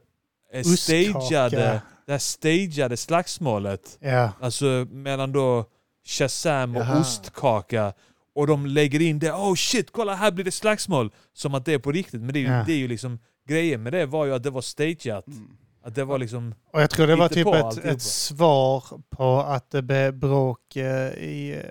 eh, 0.52 0.62
stageade, 0.62 1.80
det 2.06 2.12
här 2.12 2.18
stageade 2.18 2.96
slagsmålet. 2.96 3.98
Ja. 4.00 4.32
Alltså 4.40 4.86
mellan 4.90 5.32
då 5.32 5.64
Shazam 6.06 6.76
och 6.76 6.82
Jaha. 6.82 7.00
ostkaka. 7.00 7.92
Och 8.34 8.46
de 8.46 8.66
lägger 8.66 9.02
in 9.02 9.18
det, 9.18 9.32
oh 9.32 9.54
shit, 9.54 9.92
kolla 9.92 10.14
här 10.14 10.30
blir 10.30 10.44
det 10.44 10.50
slagsmål. 10.50 11.10
Som 11.32 11.54
att 11.54 11.64
det 11.64 11.72
är 11.74 11.78
på 11.78 11.92
riktigt. 11.92 12.20
Men 12.22 12.32
det 12.32 12.38
är, 12.38 12.40
ju- 12.40 12.46
Ja. 12.48 12.64
det 12.66 12.72
är 12.72 12.76
ju 12.76 12.88
liksom, 12.88 13.18
grejen 13.48 13.82
med 13.82 13.92
det 13.92 14.06
var 14.06 14.26
ju 14.26 14.34
att 14.34 14.42
det 14.42 14.50
var 14.50 14.60
stageat. 14.60 15.26
Mm. 15.26 15.48
Att 15.84 15.94
det 15.94 16.04
var 16.04 16.18
liksom, 16.18 16.54
Och 16.72 16.82
jag 16.82 16.90
tror 16.90 17.06
det 17.06 17.16
var 17.16 17.28
typ 17.28 17.46
ett, 17.46 17.54
alltihopa. 17.54 17.88
ett 17.90 18.02
svar 18.02 18.84
på 19.10 19.38
att 19.40 19.70
det 19.70 19.82
blev 19.82 20.14
bråk 20.14 20.76
eh, 20.76 20.84
i 21.14 21.62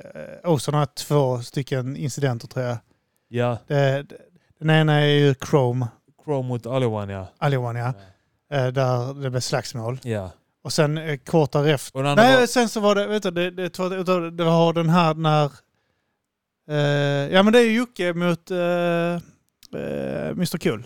eh, 0.43 0.51
Ocean 0.51 0.73
har 0.77 0.86
två 0.86 1.41
stycken 1.41 1.95
incidenter 1.95 2.47
tror 2.47 2.65
jag. 2.65 2.77
ja, 3.27 3.57
Det, 3.67 4.03
det- 4.03 4.17
den 4.59 4.69
ena 4.69 4.93
är 4.93 5.05
ju 5.05 5.36
Chrome, 5.49 5.88
Chrome 6.25 6.47
mot 6.47 6.65
Aliwan 6.65 7.09
ja. 7.09 7.27
Aliwan 7.38 7.75
ja, 7.75 7.93
eh, 8.51 8.67
där 8.67 9.13
det 9.21 9.30
blev 9.30 9.39
slagsmål. 9.39 9.99
Ja. 10.03 10.32
Och 10.70 10.74
sen 10.74 10.97
eh, 10.97 11.17
kort 11.17 11.51
därefter 11.51 12.15
Nej, 12.15 12.39
var, 12.39 12.45
sen 12.47 12.70
så 12.70 12.80
var 12.80 12.95
det, 12.95 13.07
vet 13.07 13.24
du, 13.24 13.32
det, 13.32 13.51
det, 13.51 13.70
det, 13.78 14.03
det, 14.03 14.32
det 14.32 14.43
var 14.43 14.74
den 14.74 14.89
här 14.89 15.13
när... 15.13 15.51
Eh, 16.70 17.34
ja 17.34 17.43
men 17.43 17.53
det 17.53 17.59
är 17.59 17.63
ju 17.63 17.76
Jocke 17.78 18.13
mot 18.13 18.51
eh, 18.51 18.57
eh, 18.57 20.30
Mr 20.30 20.57
Cool. 20.57 20.82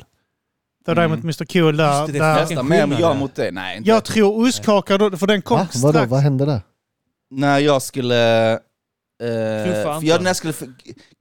Det 0.86 0.91
var 0.93 1.03
Mm. 1.03 1.09
där 1.11 1.15
mot 1.17 1.23
Mr 1.23 1.45
Cool 1.45 1.77
där. 1.77 1.99
Just 2.01 2.07
det, 2.13 2.19
det 2.19 2.25
där 2.25 2.39
Vilken 2.45 2.65
Nästan 2.67 2.89
mer 2.89 2.99
jag 3.01 3.15
det. 3.15 3.19
mot 3.19 3.36
dig. 3.36 3.51
Nej, 3.51 3.77
inte. 3.77 3.89
jag 3.89 4.03
tror 4.05 4.47
ostkaka, 4.47 4.97
för 4.97 5.27
den 5.27 5.41
kom 5.41 5.57
Va? 5.57 5.65
strax. 5.67 5.84
Vadå, 5.84 6.05
vad 6.05 6.19
hände 6.19 6.45
där? 6.45 6.61
När 7.29 7.59
jag 7.59 7.81
skulle... 7.81 8.51
Anton. 8.53 10.05
jag, 10.05 10.21
när 10.21 10.29
jag 10.29 10.36
skulle 10.36 10.53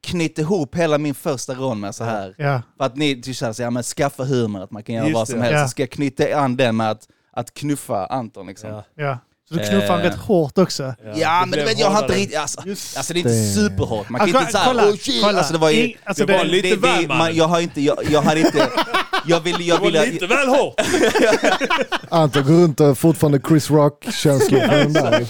knyta 0.02 0.42
ihop 0.42 0.74
hela 0.76 0.98
min 0.98 1.14
första 1.14 1.54
rån 1.54 1.80
med 1.80 1.94
så 1.94 2.04
här. 2.04 2.34
Ja, 2.38 2.62
För 2.76 2.84
att 2.84 2.96
ni 2.96 3.14
tycker 3.22 3.32
såhär, 3.32 3.54
ja, 3.58 3.70
men 3.70 3.82
skaffa 3.82 4.24
humor, 4.24 4.62
att 4.62 4.70
man 4.70 4.82
kan 4.82 4.94
göra 4.94 5.04
Just 5.06 5.14
vad 5.14 5.28
som 5.28 5.38
det. 5.38 5.44
helst. 5.44 5.58
Ja. 5.58 5.64
Så 5.64 5.70
ska 5.70 5.82
jag 5.82 5.90
knyta 5.90 6.36
an 6.38 6.56
den 6.56 6.76
med 6.76 6.90
att, 6.90 7.08
att 7.32 7.54
knuffa 7.54 8.06
Anton 8.06 8.46
liksom. 8.46 8.70
ja. 8.70 8.84
ja. 8.96 9.18
Så 9.48 9.54
du 9.54 9.60
knuffade 9.60 9.86
han 9.92 10.00
Eh. 10.00 10.04
rätt 10.04 10.18
hårt 10.18 10.58
också. 10.58 10.94
Ja, 11.14 11.40
men 11.46 11.58
du 11.58 11.64
vet, 11.64 11.78
jag 11.78 11.90
har 11.90 12.02
inte 12.02 12.14
riktigt... 12.14 12.38
Alltså, 12.38 12.60
alltså 12.60 13.12
det 13.12 13.18
är 13.18 13.20
inte 13.20 13.28
det. 13.30 13.52
superhårt. 13.54 14.08
Man 14.08 14.18
kan 14.18 14.28
Alltså, 14.28 14.40
inte 14.40 14.52
såhär, 14.52 14.66
kolla, 14.66 14.84
oh 14.90 14.96
shit! 14.96 15.22
kolla. 15.24 15.38
Alltså 15.38 15.52
det 15.52 15.58
var 15.58 15.70
ju... 15.70 15.76
I- 15.76 15.96
alltså, 16.04 16.26
det 16.26 16.32
var 16.38 16.44
det- 16.44 16.50
lite 16.50 16.68
det, 16.68 16.76
väl, 16.76 17.02
det, 17.02 17.08
man, 17.08 17.36
jag 17.36 17.44
har 17.48 17.60
inte, 17.60 17.80
jag, 17.80 17.98
jag 18.10 18.22
har 18.22 18.36
inte... 18.36 18.68
Jag 19.26 19.40
vill, 19.40 19.56
Det 19.58 19.64
jag 19.64 19.78
var 19.78 19.90
vill, 19.90 20.12
lite 20.12 20.26
väl 20.26 20.48
hårt! 20.48 20.74
Anton 22.08 22.42
går 22.44 22.52
runt 22.52 22.80
och 22.80 22.98
fortfarande 22.98 23.40
Chris 23.48 23.70
Rock-känslor 23.70 24.60
på 24.68 24.74
den 24.74 24.92
där. 24.92 25.26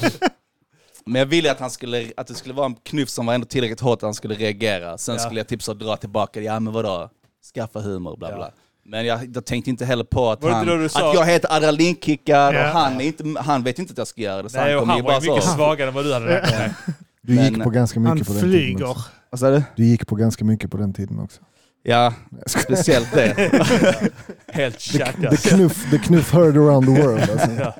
Men 1.06 1.18
jag 1.18 1.26
ville 1.26 1.52
att, 1.52 1.60
han 1.60 1.70
skulle, 1.70 2.12
att 2.16 2.26
det 2.26 2.34
skulle 2.34 2.54
vara 2.54 2.66
en 2.66 2.74
knuff 2.74 3.08
som 3.08 3.26
var 3.26 3.34
ändå 3.34 3.46
tillräckligt 3.46 3.80
hårt 3.80 3.96
att 3.98 4.02
han 4.02 4.14
skulle 4.14 4.34
reagera. 4.34 4.98
Sen 4.98 5.14
Ja. 5.14 5.20
skulle 5.20 5.40
jag 5.40 5.48
typ 5.48 5.62
så 5.62 5.74
dra 5.74 5.96
tillbaka, 5.96 6.40
ja 6.40 6.60
men 6.60 6.72
vadå? 6.72 7.10
Skaffa 7.54 7.80
humor, 7.80 8.16
bla 8.16 8.30
Ja. 8.30 8.50
Men 8.84 9.06
jag, 9.06 9.30
jag 9.34 9.44
tänkte 9.44 9.70
inte 9.70 9.84
heller 9.84 10.04
på 10.04 10.30
att, 10.30 10.44
han, 10.44 10.84
att 10.84 10.94
jag 11.14 11.26
heter 11.26 11.52
adrenalinkickad 11.52 12.54
Ja. 12.54 12.60
och 12.72 12.78
han, 12.80 13.00
är 13.00 13.04
inte, 13.04 13.24
han 13.40 13.62
vet 13.62 13.78
inte 13.78 13.92
att 13.92 13.98
jag 13.98 14.06
ska 14.06 14.20
göra 14.20 14.42
det. 14.42 14.50
Så 14.50 14.56
Nej, 14.58 14.74
han 14.78 14.88
han 14.88 14.96
var 14.96 15.02
bara 15.02 15.20
ju 15.20 15.30
mycket 15.30 15.44
så. 15.44 15.50
svagare 15.54 15.88
än 15.88 15.94
vad 15.94 16.04
du 16.04 16.12
hade 16.14 16.26
räknat 16.26 16.50
med. 16.58 16.74
Du 17.24 17.34
Men- 17.34 17.44
gick 17.54 17.62
på 17.62 17.70
ganska 17.70 18.00
mycket 18.00 18.26
på 18.26 18.32
den 18.32 18.42
tiden 18.42 18.60
flyger. 18.60 18.84
också. 18.90 19.04
Vad 19.30 19.40
sa 19.40 19.50
du? 19.50 19.62
Du 19.76 19.84
gick 19.84 20.06
på 20.06 20.14
ganska 20.14 20.44
mycket 20.44 20.70
på 20.70 20.76
den 20.76 20.92
tiden 20.94 21.18
också. 21.20 21.40
Ja, 21.82 22.14
speciellt 22.46 23.12
det. 23.14 23.34
Helt 24.52 24.74
The 24.78 24.98
tjackat. 24.98 25.42
knuff, 25.42 25.90
the 25.90 25.98
knuff 25.98 26.32
heard 26.32 26.56
around 26.56 26.86
the 26.96 27.02
world. 27.02 27.30
Alltså. 27.30 27.50
Ja. 27.60 27.74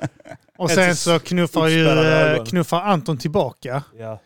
Och 0.57 0.71
sen 0.71 0.95
så 0.95 1.19
knuffar 1.19 1.67
ju 1.67 1.87
eh, 1.87 2.43
knuffar 2.43 2.81
Anton 2.81 3.17
tillbaka. 3.17 3.83
Ja. 3.99 4.19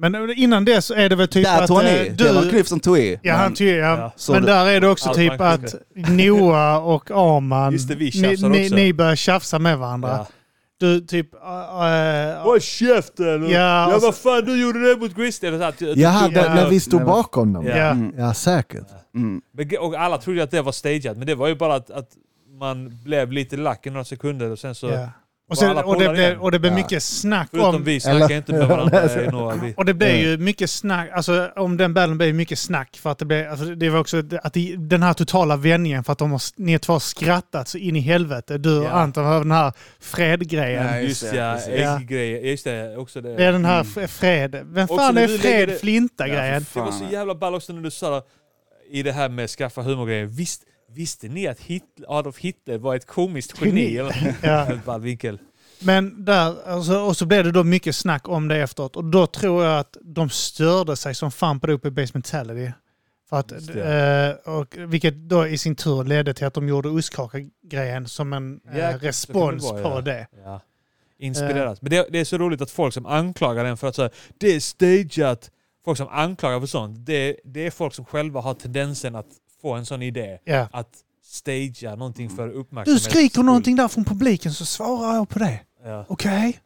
Men 0.00 0.30
innan 0.32 0.64
det 0.64 0.82
så 0.82 0.94
är 0.94 1.08
det 1.08 1.16
väl 1.16 1.28
typ 1.28 1.44
Där 1.44 1.60
att 1.62 1.66
tog 1.66 1.76
han 1.76 1.86
eh, 1.86 2.02
i. 2.02 2.08
Det 2.08 2.32
var 2.32 2.42
du... 2.42 2.50
Cliff 2.50 2.66
som 2.68 2.80
tog 2.80 2.98
i. 2.98 3.18
Ja, 3.22 3.34
han 3.34 3.44
Men- 3.44 3.54
tycker, 3.54 3.78
ja. 3.78 3.98
Ja. 3.98 4.12
Så 4.16 4.32
Men 4.32 4.42
där 4.42 4.66
är 4.66 4.80
det 4.80 4.88
också 4.88 5.14
typ 5.14 5.38
man 5.38 5.48
att 5.48 5.74
Noah 5.94 6.86
och 6.88 7.10
Arman, 7.10 7.72
Just 7.72 7.88
det, 7.88 7.94
vi 7.94 8.10
ni, 8.14 8.48
ni, 8.48 8.70
ni 8.70 8.92
börjar 8.92 9.16
tjafsa 9.16 9.58
med 9.58 9.78
varandra. 9.78 10.08
Ja. 10.10 10.26
Du 10.80 11.00
typ... 11.00 11.34
Uh, 11.34 12.42
Håll 12.42 12.60
käften! 12.60 13.48
Ja, 13.48 13.90
Ja, 13.90 13.98
vad 14.02 14.14
fan 14.16 14.44
du 14.44 14.60
gjorde 14.60 14.88
det 14.88 14.96
mot? 15.00 15.18
Eller 15.18 15.58
så 15.58 15.64
att- 15.64 15.96
Jaha, 15.96 16.30
Ja. 16.34 16.54
när 16.54 16.68
vi 16.70 16.80
stod 16.80 17.04
bakom 17.04 17.52
dem. 17.52 17.66
Ja. 17.66 17.76
Ja, 17.76 17.96
ja. 18.16 18.34
säkert. 18.34 18.86
Mm. 19.14 19.40
Och 19.80 19.94
alla 19.94 20.18
trodde 20.18 20.42
att 20.42 20.50
det 20.50 20.62
var 20.62 20.72
stageat, 20.72 21.16
men 21.16 21.26
det 21.26 21.34
var 21.34 21.48
ju 21.48 21.54
bara 21.54 21.74
att, 21.74 21.90
att 21.90 22.08
man 22.58 22.98
blev 23.04 23.32
lite 23.32 23.56
lack 23.56 23.86
i 23.86 23.90
några 23.90 24.04
sekunder 24.04 24.50
och 24.50 24.58
sen 24.58 24.74
så... 24.74 25.08
ja. 25.48 25.52
Och, 25.52 25.58
sen, 25.58 25.76
och, 25.78 25.98
det 26.00 26.08
blev, 26.08 26.38
och 26.40 26.50
det 26.52 26.58
blev 26.58 26.72
Ja. 26.72 26.76
mycket 26.76 27.02
snack 27.02 27.48
Förutom 27.50 27.74
om... 27.74 27.84
vi 27.84 28.00
snackar 28.00 28.16
Eller- 28.24 28.36
inte 28.36 28.52
med 28.52 28.68
varandra 28.68 29.24
i 29.24 29.28
några... 29.28 29.54
Vi, 29.56 29.74
Och 29.76 29.84
det 29.84 29.94
blev 29.94 30.10
Ja. 30.10 30.16
ju 30.16 30.36
mycket 30.38 30.70
snack, 30.70 31.10
alltså 31.12 31.50
om 31.56 31.76
den 31.76 31.94
battlen 31.94 32.18
blev 32.18 32.34
mycket 32.34 32.58
snack 32.58 32.96
för 32.96 33.10
att 33.10 33.18
det 33.18 33.24
blev, 33.24 33.50
alltså 33.50 33.64
det 33.64 33.90
var 33.90 34.00
också 34.00 34.22
att 34.42 34.52
det, 34.52 34.76
den 34.76 35.02
här 35.02 35.12
totala 35.12 35.56
vändningen 35.56 36.04
för 36.04 36.12
att 36.12 36.18
de 36.18 36.30
har, 36.30 36.40
ni 36.56 36.78
två 36.78 36.92
har 36.92 37.00
skrattat 37.00 37.68
så 37.68 37.78
in 37.78 37.96
i 37.96 38.00
helvete. 38.00 38.58
Du 38.58 38.78
och 38.78 38.84
Ja. 38.84 38.90
Anton 38.90 39.24
har 39.24 39.38
den 39.38 39.50
här 39.50 39.72
fredgrejen. 40.00 40.86
Nej. 40.86 41.04
just 41.04 41.22
ja, 41.34 41.54
precis. 41.54 41.72
ägggrejer. 41.74 42.40
Just 42.50 42.64
det, 42.64 42.96
också 42.96 43.20
det. 43.20 43.36
Det 43.36 43.44
är 43.44 43.52
den 43.52 43.64
här 43.64 43.86
Mm. 43.96 44.08
fred... 44.08 44.60
Vem 44.72 44.88
fan 44.88 45.18
är 45.18 45.28
Fred 45.38 45.68
det- 45.68 45.80
Flinta-grejen? 45.80 46.64
Ja, 46.74 46.80
Det 46.84 46.90
var 46.90 46.92
så 46.92 47.04
jävla 47.12 47.34
ball 47.34 47.54
också 47.54 47.72
när 47.72 47.82
du 47.82 47.90
sa 47.90 48.22
i 48.90 49.02
det 49.02 49.12
här 49.12 49.28
med 49.28 49.50
skaffa 49.50 49.82
humorgrejer. 49.82 50.24
Visst, 50.26 50.62
visste 50.92 51.28
ni 51.28 51.46
att 51.46 51.60
Hitler, 51.60 52.18
Adolf 52.18 52.38
Hitler 52.38 52.78
var 52.78 52.96
ett 52.96 53.06
komiskt 53.06 53.62
geni? 53.62 53.94
Ja. 54.42 54.80
Men 55.80 56.24
där, 56.24 56.68
alltså, 56.68 56.98
och 56.98 57.16
så 57.16 57.26
blev 57.26 57.44
det 57.44 57.52
då 57.52 57.64
mycket 57.64 57.96
snack 57.96 58.28
om 58.28 58.48
det 58.48 58.56
efteråt. 58.56 58.96
Och 58.96 59.04
då 59.04 59.26
tror 59.26 59.64
jag 59.64 59.78
att 59.78 59.96
de 60.02 60.30
störde 60.30 60.96
sig 60.96 61.14
som 61.14 61.30
fan 61.30 61.60
på 61.60 61.66
det 61.66 61.72
uppe 61.72 61.88
i 61.88 61.90
Base 61.90 62.10
Mentality. 62.14 62.72
För 63.28 63.36
att, 63.36 63.52
eh, 63.52 64.54
och, 64.54 64.76
vilket 64.76 65.14
då 65.14 65.46
i 65.46 65.58
sin 65.58 65.76
tur 65.76 66.04
ledde 66.04 66.34
till 66.34 66.46
att 66.46 66.54
de 66.54 66.68
gjorde 66.68 66.88
ostkaka-grejen 66.88 68.08
som 68.08 68.32
en 68.32 68.60
Ja, 68.64 68.78
eh, 68.78 68.98
respons 68.98 69.66
det 69.66 69.72
vara, 69.72 69.82
på 69.82 69.88
ja. 69.88 70.00
det. 70.00 70.26
Ja. 70.44 70.60
Inspirerat. 71.18 71.82
Men 71.82 71.90
det, 71.90 72.06
det 72.10 72.18
är 72.18 72.24
så 72.24 72.38
roligt 72.38 72.60
att 72.60 72.70
folk 72.70 72.94
som 72.94 73.06
anklagar 73.06 73.64
den 73.64 73.76
för 73.76 73.86
att 73.86 73.96
säga 73.96 74.10
det 74.38 74.54
är 74.54 74.60
stageat. 74.60 75.50
Folk 75.84 75.98
som 75.98 76.08
anklagar 76.08 76.60
för 76.60 76.66
sånt, 76.66 77.06
det, 77.06 77.36
det 77.44 77.66
är 77.66 77.70
folk 77.70 77.94
som 77.94 78.04
själva 78.04 78.40
har 78.40 78.54
tendensen 78.54 79.14
att 79.14 79.26
få 79.62 79.72
en 79.74 79.86
sån 79.86 80.02
idé. 80.02 80.38
Ja. 80.44 80.68
Att 80.72 80.88
stagea 81.24 81.94
någonting 81.94 82.30
för 82.30 82.46
Du 82.46 82.52
uppmärksamhet. 82.54 83.02
skriker 83.02 83.42
någonting 83.42 83.76
där 83.76 83.88
från 83.88 84.04
publiken 84.04 84.52
så 84.52 84.64
svarar 84.64 85.14
jag 85.14 85.28
på 85.28 85.38
det. 85.38 85.60
Ja. 85.84 86.04
Okej? 86.08 86.58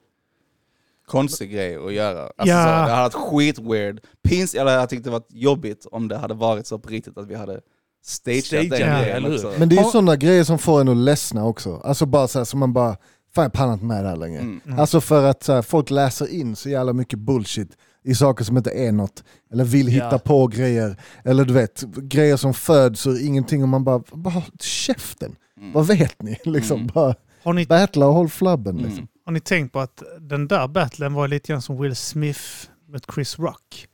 Konstig 1.07 1.51
grej 1.53 1.77
att 1.77 1.93
göra. 1.93 2.21
Alltså, 2.23 2.35
Ja. 2.55 2.63
så, 2.63 2.69
det 2.69 2.95
hade 2.97 3.03
varit 3.03 3.15
skitweird. 3.15 4.01
Pins, 4.25 4.55
eller 4.55 4.73
jag 4.73 4.89
tyckte 4.89 5.09
det 5.09 5.13
varit 5.13 5.27
jobbigt 5.31 5.87
om 5.93 6.09
det 6.09 6.17
hade 6.17 6.35
varit 6.35 6.67
så 6.67 6.79
på 6.79 6.89
riktigt 6.89 7.19
att 7.19 7.27
vi 7.27 7.35
hade 7.35 7.61
stageat 8.05 8.45
Stageat 8.45 8.71
den 8.71 8.81
det, 8.81 9.21
grejen. 9.21 9.59
Men 9.59 9.69
det 9.69 9.77
är 9.77 9.85
ju 9.85 9.91
sådana 9.91 10.17
grejer 10.17 10.45
som 10.45 10.59
får 10.59 10.81
en 10.81 10.89
att 10.89 10.97
ledsna 10.97 11.47
också. 11.47 11.77
Alltså 11.85 12.07
bara 12.07 12.29
så 12.29 12.39
här, 12.39 12.45
som 12.45 12.61
man 12.61 12.73
bara, 12.73 12.97
fan 13.35 13.43
jag 13.43 13.53
pallar 13.53 13.73
inte 13.73 13.85
med 13.85 14.05
det 14.05 14.09
här 14.09 14.17
längre. 14.17 14.41
Mm. 14.41 14.79
Alltså 14.79 15.01
för 15.01 15.25
att 15.27 15.43
så 15.43 15.53
här, 15.53 15.63
folk 15.63 15.91
läser 15.91 16.27
in 16.35 16.57
så 16.57 16.69
jävla 16.69 16.93
mycket 16.93 17.19
bullshit 17.19 17.77
i 18.05 18.15
saker 18.15 18.45
som 18.45 18.57
inte 18.57 18.71
är 18.71 18.93
något. 18.93 19.25
Eller 19.53 19.65
vill 19.65 19.87
hitta 19.87 20.09
Ja. 20.13 20.19
på 20.19 20.47
grejer. 20.47 20.97
Eller 21.25 21.45
du 21.45 21.55
vet, 21.55 21.81
grejer 21.97 22.37
som 22.37 22.55
föds 22.55 23.07
ur 23.07 23.27
ingenting 23.27 23.63
och 23.63 23.69
man 23.69 23.85
bara, 23.85 24.03
bara 24.13 24.43
käften. 24.61 25.37
Mm. 25.61 25.73
Vad 25.73 25.87
vet 25.87 26.23
ni? 26.23 26.39
Liksom 26.45 26.77
Mm. 26.81 26.91
bara 26.95 27.15
Har, 27.45 27.53
ni, 27.53 27.67
battla 27.67 28.07
och 28.07 28.15
håll 28.15 28.29
flabben. 28.29 28.77
Liksom. 28.77 28.93
Mm. 28.99 29.09
har 29.25 29.33
ni 29.33 29.41
tänkt 29.41 29.73
på 29.73 29.81
att 29.81 30.03
den 30.21 30.49
där 30.49 30.69
battlen 30.69 31.15
var 31.15 31.29
lite 31.29 31.53
grann 31.53 31.63
som 31.63 31.81
Will 31.83 31.97
Smith 31.97 32.41
med 32.89 33.01
Chris 33.15 33.39
Rock? 33.39 33.89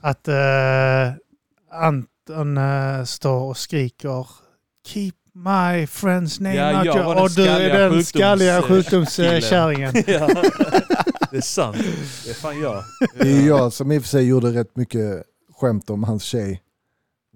Att 0.00 0.28
eh, 0.28 1.12
Anton 1.72 2.58
eh, 2.58 3.04
står 3.04 3.40
och 3.42 3.56
skriker 3.56 4.26
Keep 4.86 5.12
my 5.34 5.84
friend's 5.86 6.42
name 6.42 6.54
Ja, 6.56 6.76
out 6.78 6.86
jag 6.86 6.96
your-" 6.96 7.04
var 7.04 7.14
den 7.14 7.22
Och 7.24 7.30
du 7.30 7.46
är 7.48 7.90
den 7.90 8.04
skalliga 8.04 8.62
sjukdomskärringen. 8.62 9.94
ja. 11.30 11.32
Det 11.32 11.36
är 11.36 11.40
sant. 11.40 11.76
Det 12.24 12.30
är 12.30 12.34
fan 12.34 12.60
jag. 12.60 12.84
Det 13.20 13.28
är 13.32 13.46
jag 13.46 13.72
som 13.72 13.92
i 13.92 13.98
och 13.98 14.02
för 14.02 14.08
sig 14.08 14.26
gjorde 14.28 14.50
rätt 14.52 14.76
mycket 14.76 15.22
skämt 15.60 15.90
om 15.90 16.04
hans 16.04 16.22
tjej. 16.22 16.62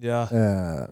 Ja. 0.00 0.22
Eh, 0.22 0.84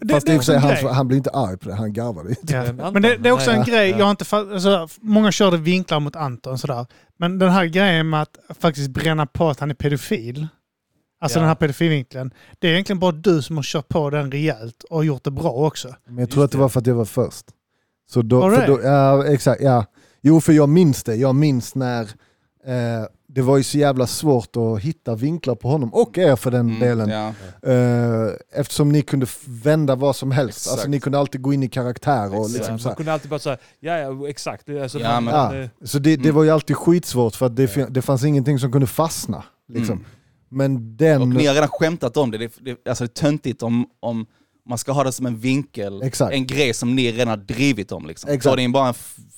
Det, 0.00 0.12
fast 0.14 0.26
det 0.26 0.32
är 0.32 0.36
också 0.36 0.52
en 0.52 0.60
han, 0.62 0.94
han 0.94 1.08
blir 1.08 1.16
inte 1.16 1.30
arg 1.30 1.56
på 1.58 1.68
det, 1.68 1.74
han 1.74 1.92
garvade. 1.92 2.34
Ja. 2.42 2.62
Vem, 2.62 2.80
Anton? 2.80 2.92
Men 2.92 3.02
det, 3.02 3.16
det 3.16 3.28
är 3.28 3.32
också 3.32 3.50
en 3.50 3.58
ja. 3.58 3.64
grej, 3.64 3.90
Ja. 3.90 3.98
jag 3.98 4.04
har 4.04 4.10
inte 4.10 4.24
fatt, 4.24 4.52
alltså, 4.52 4.88
många 5.00 5.32
körde 5.32 5.56
vinklar 5.56 6.00
mot 6.00 6.16
Anton 6.16 6.58
sådär. 6.58 6.86
Men 7.18 7.38
den 7.38 7.50
här 7.50 7.64
grejen 7.66 8.10
med 8.10 8.22
att 8.22 8.38
faktiskt 8.60 8.90
bränna 8.90 9.26
på 9.26 9.48
att 9.48 9.60
han 9.60 9.70
är 9.70 9.74
pedofil. 9.74 10.46
Alltså 11.20 11.38
Ja. 11.38 11.40
den 11.40 11.48
här 11.48 11.54
pedofilvinkeln. 11.54 12.30
Det 12.58 12.68
är 12.68 12.72
egentligen 12.72 12.98
bara 13.00 13.12
du 13.12 13.42
som 13.42 13.56
har 13.56 13.62
kört 13.62 13.88
på 13.88 14.10
den 14.10 14.30
rejält 14.32 14.84
och 14.90 15.04
gjort 15.04 15.24
det 15.24 15.30
bra 15.30 15.50
också. 15.50 15.94
Men 16.06 16.18
jag 16.18 16.30
tror 16.30 16.42
Just 16.42 16.44
att 16.44 16.50
det 16.52 16.58
det. 16.58 16.62
var 16.62 16.68
för 16.68 16.80
att 16.80 16.86
jag 16.86 16.94
var 16.94 17.04
först. 17.04 17.44
Så 18.10 18.22
då, 18.22 18.40
Var 18.40 18.50
det 18.50 18.56
för 18.56 18.66
då, 18.66 18.80
ja, 18.82 19.26
exakt, 19.26 19.62
ja. 19.62 19.84
Jo, 20.26 20.40
för 20.40 20.52
jag 20.52 20.68
minns 20.68 21.02
det. 21.02 21.14
Jag 21.16 21.34
minns 21.34 21.74
när 21.74 22.02
eh, 22.66 23.06
det 23.28 23.42
var 23.42 23.56
ju 23.56 23.62
så 23.62 23.78
jävla 23.78 24.06
svårt 24.06 24.56
att 24.56 24.80
hitta 24.82 25.14
vinklar 25.14 25.54
på 25.54 25.68
honom 25.68 25.94
och 25.94 26.18
er 26.18 26.36
för 26.36 26.50
den 26.50 26.60
Mm, 26.68 26.80
delen. 26.80 27.08
ja. 27.08 27.32
Eh, 27.72 28.32
eftersom 28.52 28.88
ni 28.92 29.02
kunde 29.02 29.26
vända 29.46 29.94
vad 29.94 30.16
som 30.16 30.30
helst. 30.30 30.58
Exakt. 30.58 30.72
Alltså, 30.72 30.88
ni 30.88 31.00
kunde 31.00 31.18
alltid 31.18 31.42
gå 31.42 31.52
in 31.52 31.62
i 31.62 31.68
karaktär. 31.68 32.26
Och 32.34 32.40
Exakt. 32.46 32.54
liksom 32.58 32.78
så, 32.78 32.88
Man 32.88 32.96
kunde 32.96 33.12
alltid 33.12 33.30
bara 33.30 33.40
säga 33.40 33.56
ja, 33.80 33.98
ja 33.98 34.28
exakt. 34.28 34.68
Alltså, 34.68 34.98
Ja, 34.98 35.20
men- 35.20 35.34
Ja. 35.34 35.54
eh, 35.56 35.68
så 35.84 35.98
det, 35.98 36.16
det 36.16 36.22
Mm. 36.24 36.34
var 36.36 36.44
ju 36.44 36.50
alltid 36.50 36.76
skitsvårt 36.76 37.34
för 37.36 37.46
att 37.46 37.56
det, 37.56 37.86
det 37.94 38.02
fanns 38.02 38.24
ingenting 38.24 38.58
som 38.58 38.72
kunde 38.72 38.86
fastna. 38.86 39.44
Liksom. 39.68 39.92
Mm. 39.96 40.04
Men 40.48 40.96
den... 40.96 41.22
Och 41.22 41.28
ni 41.28 41.46
har 41.46 41.54
redan 41.54 41.68
skämtat 41.68 42.16
om 42.16 42.30
det. 42.30 42.38
Det, 42.38 42.52
det, 42.60 42.88
alltså 42.88 43.04
det 43.04 43.10
är 43.10 43.20
töntigt 43.22 43.62
om, 43.62 43.86
om 44.00 44.26
man 44.68 44.78
ska 44.78 44.92
ha 44.92 45.04
det 45.04 45.12
som 45.12 45.26
en 45.26 45.38
vinkel, 45.38 46.02
Exakt. 46.02 46.34
en 46.34 46.46
grej 46.46 46.74
som 46.74 46.94
ni 46.96 47.12
redan 47.12 47.28
har 47.28 47.36
drivit 47.36 47.92
om. 47.92 48.06
Liksom. 48.06 48.30
Exakt. 48.30 48.52
Är 48.58 48.62
det 48.62 48.68
bara 48.68 48.88
en 48.88 48.94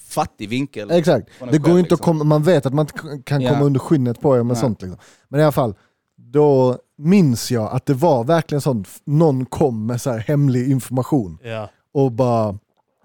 fattig 0.09 0.49
vinkel. 0.49 0.91
Exakt. 0.91 1.29
Det 1.51 1.59
går 1.59 1.65
själv, 1.65 1.79
inte 1.79 1.95
att 1.95 2.01
liksom. 2.01 2.05
komma, 2.05 2.25
man 2.25 2.43
vet 2.43 2.67
att 2.67 2.75
man 2.75 2.87
inte 2.87 3.23
kan 3.25 3.41
Ja. 3.41 3.51
komma 3.51 3.65
under 3.65 3.81
skinnet 3.81 4.21
på 4.21 4.35
er 4.37 4.39
med 4.39 4.47
Nej. 4.47 4.57
sånt. 4.57 4.83
Liksom. 4.83 4.99
Men 5.29 5.41
i 5.41 5.43
alla 5.43 5.53
fall, 5.53 5.75
då 6.17 6.79
minns 6.99 7.51
jag 7.51 7.73
att 7.73 7.87
det 7.87 7.95
var 7.95 8.25
verkligen 8.25 8.61
sånt, 8.61 8.89
någon 9.05 9.47
kom 9.47 9.87
med 9.87 10.01
så 10.01 10.11
här 10.11 10.19
hemlig 10.19 10.71
information 10.71 11.39
ja. 11.43 11.71
och 11.95 12.13
bara, 12.13 12.59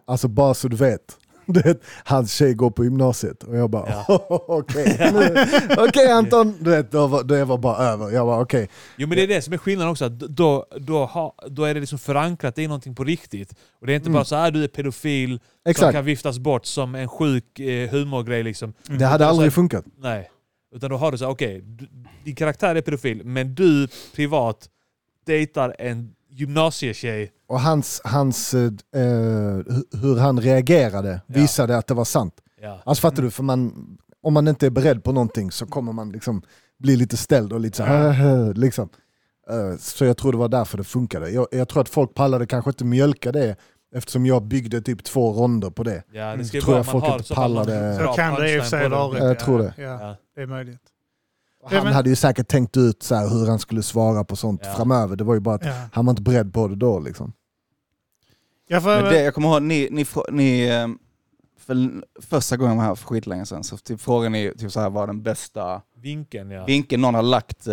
alltså 0.07 0.27
bara 0.27 0.53
så 0.53 0.67
du 0.67 0.75
vet. 0.75 1.17
Du 1.53 1.61
vet, 1.61 1.81
hans 2.05 2.33
tjej 2.33 2.53
går 2.53 2.71
på 2.71 2.83
gymnasiet 2.83 3.43
och 3.43 3.57
jag 3.57 3.69
bara 3.69 3.89
Ja. 3.89 4.05
okej, 4.47 4.97
nu- 5.13 5.45
okej 5.77 6.11
Anton, 6.11 6.57
du 6.59 6.69
vet, 6.69 6.91
då 6.91 7.07
var, 7.07 7.23
det 7.23 7.45
var 7.45 7.57
bara 7.57 7.77
över. 7.77 8.11
Jag 8.11 8.25
bara 8.27 8.41
okej, 8.41 8.69
Jo 8.97 9.07
men 9.07 9.17
det 9.17 9.23
är 9.23 9.27
det 9.27 9.41
som 9.41 9.53
är 9.53 9.57
skillnaden 9.57 9.91
också, 9.91 10.05
att 10.05 10.19
då, 10.19 10.65
då, 10.79 11.05
ha, 11.05 11.35
då 11.47 11.63
är 11.63 11.73
det 11.73 11.79
liksom 11.79 11.99
förankrat 11.99 12.57
i 12.57 12.67
någonting 12.67 12.95
på 12.95 13.03
riktigt. 13.03 13.51
Och 13.81 13.87
det 13.87 13.93
är 13.93 13.95
inte 13.95 14.07
Mm. 14.07 14.13
bara 14.13 14.25
så 14.25 14.35
här 14.35 14.51
du 14.51 14.63
är 14.63 14.67
pedofil, 14.67 15.29
som 15.63 15.69
exakt. 15.71 15.93
kan 15.93 16.05
viftas 16.05 16.39
bort 16.39 16.65
som 16.65 16.95
en 16.95 17.07
sjuk 17.07 17.59
eh, 17.59 17.89
humorgrej 17.89 18.43
liksom. 18.43 18.73
Det 18.87 19.05
hade 19.05 19.27
aldrig 19.27 19.53
funkat. 19.53 19.85
Nej. 19.97 20.29
Utan 20.75 20.89
då 20.89 20.97
har 20.97 21.11
du 21.11 21.17
så 21.17 21.27
okej, 21.29 21.61
du- 21.65 21.87
din 22.23 22.35
karaktär 22.35 22.75
är 22.75 22.81
pedofil, 22.81 23.21
men 23.25 23.55
du 23.55 23.87
privat 24.15 24.69
dejtar 25.25 25.75
en 25.79 26.09
gymnasietjej. 26.33 27.31
Och 27.47 27.59
hans, 27.59 28.01
hans 28.03 28.53
eh, 28.53 28.61
eh, 28.95 29.01
hu- 29.01 29.97
hur 30.01 30.17
han 30.19 30.39
reagerade 30.41 31.21
Ja. 31.27 31.33
visade 31.39 31.77
att 31.77 31.87
det 31.87 31.93
var 31.93 32.05
sant. 32.05 32.33
Ja. 32.61 32.81
Alltså 32.85 33.01
fattar 33.01 33.23
du? 33.23 33.31
För 33.31 33.43
man, 33.43 33.73
om 34.23 34.33
man 34.33 34.47
inte 34.47 34.65
är 34.65 34.69
beredd 34.69 35.03
på 35.03 35.11
någonting 35.11 35.51
så 35.51 35.65
kommer 35.65 35.91
man 35.93 36.11
liksom 36.11 36.41
bli 36.79 36.95
lite 36.95 37.17
ställd 37.17 37.53
och 37.53 37.59
lite 37.59 37.77
så 37.77 37.83
här, 37.83 38.53
liksom. 38.53 38.89
Eh, 39.49 39.77
Så 39.79 40.05
jag 40.05 40.17
tror 40.17 40.31
det 40.31 40.37
var 40.37 40.49
därför 40.49 40.77
det 40.77 40.83
funkade. 40.83 41.29
Jag, 41.29 41.47
jag 41.51 41.69
tror 41.69 41.81
att 41.81 41.89
folk 41.89 42.13
pallade 42.13 42.45
kanske 42.45 42.69
inte 42.71 42.85
mjölka 42.85 43.31
det 43.31 43.55
eftersom 43.95 44.25
jag 44.25 44.43
byggde 44.43 44.81
typ 44.81 45.03
två 45.03 45.33
ronder 45.33 45.69
på 45.69 45.83
det. 45.83 46.03
Ja, 46.11 46.35
det 46.35 46.43
tror 46.61 46.75
jag 46.75 46.85
folk 46.85 47.05
inte 47.19 47.33
pallade- 47.33 47.97
Så 47.97 48.13
kan 48.13 48.35
det 48.35 48.51
i 48.55 48.59
och 48.59 48.63
för 48.63 48.69
sig. 48.69 48.83
Jag 49.27 49.39
tror 49.39 49.59
det. 49.59 49.73
Ja, 49.77 49.83
Ja. 49.83 50.15
det 50.35 50.41
är 50.41 50.45
möjligt. 50.47 50.79
Han 51.65 51.83
men- 51.83 51.93
hade 51.93 52.09
ju 52.09 52.15
säkert 52.15 52.47
tänkt 52.47 52.77
ut 52.77 53.03
så 53.03 53.15
här 53.15 53.29
hur 53.29 53.47
han 53.47 53.59
skulle 53.59 53.83
svara 53.83 54.23
på 54.23 54.35
sånt 54.35 54.61
Ja. 54.63 54.73
framöver. 54.73 55.15
Det 55.15 55.23
var 55.23 55.33
ju 55.33 55.39
bara 55.39 55.55
att 55.55 55.65
Ja. 55.65 55.73
han 55.93 56.05
var 56.05 56.11
inte 56.11 56.21
beredd 56.21 56.53
på 56.53 56.67
det 56.67 56.75
då. 56.75 56.99
Liksom. 56.99 57.33
Ja, 58.67 58.81
för, 58.81 59.01
Men 59.01 59.11
det, 59.13 59.21
jag 59.23 59.33
kommer 59.33 59.47
ihåg, 59.49 59.61
ni, 59.63 59.87
ni, 59.91 60.05
ni 60.31 60.67
eh, 60.67 60.87
för 61.59 62.01
första 62.21 62.57
gången 62.57 62.71
jag 62.71 62.77
var 62.77 62.85
här 62.87 62.95
för 62.95 63.05
skitlänge 63.07 63.45
sedan 63.45 63.63
så 63.63 63.77
typ 63.77 64.01
frågade 64.01 64.29
ni 64.29 64.53
typ 64.57 64.71
så 64.71 64.79
här, 64.79 64.89
vad 64.89 65.09
den 65.09 65.23
bästa 65.23 65.81
Vinkeln 66.01 66.51
ja. 66.51 66.65
vinkeln 66.65 67.01
någon 67.01 67.15
har 67.15 67.21
lagt 67.23 67.67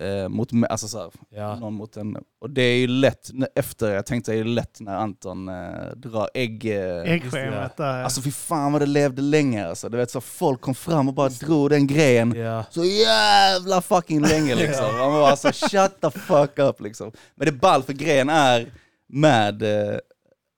eh, 0.00 0.28
mot 0.28 0.50
alltså 0.70 0.88
så 0.88 0.98
här, 0.98 1.10
ja. 1.30 1.56
någon 1.56 1.74
mot 1.74 1.96
en. 1.96 2.18
Och 2.40 2.50
det 2.50 2.62
är 2.62 2.76
ju 2.76 2.86
lätt, 2.86 3.30
efter, 3.54 3.94
jag 3.94 4.06
tänkte 4.06 4.32
det 4.32 4.38
är 4.38 4.44
lätt 4.44 4.80
när 4.80 4.96
Anton 4.96 5.48
eh, 5.48 5.90
drar 5.96 6.30
ägg... 6.34 6.66
Eh, 6.66 7.12
Äggschemat 7.12 7.76
där. 7.76 8.02
Alltså 8.04 8.22
fy 8.22 8.30
fan 8.30 8.72
vad 8.72 8.82
det 8.82 8.86
levde 8.86 9.22
länge 9.22 9.68
alltså. 9.68 9.88
Du 9.88 9.96
vet 9.96 10.10
så 10.10 10.20
folk 10.20 10.60
kom 10.60 10.74
fram 10.74 11.08
och 11.08 11.14
bara 11.14 11.28
drog 11.28 11.70
den 11.70 11.86
grejen 11.86 12.34
Ja. 12.36 12.64
så 12.70 12.84
jävla 12.84 13.82
fucking 13.82 14.20
länge 14.20 14.54
liksom. 14.64 14.98
Man 14.98 15.12
var 15.12 15.30
alltså 15.30 15.52
shut 15.52 16.00
the 16.00 16.10
fuck 16.10 16.58
up 16.58 16.80
liksom. 16.80 17.12
Men 17.34 17.46
det 17.46 17.50
är 17.50 17.58
ball 17.58 17.82
för 17.82 17.92
grejen 17.92 18.28
är 18.28 18.72
med, 19.08 19.62
eh, 19.62 19.98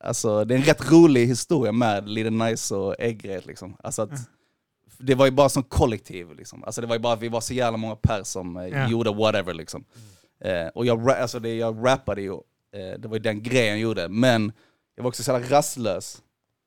alltså 0.05 0.45
det 0.45 0.55
är 0.55 0.59
en 0.59 0.65
rätt 0.65 0.91
rolig 0.91 1.27
historia 1.27 1.73
med 1.73 2.09
Little 2.09 2.31
Nice 2.51 2.75
och 2.75 2.95
äggrejet 2.99 3.47
liksom. 3.47 3.77
Alltså 3.83 4.03
att 4.03 4.11
det 4.99 5.15
var 5.15 5.25
ju 5.25 5.31
bara 5.31 5.49
som 5.49 5.63
kollektiv 5.63 6.33
liksom. 6.37 6.65
Alltså 6.65 6.81
det 6.81 6.87
var 6.87 6.95
ju 6.95 7.01
bara, 7.01 7.17
vi 7.17 7.29
var 7.29 7.41
så 7.41 7.55
jävla 7.55 7.77
många 7.77 7.97
per 7.97 8.23
som 8.23 8.57
eh, 8.57 8.67
Ja. 8.67 8.89
gjorde 8.89 9.11
whatever 9.15 9.55
liksom. 9.55 9.85
Eh, 10.45 10.67
och 10.75 10.87
jag, 10.87 11.11
alltså 11.11 11.41
det, 11.41 11.55
jag 11.55 11.87
rappade 11.87 12.23
ju, 12.23 12.33
eh, 12.33 12.99
det 12.99 13.09
var 13.09 13.17
ju 13.17 13.23
den 13.23 13.43
grejen 13.43 13.69
jag 13.71 13.79
gjorde. 13.79 14.09
Men 14.09 14.53
jag 14.97 15.03
var 15.03 15.09
också 15.09 15.23
så 15.23 15.31
jävla 15.31 15.57
rastlös. 15.57 16.19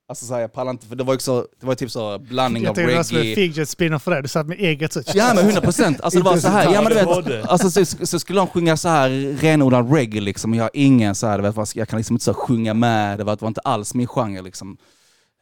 Alltså 0.08 0.26
så 0.26 0.34
här, 0.34 0.42
jag 0.42 0.54
pallade 0.54 0.72
inte, 0.72 0.86
för 0.88 0.96
det 0.96 1.04
var 1.04 1.14
ju 1.14 1.16
också, 1.16 1.48
det 1.60 1.66
var 1.66 1.76
typ 1.76 1.92
så 1.92 2.20
blandning 2.20 2.64
Jag 2.64 2.70
av 2.70 2.76
tänkte 2.76 2.92
det 2.92 2.98
var 2.98 3.04
som 3.04 3.18
en 3.18 3.24
reggae. 3.24 3.66
spinner 3.66 4.00
för 4.00 4.12
dig. 4.12 4.22
Du 4.22 4.28
satt 4.28 4.48
med 4.48 4.60
eget 4.60 4.94
så. 4.94 5.02
Ja 5.14 5.32
men 5.36 5.44
100 5.46 5.62
procent. 5.62 6.02
Alltså 6.02 6.20
det 6.20 6.26
var 6.26 6.38
så 6.38 6.48
här, 6.48 6.74
ja 6.74 6.82
men 6.82 6.90
du 6.92 6.96
vet, 7.30 7.46
alltså, 7.46 7.86
så, 7.86 8.06
så 8.08 8.20
skulle 8.20 8.40
de 8.40 8.48
sjunga 8.48 8.78
så 8.78 8.90
här 8.90 9.10
renodlad 9.42 9.94
reggae 9.94 10.22
liksom. 10.22 10.54
Jag 10.54 10.64
har 10.64 10.72
ingen 10.74 11.16
så 11.16 11.28
här, 11.28 11.38
du 11.42 11.50
vet, 11.52 11.76
jag 11.76 11.88
kan 11.90 11.98
liksom 11.98 12.14
inte 12.16 12.26
så 12.26 12.34
sjunga 12.34 12.74
med, 12.74 13.18
det 13.18 13.24
var, 13.24 13.36
det 13.36 13.42
var 13.42 13.48
inte 13.48 13.62
alls 13.62 13.94
min 13.94 14.08
genre 14.08 14.42
liksom. 14.42 14.78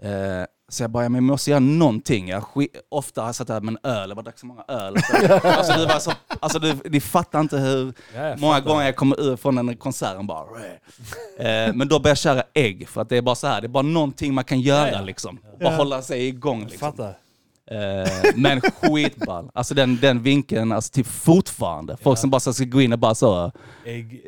Eh, 0.04 0.10
så 0.70 0.84
jag 0.84 0.90
bara, 0.90 1.04
ja, 1.04 1.10
men 1.10 1.16
jag 1.16 1.24
måste 1.32 1.50
göra 1.50 1.60
någonting. 1.60 2.28
Jag 2.30 2.44
ofta 2.90 3.22
har 3.22 3.28
jag 3.28 3.36
satt 3.36 3.48
där 3.48 3.62
med 3.62 3.78
en 3.84 3.92
öl, 3.92 4.10
det 4.10 4.16
var 4.16 4.24
dags 4.24 4.40
för 4.40 4.48
många 4.48 4.64
öl. 4.68 4.96
alltså, 5.44 5.74
det 5.80 5.86
var 5.86 6.00
så, 6.00 6.12
alltså 6.40 6.60
det, 6.60 6.78
ni 6.90 7.00
fattar 7.00 7.40
inte 7.40 7.58
hur 7.58 7.94
Ja, 8.16 8.22
jag 8.28 8.40
många 8.40 8.54
fattar. 8.56 8.68
gånger 8.70 8.86
jag 8.86 8.96
kommer 8.96 9.22
ur 9.22 9.36
från 9.36 9.58
en 9.58 9.78
konsert 9.78 10.18
och 10.18 10.26
bara... 10.26 10.46
Eh, 11.40 11.74
men 11.74 11.88
då 11.88 12.00
börjar 12.00 12.12
jag 12.12 12.18
köra 12.18 12.44
ägg, 12.54 12.88
för 12.90 13.02
att 13.02 13.10
det 13.10 13.18
är 13.18 13.22
bara 13.22 13.36
så 13.36 13.48
här, 13.48 13.62
det 13.62 13.68
är 13.68 13.70
bara 13.70 13.84
någonting 13.84 14.34
man 14.34 14.44
kan 14.44 14.62
göra 14.62 14.92
Ja, 14.92 15.02
liksom. 15.02 15.40
Bara 15.62 15.76
hålla 15.76 16.02
sig 16.02 16.28
igång 16.28 16.62
Jag 16.62 16.70
liksom. 16.72 16.92
fattar. 16.92 17.18
Eh, 17.72 18.10
men 18.36 18.62
skitball. 18.62 19.50
Alltså 19.54 19.74
den, 19.74 19.98
den 20.02 20.24
vinkeln, 20.24 20.72
alltså 20.72 20.92
typ 20.94 21.08
fortfarande. 21.08 21.98
Folk 21.98 22.20
som 22.20 22.30
bara 22.30 22.40
så 22.40 22.54
ska 22.54 22.64
gå 22.64 22.82
in 22.82 22.94
och 22.94 23.00
bara 23.00 23.16
så... 23.16 23.52
Ägg. 23.86 24.22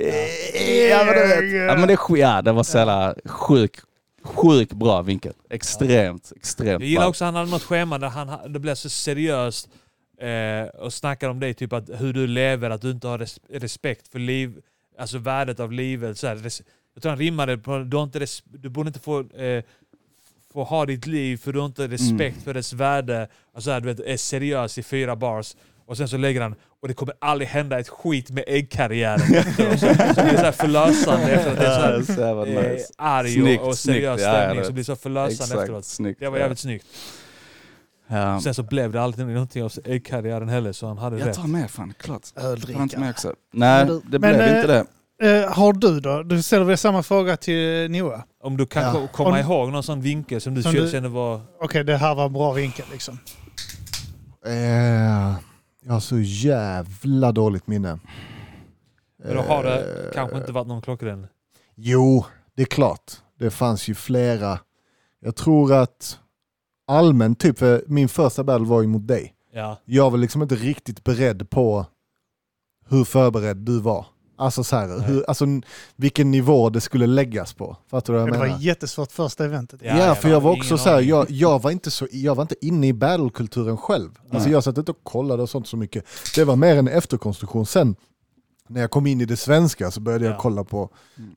Ja 0.89 1.04
men, 1.06 1.14
du 1.16 1.28
vet, 1.28 1.68
ja, 1.68 1.76
men 1.76 1.88
det, 1.88 1.94
är 1.94 2.18
ja, 2.18 2.42
det 2.42 2.52
var 2.52 2.64
så 2.64 2.78
jävla 2.78 3.16
sjuk, 3.26 3.80
sjuk 4.24 4.74
bra 4.74 5.01
vinkel. 5.01 5.34
Extremt, 5.49 6.32
extremt 6.36 6.82
Jag 6.82 6.89
gillar 6.89 7.07
också 7.07 7.26
han 7.26 7.36
hade 7.36 7.51
något 7.51 7.63
schema 7.63 7.97
där 7.97 8.09
han, 8.09 8.53
det 8.53 8.59
blev 8.59 8.76
så 8.76 8.89
seriöst 8.89 9.69
eh, 10.22 10.82
och 10.82 10.93
snackade 10.93 11.32
om 11.32 11.39
det, 11.39 11.53
typ 11.53 11.74
att 11.74 11.89
hur 11.89 12.13
du 12.13 12.28
lever, 12.28 12.69
att 12.69 12.82
du 12.82 12.91
inte 12.91 13.07
har 13.07 13.17
res, 13.17 13.39
respekt 13.49 14.07
för 14.07 14.19
liv, 14.19 14.61
alltså 14.99 15.17
värdet 15.17 15.59
av 15.59 15.72
livet. 15.72 16.17
Så 16.17 16.28
här, 16.28 16.36
jag 16.93 17.03
tror 17.03 17.09
han 17.09 17.19
rimmade 17.19 17.57
på 17.57 17.80
du, 17.80 17.97
har 17.97 18.03
inte 18.03 18.19
res, 18.19 18.43
du 18.45 18.69
borde 18.69 18.88
inte 18.88 18.99
få, 18.99 19.19
eh, 19.30 19.63
få 20.53 20.63
ha 20.63 20.86
ditt 20.86 21.07
liv 21.07 21.38
för 21.38 21.53
du 21.53 21.59
har 21.59 21.65
inte 21.65 21.88
respekt 21.88 22.43
för 22.43 22.53
dess 22.53 22.74
värde. 22.74 23.28
Alltså 23.53 23.72
här, 23.72 23.80
du 23.80 23.93
vet, 23.93 23.99
är 23.99 24.17
seriös 24.17 24.78
i 24.78 24.84
fyra 24.84 25.15
bars. 25.15 25.55
Och 25.86 25.97
sen 25.97 26.07
så 26.07 26.17
lägger 26.17 26.41
han, 26.41 26.55
och 26.82 26.88
det 26.88 26.93
kommer 26.93 27.13
aldrig 27.21 27.47
hända 27.49 27.79
ett 27.79 27.89
skit 27.89 28.29
med 28.32 28.43
äggkarriären. 28.47 29.19
Så, 29.77 29.88
så 30.15 30.21
blir 30.21 30.32
det 30.32 30.38
så 30.38 30.43
här 30.45 30.51
förlösande 30.51 31.32
efter 31.32 31.51
att 31.51 31.57
det 31.57 31.65
är 31.65 31.75
så 31.75 31.82
här, 31.82 32.01
så 32.15 32.21
jävla 32.21 32.45
eh, 32.45 32.71
nice. 32.73 32.93
arg 32.97 33.34
Snyggt, 33.34 33.63
och, 33.63 33.77
snyggt. 33.77 33.95
seriös 33.97 34.21
Ja, 34.21 34.27
ja, 34.27 34.34
stämning 34.34 34.59
det- 34.59 34.65
som 34.65 34.73
blir 34.73 34.84
så 34.84 34.95
förlösande 34.95 35.34
Exakt, 35.43 35.61
efteråt. 35.61 35.86
snyggt. 35.86 36.19
Det 36.19 36.29
var 36.29 36.38
jävligt 36.38 36.59
snyggt. 36.59 36.86
Ja. 38.07 38.41
Sen 38.41 38.53
så 38.53 38.63
blev 38.63 38.91
det 38.91 39.01
aldrig 39.01 39.27
någonting 39.27 39.63
av 39.63 39.71
äggkarriären 39.86 40.49
heller, 40.49 40.71
så 40.71 40.88
han 40.88 40.97
hade 40.97 41.17
Jag 41.19 41.27
rätt. 41.27 41.36
tar 41.36 41.47
med 41.47 41.71
fan, 41.71 41.93
klart. 41.99 42.21
Jag 42.36 42.43
Öldrickare. 42.43 43.13
Nej, 43.53 43.86
det 43.86 44.19
men, 44.19 44.21
blev 44.21 44.41
eh, 44.41 44.55
inte 44.57 44.67
det. 44.67 44.86
Eh, 45.43 45.51
har 45.53 45.73
du 45.73 45.99
då? 45.99 46.23
Du 46.23 46.41
ställer 46.41 46.65
väl 46.65 46.77
samma 46.77 47.03
fråga 47.03 47.38
till 47.38 47.91
Noah? 47.91 48.21
Om 48.43 48.57
du 48.57 48.65
kan 48.65 48.84
Ja. 48.84 48.91
ko- 48.91 49.07
komma 49.13 49.29
Om- 49.29 49.38
ihåg 49.38 49.71
någon 49.71 49.84
sån 49.84 50.01
vinkel 50.01 50.41
som 50.41 50.53
du 50.55 50.63
Som 50.63 50.73
du- 50.73 50.89
känner 50.91 51.09
var... 51.09 51.41
Okej, 51.61 51.84
det 51.84 51.97
här 51.97 52.15
var 52.15 52.25
en 52.25 52.34
bra 52.34 52.51
vinkel 52.51 52.86
liksom. 52.91 53.19
Eh, 54.45 55.36
jag 55.86 55.93
har 55.93 55.99
så 55.99 56.19
jävla 56.19 57.32
dåligt 57.32 57.67
minne. 57.67 57.99
Men 59.23 59.36
då 59.36 59.41
har 59.41 59.63
det 59.63 60.05
Eh, 60.07 60.13
kanske 60.13 60.38
inte 60.38 60.51
varit 60.51 60.67
någon 60.67 60.82
klockren. 60.82 61.27
Jo, 61.75 62.25
det 62.55 62.61
är 62.61 62.65
klart. 62.65 63.11
Det 63.39 63.49
fanns 63.51 63.88
ju 63.88 63.95
flera. 63.95 64.59
Jag 65.19 65.36
tror 65.36 65.73
att 65.73 66.19
allmänt, 66.88 67.39
typ 67.39 67.59
för 67.59 67.84
min 67.88 68.09
första 68.09 68.43
battle 68.43 68.67
var 68.67 68.82
ju 68.82 68.88
mot 68.88 69.07
dig. 69.07 69.34
Ja. 69.53 69.77
Jag 69.86 70.11
var 70.11 70.17
liksom 70.17 70.41
inte 70.41 70.55
riktigt 70.55 71.03
beredd 71.03 71.49
på 71.49 71.86
hur 72.89 73.03
förberedd 73.03 73.57
du 73.57 73.79
var. 73.79 74.05
Alltså, 74.42 74.64
så 74.64 74.76
här, 74.76 75.00
hur, 75.00 75.24
alltså 75.28 75.46
vilken 75.96 76.32
nivå 76.32 76.70
det 76.70 76.82
skulle 76.82 77.08
läggas 77.08 77.54
på. 77.54 77.78
Fattar 77.89 78.14
du 78.14 78.20
vad 78.20 78.28
jag 78.28 78.34
Det 78.36 78.39
menar? 78.39 78.54
var 78.54 78.62
jättesvårt 78.64 79.12
första 79.12 79.46
eventet. 79.46 79.80
Ja, 79.84 79.98
Ja, 79.98 80.06
jag 80.06 80.18
för 80.18 80.30
jag 80.30 80.42
var 80.42 80.52
också 80.52 80.78
så 80.78 80.89
här, 80.89 81.02
jag, 81.02 81.32
jag, 81.32 81.62
var 81.62 81.72
inte 81.72 81.92
så, 81.92 82.08
jag 82.12 82.36
var 82.36 82.42
inte 82.42 82.66
inne 82.66 82.88
i 82.88 82.94
battlekulturen 82.94 83.78
själv. 83.78 84.10
Alltså 84.32 84.50
jag 84.50 84.64
satt 84.64 84.78
inte 84.78 84.92
och 84.92 85.04
kollade 85.04 85.44
och 85.44 85.50
sånt 85.50 85.68
så 85.68 85.78
mycket. 85.78 86.06
Det 86.36 86.44
var 86.44 86.56
mer 86.56 86.76
en 86.78 86.88
efterkonstruktion. 86.88 87.66
Sen 87.66 87.96
när 88.68 88.82
jag 88.82 88.92
kom 88.92 89.08
in 89.08 89.22
i 89.22 89.26
det 89.26 89.38
svenska 89.38 89.92
så 89.92 90.00
började 90.02 90.26
jag 90.26 90.34
Ja. 90.34 90.38
kolla 90.42 90.64
på 90.64 90.89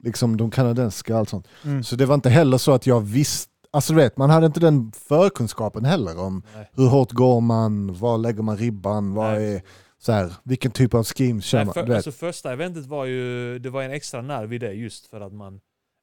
liksom, 0.03 0.37
de 0.37 0.51
kanadensiska 0.51 1.13
och 1.13 1.19
allt 1.19 1.29
sånt. 1.29 1.47
Mm. 1.65 1.85
Så 1.85 1.97
det 1.97 2.07
var 2.07 2.15
inte 2.15 2.31
heller 2.31 2.59
så 2.59 2.73
att 2.73 2.87
jag 2.87 3.01
visste, 3.01 3.51
alltså 3.71 3.93
du 3.93 3.97
vet, 3.97 4.17
man 4.17 4.31
hade 4.31 4.47
inte 4.47 4.61
den 4.61 4.93
förkunskapen 5.09 5.85
heller 5.85 6.21
om 6.21 6.43
Nej. 6.57 6.71
hur 6.75 6.87
hårt 6.87 7.13
går 7.13 7.41
man, 7.41 7.95
var 7.99 8.19
lägger 8.19 8.43
man 8.43 8.57
ribban, 8.57 9.15
vad 9.15 9.35
är, 9.35 9.63
så 10.05 10.13
här, 10.13 10.33
vilken 10.43 10.71
typ 10.71 10.95
av 10.95 11.05
schemes 11.05 11.45
kör 11.45 11.59
Nej, 11.59 11.65
man. 11.65 11.75
för, 11.75 11.83
du 11.83 11.89
vet. 11.89 11.97
alltså 11.97 12.13
första 12.13 12.53
eventet 12.53 12.87
var 12.87 13.05
ju 13.05 13.59
det 13.59 13.71
var 13.71 13.83
en 13.83 13.91
extra 13.91 14.23
nerv 14.23 14.53
i 14.53 14.59
det 14.59 14.73
just 14.73 15.07
för 15.07 15.21
att 15.21 15.33
man 15.33 15.61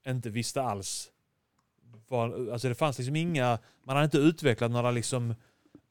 inte 0.08 0.30
visste 0.30 0.62
alls. 0.62 1.08
Vad, 2.08 2.50
alltså 2.50 2.70
det 2.70 2.76
fanns 2.76 2.98
liksom 2.98 3.16
inga, 3.16 3.60
man 3.86 3.96
hade 3.96 4.06
inte 4.06 4.18
utvecklat 4.18 4.72
några 4.72 4.92
liksom 4.92 5.36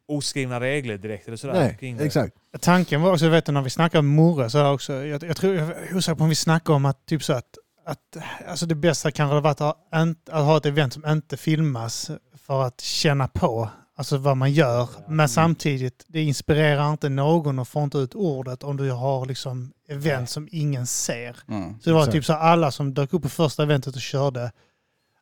oskrivna 0.08 0.60
regler 0.60 0.98
direkt 0.98 1.26
eller 1.26 1.36
sådär. 1.36 1.54
Nej, 1.54 1.76
kring 1.80 1.96
det. 1.96 2.04
exakt. 2.04 2.36
Tanken 2.60 3.02
var 3.02 3.12
också, 3.12 3.28
vet 3.28 3.46
du, 3.46 3.52
när 3.52 3.62
vi 3.62 3.70
snackade 3.70 3.98
om 3.98 4.06
Morre 4.06 4.50
så 4.50 4.58
här 4.58 4.72
också, 4.72 4.92
jag, 4.92 5.22
jag 5.22 5.36
tror, 5.36 5.54
jag 5.54 5.68
är 5.68 5.96
osäker 5.96 6.16
på 6.16 6.22
om 6.22 6.28
vi 6.28 6.34
snackade 6.34 6.76
om 6.76 6.84
att 6.84 7.06
typ 7.06 7.22
så 7.22 7.32
att, 7.32 7.58
att 7.84 8.16
alltså 8.48 8.66
det 8.66 8.74
bästa 8.74 9.10
kanske 9.10 9.34
hade 9.34 9.40
varit 9.44 9.60
att 9.60 9.76
ha, 9.90 10.14
att 10.30 10.44
ha 10.44 10.56
ett 10.56 10.66
event 10.66 10.92
som 10.92 11.06
inte 11.06 11.36
filmas 11.36 12.10
för 12.34 12.62
att 12.62 12.80
känna 12.80 13.28
på 13.28 13.70
alltså 14.00 14.16
vad 14.18 14.36
man 14.36 14.52
gör. 14.52 14.88
Men 15.08 15.28
samtidigt, 15.28 16.04
det 16.08 16.22
inspirerar 16.22 16.90
inte 16.90 17.08
någon 17.08 17.58
och 17.58 17.68
får 17.68 17.82
inte 17.84 17.98
ut 17.98 18.14
ordet 18.14 18.62
om 18.62 18.76
du 18.76 18.90
har 18.90 19.26
liksom 19.26 19.72
event 19.88 20.30
som 20.30 20.48
ingen 20.50 20.86
ser. 20.86 21.36
Mm. 21.48 21.74
Så 21.80 21.90
det 21.90 21.92
var 21.94 22.00
Exakt. 22.00 22.12
typ 22.12 22.24
så 22.24 22.32
alla 22.32 22.70
som 22.70 22.94
dök 22.94 23.12
upp 23.12 23.22
på 23.22 23.28
första 23.28 23.62
eventet 23.62 23.94
och 23.94 24.00
körde, 24.00 24.52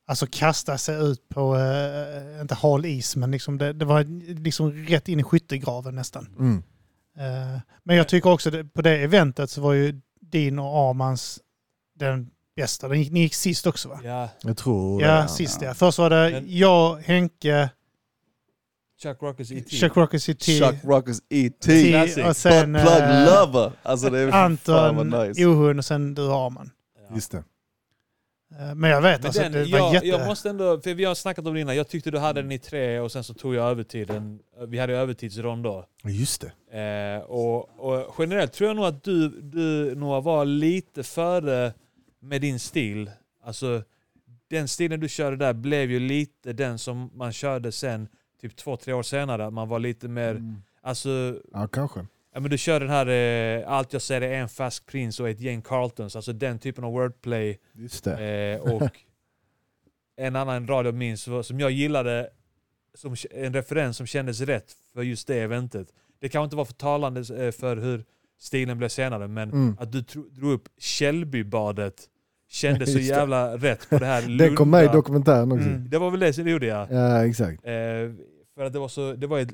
alltså 0.06 0.26
kastade 0.30 0.78
sig 0.78 0.96
ut 1.10 1.28
på, 1.28 1.56
eh, 1.56 2.40
inte 2.40 2.54
hal 2.54 2.84
is, 2.86 3.16
men 3.16 3.30
liksom 3.30 3.58
det, 3.58 3.72
det 3.72 3.84
var 3.84 4.04
liksom 4.42 4.72
rätt 4.72 5.08
in 5.08 5.20
i 5.20 5.22
skyttegraven 5.22 5.94
nästan. 5.94 6.28
Mm. 6.38 6.62
Eh, 7.18 7.60
men 7.84 7.96
jag 7.96 8.08
tycker 8.08 8.30
också 8.30 8.50
det, 8.50 8.64
på 8.64 8.82
det 8.82 8.96
eventet 8.98 9.50
så 9.50 9.60
var 9.60 9.72
ju 9.72 10.00
din 10.20 10.58
och 10.58 10.90
Armans 10.90 11.40
den 11.98 12.30
bästa. 12.56 12.88
Den 12.88 12.98
gick, 12.98 13.12
ni 13.12 13.20
gick 13.20 13.34
sist 13.34 13.66
också 13.66 13.88
va? 13.88 14.00
Ja, 14.04 14.28
Jag 14.42 14.56
tror 14.56 15.02
Ja, 15.02 15.22
det. 15.22 15.28
sist 15.28 15.62
ja. 15.62 15.74
Först 15.74 15.98
var 15.98 16.10
det 16.10 16.38
jag, 16.46 16.96
Henke, 16.96 17.70
Chuck 19.02 19.22
Rockers 19.22 19.52
E.T. 19.52 19.70
Chuck 19.70 19.94
Chuck 20.48 20.84
Rockers 20.84 21.18
E.T. 21.28 21.54
T 21.60 21.90
Classic. 21.90 22.24
och 22.24 22.36
sen 22.36 22.72
Butt 22.72 22.82
plug 22.82 23.02
eh, 23.02 23.24
lover. 23.24 23.72
Alltså 23.82 24.10
det 24.10 24.18
är 24.18 24.32
Anton, 24.32 25.10
nice. 25.10 25.46
Ohun 25.46 25.78
och 25.78 25.84
sen 25.84 26.14
du 26.14 26.22
Arman. 26.22 26.70
Ja. 27.08 27.14
Just 27.14 27.30
det. 27.32 27.44
Eh, 28.58 28.74
Men 28.74 28.90
jag 28.90 29.02
vet 29.02 29.20
Men 29.20 29.26
alltså, 29.26 29.42
den, 29.42 29.52
det 29.52 29.58
var 29.58 29.78
jag, 29.78 29.94
jätte... 29.94 30.06
jag 30.06 30.26
måste 30.26 30.50
ändå, 30.50 30.80
för 30.80 30.94
vi 30.94 31.04
har 31.04 31.14
snackat 31.14 31.46
om 31.46 31.54
det 31.54 31.60
innan, 31.60 31.76
jag 31.76 31.88
tyckte 31.88 32.10
du 32.10 32.18
hade 32.18 32.42
den 32.42 32.52
i 32.52 32.58
tre 32.58 33.00
och 33.00 33.12
sen 33.12 33.24
så 33.24 33.34
tog 33.34 33.54
jag 33.54 33.70
övertiden. 33.70 34.38
Vi 34.68 34.78
hade 34.78 34.92
övertidsrond 34.96 35.64
då. 35.64 35.84
Just 36.04 36.44
det. 36.70 36.78
Eh, 36.78 37.22
och, 37.30 37.68
och 37.78 38.14
generellt 38.18 38.52
tror 38.52 38.68
jag 38.68 38.76
nog 38.76 38.84
att 38.86 39.04
du, 39.04 39.28
du 39.28 39.94
Noah, 39.94 40.22
var 40.22 40.44
lite 40.44 41.02
före 41.02 41.72
med 42.20 42.40
din 42.40 42.58
stil. 42.58 43.10
Alltså, 43.44 43.82
den 44.50 44.68
stilen 44.68 45.00
du 45.00 45.08
körde 45.08 45.36
där 45.36 45.52
blev 45.52 45.90
ju 45.90 46.00
lite 46.00 46.52
den 46.52 46.78
som 46.78 47.10
man 47.14 47.32
körde 47.32 47.72
sen, 47.72 48.08
typ 48.40 48.56
två, 48.56 48.76
tre 48.76 48.92
år 48.92 49.02
senare. 49.02 49.50
Man 49.50 49.68
var 49.68 49.78
lite 49.78 50.08
mer, 50.08 50.30
Mm. 50.30 50.56
alltså, 50.82 51.40
Ja, 51.52 51.68
kanske. 51.68 52.06
ja, 52.34 52.40
men 52.40 52.50
du 52.50 52.58
körde 52.58 52.84
den 52.84 52.94
här, 52.94 53.06
eh, 53.60 53.72
allt 53.72 53.92
jag 53.92 54.02
säger 54.02 54.20
är 54.20 54.34
en 54.40 54.48
färsk 54.48 54.86
prins 54.86 55.20
och 55.20 55.28
ett 55.28 55.40
gäng 55.40 55.62
Carltons. 55.62 56.16
Alltså 56.16 56.32
den 56.32 56.58
typen 56.58 56.84
av 56.84 56.92
wordplay. 56.92 57.58
Just 57.72 58.04
det. 58.04 58.24
Eh, 58.64 58.72
och 58.72 58.82
en 60.16 60.36
annan 60.36 60.66
rad 60.68 60.86
jag 60.86 60.94
minns 60.94 61.22
som 61.42 61.60
jag 61.60 61.70
gillade, 61.70 62.30
som 62.94 63.16
en 63.30 63.54
referens 63.54 63.96
som 63.96 64.06
kändes 64.06 64.40
rätt 64.40 64.72
för 64.94 65.02
just 65.02 65.26
det 65.28 65.40
eventet. 65.40 65.88
Det 66.20 66.28
kanske 66.28 66.44
inte 66.44 66.56
var 66.56 66.64
för 66.64 66.72
talande 66.72 67.20
eh, 67.44 67.52
för 67.52 67.76
hur 67.76 68.04
stilen 68.38 68.78
blev 68.78 68.88
senare, 68.88 69.28
men 69.28 69.50
Mm. 69.50 69.76
att 69.80 69.92
du 69.92 70.00
drog 70.30 70.52
upp 70.52 70.68
Källbybadet 70.78 72.08
kändes 72.48 72.92
så 72.92 72.98
jävla 73.14 73.56
rätt 73.56 73.90
på 73.90 73.98
det 73.98 74.06
här 74.06 74.22
Det 74.38 74.50
kom 74.54 74.70
med 74.70 74.80
i 74.80 74.86
Lunda- 74.86 74.92
dokumentären 74.92 75.52
också. 75.52 75.68
Mm. 75.68 75.90
Det 75.90 75.98
var 75.98 76.10
väl 76.10 76.20
det 76.20 76.32
som 76.32 76.48
gjorde 76.48 76.66
jag. 76.66 76.86
Ja, 76.90 77.24
exakt. 77.26 77.64
Eh, 77.66 77.72
för 78.54 78.64
att 78.64 78.72
det 78.72 78.78
var 78.78 78.88
så, 78.88 79.12
det 79.12 79.26
var 79.26 79.38
ett, 79.38 79.52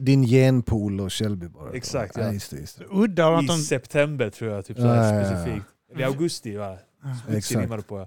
Din 0.00 0.22
genpool 0.26 1.00
och 1.00 1.12
Shelby 1.12 1.48
bara. 1.48 1.72
Exakt, 1.72 2.16
ja. 2.16 2.22
ja. 2.22 2.32
Just 2.32 2.50
det, 2.50 2.56
just 2.60 2.78
det. 2.78 2.84
Udda 2.90 3.42
i 3.42 3.46
de... 3.46 3.58
september 3.58 4.30
tror 4.30 4.50
jag, 4.50 4.64
typ 4.64 4.76
så 4.76 4.82
Ja, 4.82 4.92
här 4.92 5.14
ja, 5.14 5.20
ja. 5.20 5.26
specifikt. 5.26 5.66
Eller 5.92 6.00
i 6.00 6.04
augusti 6.04 6.56
va? 6.56 6.78
Smutsig 7.02 7.36
Exakt. 7.38 7.60
rimmade 7.64 7.82
på 7.82 7.98
ja. 7.98 8.06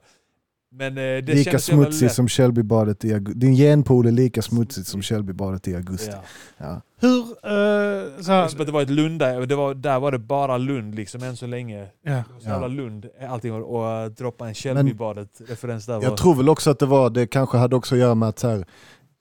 Men 0.72 0.98
eh, 0.98 1.02
det 1.02 1.22
Lika 1.22 1.44
kändes 1.44 1.66
så 1.66 1.72
jävla 1.72 1.86
smutsig 1.86 2.06
lätt. 2.06 2.14
som 2.14 2.28
Shelbybadet 2.28 3.06
i 3.06 3.14
augusti. 3.14 3.40
Din 3.40 3.56
genpool 3.56 4.08
är 4.08 4.12
lika 4.12 4.42
smutsig 4.42 4.86
som 4.86 5.02
Shelbybadet 5.02 5.68
i 5.68 5.76
augusti. 5.76 6.12
Ja. 6.12 6.24
Ja. 6.58 6.82
Hur... 7.00 7.22
eh, 7.22 8.22
så 8.22 8.32
här, 8.32 8.66
det 8.66 8.72
var 8.72 8.82
ett 8.82 8.90
Lund 8.90 9.20
där, 9.20 9.46
det 9.46 9.56
var, 9.56 9.74
där 9.74 10.00
var 10.00 10.12
det 10.12 10.20
bara 10.20 10.58
Lund 10.58 10.96
liksom 10.96 11.24
än 11.24 11.38
så 11.38 11.48
länge. 11.48 11.88
ja. 12.02 12.12
Det 12.12 12.24
var 12.34 12.40
så 12.40 12.50
Ja. 12.50 12.68
Lund, 12.68 13.06
allting 13.30 13.54
och, 13.54 13.76
och 13.76 14.06
uh, 14.06 14.12
droppa 14.12 14.48
en 14.48 14.54
Källbybadet-referens 14.54 15.86
där 15.86 15.96
var... 15.96 16.04
Jag 16.04 16.18
tror 16.18 16.36
väl 16.36 16.50
också 16.50 16.70
att 16.70 16.80
det 16.80 16.86
var, 16.86 17.10
det 17.10 17.28
kanske 17.28 17.58
hade 17.58 17.76
också 17.76 17.96
att 17.96 18.02
göra 18.02 18.16
med 18.16 18.30
att 18.30 18.40
så 18.40 18.48
här, 18.48 18.66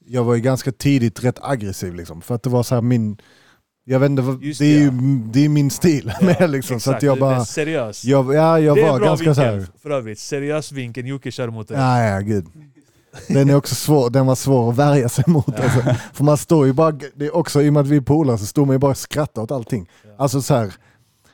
jag 0.07 0.25
var 0.25 0.35
ju 0.35 0.41
ganska 0.41 0.73
tidigt 0.73 1.25
rätt 1.25 1.39
aggressiv 1.43 1.95
liksom. 1.95 2.23
För 2.23 2.35
att 2.35 2.43
det 2.43 2.51
var 2.51 2.63
så 2.63 2.75
här 2.75 2.83
min, 2.83 3.17
jag 3.89 4.01
vet 4.01 4.11
inte, 4.11 4.39
Just 4.47 4.61
det 4.61 4.67
är 4.67 4.79
det, 4.79 4.85
ju 4.85 5.19
det 5.19 5.45
är 5.45 5.49
min 5.49 5.71
stil 5.71 6.13
med 6.21 6.51
liksom. 6.51 6.81
Så 6.81 6.91
att 6.91 7.03
jag 7.03 7.19
bara, 7.19 7.45
seriös. 7.45 8.05
jag, 8.05 8.35
ja 8.35 8.61
jag 8.61 8.77
det 8.77 8.81
är 8.81 8.87
var 8.87 8.95
en 8.95 9.01
bra 9.01 9.09
ganska 9.09 9.35
så 9.35 9.41
vinkel 9.41 9.61
här. 9.61 9.67
för 9.83 9.91
övrigt. 9.91 10.19
Seriös 10.19 10.73
vinkel 10.73 11.07
Jocke 11.07 11.31
kör 11.31 11.51
mot 11.51 11.69
dig. 11.69 11.79
Ja, 11.79 12.03
ja, 12.03 12.21
gud. 12.21 12.47
Den 13.29 13.51
är 13.51 13.55
också 13.55 13.75
svår, 13.75 14.11
den 14.11 14.27
var 14.27 14.35
svår 14.35 14.71
att 14.71 14.77
värja 14.77 15.09
sig 15.09 15.25
mot. 15.27 15.61
Alltså. 15.61 15.95
För 16.13 16.25
man 16.25 16.37
står 16.37 16.67
ju 16.67 16.73
bara, 16.73 16.93
det 17.15 17.27
är 17.27 17.37
också 17.37 17.63
i 17.63 17.69
och 17.69 17.73
med 17.73 17.81
att 17.81 17.89
vi 17.89 17.97
är 17.97 18.01
polare 18.01 18.39
så 18.39 18.47
står 18.47 18.67
man 18.67 18.75
ju 18.75 18.79
bara 18.79 18.91
och 18.91 18.97
skrattar 18.97 19.43
åt 19.43 19.51
allting. 19.51 19.89
Alltså 20.19 20.43
så 20.43 20.55
här, 20.55 20.75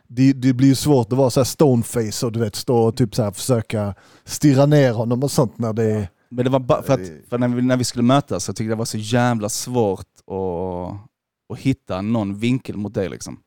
det, 0.08 0.32
det 0.32 0.52
blir 0.52 0.68
ju 0.68 0.74
svårt 0.74 1.12
att 1.12 1.18
vara 1.18 1.30
så 1.30 1.40
här 1.40 1.44
stoneface 1.44 2.26
och 2.26 2.32
du 2.32 2.40
vet 2.40 2.54
stå 2.56 2.76
och 2.76 2.96
typ 2.96 3.14
så 3.14 3.22
här 3.22 3.30
försöka 3.30 3.94
stirra 4.24 4.66
ner 4.66 4.92
honom 4.92 5.22
och 5.22 5.30
sånt 5.30 5.58
när 5.58 5.72
det 5.72 5.84
är... 5.84 6.08
Men 6.30 6.44
det 6.44 6.50
var 6.50 6.60
bara 6.60 6.82
för 6.82 6.94
att 6.94 7.00
för 7.30 7.38
när, 7.38 7.48
vi, 7.48 7.62
när 7.62 7.76
vi 7.76 7.84
skulle 7.84 8.02
mötas 8.02 8.44
så 8.44 8.52
tyckte 8.52 8.64
jag 8.64 8.70
det 8.70 8.78
var 8.78 8.84
så 8.84 8.98
jävla 8.98 9.48
svårt 9.48 10.00
att, 10.00 11.11
att 11.52 11.58
hitta 11.58 12.02
någon 12.02 12.38
vinkel 12.38 12.76
mot 12.76 12.94
dig 12.94 13.08
liksom. 13.08 13.38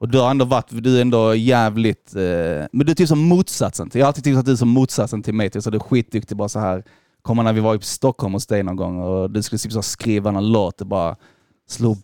Och 0.00 0.08
du 0.08 0.18
har 0.18 0.30
ändå 0.30 0.44
varit, 0.44 0.66
du 0.70 0.96
är 0.96 1.00
ändå 1.02 1.34
jävligt, 1.34 2.14
eh, 2.16 2.22
men 2.72 2.86
du 2.86 2.90
är 2.90 2.94
typ 2.94 3.08
som 3.08 3.18
motsatsen. 3.18 3.90
till- 3.90 3.98
Jag 3.98 4.06
har 4.06 4.08
alltid 4.08 4.24
tyckt 4.24 4.36
att 4.38 4.46
du 4.46 4.52
är 4.52 4.56
som 4.56 4.68
motsatsen 4.68 5.22
till 5.22 5.34
mig, 5.34 5.50
typ, 5.50 5.62
så 5.62 5.70
du 5.70 5.76
är 5.76 5.80
skitduktig 5.80 6.36
bara 6.36 6.48
så 6.48 6.58
här. 6.60 6.84
Kommer 7.22 7.42
när 7.42 7.52
vi 7.52 7.60
var 7.60 7.74
i 7.74 7.78
Stockholm 7.80 8.32
hos 8.34 8.46
dig 8.46 8.62
någon 8.62 8.76
gång 8.76 9.00
och 9.02 9.30
du 9.30 9.42
skulle 9.42 9.58
typ 9.58 9.72
så 9.72 9.82
skriva 9.82 10.30
någon 10.30 10.52
låt 10.52 10.80
och 10.80 10.86
bara 10.86 11.16
slog, 11.68 11.98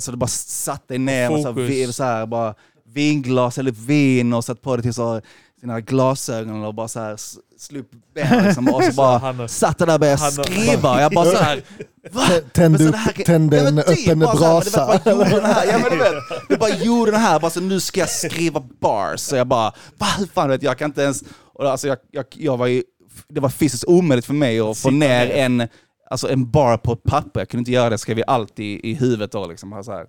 så 0.00 0.10
du 0.10 0.16
bara 0.16 0.26
satt 0.26 0.88
dig 0.88 0.98
ner 0.98 1.30
och 1.32 1.40
så 1.40 1.48
här, 1.48 1.54
Fokus. 1.54 1.96
så 1.96 2.04
här, 2.04 2.26
bara 2.26 2.54
vinglas 2.84 3.58
eller 3.58 3.70
vin 3.72 4.32
och 4.32 4.44
satt 4.44 4.62
på 4.62 4.76
dig 4.76 4.82
till 4.82 4.94
så 4.94 5.20
sina 5.60 5.80
glasögon 5.80 6.64
och 6.64 6.74
bara 6.74 6.88
så 6.88 7.00
här 7.00 7.16
slog 7.58 7.80
upp 7.80 7.90
benen 8.14 8.44
liksom, 8.44 8.68
och 8.68 8.84
så 8.90 8.92
bara 8.92 9.18
Han 9.18 9.48
satt 9.48 9.78
där 9.78 9.94
och 9.94 10.00
började 10.00 10.18
skriva 10.32 10.94
och 10.94 11.00
jag 11.00 11.12
bara 11.12 11.24
så 11.24 11.36
här. 11.36 11.62
Va? 12.12 12.22
Tänd 12.52 12.72
Men 12.72 12.78
så 12.80 12.86
upp, 12.88 12.92
det 12.92 12.98
här- 12.98 13.24
tänd 13.24 13.54
Ja, 13.54 13.68
en 13.68 13.76
typ 13.76 13.88
öppen 13.88 14.22
här, 14.22 14.36
brasa. 14.36 14.92
vet, 14.92 15.04
bara 15.04 15.14
gjorde 15.14 15.36
den 15.36 15.44
här, 15.44 16.58
bara 16.58 16.70
gjorde 16.70 17.10
den 17.10 17.20
här, 17.20 17.40
bara 17.40 17.50
så 17.50 17.60
nu 17.60 17.80
ska 17.80 18.00
jag 18.00 18.10
skriva 18.10 18.60
bars. 18.80 19.20
Så 19.20 19.36
jag 19.36 19.46
bara, 19.46 19.72
va 19.98 20.06
hur 20.18 20.26
fan 20.26 20.48
vet 20.48 20.62
jag, 20.62 20.70
jag 20.70 20.78
kan 20.78 20.90
inte 20.90 21.02
ens... 21.02 21.22
Och 21.52 21.70
alltså 21.70 21.88
jag, 21.88 21.98
jag, 22.10 22.24
jag 22.30 22.56
var 22.56 22.66
ju, 22.66 22.82
det 23.28 23.40
var 23.40 23.48
fysiskt 23.48 23.84
omöjligt 23.84 24.26
för 24.26 24.34
mig 24.34 24.60
att 24.60 24.78
få 24.78 24.90
ner 24.90 25.30
en, 25.30 25.68
alltså 26.10 26.30
en 26.30 26.50
bar 26.50 26.76
på 26.76 26.92
ett 26.92 27.02
papper. 27.02 27.40
Jag 27.40 27.48
kunde 27.48 27.60
inte 27.60 27.70
göra 27.72 27.88
det, 27.88 27.92
jag 27.92 28.00
skrev 28.00 28.18
ju 28.18 28.24
allt 28.26 28.58
i, 28.58 28.90
i 28.90 28.94
huvudet 28.94 29.32
då. 29.32 29.46
Liksom, 29.46 29.84
så 29.84 29.92
här. 29.92 30.06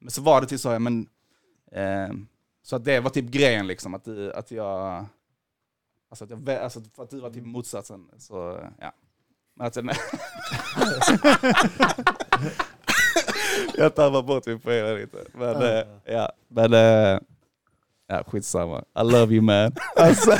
Men 0.00 0.10
så 0.10 0.22
var 0.22 0.40
det 0.40 0.46
till 0.46 0.58
så, 0.58 0.68
ja, 0.68 0.78
men... 0.78 1.06
Eh, 1.74 2.14
så 2.70 2.76
att 2.76 2.84
det 2.84 3.00
var 3.00 3.10
typ 3.10 3.24
grejen 3.24 3.66
liksom, 3.66 3.94
att, 3.94 4.04
du- 4.04 4.32
att 4.32 4.50
jag... 4.50 5.04
Alltså, 6.10 6.24
att 6.24 6.30
jag, 6.30 6.50
alltså 6.50 6.82
för 6.96 7.02
att 7.02 7.10
du 7.10 7.20
var 7.20 7.30
typ 7.30 7.44
motsatsen. 7.46 8.06
Så, 8.18 8.60
ja. 8.80 8.92
Men 9.56 9.66
att, 9.66 9.76
jag 13.74 13.94
tappar 13.94 14.22
bort 14.22 14.46
min 14.46 14.60
poäng 14.60 14.96
lite. 14.96 15.18
Men, 15.34 15.62
eh, 15.62 15.84
ja, 16.04 16.32
men 16.48 16.72
eh, 16.72 17.18
ja, 18.08 18.24
skitsamma. 18.26 18.78
I 19.00 19.02
love 19.04 19.34
you 19.34 19.42
man. 19.42 19.72
Alltså, 19.96 20.30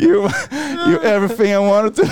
you, 0.00 0.28
you 0.88 1.04
everything 1.04 1.46
I 1.52 1.56
wanted 1.56 1.94
to. 1.96 2.02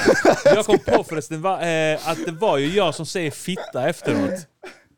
Jag 0.45 0.65
kom 0.67 0.79
på 0.79 1.05
förresten 1.05 1.43
va, 1.43 1.61
eh, 1.63 2.09
att 2.09 2.25
det 2.27 2.33
var 2.33 2.59
ju 2.59 2.67
jag 2.67 2.95
som 2.95 3.07
säger 3.07 3.31
fitta 3.31 3.89
efteråt. 3.89 4.47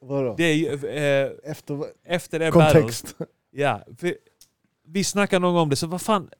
Vadå? 0.00 0.34
Det 0.38 0.44
är 0.44 0.54
ju, 0.54 0.88
eh, 0.88 1.30
Efter 1.50 1.84
efter 2.04 2.38
det 2.38 2.52
battle. 2.52 2.92
Ja, 3.58 3.84
för 3.98 4.14
vi 4.86 5.04
snackade 5.04 5.40
någon 5.40 5.54
gång 5.54 5.62
om 5.62 5.70
det, 5.70 5.76
så 5.76 5.86
vad 5.86 6.02
fan... 6.02 6.30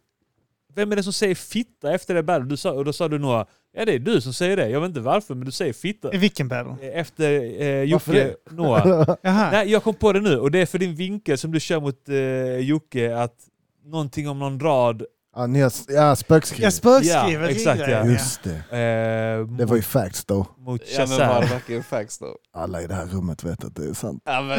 Vem 0.75 0.93
är 0.93 0.97
det 0.97 1.03
som 1.03 1.13
säger 1.13 1.35
fitta 1.35 1.95
efter 1.95 2.15
det 2.15 2.23
battle? 2.23 2.49
Du 2.49 2.57
sa, 2.57 2.73
och 2.73 2.85
då 2.85 2.93
sa 2.93 3.09
du 3.09 3.19
Noah, 3.19 3.47
ja 3.73 3.85
det 3.85 3.95
är 3.95 3.99
du 3.99 4.21
som 4.21 4.33
säger 4.33 4.57
det. 4.57 4.69
Jag 4.69 4.81
vet 4.81 4.89
inte 4.89 5.01
varför, 5.01 5.35
men 5.35 5.45
du 5.45 5.53
säger 5.53 5.73
fitta. 5.73 6.15
I 6.15 6.19
vilken 6.19 6.49
battle? 6.49 6.91
Efter 6.93 7.63
eh, 7.63 7.83
Jocke, 7.83 8.35
Noah. 8.51 9.17
Nej, 9.23 9.71
jag 9.71 9.83
kom 9.83 9.95
på 9.95 10.13
det 10.13 10.21
nu 10.21 10.39
och 10.39 10.51
det 10.51 10.59
är 10.59 10.67
för 10.67 10.79
din 10.79 10.95
vinkel 10.95 11.39
som 11.39 11.53
du 11.53 11.61
kör 11.61 11.81
mot 11.81 12.09
eh, 12.09 12.59
Jocke, 12.59 13.17
att 13.17 13.37
någonting 13.85 14.29
om 14.29 14.39
någon 14.39 14.61
rad. 14.61 15.03
Ja, 15.39 15.47
ni 15.47 15.61
har, 15.61 15.73
ja 15.89 16.17
spökskriv. 16.17 16.63
Jag 16.65 16.73
spökskriver 16.73 17.45
Ja, 17.45 17.49
exakt, 17.51 17.81
ja. 17.89 18.05
Just 18.05 18.41
det. 18.43 18.51
Eh, 18.79 19.57
Det 19.57 19.65
var 19.65 19.77
ju 19.77 19.83
facts 19.83 20.25
då. 20.25 20.47
mot 20.59 20.81
Ja, 20.99 21.07
men 21.09 21.19
var 21.29 21.41
det 21.43 21.47
verkligen 21.47 21.83
facts 21.83 22.19
då? 22.19 22.27
Alla 22.57 22.83
i 22.83 22.87
det 22.87 22.95
här 22.95 23.07
rummet 23.07 23.45
vet 23.45 23.65
att 23.65 23.77
det 23.77 23.85
är 23.89 23.95
sant. 23.95 24.23
Ja, 24.25 24.41
men, 24.43 24.59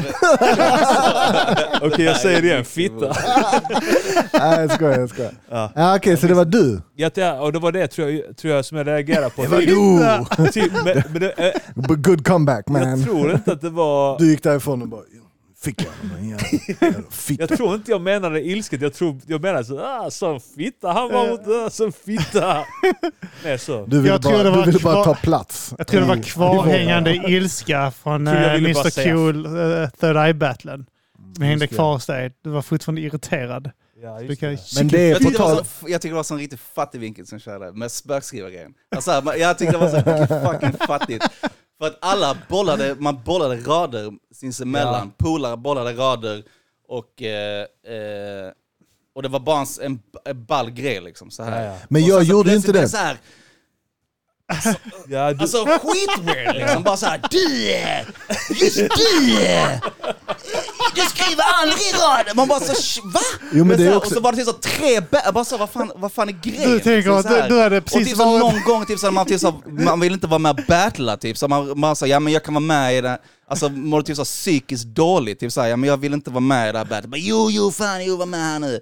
Okej, 1.91 2.06
jag 2.06 2.18
säger 2.18 2.41
det 2.41 2.47
igen. 2.47 2.65
Fitta. 2.65 2.95
Nej 4.34 4.60
jag 4.60 4.72
skojar, 4.72 4.99
jag 4.99 5.10
skojar. 5.10 5.34
Ja. 5.49 5.72
Ja, 5.76 5.95
Okej, 5.95 6.18
så 6.18 6.27
det 6.27 6.34
var 6.34 6.45
du? 6.45 6.81
Ja, 6.95 7.10
det- 7.14 7.31
och 7.39 7.53
det 7.53 7.60
var 7.60 7.72
det 7.72 7.88
tror 7.88 8.10
jag, 8.10 8.38
tror 8.38 8.53
jag 8.53 8.65
som 8.65 8.77
jag 8.77 8.88
reagerade 8.88 9.30
på. 9.30 9.41
Det 9.41 9.47
var 9.47 9.61
du! 9.61 10.51
Typ, 10.51 10.72
men, 10.73 11.03
men 11.11 11.22
det, 11.22 11.31
eh, 11.31 11.95
Good 11.95 12.27
comeback 12.27 12.68
man. 12.68 12.89
jag 12.89 13.03
tror 13.03 13.31
inte 13.34 13.51
att 13.51 13.61
det 13.61 13.69
var... 13.69 14.18
Du 14.19 14.30
gick 14.31 14.43
därifrån 14.43 14.81
och 14.81 14.88
bara, 14.88 15.01
fick 15.61 15.81
jag 15.81 15.91
den 16.11 16.30
jävla 16.30 16.48
jävla 16.81 17.10
fitta. 17.11 17.44
Jag 17.44 17.57
tror 17.57 17.76
inte 17.76 17.91
jag 17.91 18.02
menade 18.02 18.41
ilsket, 18.41 18.81
jag, 18.81 18.94
tror, 18.94 19.19
jag 19.27 19.41
menade 19.41 19.65
så 19.65 19.80
ah, 19.80 20.11
som 20.11 20.40
fitta, 20.40 20.91
han 20.91 21.11
var 21.11 21.30
mot 21.30 21.48
ah, 21.48 21.69
som 21.69 21.91
fitta. 21.91 22.65
Nej, 23.44 23.60
så. 23.60 23.86
Du 23.86 23.98
ville 23.98 24.14
Jag 24.14 24.22
tror 24.22 24.31
bara, 24.31 24.44
det 24.44 24.49
du 24.49 24.65
ville 24.65 24.80
bara 24.80 24.94
kvar- 25.03 25.03
ta 25.03 25.14
plats. 25.15 25.73
Jag 25.77 25.88
tror 25.88 26.02
det 26.02 26.07
var 26.07 26.18
I- 26.18 26.23
kvarhängande 26.23 27.15
ilska 27.15 27.91
från 27.91 28.26
jag 28.27 28.36
eh, 28.36 28.44
bara 28.44 28.56
Mr 28.57 28.90
säga- 28.90 29.14
Cool 29.14 29.45
uh, 29.45 29.90
Third 29.90 30.15
Eye-battlen. 30.18 30.86
Som 31.36 31.44
hängde 31.44 31.64
just 31.65 31.72
det. 31.72 31.76
kvar 31.76 31.94
hos 31.94 32.06
dig. 32.06 32.31
Du 32.44 32.49
var 32.49 32.61
fortfarande 32.61 33.02
irriterad. 33.02 33.72
Ja, 34.02 34.19
kan 34.36 34.49
det. 34.49 34.60
Men 34.76 34.88
det 34.88 34.99
är 35.02 35.10
jag, 35.10 35.18
på 35.18 35.23
tyckte 35.23 35.38
det 35.44 35.44
var 35.49 35.56
tal... 35.56 35.65
så, 35.65 35.90
jag 35.90 36.02
tycker 36.02 36.10
det 36.10 36.14
var 36.15 36.19
en 36.19 36.23
sån 36.23 36.38
riktigt 36.38 36.60
fattig 36.60 36.99
vinkel 36.99 37.27
som 37.27 37.40
körde 37.40 37.72
med 37.72 37.91
spökskrivargrejen. 37.91 38.73
Alltså, 38.95 39.23
jag 39.38 39.57
tyckte 39.57 39.77
det 39.77 39.77
var 39.77 39.90
så 39.90 40.52
fucking 40.52 40.88
fattigt. 40.88 41.26
För 41.80 41.88
att 41.88 41.97
alla 42.01 42.38
bollade, 42.49 42.95
man 42.99 43.23
bollade 43.23 43.56
rader 43.56 44.11
sinsemellan. 44.35 45.11
Polare 45.18 45.57
bollade 45.57 45.93
rader 45.93 46.43
och, 46.88 47.22
eh, 47.22 47.61
eh, 47.61 48.51
och 49.15 49.23
det 49.23 49.30
var 49.30 49.39
bara 49.39 49.60
en, 49.61 49.68
en, 49.81 49.99
en 50.26 50.45
ball 50.45 50.72
grej 50.72 51.01
liksom. 51.01 51.31
Så 51.31 51.43
här. 51.43 51.65
Ja, 51.65 51.72
ja. 51.72 51.77
Men 51.89 52.06
jag 52.06 52.26
så 52.26 52.31
gjorde 52.31 52.49
plötsligt 52.49 52.68
inte 52.76 52.81
det. 52.81 52.89
Så 52.89 52.97
här, 52.97 53.18
Ja, 55.07 55.34
du, 55.34 55.41
Alltså 55.41 55.65
skitweird 55.65 56.56
liksom. 56.56 56.84
Bara 56.84 56.97
såhär, 56.97 57.22
du! 57.31 57.45
Just 58.65 58.77
du! 58.77 59.38
Du 60.95 61.02
skriver 61.02 61.44
aldrig 61.61 61.94
rader! 61.94 62.36
Man 62.36 62.48
bara 62.48 62.60
så, 62.60 62.74
"Sh- 62.74 63.11
va? 63.14 63.20
Jo, 63.53 63.64
men 63.66 63.78
det 63.78 63.84
är 63.84 63.86
så 63.86 63.91
här, 63.91 63.98
också- 63.98 64.07
Och 64.10 64.14
så 64.14 64.20
var 64.20 64.32
det 64.32 64.38
typ 64.38 64.45
så 64.48 64.53
tre 64.53 64.99
bä- 64.99 65.22
jag 65.26 65.34
bara 65.34 65.45
så, 65.45 65.57
vad 65.57 65.70
fan, 65.70 65.91
vad 65.95 66.11
fan 66.11 66.30
är 66.30 66.34
grejen? 66.34 66.72
Du 66.72 66.80
tänker 66.80 67.11
att 67.11 67.28
du- 67.28 67.56
du 67.56 67.61
hade 67.61 67.78
Och 67.78 67.86
precis 67.86 68.07
typ 68.07 68.18
så 68.18 68.26
varit- 68.26 68.40
någon 68.40 68.64
gång, 68.64 68.86
typ 68.86 68.99
så, 68.99 69.11
man, 69.11 69.26
typ 69.26 69.40
så, 69.40 69.61
man 69.68 69.99
vill 69.99 70.14
inte 70.14 70.28
vara 70.28 70.40
med 70.40 70.49
och 70.60 70.66
battla 70.68 71.18
typ. 71.18 71.38
Så 71.38 71.48
man, 71.48 71.80
man 71.80 71.95
sa, 71.95 72.07
ja 72.07 72.20
men 72.20 72.34
jag 72.34 72.44
kan 72.44 72.53
vara 72.53 72.60
med 72.66 72.98
i 72.98 73.02
det. 73.02 73.18
Alltså 73.48 73.70
mår 73.70 74.02
typ 74.02 74.16
så 74.18 74.24
psykiskt 74.26 74.86
dåligt, 74.86 75.40
typ 75.40 75.52
så 75.52 75.61
här, 75.61 75.68
ja 75.68 75.76
men 75.76 75.90
jag 75.90 75.98
vill 75.98 76.14
inte 76.14 76.30
vara 76.30 76.40
med 76.40 76.70
i 76.70 76.72
det 76.72 76.78
här 76.78 76.86
battlet. 76.86 77.10
Men 77.10 77.20
jo, 77.22 77.48
jo, 77.52 77.72
fan, 77.72 78.06
jo, 78.06 78.16
var 78.18 78.26
med 78.26 78.40
här 78.40 78.60
nu. 78.60 78.80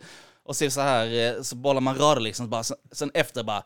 Och 0.48 0.56
så, 0.56 0.70
så 0.70 0.82
här, 0.82 1.28
eh, 1.38 1.42
så 1.44 1.56
bollar 1.56 1.82
man 1.82 1.98
rader 1.98 2.22
liksom, 2.22 2.50
bara, 2.50 2.64
sen, 2.64 2.78
sen 2.92 3.12
efter 3.14 3.44
bara, 3.44 3.64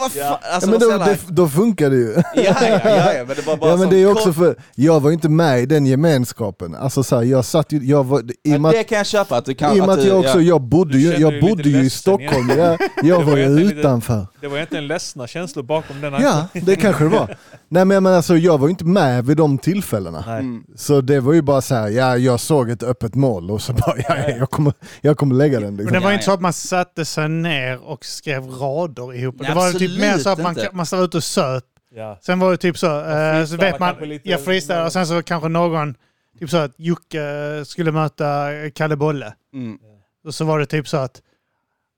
vad 0.00 0.12
fan? 0.12 0.36
Alltså, 0.52 0.70
men 0.70 0.80
då, 0.80 1.44
det, 1.44 1.48
funkar 1.50 1.90
det 1.90 1.96
ju. 1.96 2.14
Ja, 2.34 2.42
ja, 2.44 2.80
ja, 2.84 3.12
ja, 3.12 3.24
men 3.26 3.36
det 3.36 3.46
var 3.46 3.56
bara 3.56 3.70
Ja 3.70 3.76
men 3.76 3.90
det 3.90 3.96
är 4.02 4.12
också 4.12 4.32
för, 4.32 4.56
jag 4.74 5.00
var 5.00 5.10
ju 5.10 5.14
inte 5.14 5.28
med 5.28 5.60
i 5.62 5.66
den 5.66 5.86
gemenskapen. 5.86 6.74
Alltså 6.74 7.02
så 7.02 7.16
här, 7.16 7.22
jag 7.22 7.44
satt 7.44 7.72
ju, 7.72 7.78
jag 7.78 8.04
var, 8.04 8.22
i 8.44 8.58
Men 8.58 8.72
det 8.72 8.84
kan 8.84 8.98
jag 8.98 9.06
köpa, 9.06 9.36
att 9.36 9.44
du 9.44 9.54
kan... 9.54 9.76
i 9.76 9.80
och 9.80 9.86
med 9.86 9.98
att 9.98 10.04
jag 10.04 10.18
också, 10.20 10.40
ja. 10.40 10.48
jag 10.48 10.62
bodde 10.62 10.98
ju, 10.98 11.16
jag 11.16 11.40
bodde 11.40 11.68
ju 11.68 11.80
i 11.82 11.90
Stockholm, 11.90 12.50
jag, 12.58 12.78
jag 13.02 13.22
var 13.22 13.36
ju 13.36 13.44
utanför. 13.60 14.26
det 14.40 14.48
var 14.48 14.56
egentligen 14.56 14.86
ledsna 14.86 15.26
känslor 15.26 15.62
bakom 15.62 16.00
den 16.00 16.12
Ja, 16.12 16.46
det 16.52 16.76
kanske 16.76 17.04
det 17.04 17.10
var. 17.10 17.36
Nej 17.68 17.84
men 17.84 17.94
jag 17.94 18.02
menar, 18.02 18.16
alltså, 18.16 18.36
jag 18.36 18.58
var 18.58 18.66
ju 18.66 18.70
inte 18.70 18.84
med 18.84 19.24
vid 19.26 19.36
de 19.36 19.58
tillfällena. 19.58 20.24
Nej. 20.26 20.40
Mm. 20.40 20.64
Så 20.76 21.00
det 21.00 21.20
var 21.20 21.32
ju 21.32 21.42
bara 21.42 21.60
så 21.60 21.74
här, 21.74 21.88
ja 21.88 22.16
jag 22.16 22.40
såg 22.40 22.70
ett 22.70 22.82
öppet 22.82 23.14
mål 23.14 23.50
och 23.50 23.62
så 23.62 23.72
bara, 23.72 23.94
ja, 23.96 24.16
ja, 24.16 24.30
jag, 24.30 24.50
kommer, 24.50 24.72
jag 25.00 25.16
kommer 25.16 25.34
lägga 25.34 25.60
den. 25.60 25.66
Men 25.68 25.76
Liksom. 25.76 25.92
det 25.92 26.00
var 26.00 26.10
Ja, 26.10 26.12
inte 26.14 26.24
så 26.24 26.32
att 26.32 26.40
man 26.40 26.52
satte 26.52 27.04
sig 27.04 27.28
ner 27.28 27.88
och 27.88 28.05
skrev 28.06 28.46
rader 28.48 29.14
ihop. 29.14 29.34
Nej, 29.38 29.48
det 29.48 29.54
var 29.54 29.72
typ 29.72 30.00
mer 30.00 30.18
så 30.18 30.30
att 30.30 30.38
man, 30.38 30.58
inte. 30.58 30.70
man 30.72 30.86
stod 30.86 31.00
ute 31.00 31.16
och 31.16 31.24
söt. 31.24 31.64
Ja. 31.90 32.18
Sen 32.22 32.38
var 32.38 32.50
det 32.50 32.56
typ 32.56 32.78
så, 32.78 33.00
eh, 33.04 33.44
så 33.44 33.56
vet 33.56 33.78
man, 33.80 33.94
lite- 34.08 34.30
jag 34.30 34.44
freestylar 34.44 34.84
och 34.86 34.92
sen 34.92 35.06
så 35.06 35.22
kanske 35.22 35.48
någon, 35.48 35.94
typ 36.38 36.50
så 36.50 36.56
att 36.56 36.72
Jocke 36.76 37.64
skulle 37.66 37.92
möta 37.92 38.48
Kalle 38.74 38.96
Bolle. 38.96 39.34
Mm. 39.52 39.78
Och 40.24 40.34
så 40.34 40.44
var 40.44 40.58
det 40.58 40.66
typ 40.66 40.88
så 40.88 40.96
att, 40.96 41.22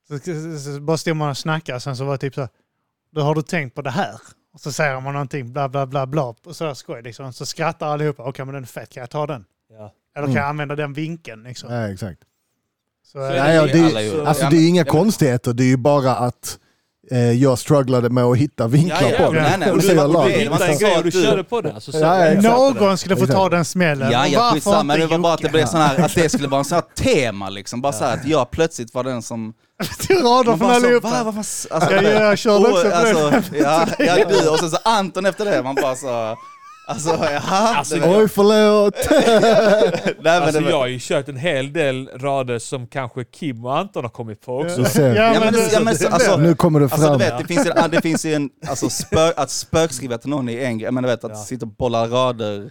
så, 0.08 0.18
så, 0.18 0.58
så 0.74 0.80
bara 0.80 0.96
stod 0.96 1.16
man 1.16 1.30
och 1.30 1.38
snackade, 1.38 1.80
sen 1.80 1.96
så 1.96 2.04
var 2.04 2.12
det 2.12 2.18
typ 2.18 2.34
så, 2.34 2.48
då 3.12 3.20
har 3.20 3.34
du 3.34 3.42
tänkt 3.42 3.74
på 3.74 3.82
det 3.82 3.90
här? 3.90 4.14
Och 4.52 4.60
så 4.60 4.72
säger 4.72 5.00
man 5.00 5.12
någonting, 5.12 5.52
bla 5.52 5.68
bla 5.68 5.86
bla 5.86 6.06
bla, 6.06 6.22
och 6.44 6.56
så 6.56 6.74
skoj 6.74 7.02
liksom. 7.02 7.32
Så 7.32 7.46
skrattar 7.46 7.86
allihopa, 7.86 8.22
okej 8.22 8.44
men 8.44 8.54
den 8.54 8.62
är 8.62 8.66
fett, 8.66 8.90
kan 8.90 9.00
jag 9.00 9.10
ta 9.10 9.26
den? 9.26 9.44
Ja. 9.70 9.76
Eller 10.16 10.26
kan 10.26 10.30
Mm. 10.30 10.36
jag 10.36 10.46
använda 10.48 10.76
den 10.76 10.92
vinkeln 10.92 11.42
liksom? 11.42 11.72
Ja, 11.74 11.88
exakt. 11.92 12.20
Så, 13.12 13.18
Så 13.18 13.18
är 13.24 13.34
Ja, 13.36 13.52
ja, 13.52 13.52
ju 13.52 13.58
alla 13.84 14.00
det, 14.00 14.02
gjort. 14.06 14.26
alltså, 14.26 14.42
det 14.42 14.56
är 14.56 14.60
men- 14.60 14.68
inga 14.68 14.84
ja, 14.86 14.92
konstigheter, 14.92 15.52
det 15.52 15.62
är 15.64 15.66
ju 15.68 15.76
bara 15.76 16.12
att 16.14 16.58
eh, 17.10 17.32
jag 17.32 17.58
strugglade 17.58 18.10
med 18.10 18.24
att 18.24 18.36
hitta 18.36 18.66
vinklar 18.66 19.10
Ja, 19.18 19.26
på 19.26 19.32
det. 19.32 19.42
nej, 19.42 19.54
nej, 19.58 19.70
Och 19.70 19.76
och 19.76 19.82
så 19.82 19.88
du- 19.88 19.94
jag 19.94 20.06
och 20.06 20.12
la 20.12 20.24
du- 20.24 20.30
det. 20.32 20.38
hittade 20.38 20.66
en 20.66 20.74
sa 20.78 20.80
grej 20.84 20.92
och 20.92 20.98
att 20.98 21.04
du 21.04 21.10
du- 21.10 21.22
körde 21.24 21.44
på 21.44 21.60
det. 21.60 21.72
Alltså, 21.74 21.92
så 21.92 21.98
Ja, 21.98 22.18
ja, 22.18 22.24
exakt. 22.26 22.44
Någon 22.80 22.98
skulle 22.98 23.16
få 23.16 23.26
ta 23.26 23.48
den 23.48 23.64
smällen. 23.64 24.10
Ja, 24.12 24.26
ja 24.26 24.40
varför 24.40 24.54
skitsamma. 24.54 24.82
Men 24.82 25.00
det 25.00 25.06
var 25.06 25.18
bara 25.18 25.34
att 25.34 25.40
det 25.42 25.48
blev 25.48 25.66
sån 25.66 25.80
här, 25.80 25.98
att 26.04 26.14
det 26.14 26.28
skulle 26.32 26.48
vara 26.48 26.58
en 26.58 26.64
sån 26.64 26.74
här 26.76 26.84
tema 27.04 27.48
liksom. 27.48 27.80
Bara 27.80 27.92
så 27.92 28.04
här 28.04 28.14
att 28.14 28.26
jag 28.26 28.50
plötsligt 28.50 28.94
var 28.94 29.04
den 29.04 29.22
som... 29.22 29.52
Till 30.06 30.16
rader 30.16 30.56
från 30.56 30.58
va, 30.68 30.74
allihopa. 30.74 31.22
vad 31.24 31.34
fan 31.34 31.40
s- 31.40 31.66
alltså, 31.70 31.92
Ja, 31.94 32.02
jag 32.02 32.38
körde 32.38 32.68
också 32.68 32.90
på 32.90 32.96
alltså, 32.96 33.30
det. 33.30 33.58
ja, 33.58 33.86
ja, 33.98 34.16
du 34.28 34.48
och 34.48 34.58
sen 34.58 34.70
så 34.70 34.78
Anton 34.84 35.26
efter 35.26 35.44
det. 35.44 35.62
Man 35.62 35.74
bara 35.74 35.96
så... 35.96 36.36
Alltså, 36.88 37.08
jaha. 37.10 37.74
Alltså, 37.76 37.94
det 37.94 38.00
var- 38.00 38.20
Oj, 38.22 38.28
förlåt! 38.28 38.94
Nej, 39.10 40.14
men 40.22 40.42
Alltså 40.42 40.58
det 40.58 40.64
var- 40.64 40.70
jag 40.70 40.78
har 40.78 40.86
ju 40.86 40.98
kört 41.00 41.28
en 41.28 41.36
hel 41.36 41.72
del 41.72 42.08
rader 42.14 42.58
som 42.58 42.86
kanske 42.86 43.24
Kim 43.24 43.64
och 43.64 43.78
Anton 43.78 44.04
har 44.04 44.10
kommit 44.10 44.40
på 44.40 44.58
också. 44.58 44.82
Du 44.82 44.84
ser. 44.88 45.14
Ja, 45.16 45.34
Ja, 45.34 45.40
men 45.40 45.52
det- 45.52 45.72
ja, 45.72 45.80
men 45.80 45.96
så- 45.98 46.08
alltså- 46.08 46.36
Nu 46.36 46.54
kommer 46.54 46.80
det 46.80 46.84
Alltså 46.86 47.06
fram. 47.06 47.18
du 47.18 47.24
vet, 47.24 47.38
det 47.38 47.44
finns 47.54 47.66
ju, 47.66 47.72
det 47.90 48.00
finns 48.02 48.24
ju 48.24 48.34
en, 48.34 48.50
alltså 48.68 48.90
spö, 48.90 49.32
att 49.36 49.50
spökskriva 49.50 50.18
till 50.18 50.30
någon 50.30 50.48
är 50.48 50.60
en 50.64 50.78
grej, 50.78 50.92
men 50.92 51.02
du 51.02 51.08
vet 51.08 51.24
att 51.24 51.30
Ja. 51.34 51.36
sitta 51.44 51.66
och 51.66 51.72
bolla 51.72 52.06
rader 52.08 52.70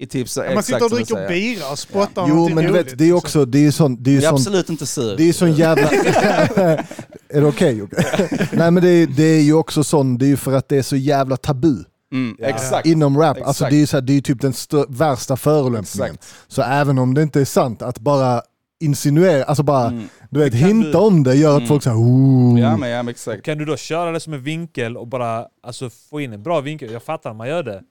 i 0.00 0.06
typ 0.06 0.28
så 0.28 0.40
Man 0.40 0.48
exakt 0.48 0.66
sitter 0.66 0.84
och 0.84 0.88
som 0.90 0.98
du 0.98 1.04
dricker 1.04 1.14
säger. 1.28 1.28
bira 1.56 1.70
och 1.72 1.78
spottar 1.78 2.24
Jo, 2.28 2.34
någonting 2.34 2.54
men 2.54 2.64
du 2.64 2.70
roligt. 2.70 2.86
vet, 2.92 2.98
det 2.98 3.04
är 3.08 3.12
också, 3.12 3.44
det 3.44 3.58
är 3.58 3.62
ju 3.62 3.72
sån, 3.72 4.02
det 4.02 4.10
är 4.10 4.12
ju 4.12 4.18
Jag 4.20 4.24
är 4.24 4.28
sån, 4.28 4.36
absolut 4.36 4.70
inte 4.70 4.86
sur. 4.86 5.16
det 5.16 5.28
är 5.28 5.32
sån 5.32 5.52
jävla... 5.52 5.88
är 7.28 7.40
det 7.40 7.44
okej 7.46 7.76
Jocke? 7.78 8.04
Nej 8.52 8.70
men 8.70 8.82
det 8.82 8.88
är, 8.90 9.06
det 9.06 9.22
är 9.22 9.40
ju 9.40 9.52
också 9.54 9.84
sån, 9.84 10.18
det 10.18 10.24
är 10.26 10.28
ju 10.28 10.36
för 10.36 10.52
att 10.52 10.68
det 10.68 10.76
är 10.76 10.82
så 10.82 10.96
jävla 10.96 11.36
tabu 11.36 11.84
Mm, 12.12 12.36
Ja. 12.38 12.46
Exakt. 12.46 12.86
inom 12.86 13.18
rap. 13.18 13.36
Alltså 13.36 13.50
Exakt. 13.50 13.70
det 13.70 13.82
är 13.82 13.86
så 13.86 13.96
här, 13.96 14.02
det 14.02 14.12
är 14.16 14.20
typ 14.20 14.40
den 14.40 14.52
värsta 14.88 15.36
förolämpningen. 15.36 16.14
Exakt. 16.14 16.34
Så 16.48 16.62
även 16.62 16.98
om 16.98 17.14
det 17.14 17.22
inte 17.22 17.40
är 17.40 17.44
sant, 17.44 17.82
att 17.82 17.98
bara 17.98 18.42
insinuera, 18.80 19.44
alltså 19.44 19.62
bara 19.62 19.86
Mm. 19.86 20.08
du 20.30 20.40
vet, 20.40 20.54
hinta 20.54 20.90
du- 20.98 21.04
om 21.06 21.22
det 21.22 21.34
gör 21.34 21.50
att 21.50 21.56
Mm. 21.56 21.68
folk 21.68 21.82
säger 21.82 21.96
oh. 21.96 22.60
Ja 22.60 22.76
men, 22.76 22.88
ja 22.90 23.02
men 23.02 23.08
exakt. 23.10 23.42
Kan 23.42 23.58
du 23.58 23.64
då 23.64 23.76
köra 23.76 24.12
det 24.12 24.20
som 24.20 24.32
en 24.32 24.42
vinkel 24.42 24.96
och 24.96 25.08
bara 25.08 25.46
alltså, 25.62 25.90
få 26.10 26.20
in 26.20 26.32
en 26.32 26.42
bra 26.42 26.60
vinkel? 26.60 26.92
Jag 26.92 27.02
fattar 27.02 27.30
när 27.30 27.36
man 27.36 27.48
gör 27.48 27.62
det. 27.62 27.82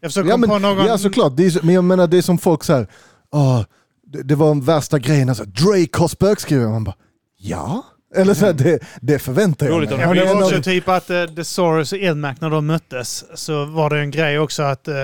Jag 0.00 0.10
försöker 0.10 0.30
Ja, 0.30 0.36
men, 0.36 0.48
på 0.50 0.58
någon... 0.58 0.86
ja 0.86 0.98
såklart, 0.98 1.36
det 1.36 1.46
är, 1.46 1.64
men 1.66 1.74
jag 1.74 1.84
menar 1.84 2.06
det 2.06 2.18
är 2.18 2.22
som 2.22 2.38
folk 2.38 2.64
säger, 2.64 2.86
oh, 3.32 3.62
det, 4.06 4.22
det 4.22 4.34
var 4.34 4.48
den 4.48 4.60
värsta 4.60 4.98
grejen, 4.98 5.28
alltså, 5.28 5.44
Drake 5.44 5.98
har 5.98 6.08
spökskrivit. 6.08 6.68
Man 6.68 6.84
bara, 6.84 6.94
ja? 7.36 7.84
Eller 8.16 8.34
så 8.34 8.46
här, 8.46 8.52
det, 8.52 8.78
det 9.00 9.18
förväntar 9.18 9.66
jag 9.66 9.76
Roligt 9.76 9.90
mig. 9.90 10.06
om 10.06 10.16
Ja, 10.16 10.24
det 10.24 10.34
var 10.34 10.42
också 10.42 10.62
typ 10.62 10.88
att 10.88 11.10
uh, 11.10 11.26
The 11.26 11.44
Soros 11.44 11.92
och 11.92 11.98
Elmac 11.98 12.40
när 12.40 12.50
de 12.50 12.66
möttes 12.66 13.24
så 13.34 13.64
var 13.64 13.90
det 13.90 13.98
en 13.98 14.10
grej 14.10 14.38
också 14.38 14.62
att 14.62 14.88
uh, 14.88 14.94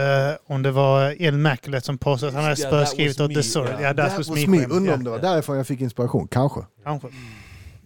om 0.46 0.62
det 0.62 0.70
var 0.70 1.14
Elmac 1.22 1.58
som 1.82 1.98
påstod 1.98 2.28
att 2.28 2.34
han 2.34 2.44
hade 2.44 2.56
that 2.56 2.66
spöskrivit 2.68 3.20
åt 3.20 3.34
The 3.34 3.42
Soros. 3.42 3.70
ja. 3.72 3.80
Ja, 3.82 3.94
that 3.94 4.08
That 4.08 4.18
was 4.18 4.28
was 4.28 4.46
me. 4.46 4.58
me. 4.58 4.66
Undrar 4.66 4.94
om 4.94 5.04
det 5.04 5.10
var 5.10 5.18
därifrån 5.18 5.56
jag 5.56 5.66
fick 5.66 5.80
inspiration, 5.80 6.28
kanske. 6.28 6.60
Kanske. 6.84 7.08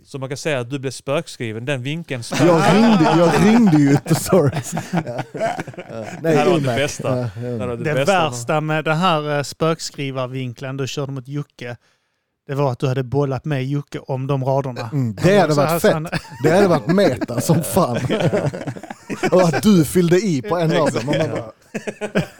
Så 0.06 0.18
man 0.18 0.28
kan 0.28 0.36
säga 0.38 0.60
att 0.60 0.70
du 0.70 0.78
blev 0.78 0.90
spökskriven, 0.90 1.64
den 1.64 1.82
vinkeln 1.82 2.22
spök. 2.22 2.40
Jag 2.48 2.74
ringde, 2.74 3.14
jag 3.18 3.46
ringde 3.46 3.76
ju 3.78 3.96
Thesaurus. 3.96 4.72
Ja. 4.92 6.04
Det 6.22 6.28
här 6.28 6.46
var 6.50 6.54
det 6.58 6.66
bästa. 6.66 7.16
Ja, 7.18 7.30
Det 7.42 7.48
ja. 7.48 7.66
Det, 7.76 7.94
bästa. 7.94 8.30
värsta 8.30 8.60
med 8.60 8.84
den 8.84 8.96
här 8.96 9.36
eh, 9.36 9.42
spökskrivarvinkeln 9.42 10.76
du 10.76 10.86
körde 10.86 11.12
mot 11.12 11.28
Jocke, 11.28 11.76
det 12.46 12.54
var 12.54 12.72
att 12.72 12.78
du 12.78 12.86
hade 12.88 13.02
bollat 13.02 13.44
med 13.44 13.64
Jocke 13.66 13.98
om 13.98 14.26
de 14.26 14.44
raderna. 14.44 14.90
Mm, 14.92 15.14
det 15.22 15.38
hade 15.38 15.54
varit 15.54 15.82
fett. 15.82 15.92
han- 15.92 16.08
Det 16.44 16.50
hade 16.50 16.68
varit 16.68 16.86
meta 16.86 17.40
som 17.40 17.62
fan. 17.74 17.98
Och 19.32 19.42
att 19.42 19.62
du 19.62 19.84
fyllde 19.84 20.16
i 20.16 20.42
på 20.42 20.56
en 20.56 20.76
av 20.76 20.90
dem. 20.90 21.06
Bara, 21.06 21.52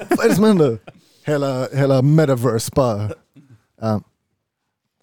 Vad 0.09 0.25
är 0.25 0.29
det 0.29 0.35
som 0.35 0.45
händer? 0.45 0.79
Hela, 1.25 1.67
hela 1.73 2.03
metaverse 2.03 2.71
bara... 2.75 3.11
Ja. 3.81 4.01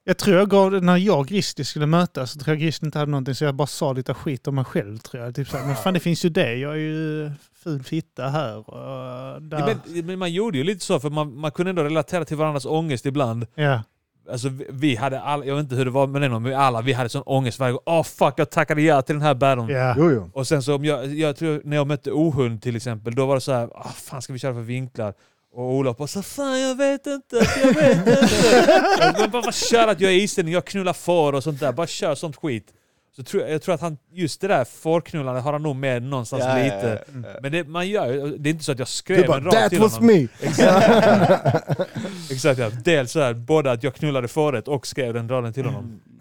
Jag 0.04 0.18
tror 0.18 0.38
jag 0.38 0.50
gav, 0.50 0.84
när 0.84 0.98
jag 0.98 1.20
och 1.20 1.28
Grizzly 1.28 1.64
skulle 1.64 1.86
mötas, 1.86 2.32
så 2.32 2.40
tror 2.40 2.56
jag 2.56 2.62
Grizzly 2.62 2.86
inte 2.86 3.00
hade 3.00 3.12
någonting 3.12 3.36
så 3.36 3.44
jag 3.44 3.56
bara 3.56 3.68
sa 3.68 3.94
lite 3.94 4.14
skit 4.14 4.48
om 4.48 4.56
mig 4.56 4.66
själv 4.66 4.98
tror 4.98 5.24
jag. 5.24 5.36
Typ 5.36 5.48
så 5.50 5.58
här, 5.58 5.66
men 5.66 5.76
fan 5.76 5.94
det 5.94 6.00
finns 6.00 6.26
ju 6.26 6.30
det, 6.30 6.56
jag 6.56 6.72
är 6.72 6.78
ju 6.78 7.32
ful 7.64 7.84
fitta 7.84 8.28
här. 8.30 8.70
Och 8.70 9.42
där. 9.42 9.60
Ja, 9.60 9.76
men, 9.88 10.06
men 10.06 10.20
man 10.20 10.32
gjorde 10.32 10.58
ju 10.58 10.64
lite 10.64 10.86
så, 10.86 11.00
för 11.00 11.10
man, 11.10 11.36
man 11.40 11.52
kunde 11.52 11.70
ändå 11.70 11.84
relatera 11.84 12.26
till 12.26 12.38
varandras 12.38 12.66
ångest 12.66 13.06
ibland. 13.06 13.46
ja. 13.56 13.84
Alltså, 14.32 14.50
vi, 14.50 14.66
vi 14.70 14.96
hade 14.96 15.22
all, 15.22 15.48
jag 15.48 15.56
vet 15.56 15.64
inte 15.64 15.76
hur 15.76 15.86
det 15.86 15.92
var 15.92 16.08
med 16.08 16.22
den, 16.22 16.32
men 16.32 16.44
vi 16.44 16.54
alla 16.54 16.82
vi 16.82 16.94
hade 16.94 17.10
sån 17.10 17.22
ångest 17.26 17.60
varje 17.60 17.72
gång. 17.74 17.82
Åh 17.86 18.04
fuck, 18.04 18.34
jag 18.38 18.50
tackade 18.50 18.82
ja 18.82 19.02
till 19.02 19.16
den 19.16 19.22
här 19.22 19.34
battlen. 19.36 19.70
Ja. 19.70 19.96
Jo, 19.98 20.12
jo. 20.12 20.30
Och 20.34 20.48
sen 20.48 20.64
så 20.64 20.76
om 20.76 20.86
jag, 20.86 21.14
jag 21.14 21.36
tror 21.36 21.62
när 21.64 21.78
jag 21.78 21.88
mötte 21.88 22.12
Ohund 22.12 22.62
till 22.62 22.76
exempel, 22.76 23.16
då 23.16 23.26
var 23.26 23.36
det 23.36 23.42
så 23.42 23.52
här, 23.52 23.70
ah, 23.76 23.90
fan 23.90 24.22
ska 24.22 24.34
vi 24.34 24.40
köra 24.40 24.54
för 24.54 24.62
vinklar? 24.62 25.14
Och 25.54 25.64
Olof 25.64 25.98
bara 25.98 26.08
så 26.08 26.22
fan 26.22 26.60
jag 26.60 26.76
vet 26.76 27.08
inte, 27.08 27.48
jag 27.64 27.74
vet 27.74 27.98
inte. 27.98 29.16
Men 29.20 29.32
bara 29.32 29.52
kör 29.52 29.88
att 29.88 30.00
jag 30.02 30.12
är 30.12 30.16
iställning, 30.16 30.54
jag 30.54 30.66
knullar 30.66 30.94
får 30.94 31.34
och 31.34 31.44
sånt 31.44 31.60
där. 31.60 31.72
Bara 31.72 31.88
kör 31.88 32.16
sånt 32.16 32.36
skit. 32.36 32.74
Så 33.16 33.24
tror, 33.24 33.44
jag 33.44 33.52
jag 33.52 33.62
tror 33.62 33.76
att 33.76 33.82
han, 33.82 33.98
just 34.12 34.42
det 34.42 34.48
där 34.48 34.66
fårknullande 34.66 35.42
har 35.42 35.54
han 35.54 35.64
nog 35.64 35.76
med 35.76 36.04
någonstans 36.04 36.44
Ja, 36.46 36.56
lite. 36.58 37.04
ja, 37.14 37.20
ja. 37.34 37.40
Men 37.42 37.52
det, 37.52 37.64
man 37.68 37.88
gör 37.90 38.38
det 38.38 38.50
är 38.50 38.52
inte 38.52 38.64
så 38.64 38.72
att 38.72 38.80
jag 38.80 38.86
Du 38.88 38.92
skrev 38.92 39.28
bara, 39.28 39.38
en 39.38 39.44
rad 39.44 39.70
till 39.70 39.80
honom. 39.82 40.06
me! 40.06 40.28
Exakt. 40.40 41.80
Exakt 42.32 42.60
ja. 42.60 42.70
Dels 42.84 43.12
så 43.12 43.20
här, 43.20 43.34
både 43.34 43.72
att 43.72 43.84
jag 43.84 43.96
knullade 43.96 44.28
fåret 44.28 44.68
och 44.68 44.88
skrev 44.88 45.14
den 45.14 45.30
raden 45.30 45.54
till 45.54 45.66
honom. 45.66 46.00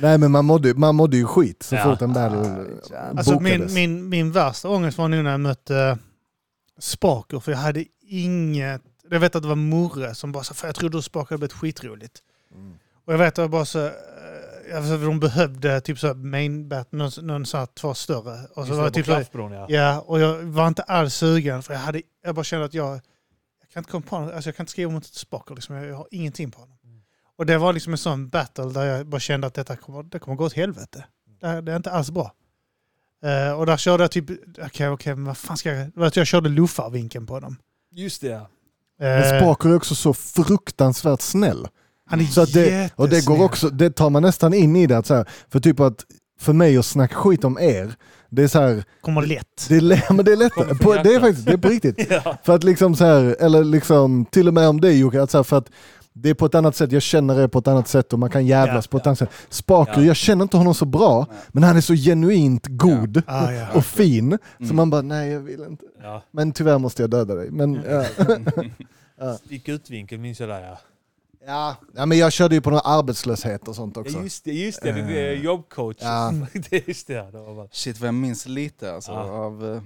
Nej 0.00 0.18
men 0.18 0.30
man 0.30 0.44
mådde, 0.44 0.74
man 0.74 0.94
mådde 0.94 1.16
ju 1.16 1.26
skit 1.26 1.62
så 1.62 1.74
Ja. 1.74 1.84
fort 1.84 2.02
en 2.02 2.12
battle 2.12 2.64
Alltså 3.16 3.40
min, 3.40 3.52
bokades. 3.52 3.74
min, 3.74 4.08
min 4.08 4.32
värsta 4.32 4.68
ångest 4.68 4.98
var 4.98 5.08
nog 5.08 5.24
när 5.24 5.30
jag 5.30 5.40
mötte 5.40 5.74
uh, 5.74 5.96
Spaker, 6.78 7.40
för 7.40 7.52
jag 7.52 7.58
hade 7.58 7.84
inget... 8.06 8.82
Jag 9.10 9.20
vet 9.20 9.36
att 9.36 9.42
det 9.42 9.48
var 9.48 9.56
Murre 9.56 10.14
som 10.14 10.32
bara 10.32 10.44
sa, 10.44 10.54
"Fan, 10.54 10.68
jag 10.68 10.74
trodde 10.74 10.98
att 10.98 11.04
Spaker 11.04 11.28
hade 11.34 11.38
blivit 11.38 11.52
skitroligt. 11.52 12.18
Mm. 12.54 12.72
Och 13.04 13.12
jag 13.12 13.18
vet 13.18 13.28
att 13.32 13.38
jag 13.38 13.50
bara 13.50 13.64
så... 13.64 13.86
eh, 13.86 13.92
alltså, 14.76 14.96
de 14.98 15.20
behövde 15.20 15.80
typ 15.80 15.98
så 15.98 16.14
main 16.14 16.68
bat, 16.68 16.92
någon, 16.92 17.10
någon 17.22 17.46
så 17.46 17.56
här 17.58 17.66
två 17.66 17.94
större. 17.94 18.46
Och 18.54 18.66
så 18.66 18.74
var 18.74 18.84
det 18.84 18.90
typ 18.90 19.06
så 19.06 19.12
ja. 19.12 19.66
Ja, 19.68 20.00
och 20.00 20.20
jag 20.20 20.42
var 20.42 20.68
inte 20.68 20.82
alls 20.82 21.14
sugen 21.14 21.62
för 21.62 21.72
jag, 21.74 21.80
hade, 21.80 22.02
jag 22.24 22.34
bara 22.34 22.44
kände 22.44 22.66
att 22.66 22.74
jag, 22.74 22.90
jag 23.60 23.70
kan 23.72 23.80
inte 23.80 23.90
komma 23.90 24.04
på 24.08 24.18
något, 24.18 24.32
alltså 24.34 24.48
jag 24.48 24.56
kan 24.56 24.62
inte 24.64 24.70
skriva 24.72 24.90
mot 24.92 25.04
ett 25.04 25.14
Spaker, 25.14 25.54
liksom, 25.54 25.76
jag, 25.76 25.86
jag 25.86 25.96
har 25.96 26.08
ingenting 26.10 26.50
på 26.50 26.60
honom. 26.60 26.78
Och 27.38 27.46
det 27.46 27.58
var 27.58 27.72
liksom 27.72 27.92
en 27.92 27.98
sån 27.98 28.28
battle 28.28 28.64
där 28.64 28.84
jag 28.84 29.06
bara 29.06 29.20
kände 29.20 29.46
att 29.46 29.54
detta 29.54 29.76
kommer, 29.76 30.02
det 30.02 30.18
kommer 30.18 30.36
gå 30.36 30.44
åt 30.44 30.52
helvete. 30.52 31.04
Det, 31.40 31.46
här- 31.46 31.62
det 31.62 31.72
är 31.72 31.76
inte 31.76 31.90
alls 31.90 32.10
bra. 32.10 32.32
Eh, 33.24 33.52
och 33.58 33.66
där 33.66 33.76
körde 33.76 34.04
jag 34.04 34.10
typ, 34.10 34.30
okej 34.66 34.88
okej, 34.88 35.14
men 35.14 35.24
vad 35.24 35.36
fan 35.36 35.56
ska 35.56 35.72
jag, 35.74 35.90
det 35.94 36.06
att 36.06 36.16
jag 36.16 36.26
körde 36.26 36.48
luffarvinkeln 36.48 37.26
på 37.26 37.40
dem. 37.40 37.56
Just 37.90 38.20
det 38.20 38.26
ja. 38.28 38.48
Men 38.98 39.22
Eh, 39.34 39.40
Spaker 39.40 39.68
är 39.68 39.76
också 39.76 39.94
så 39.94 40.14
fruktansvärt 40.14 41.20
snäll. 41.20 41.68
Han 42.12 42.20
är 42.20 42.24
Så 42.24 42.44
det, 42.44 42.90
och 42.96 43.08
det 43.08 43.26
går 43.26 43.44
också, 43.44 43.68
det 43.70 43.90
tar 43.90 44.10
man 44.10 44.22
nästan 44.22 44.54
in 44.54 44.76
i 44.76 44.86
det. 44.86 44.98
Att 44.98 45.06
så 45.06 45.14
här, 45.14 45.28
för 45.52 45.60
typ 45.60 45.80
att 45.80 46.04
för 46.40 46.52
mig 46.52 46.78
att 46.78 46.86
snacka 46.86 47.14
skit 47.14 47.44
om 47.44 47.58
er, 47.60 47.94
det 48.30 48.42
är 48.42 48.48
så 48.48 48.60
här, 48.60 48.84
Kommer 49.00 49.22
lätt. 49.26 49.66
det 49.68 49.74
är, 49.76 50.12
men 50.12 50.24
det 50.24 50.32
är 50.32 50.64
från 50.66 50.78
På, 50.78 50.92
det 50.92 51.14
är 51.14 51.20
faktiskt, 51.20 51.46
det 51.46 51.52
är 51.52 51.56
på 51.56 51.68
riktigt. 51.68 52.06
ja. 52.24 52.36
För 52.42 52.54
att 52.54 52.64
liksom 52.64 52.96
så 52.96 53.04
här, 53.04 53.36
eller 53.40 53.64
liksom 53.64 54.24
till 54.30 54.48
och 54.48 54.54
med 54.54 54.68
om 54.68 54.80
det 54.80 54.92
Jocke, 54.92 55.22
att 55.22 55.30
så 55.30 55.38
här, 55.38 55.42
för 55.42 55.58
att 55.58 55.66
det 56.14 56.30
är 56.30 56.34
på 56.34 56.46
ett 56.46 56.54
annat 56.54 56.76
sätt, 56.76 56.92
jag 56.92 57.02
känner 57.02 57.38
det 57.38 57.48
på 57.48 57.58
ett 57.58 57.68
annat 57.68 57.88
sätt 57.88 58.12
och 58.12 58.18
man 58.18 58.30
kan 58.30 58.46
jävlas 58.46 58.84
Ja, 58.86 58.90
på 58.90 58.96
ett 58.96 59.02
ja. 59.04 59.08
annat 59.10 59.18
sätt. 59.18 59.30
Spaker, 59.48 60.00
Ja. 60.00 60.06
jag 60.06 60.16
känner 60.16 60.42
inte 60.42 60.56
honom 60.56 60.74
så 60.74 60.84
bra, 60.84 61.26
men 61.48 61.62
han 61.62 61.76
är 61.76 61.80
så 61.80 61.94
genuint 61.94 62.66
god 62.68 63.22
Ah, 63.26 63.48
och 63.74 63.84
fin, 63.86 64.38
så 64.58 64.64
Mm. 64.64 64.76
man 64.76 64.90
bara 64.90 65.02
nej 65.02 65.30
jag 65.30 65.40
vill 65.40 65.60
inte. 65.70 65.84
Men 66.32 66.52
tyvärr 66.52 66.78
måste 66.78 67.02
jag 67.02 67.10
döda 67.10 67.34
dig. 67.34 67.50
Men, 67.50 67.80
ja. 67.90 68.04
Stick 69.46 69.68
ut 69.68 69.90
vinkel 69.90 70.18
minns 70.18 70.40
jag 70.40 70.48
där 70.48 70.60
ja. 70.60 70.78
Ja. 71.46 71.76
ja, 71.94 72.06
men 72.06 72.18
jag 72.18 72.32
körde 72.32 72.54
ju 72.54 72.60
på 72.60 72.70
någon 72.70 72.80
arbetslöshet 72.84 73.68
och 73.68 73.74
sånt 73.76 73.96
också. 73.96 74.16
ja 74.16 74.22
just 74.22 74.44
det, 74.44 74.52
just 74.52 74.82
det. 74.82 74.92
det 74.92 75.00
är 75.20 75.32
Eh. 75.36 75.42
jobbcoach. 75.42 75.96
Ja. 76.00 76.32
det 76.70 76.72
är 76.76 76.82
just 76.88 77.06
det. 77.06 77.30
Det 77.32 77.38
var 77.38 77.54
bara, 77.54 77.68
Shit 77.72 78.00
vad 78.00 78.06
jag 78.08 78.14
minns 78.14 78.46
lite 78.46 78.94
alltså, 78.94 79.10
Ja. 79.12 79.18
av 79.18 79.64
uh, 79.64 79.82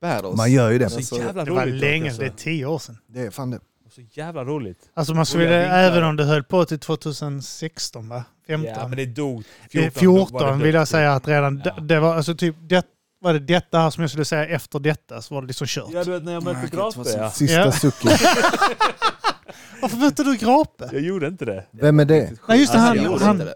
battles. 0.00 0.36
Man 0.36 0.52
gör 0.52 0.70
ju 0.70 0.78
det. 0.78 0.90
så 0.90 0.96
Alltså, 0.96 1.16
jävla 1.18 1.44
Det 1.44 1.50
var 1.50 1.62
roligt. 1.66 1.80
länge, 1.80 2.04
alltså. 2.06 2.20
det 2.22 2.26
är 2.28 2.30
tio 2.36 2.66
år 2.66 2.78
sedan. 2.78 2.98
Det 3.06 3.20
är 3.20 3.30
fan 3.30 3.50
det. 3.50 3.60
Så 3.94 4.00
jävla 4.10 4.44
roligt. 4.44 4.78
Alltså 4.94 5.14
man 5.14 5.26
skulle, 5.26 5.64
även 5.66 6.04
om 6.04 6.16
det 6.16 6.24
höll 6.24 6.42
på 6.44 6.64
till 6.64 6.78
2016 6.78 8.08
va? 8.08 8.24
15. 8.46 8.70
Ja 8.76 8.88
men 8.88 8.96
det 8.96 9.06
dog. 9.06 9.44
Det 9.72 9.78
är 9.84 9.90
14, 9.90 10.02
då 10.04 10.12
var 10.12 10.26
14 10.40 10.58
det 10.58 10.64
vill 10.64 10.74
jag 10.74 10.88
säga 10.88 11.12
att 11.12 11.28
redan 11.28 11.62
Ja. 11.64 11.80
det, 11.80 12.00
var 12.00 12.14
alltså 12.14 12.34
typ 12.34 12.56
det, 12.60 12.86
var 13.20 13.32
det 13.32 13.38
detta 13.38 13.78
här 13.78 13.90
som 13.90 14.00
jag 14.00 14.10
skulle 14.10 14.24
säga 14.24 14.46
efter 14.46 14.78
detta 14.78 15.22
så 15.22 15.34
var 15.34 15.42
det 15.42 15.46
liksom 15.48 15.66
kört. 15.66 15.88
Ja 15.92 16.04
du 16.04 16.10
vet 16.10 16.24
när 16.24 16.32
jag 16.32 16.42
mötte 16.44 16.76
Grape 16.76 17.10
ja. 17.16 17.30
Sista 17.30 17.56
Ja. 17.56 17.72
sucken. 17.72 18.10
Varför 19.82 19.96
mötte 19.96 20.24
du 20.24 20.36
Grape? 20.36 20.88
Jag 20.92 21.00
gjorde 21.02 21.26
inte 21.26 21.44
det. 21.44 21.66
Vem 21.70 22.00
är 22.00 22.04
det? 22.04 22.32
Nej 22.48 22.58
just 22.60 22.72
det, 22.72 22.78
Alltså, 22.78 22.78
han, 22.78 22.96
jag 22.96 23.04
gjorde 23.04 23.24
han, 23.24 23.38
det. 23.38 23.54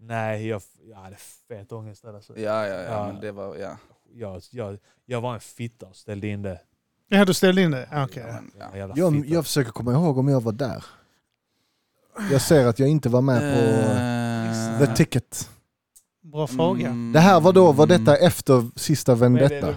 Nej, 0.00 0.46
jag, 0.46 0.62
jag 0.90 0.96
hade 0.96 1.16
fet 1.48 1.72
ångest 1.72 2.02
där 2.02 2.14
alltså. 2.14 2.38
Ja, 2.38 2.66
ja, 2.66 2.74
ja, 2.74 2.82
Ja. 2.82 3.06
men 3.12 3.20
det 3.20 3.32
var, 3.32 3.56
ja. 3.56 3.76
Jag, 4.14 4.42
jag, 4.50 4.78
jag 5.06 5.20
var 5.20 5.34
en 5.34 5.40
fitta 5.40 5.86
och 5.86 5.96
ställde 5.96 6.26
in 6.28 6.42
det. 6.42 6.60
ja 7.08 7.24
du 7.24 7.34
ställde 7.34 7.62
in 7.62 7.70
det? 7.70 7.88
Ja, 7.90 8.04
Okej. 8.04 8.24
ja, 8.28 8.32
men, 8.34 8.50
ja. 8.58 8.76
Jävla 8.78 8.94
Jag, 8.96 9.26
jag 9.26 9.44
försöker 9.44 9.70
komma 9.70 9.92
ihåg 9.92 10.18
om 10.18 10.28
jag 10.28 10.40
var 10.42 10.52
där. 10.52 10.84
Jag 12.30 12.40
ser 12.40 12.66
att 12.66 12.78
jag 12.78 12.88
inte 12.88 13.08
var 13.08 13.20
med 13.20 13.40
på 13.40 13.70
Eh, 14.84 14.86
the 14.86 14.94
ticket. 14.96 15.50
Bra 16.22 16.46
fråga. 16.46 16.86
mm, 16.86 17.12
Det 17.12 17.20
här 17.20 17.40
var 17.40 17.52
då, 17.52 17.72
var 17.72 17.86
detta 17.86 18.16
efter 18.16 18.70
sista 18.76 19.14
Vendetta? 19.14 19.74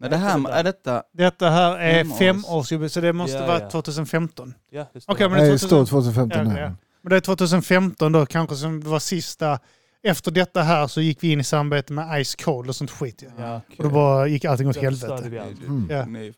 Nej, 0.00 0.10
det 0.10 0.16
här, 0.16 0.48
är 0.50 0.64
detta... 0.64 1.02
Detta 1.12 1.50
här 1.50 1.78
är 1.78 2.04
Fem 2.04 2.10
års. 2.12 2.18
femårsjubileum 2.18 2.88
så 2.90 3.00
det 3.00 3.12
måste 3.12 3.36
Ja, 3.36 3.46
vara 3.46 3.60
ja. 3.60 3.70
2015. 3.70 4.54
Ja, 4.70 4.86
det 4.92 5.00
där. 5.06 5.28
men 5.28 5.30
det 5.30 5.36
är 5.36 5.40
Nej, 5.42 5.50
det 5.50 5.58
står 5.58 5.68
2000 5.86 6.14
2015 6.14 6.46
Ja, 6.56 6.60
ja. 6.60 6.72
Men 7.02 7.10
det 7.10 7.16
är 7.16 7.20
2015 7.20 8.12
då 8.12 8.26
kanske 8.26 8.56
som 8.56 8.80
var 8.80 8.98
sista 8.98 9.58
efter 10.02 10.30
detta 10.30 10.62
här 10.62 10.86
så 10.86 11.00
gick 11.00 11.22
vi 11.24 11.32
in 11.32 11.40
i 11.40 11.44
samarbete 11.44 11.92
med 11.92 12.24
Ice 12.26 12.34
Cold 12.34 12.68
och 12.68 12.76
sånt 12.76 12.90
skit. 12.90 13.24
Ja. 13.38 13.44
Ja. 13.44 13.60
Och 13.78 13.84
då 13.84 13.90
bara 13.90 14.26
gick 14.26 14.44
allting 14.44 14.68
åt 14.68 14.76
helvete. 14.76 15.14
Mm. 15.66 15.88
Ja. 15.90 16.32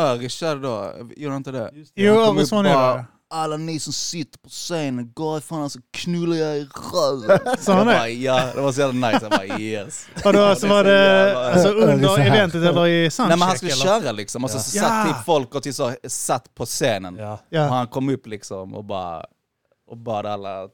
Öris 0.00 0.32
körde 0.32 0.60
då, 0.60 0.92
gjorde 1.16 1.32
han 1.34 1.40
inte 1.40 1.50
det? 1.50 1.70
Just 1.74 1.94
det. 1.94 2.02
Jo, 2.02 2.14
Öris 2.14 2.52
var 2.52 2.62
nere. 2.62 3.04
Alla 3.30 3.56
ni 3.56 3.80
som 3.80 3.92
sitter 3.92 4.38
på 4.38 4.48
scenen, 4.48 5.12
gå 5.14 5.38
ifrån 5.38 5.70
så 5.70 5.78
knullar 5.90 6.36
jag 6.36 6.56
i 6.58 6.68
röven. 6.94 7.38
Sa 7.60 7.72
han 7.74 7.86
det? 7.86 8.08
ja, 8.08 8.42
det 8.54 8.60
var 8.60 8.72
så 8.72 8.80
jävla 8.80 9.10
nice. 9.10 9.20
Jag 9.22 9.30
bara 9.30 9.58
yes. 9.60 10.06
Vadå, 10.24 10.38
Ja, 10.38 10.48
alltså 10.50 10.66
var 10.66 10.84
så 10.84 10.90
det 10.90 11.04
jävla- 11.04 11.50
alltså, 11.52 11.68
under 11.68 12.16
här. 12.16 12.26
eventet 12.26 12.62
eller 12.62 12.86
i 12.86 13.10
soundcheck? 13.10 13.28
Nej 13.28 13.38
men 13.38 13.48
han 13.48 13.56
skulle 13.56 13.72
eller? 13.72 13.84
köra 13.84 14.12
liksom, 14.12 14.44
och 14.44 14.50
så, 14.50 14.56
Ja. 14.56 14.60
så 14.62 14.70
satt 14.78 15.06
typ 15.06 15.24
folk 15.24 15.54
och 15.54 15.62
typ 15.62 15.74
så, 15.74 15.92
satt 16.08 16.54
på 16.54 16.66
scenen. 16.66 17.16
Ja. 17.50 17.66
Och 17.68 17.74
han 17.74 17.86
kom 17.86 18.08
upp 18.08 18.26
liksom 18.26 18.74
och 18.74 18.84
bara 18.84 19.24
och 19.88 19.96
bad 19.96 20.26
alla 20.26 20.62
att 20.62 20.70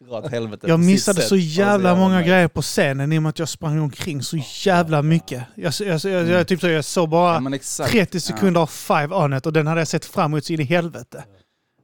eh, 0.00 0.06
dra 0.06 0.16
åt 0.18 0.30
helvete 0.30 0.66
Jag 0.68 0.80
missade 0.80 1.22
så 1.22 1.36
jävla 1.36 1.94
många 1.94 2.16
nice. 2.18 2.28
grejer 2.28 2.48
på 2.48 2.62
scenen 2.62 3.12
i 3.12 3.18
och 3.18 3.22
med 3.22 3.30
att 3.30 3.38
jag 3.38 3.48
sprang 3.48 3.78
omkring 3.80 4.22
så 4.22 4.36
jävla 4.64 5.02
mycket. 5.02 5.42
Jag, 5.54 5.72
jag, 5.80 6.00
jag, 6.04 6.28
jag, 6.28 6.48
typ 6.48 6.60
så, 6.60 6.68
jag 6.68 6.84
såg 6.84 7.08
bara 7.08 7.34
Ja, 7.34 7.40
men 7.40 7.54
exakt. 7.54 7.92
30 7.92 8.20
sekunder 8.20 8.60
av 8.60 8.66
Five 8.66 9.14
on 9.14 9.34
it 9.34 9.46
och 9.46 9.52
den 9.52 9.66
hade 9.66 9.80
jag 9.80 9.88
sett 9.88 10.04
fram 10.04 10.30
emot 10.32 10.44
så 10.44 10.52
in 10.52 10.60
i 10.60 10.64
helvete. 10.64 11.24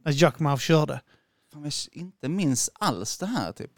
När 0.04 0.12
Jackmouth 0.22 0.62
körde. 0.62 1.00
Fan, 1.52 1.62
jag 1.64 1.72
inte 1.92 2.28
minns 2.28 2.70
alls 2.74 3.18
det 3.18 3.26
här 3.26 3.52
typ. 3.52 3.70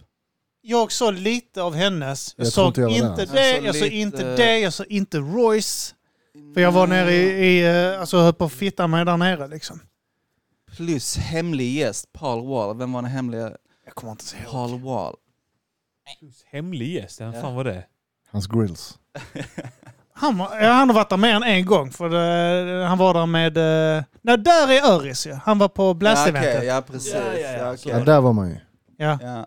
Jag 0.62 0.92
såg 0.92 1.14
lite 1.14 1.62
av 1.62 1.74
hennes. 1.74 2.34
Jag, 2.36 2.46
Jag 2.46 2.52
såg 2.52 2.66
inte 2.68 2.80
jag 2.80 2.90
inte 2.92 3.24
det, 3.26 3.50
Jag 3.50 3.56
såg 3.56 3.66
jag 3.66 3.74
såg 3.74 3.82
lite- 3.84 3.96
inte 3.96 4.36
det, 4.36 4.58
jag 4.58 4.72
såg 4.72 4.86
inte 4.86 5.18
Royce. 5.18 5.94
För 6.54 6.60
jag 6.60 6.72
var 6.72 6.86
nere 6.86 7.12
i, 7.12 7.46
i 7.46 7.66
eh, 7.92 8.00
alltså 8.00 8.18
höll 8.18 8.32
på 8.34 8.44
att 8.44 8.52
fitta 8.52 8.86
mig 8.86 9.04
där 9.04 9.16
nere 9.16 9.48
liksom. 9.48 9.80
Plus 10.76 11.16
hemlig 11.16 11.74
gäst, 11.74 12.12
Paul 12.12 12.46
Wall. 12.48 12.76
Vem 12.76 12.92
var 12.92 13.02
den 13.02 13.10
hemliga? 13.10 13.52
Jag 13.84 13.94
kommer 13.94 14.10
inte 14.12 14.24
ihåg. 14.36 14.50
Paul 14.52 14.80
Wall. 14.80 15.14
Hemlig 16.50 16.92
gäst, 16.94 17.20
vem 17.20 17.32
Ja. 17.32 17.40
fan 17.40 17.54
var 17.54 17.64
det? 17.64 17.84
Hans 18.30 18.46
grills. 18.46 18.98
Han, 20.12 20.40
han 20.40 20.88
har 20.88 20.92
varit 20.94 21.08
där 21.10 21.16
mer 21.16 21.34
än 21.34 21.42
en 21.42 21.66
gång. 21.66 21.90
För 21.90 22.08
det, 22.08 22.86
han 22.86 22.98
var 22.98 23.14
där 23.14 23.26
med... 23.26 23.58
Nej, 24.22 24.38
där 24.38 24.68
är 24.70 24.92
Öris 24.92 25.26
ju. 25.26 25.32
Han 25.32 25.58
var 25.58 25.68
på 25.68 25.82
Ja, 25.82 25.94
Blast-eventet. 25.94 26.56
okej, 26.56 26.66
ja 26.66 26.82
precis. 26.82 27.14
Ja, 27.14 27.20
ja, 27.20 27.38
ja. 27.38 27.58
Ja, 27.58 27.74
okej. 27.74 27.92
Ja, 27.92 28.04
där 28.04 28.20
var 28.20 28.32
man 28.32 28.48
ju. 28.50 28.56
Ja. 28.96 29.18
Ja. 29.22 29.46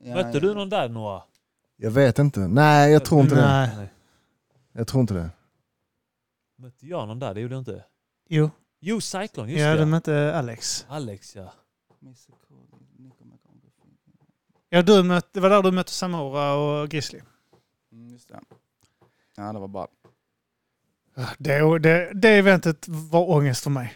Ja, 0.00 0.14
Mötte 0.14 0.30
ja. 0.32 0.40
du 0.40 0.54
någon 0.54 0.68
där 0.68 0.88
Noah? 0.88 1.22
Jag 1.76 1.90
vet 1.90 2.18
inte. 2.18 2.40
Nej, 2.40 2.92
jag 2.92 3.04
tror 3.04 3.20
inte 3.20 3.34
det. 3.34 3.40
Nej. 3.40 3.88
Jag 4.72 4.86
tror 4.86 5.00
inte 5.00 5.14
det. 5.14 5.30
Mötte 6.56 6.86
jag 6.86 7.08
någon 7.08 7.18
där? 7.18 7.34
Det 7.34 7.40
gjorde 7.40 7.54
jag 7.54 7.60
inte. 7.60 7.84
Jo, 8.28 8.50
Jo, 8.80 9.00
Cyclone, 9.00 9.50
just 9.52 9.60
ja, 9.60 9.72
det. 9.72 9.78
de 9.80 9.90
mötte 9.90 10.34
Alex. 10.38 10.86
Alex 10.88 11.36
ja. 11.36 11.52
Ja, 14.68 14.82
du 14.82 15.02
mötte, 15.02 15.28
det 15.32 15.40
var 15.40 15.50
där 15.50 15.62
du 15.62 15.70
mötte 15.70 15.92
Samora 15.92 16.54
och 16.54 16.88
Grizzly. 16.88 17.20
Mm, 17.92 18.08
just 18.08 18.28
det. 18.28 18.40
Ja, 19.36 19.52
det 19.52 19.58
var 19.58 19.68
bra. 19.68 19.88
Det, 21.38 21.78
det, 21.78 22.10
det 22.14 22.28
eventet 22.28 22.84
var 22.88 23.30
ångest 23.30 23.62
för 23.62 23.70
mig. 23.70 23.94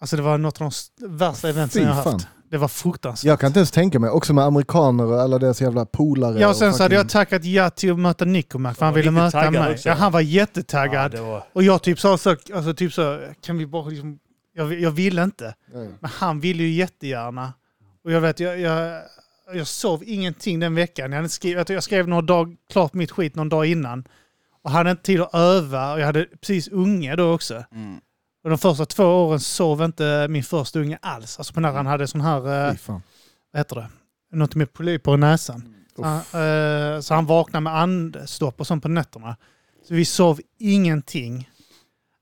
Alltså 0.00 0.16
det 0.16 0.22
var 0.22 0.38
något 0.38 0.60
av 0.60 0.72
de 0.98 1.08
värsta 1.08 1.48
eventen 1.48 1.82
jag 1.82 1.88
har 1.90 2.02
fan. 2.02 2.12
haft. 2.12 2.26
Det 2.50 2.58
var 2.58 2.68
fruktansvärt. 2.68 3.28
Jag 3.28 3.40
kan 3.40 3.46
inte 3.46 3.58
ens 3.58 3.70
tänka 3.70 3.98
mig, 3.98 4.10
också 4.10 4.34
med 4.34 4.44
amerikaner 4.44 5.04
och 5.04 5.20
alla 5.20 5.38
deras 5.38 5.60
jävla 5.62 5.86
polare. 5.86 6.40
Ja, 6.40 6.48
och 6.48 6.56
sen 6.56 6.68
och 6.68 6.74
så 6.74 6.82
hade 6.82 6.94
jag 6.94 7.08
tackat 7.08 7.44
ja 7.44 7.70
till 7.70 7.92
att 7.92 7.98
möta 7.98 8.24
Nikomak 8.24 8.76
för 8.76 8.84
han 8.84 8.94
ville 8.94 9.10
möta 9.10 9.50
mig. 9.50 9.72
också. 9.72 9.88
Ja, 9.88 9.94
han 9.94 10.12
var 10.12 10.20
ja 10.20 10.26
jättetaggad. 10.26 11.10
det 11.10 11.20
var... 11.20 11.44
Och 11.52 11.62
jag 11.62 11.82
typ 11.82 12.00
sa 12.00 12.18
så, 12.18 12.30
alltså 12.30 12.74
typ 12.74 12.92
så, 12.92 13.20
kan 13.42 13.58
vi 13.58 13.66
bara 13.66 13.88
liksom, 13.88 14.18
jag, 14.54 14.80
jag 14.80 14.90
ville 14.90 15.24
inte. 15.24 15.54
Nej. 15.74 15.88
Men 16.00 16.10
han 16.14 16.40
ville 16.40 16.62
ju 16.62 16.70
jättegärna. 16.70 17.52
Och 18.04 18.12
jag 18.12 18.20
vet, 18.20 18.40
jag, 18.40 18.60
jag, 18.60 19.02
jag 19.54 19.66
sov 19.66 20.02
ingenting 20.06 20.60
den 20.60 20.74
veckan. 20.74 21.12
Jag, 21.12 21.16
hade 21.16 21.28
skrivit, 21.28 21.68
jag 21.68 21.82
skrev 21.82 22.08
några 22.08 22.22
dag, 22.22 22.56
klart 22.72 22.94
mitt 22.94 23.10
skit 23.10 23.34
någon 23.34 23.48
dag 23.48 23.66
innan. 23.66 24.04
Och 24.66 24.72
hade 24.72 24.90
inte 24.90 25.02
tid 25.02 25.20
att 25.20 25.34
öva 25.34 25.92
och 25.92 26.00
jag 26.00 26.06
hade 26.06 26.24
precis 26.24 26.68
unge 26.68 27.16
då 27.16 27.32
också. 27.32 27.64
Mm. 27.72 28.00
Och 28.44 28.50
de 28.50 28.58
första 28.58 28.86
två 28.86 29.04
åren 29.04 29.40
sov 29.40 29.82
inte 29.82 30.26
min 30.30 30.44
första 30.44 30.78
unge 30.78 30.98
alls. 31.02 31.38
Alltså 31.38 31.54
på 31.54 31.60
när 31.60 31.72
han 31.72 31.86
hade 31.86 32.06
sån 32.06 32.20
här, 32.20 32.68
eh, 32.68 32.74
vad 32.86 33.00
heter 33.60 33.76
det, 33.76 33.88
något 34.36 34.54
med 34.54 34.72
polyper 34.72 35.14
i 35.14 35.16
näsan. 35.16 35.74
Så 35.96 36.04
han, 36.04 36.16
eh, 36.16 37.00
så 37.00 37.14
han 37.14 37.26
vaknade 37.26 37.62
med 37.62 37.76
andstopp 37.76 38.60
och 38.60 38.66
sånt 38.66 38.82
på 38.82 38.88
nätterna. 38.88 39.36
Så 39.88 39.94
vi 39.94 40.04
sov 40.04 40.40
ingenting. 40.58 41.50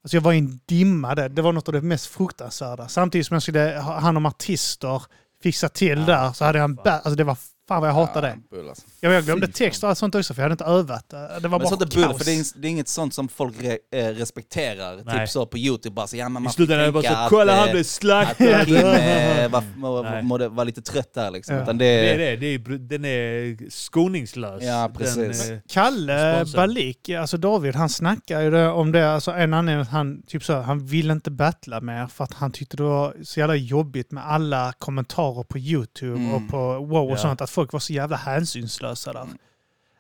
Alltså 0.03 0.17
jag 0.17 0.23
var 0.23 0.33
i 0.33 0.39
en 0.39 0.61
dimma 0.67 1.15
där. 1.15 1.29
Det 1.29 1.43
var 1.43 1.53
något 1.53 1.69
av 1.69 1.75
det 1.75 1.81
mest 1.81 2.07
fruktansvärda. 2.07 2.89
Samtidigt 2.89 3.27
som 3.27 3.35
jag 3.35 3.43
skulle 3.43 3.81
ha 3.85 3.99
hand 3.99 4.17
om 4.17 4.27
artister, 4.27 5.03
fixa 5.43 5.69
till 5.69 5.99
Ja, 5.99 6.07
där, 6.07 6.33
så 6.33 6.45
hade 6.45 6.59
jag 6.59 6.71
en 6.71 6.79
Alltså 6.85 7.15
det 7.15 7.25
var 7.25 7.39
fan 7.69 7.81
vad 7.81 7.89
jag 7.91 7.95
hatade 7.95 8.27
det. 8.29 8.57
Bull, 8.57 8.69
alltså. 8.69 8.83
Jag, 9.01 9.13
jag 9.13 9.25
glömde 9.25 9.49
text 9.49 9.83
och 9.85 9.89
allt 9.89 9.99
sånt 9.99 10.15
också 10.15 10.35
för 10.35 10.43
jag 10.43 10.45
hade 10.45 10.53
inte 10.53 10.65
övat. 10.65 11.09
Det 11.11 11.17
var 11.17 11.41
Men 11.41 11.51
bara 11.51 11.69
sånt 11.69 11.83
är 11.83 11.87
bull, 11.87 12.05
kaos. 12.05 12.19
för 12.19 12.25
det 12.25 12.33
är, 12.33 12.61
det 12.61 12.69
är 12.69 12.71
inget 12.71 12.89
sånt 12.89 13.15
som 13.15 13.29
folk 13.29 13.55
re, 13.63 13.79
eh, 14.01 14.07
respekterar. 14.09 15.01
Nej. 15.05 15.19
Typ 15.19 15.29
så 15.31 15.47
på 15.47 15.59
YouTube, 15.59 15.95
bara 15.95 16.07
så, 16.07 16.17
ja 16.17 16.29
men 16.29 16.43
I 16.43 16.45
man 16.45 16.51
får 16.53 16.55
slutändan 16.55 16.81
är 16.81 16.87
det 16.87 16.93
bara 16.93 17.03
så, 17.03 17.15
att, 17.15 17.31
kolla 17.31 17.53
eh, 17.53 17.59
han 17.59 17.69
blev 17.71 17.81
Att 17.81 17.87
slaktad. 17.87 18.65
Kim 18.65 18.77
eh, 18.77 18.83
var, 19.51 20.49
var 20.49 20.65
lite 20.65 20.83
trött 20.83 21.15
där 21.15 21.31
liksom. 21.31 21.57
Ja. 21.57 21.63
Utan 21.63 21.79
Det 21.79 21.85
är 21.87 22.19
det, 22.19 22.37
det, 22.37 22.57
det 22.59 22.75
är, 22.75 22.79
den 22.79 23.05
är 23.05 23.71
skoningslös. 23.71 24.63
Ja, 24.63 24.91
precis. 24.99 25.47
Den, 25.49 25.57
eh, 25.57 25.63
Kalle. 25.69 26.45
Balik, 26.57 27.09
alltså 27.09 27.37
David, 27.37 27.75
han 27.75 27.89
snackar 27.89 28.41
ju 28.41 28.51
det 28.51 28.69
om 28.69 28.93
det. 28.93 29.11
Alltså 29.13 29.31
en 29.31 29.55
anledning 29.55 29.83
att 29.83 29.91
han, 29.91 30.23
typ 30.27 30.45
så, 30.45 30.61
han 30.61 30.87
ville 30.87 31.13
inte 31.13 31.31
battla 31.31 31.81
mer 31.81 32.07
för 32.07 32.25
att 32.25 32.35
han 32.35 32.53
tyckte 32.53 32.77
det 32.77 32.83
var 32.83 33.15
så 33.23 33.41
jävla 33.41 33.55
jobbigt 33.55 34.11
med 34.13 34.27
alla 34.27 34.73
kommentarer 34.79 35.43
på 35.43 35.59
YouTube 35.59 36.15
Mm. 36.15 36.35
och 36.35 36.51
på 36.51 36.57
wow 36.87 37.05
och 37.07 37.11
Ja. 37.13 37.17
sånt. 37.17 37.41
Att 37.55 37.57
folk 37.57 37.73
var 37.73 37.81
så 37.81 37.93
jävla 37.93 38.17
hänsynslösa 38.17 39.13
där. 39.13 39.21
Mm. 39.23 39.37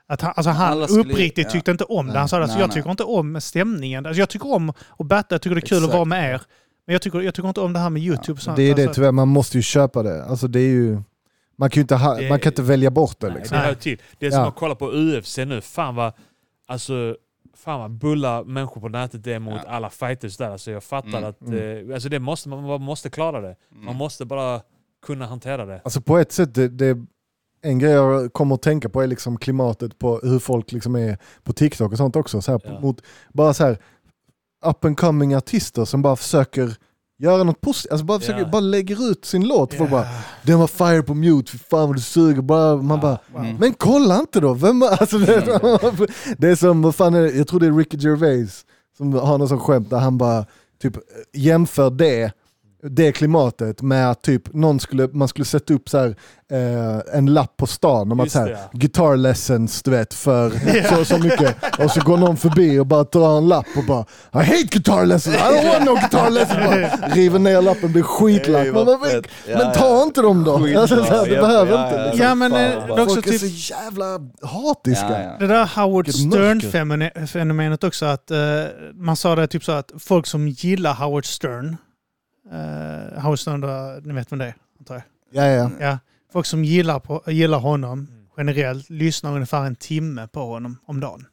Att 0.06 0.20
han, 0.20 0.32
alltså 0.36 0.50
han 0.50 0.72
Alla 0.72 0.88
skulle- 0.88 1.00
uppriktigt 1.12 1.46
ja. 1.46 1.52
tyckte 1.52 1.70
inte 1.70 1.84
om 1.84 2.06
det. 2.06 2.18
Han 2.18 2.28
sa 2.28 2.36
alltså, 2.36 2.54
Nej, 2.54 2.60
jag 2.62 2.68
nej. 2.68 2.74
tycker 2.76 2.90
inte 2.90 3.04
om 3.04 3.40
stämningen. 3.40 4.06
Alltså, 4.06 4.20
jag 4.20 4.28
tycker 4.28 4.52
om 4.54 4.70
att 4.98 5.06
battla, 5.06 5.34
jag 5.34 5.42
tycker 5.42 5.54
det 5.54 5.58
är 5.58 5.66
kul 5.66 5.76
att 5.78 5.82
Exakt. 5.82 5.94
vara 5.94 6.04
med 6.04 6.30
er. 6.34 6.42
Men 6.86 6.92
jag 6.92 7.02
tycker, 7.02 7.20
jag 7.20 7.34
tycker 7.34 7.48
inte 7.48 7.60
om 7.60 7.72
det 7.72 7.78
här 7.78 7.90
med 7.90 8.02
YouTube. 8.02 8.40
sånt. 8.40 8.56
Det 8.56 8.62
är 8.62 8.74
det 8.74 8.82
Alltså, 8.82 8.94
tyvärr, 8.94 9.12
man 9.12 9.28
måste 9.28 9.56
ju 9.58 9.62
köpa 9.62 10.02
det. 10.02 10.24
Alltså 10.24 10.48
det 10.48 10.60
är 10.60 10.68
ju... 10.68 11.02
Man 11.56 11.70
kan 11.70 11.80
ju 11.80 11.82
inte, 11.82 11.94
ha, 11.96 12.14
Det- 12.14 12.28
man 12.28 12.40
kan 12.40 12.52
inte 12.52 12.62
välja 12.62 12.90
bort 12.90 13.20
det 13.20 13.28
nej, 13.28 13.36
liksom. 13.38 13.58
det 13.58 13.74
till. 13.74 14.00
Det 14.18 14.26
är 14.26 14.30
som 14.30 14.40
Ja. 14.40 14.48
att 14.48 14.54
kolla 14.56 14.74
på 14.74 14.90
UFC 14.92 15.38
nu. 15.38 15.60
Fan 15.60 15.94
vad, 15.94 16.12
alltså, 16.68 17.16
fan 17.56 17.80
vad 17.80 17.90
bulla 17.90 18.44
människor 18.44 18.80
på 18.80 18.88
nätet 18.88 19.26
är 19.26 19.38
mot 19.38 19.60
Ja. 19.64 19.70
alla 19.70 19.90
fighters 19.90 20.36
där. 20.36 20.50
Alltså, 20.50 20.70
jag 20.70 20.84
fattar 20.84 21.08
Mm, 21.18 21.24
att 21.24 21.42
eh, 21.88 21.94
alltså, 21.94 22.08
det 22.08 22.18
måste, 22.18 22.48
man, 22.48 22.62
man 22.66 22.82
måste 22.82 23.10
klara 23.10 23.40
det. 23.40 23.56
Man 23.70 23.82
mm. 23.82 23.96
måste 23.96 24.24
bara 24.24 24.60
kunna 25.06 25.26
hantera 25.26 25.66
det. 25.66 25.80
Alltså 25.84 26.00
på 26.00 26.18
ett 26.18 26.32
sätt, 26.32 26.54
det, 26.54 26.68
det, 26.68 26.96
en 27.64 27.78
grej 27.78 27.92
jag 27.92 28.32
kommer 28.32 28.54
att 28.54 28.62
tänka 28.62 28.88
på 28.88 29.02
är 29.02 29.06
liksom 29.06 29.36
klimatet 29.36 29.98
på 29.98 30.20
hur 30.22 30.38
folk 30.38 30.72
liksom 30.72 30.96
är 30.96 31.18
på 31.44 31.52
TikTok 31.52 31.92
och 31.92 31.98
sånt 31.98 32.16
också. 32.16 32.42
Så 32.42 32.52
här, 32.52 32.60
Ja. 32.64 32.80
mot, 32.80 33.02
bara 33.32 33.54
så 33.54 33.64
här 33.64 33.78
up 34.66 34.84
and 34.84 34.96
coming 34.98 35.34
artister 35.34 35.84
som 35.84 36.02
bara 36.02 36.16
försöker 36.16 36.76
göra 37.18 37.42
något 37.42 37.60
positivt, 37.60 37.92
alltså 37.92 38.04
bara, 38.06 38.20
försöker, 38.20 38.40
Ja. 38.40 38.48
bara 38.48 38.60
lägger 38.60 39.10
ut 39.10 39.24
sin 39.24 39.48
låt. 39.48 39.74
Folk 39.74 39.90
ja. 39.90 39.96
bara, 39.96 40.06
den 40.42 40.58
var 40.58 40.66
fire 40.66 41.02
på 41.02 41.14
mute, 41.14 41.50
fy 41.52 41.58
fan 41.58 41.86
vad 41.88 41.96
du 41.96 42.00
suger. 42.00 42.42
Bara, 42.42 42.76
man 42.76 43.00
bara, 43.00 43.18
Mm. 43.36 43.56
men 43.56 43.74
kolla 43.74 44.20
inte 44.20 44.40
då! 44.40 44.54
Vem, 44.54 44.82
alltså, 44.82 45.18
det, 45.18 45.40
det 46.38 46.48
är 46.48 46.54
som, 46.56 46.82
vad 46.82 46.94
fan 46.94 47.14
är 47.14 47.22
det? 47.22 47.30
jag 47.30 47.48
tror 47.48 47.60
det 47.60 47.66
är 47.66 47.72
Ricky 47.72 47.96
Gervais 47.96 48.64
som 48.96 49.12
har 49.12 49.38
någon 49.38 49.48
sån 49.48 49.60
skämt 49.60 49.90
där 49.90 49.98
han 49.98 50.18
bara 50.18 50.46
typ 50.82 50.96
jämför 51.32 51.90
det, 51.90 52.32
det 52.90 53.12
klimatet 53.12 53.82
med 53.82 54.10
att 54.10 54.22
typ 54.22 54.54
någon 54.54 54.80
skulle, 54.80 55.08
man 55.12 55.28
skulle 55.28 55.44
sätta 55.44 55.74
upp 55.74 55.88
så 55.88 55.98
här, 55.98 56.16
eh, 56.50 57.16
en 57.18 57.26
lapp 57.26 57.56
på 57.56 57.66
stan 57.66 58.12
om 58.12 58.20
att 58.20 58.30
så 58.30 58.38
här, 58.38 58.46
det, 58.46 58.52
ja. 58.52 58.58
guitar 58.72 59.16
lessons 59.16 59.82
du 59.82 59.90
vet 59.90 60.14
för 60.14 60.50
så 60.88 61.00
och 61.00 61.06
så 61.06 61.18
mycket 61.18 61.56
och 61.78 61.90
så 61.90 62.00
går 62.00 62.16
någon 62.16 62.36
förbi 62.36 62.78
och 62.78 62.86
bara 62.86 63.04
drar 63.04 63.38
en 63.38 63.48
lapp 63.48 63.66
och 63.76 63.84
bara 63.84 64.04
I 64.32 64.46
hate 64.46 64.68
guitar 64.70 65.06
lessons, 65.06 65.36
I 65.36 65.38
don't 65.38 65.68
want 65.68 65.84
no 65.84 65.94
guitar 65.94 66.30
lessons. 66.30 66.64
Bara, 66.64 67.08
river 67.08 67.38
ner 67.38 67.62
lappen, 67.62 67.92
blir 67.92 68.02
skitlack. 68.02 68.66
Men. 68.72 68.86
Ja, 69.48 69.58
men 69.58 69.72
ta 69.72 70.02
inte 70.02 70.22
dem 70.22 70.44
då! 70.44 70.54
Alltså, 70.54 70.96
så 70.96 71.02
här, 71.02 71.24
du 71.24 71.36
behöver 71.36 71.84
inte. 71.84 71.96
ja, 71.96 72.04
Liksom. 72.04 72.26
Ja, 72.26 72.34
men 72.34 72.50
Fan, 72.50 72.88
eh, 72.88 72.90
också 72.90 73.14
Folk 73.14 73.26
är 73.26 73.30
typ... 73.30 73.40
så 73.40 73.74
jävla 73.74 74.20
hatiska. 74.42 75.36
Det 75.38 75.46
där 75.46 75.66
Howard. 75.76 76.08
Stern-fenomenet 76.08 77.84
också, 77.84 78.06
att 78.06 78.30
eh, 78.30 78.38
man 78.94 79.16
sa 79.16 79.34
det 79.34 79.46
typ 79.46 79.64
så 79.64 79.72
att 79.72 79.92
folk 79.98 80.26
som 80.26 80.48
gillar 80.48 80.94
Howard 80.94 81.26
Stern, 81.26 81.76
eh, 82.52 83.58
då, 83.60 84.00
ni 84.08 84.14
vet 84.14 84.32
vem 84.32 84.38
det 84.38 84.44
är, 84.46 84.54
antar 84.78 84.94
jag. 84.94 85.02
Ja, 85.30 85.44
ja. 85.46 85.70
Ja, 85.80 85.98
folk 86.32 86.46
som 86.46 86.64
gillar, 86.64 86.98
på, 87.00 87.22
gillar 87.26 87.58
honom 87.58 88.08
Mm. 88.10 88.26
generellt 88.36 88.90
lyssnar 88.90 89.34
ungefär 89.34 89.64
en 89.64 89.76
timme 89.76 90.28
på 90.28 90.40
honom 90.46 90.76
om 90.86 91.00
dagen. 91.00 91.26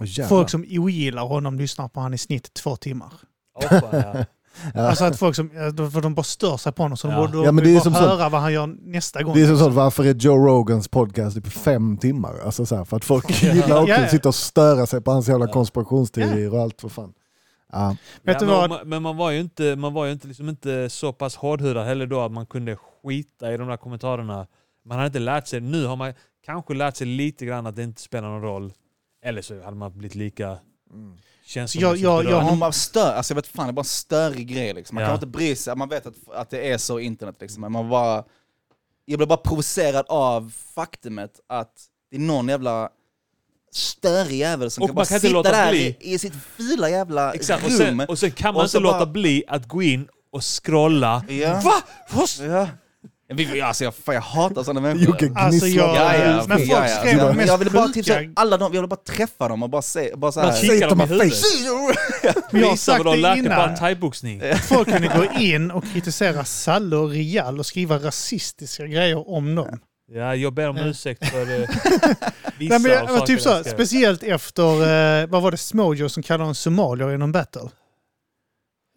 Jävlar. 0.00 0.28
Folk 0.28 0.50
som 0.50 0.64
ogillar 0.70 1.24
honom 1.26 1.58
lyssnar 1.58 1.88
på 1.88 2.00
honom 2.00 2.14
i 2.14 2.18
snitt 2.18 2.54
två 2.54 2.76
timmar. 2.76 3.12
Hoppa, 3.54 3.88
ja. 3.92 4.24
Ja. 4.74 4.80
Alltså 4.88 5.04
att 5.04 5.18
folk 5.18 5.36
som, 5.36 5.50
för 5.92 6.00
de 6.00 6.14
bara 6.14 6.22
stör 6.22 6.56
sig 6.56 6.72
på 6.72 6.82
honom 6.82 6.96
så 6.96 7.06
de 7.08 7.14
Ja. 7.14 7.26
borde 7.26 7.44
Ja, 7.46 7.52
men 7.52 7.64
det 7.64 7.76
är 7.76 7.80
som 7.80 7.94
så- 7.94 8.00
höra 8.00 8.28
vad 8.28 8.40
han 8.40 8.52
gör 8.52 8.66
nästa 8.82 9.22
gång. 9.22 9.34
Det 9.34 9.42
är 9.42 9.46
som 9.46 9.58
sånt, 9.58 9.74
varför 9.74 10.04
är 10.04 10.14
Joe 10.14 10.46
Rogans 10.46 10.88
podcast 10.88 11.36
typ 11.36 11.46
fem 11.52 11.96
timmar? 11.98 12.34
Alltså 12.44 12.66
så 12.66 12.76
här, 12.76 12.84
för 12.84 12.96
att 12.96 13.04
folk 13.04 13.42
gillar 13.42 13.82
också 13.82 13.92
att 13.94 14.10
sitta 14.10 14.28
och 14.28 14.34
störa 14.34 14.86
sig 14.86 15.00
på 15.00 15.10
hans 15.10 15.28
jävla 15.28 15.46
Ja. 15.46 15.52
konspirationsteorier 15.52 16.54
och 16.54 16.60
allt 16.60 16.80
för 16.80 16.88
fan. 16.88 17.12
Ja. 17.74 17.96
Vet 18.22 18.34
ja, 18.34 18.40
du 18.40 18.46
men, 18.46 18.54
vad? 18.54 18.70
man- 18.70 18.88
Men 18.88 19.02
man 19.02 19.16
var 19.16 19.30
ju 19.30 19.40
inte, 19.40 19.76
man 19.76 19.92
var 19.92 20.04
ju 20.06 20.12
inte, 20.12 20.28
liksom 20.28 20.48
inte 20.48 20.90
så 20.90 21.12
pass 21.12 21.36
hårdhudad 21.36 21.86
heller 21.86 22.06
då 22.06 22.20
att 22.20 22.32
man 22.32 22.46
kunde 22.46 22.76
skita 22.76 23.54
i 23.54 23.56
de 23.56 23.68
där 23.68 23.76
kommentarerna. 23.76 24.46
Man 24.84 24.96
hade 24.98 25.06
inte 25.06 25.18
lärt 25.18 25.46
sig. 25.46 25.60
Nu 25.60 25.86
har 25.86 25.96
man 25.96 26.14
kanske 26.44 26.74
lärt 26.74 26.96
sig 26.96 27.06
lite 27.06 27.46
grann 27.46 27.66
att 27.66 27.76
det 27.76 27.82
inte 27.82 28.00
spelar 28.02 28.28
någon 28.28 28.42
roll. 28.42 28.72
Eller 29.24 29.42
så 29.42 29.62
hade 29.62 29.76
man 29.76 29.98
blivit 29.98 30.14
lika 30.14 30.58
Mm. 30.90 31.16
känslomässigt 31.44 31.80
Jag- 31.82 31.96
jag- 32.24 32.32
jag 32.32 32.40
har- 32.40 32.72
stör, 32.72 33.12
alltså 33.14 33.32
jag 33.32 33.36
vet 33.36 33.46
fan, 33.46 33.66
det 33.66 33.70
är 33.70 33.72
bara 33.72 33.80
en 33.80 33.84
större 33.84 34.42
grej 34.44 34.74
liksom. 34.74 34.94
Man 34.94 35.02
Ja. 35.02 35.08
kan 35.08 35.14
inte 35.16 35.26
bry 35.26 35.56
sig, 35.56 35.76
man 35.76 35.88
vet 35.88 36.06
att, 36.06 36.14
att 36.34 36.50
det 36.50 36.72
är 36.72 36.78
så 36.78 36.98
internet 36.98 37.36
liksom. 37.40 37.60
Men 37.60 37.72
man 37.72 37.88
bara... 37.88 38.24
Jag 39.06 39.18
blir 39.18 39.26
bara 39.26 39.36
provocerad 39.38 40.04
av 40.08 40.52
faktumet 40.74 41.40
att 41.46 41.72
det 42.10 42.16
är 42.16 42.20
någon 42.20 42.48
jävla 42.48 42.90
störig 43.74 44.38
jävel 44.38 44.70
som 44.70 44.82
Och 44.82 44.88
kan 44.88 44.94
man 44.94 45.02
bara 45.02 45.06
kan 45.06 45.20
sitta 45.20 45.42
där 45.42 45.70
bli. 45.70 45.96
i, 46.00 46.14
i 46.14 46.18
sitt 46.18 46.32
fula 46.56 46.90
jävla 46.90 47.32
Exakt, 47.32 47.64
och 47.64 47.70
rum. 47.70 47.78
sen, 47.78 48.00
och 48.00 48.18
sen 48.18 48.30
kan 48.30 48.54
man 48.54 48.56
och 48.56 48.62
inte 48.62 48.72
så 48.72 48.80
låta 48.80 48.98
bara- 48.98 49.06
bli 49.06 49.44
att 49.48 49.68
gå 49.68 49.82
in 49.82 50.06
och 50.32 50.42
scrolla. 50.44 51.24
Ja. 51.28 51.60
Va? 51.64 51.72
Ja. 52.40 52.68
Vi- 53.34 53.60
Alltså 53.60 53.84
jag, 53.84 53.94
fan, 53.94 54.14
jag 54.14 54.22
hatar 54.22 54.62
sådana 54.62 54.80
människor. 54.80 55.06
Jocke 55.22 55.32
Alltså, 55.40 55.66
gnisslar. 55.66 55.86
jag- 55.86 55.96
Ja, 55.96 56.16
ja, 56.24 56.44
Men 56.48 56.58
folk 56.58 56.70
ja, 56.70 56.88
ja. 56.88 56.96
skrev 56.98 57.18
jag, 57.18 57.28
de 57.28 57.36
mest 57.36 57.48
jag 57.48 57.58
ville 57.58 57.70
bara 57.70 57.92
såhär, 57.92 58.32
alla 58.36 58.56
de, 58.56 58.64
jag 58.74 58.80
ville 58.80 58.88
bara 58.88 58.96
träffa 58.96 59.48
dem 59.48 59.62
och 59.62 59.70
bara 59.70 59.82
säga, 59.82 60.16
bara 60.16 60.20
Bara 60.20 60.32
såhär. 60.32 60.52
kika 60.60 60.66
Say 60.66 60.76
it 60.76 60.82
to 60.82 60.88
dem 60.88 61.00
i 61.00 61.06
huvudet. 61.06 61.34
Jag 62.52 62.68
har 62.68 62.76
sagt 62.76 63.04
de 63.04 63.22
det 63.22 63.38
innan. 63.38 63.70
på 63.74 63.76
thaiboxning. 63.78 64.42
Folk 64.68 64.88
kunde 64.90 65.08
gå 65.08 65.40
in 65.40 65.70
och 65.70 65.84
kritisera 65.92 66.44
Salle 66.44 66.96
och 66.96 67.10
Rial 67.10 67.58
och 67.58 67.66
skriva 67.66 67.98
rasistiska 67.98 68.86
grejer 68.86 69.28
om 69.30 69.54
dem. 69.54 69.78
Ja, 70.12 70.34
jag 70.36 70.52
ber 70.54 70.68
om 70.68 70.76
ursäkt 70.76 71.28
för 71.30 71.40
eh, 71.60 71.68
vissa 72.58 72.78
Nej, 72.78 72.80
men, 72.80 73.02
av 73.02 73.06
sakerna 73.06 73.26
typ 73.26 73.40
så, 73.40 73.48
jag 73.48 73.60
skrev. 73.60 73.74
speciellt 73.74 74.22
efter, 74.22 74.62
eh, 75.22 75.26
vad 75.26 75.42
var 75.42 75.50
det, 75.50 75.56
Smojo 75.56 76.08
som 76.08 76.22
kallade 76.22 76.42
honom 76.44 76.54
somalier 76.54 77.12
i 77.12 77.18
någon 77.18 77.32
battle. 77.32 77.60